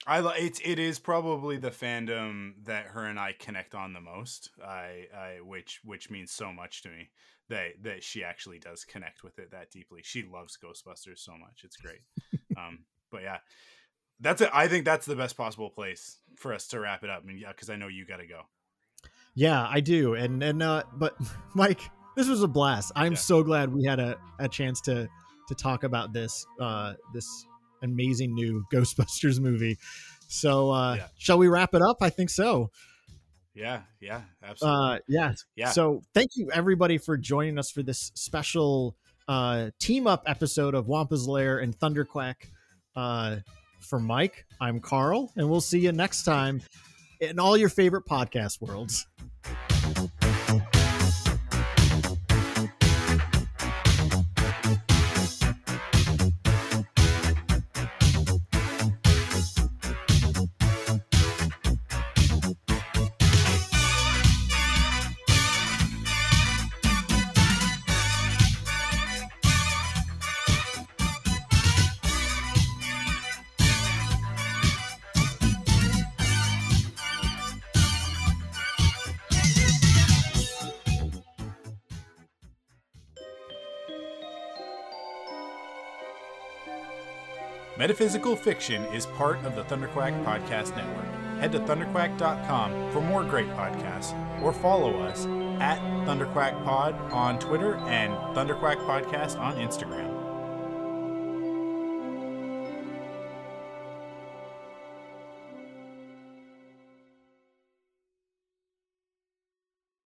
I 0.07 0.19
it's 0.37 0.61
it 0.63 0.77
is 0.77 0.99
probably 0.99 1.57
the 1.57 1.71
fandom 1.71 2.53
that 2.65 2.87
her 2.87 3.05
and 3.05 3.19
I 3.19 3.33
connect 3.37 3.73
on 3.73 3.93
the 3.93 4.01
most. 4.01 4.51
I, 4.63 5.07
I 5.15 5.37
which 5.43 5.79
which 5.83 6.11
means 6.11 6.31
so 6.31 6.53
much 6.53 6.83
to 6.83 6.89
me 6.89 7.09
that 7.49 7.81
that 7.81 8.03
she 8.03 8.23
actually 8.23 8.59
does 8.59 8.85
connect 8.85 9.23
with 9.23 9.39
it 9.39 9.51
that 9.51 9.71
deeply. 9.71 10.01
She 10.03 10.23
loves 10.23 10.57
Ghostbusters 10.57 11.19
so 11.19 11.31
much. 11.33 11.61
It's 11.63 11.77
great. 11.77 12.01
um, 12.57 12.85
but 13.11 13.23
yeah, 13.23 13.37
that's 14.19 14.41
it. 14.41 14.49
I 14.53 14.67
think 14.67 14.85
that's 14.85 15.05
the 15.05 15.15
best 15.15 15.37
possible 15.37 15.69
place 15.69 16.19
for 16.35 16.53
us 16.53 16.67
to 16.67 16.79
wrap 16.79 17.03
it 17.03 17.09
up. 17.09 17.23
And 17.27 17.39
yeah, 17.39 17.49
because 17.49 17.69
I 17.69 17.75
know 17.75 17.87
you 17.87 18.05
got 18.05 18.17
to 18.17 18.27
go. 18.27 18.41
Yeah, 19.35 19.67
I 19.69 19.79
do. 19.81 20.13
And 20.15 20.41
and 20.41 20.63
uh 20.63 20.83
but 20.95 21.15
Mike, 21.55 21.81
this 22.15 22.27
was 22.27 22.41
a 22.43 22.47
blast. 22.47 22.91
I'm 22.95 23.13
Yeah. 23.13 23.17
so 23.17 23.43
glad 23.43 23.73
we 23.73 23.83
had 23.83 23.99
a, 23.99 24.17
a 24.39 24.47
chance 24.47 24.81
to 24.81 25.09
to 25.49 25.55
talk 25.55 25.83
about 25.83 26.13
this 26.13 26.45
uh 26.59 26.93
this 27.13 27.27
amazing 27.83 28.33
new 28.33 28.63
Ghostbusters 28.73 29.39
movie. 29.39 29.77
So 30.27 30.71
uh 30.71 30.95
Yeah. 30.95 31.07
shall 31.17 31.37
we 31.37 31.47
wrap 31.47 31.73
it 31.73 31.81
up? 31.81 31.97
I 32.01 32.09
think 32.09 32.29
so. 32.29 32.71
Yeah, 33.53 33.81
yeah, 34.01 34.21
absolutely. 34.43 34.95
Uh 34.95 34.99
yeah. 35.07 35.33
Yeah. 35.55 35.69
So 35.69 36.01
thank 36.13 36.31
you 36.35 36.49
everybody 36.51 36.97
for 36.97 37.17
joining 37.17 37.57
us 37.59 37.69
for 37.71 37.83
this 37.83 38.11
special 38.15 38.95
uh 39.27 39.71
team 39.79 40.07
up 40.07 40.23
episode 40.27 40.75
of 40.75 40.87
Wampa's 40.87 41.27
Lair 41.27 41.57
and 41.59 41.77
Thunderquack. 41.77 42.35
Uh 42.95 43.37
for 43.81 43.99
Mike, 43.99 44.45
I'm 44.61 44.79
Carl, 44.79 45.31
and 45.35 45.49
we'll 45.49 45.61
see 45.61 45.79
you 45.79 45.91
next 45.91 46.23
time 46.23 46.61
in 47.19 47.37
all 47.39 47.55
your 47.55 47.69
favorite 47.69 48.05
podcast 48.09 48.59
worlds. 48.61 49.05
Thank 49.45 49.97
you. 49.99 50.14
Metaphysical 87.85 88.35
Fiction 88.35 88.83
is 88.85 89.05
part 89.05 89.37
of 89.45 89.55
the 89.55 89.63
Thunderquack 89.65 90.25
Podcast 90.25 90.75
Network. 90.75 91.05
Head 91.39 91.51
to 91.51 91.59
thunderquack.com 91.59 92.91
for 92.91 92.99
more 92.99 93.23
great 93.23 93.45
podcasts 93.49 94.11
or 94.41 94.51
follow 94.51 94.99
us 95.01 95.27
at 95.61 95.77
Thunderquack 96.07 96.63
Pod 96.63 96.95
on 97.11 97.37
Twitter 97.37 97.75
and 97.75 98.11
Thunderquack 98.35 98.77
Podcast 98.87 99.39
on 99.39 99.57
Instagram. 99.57 100.14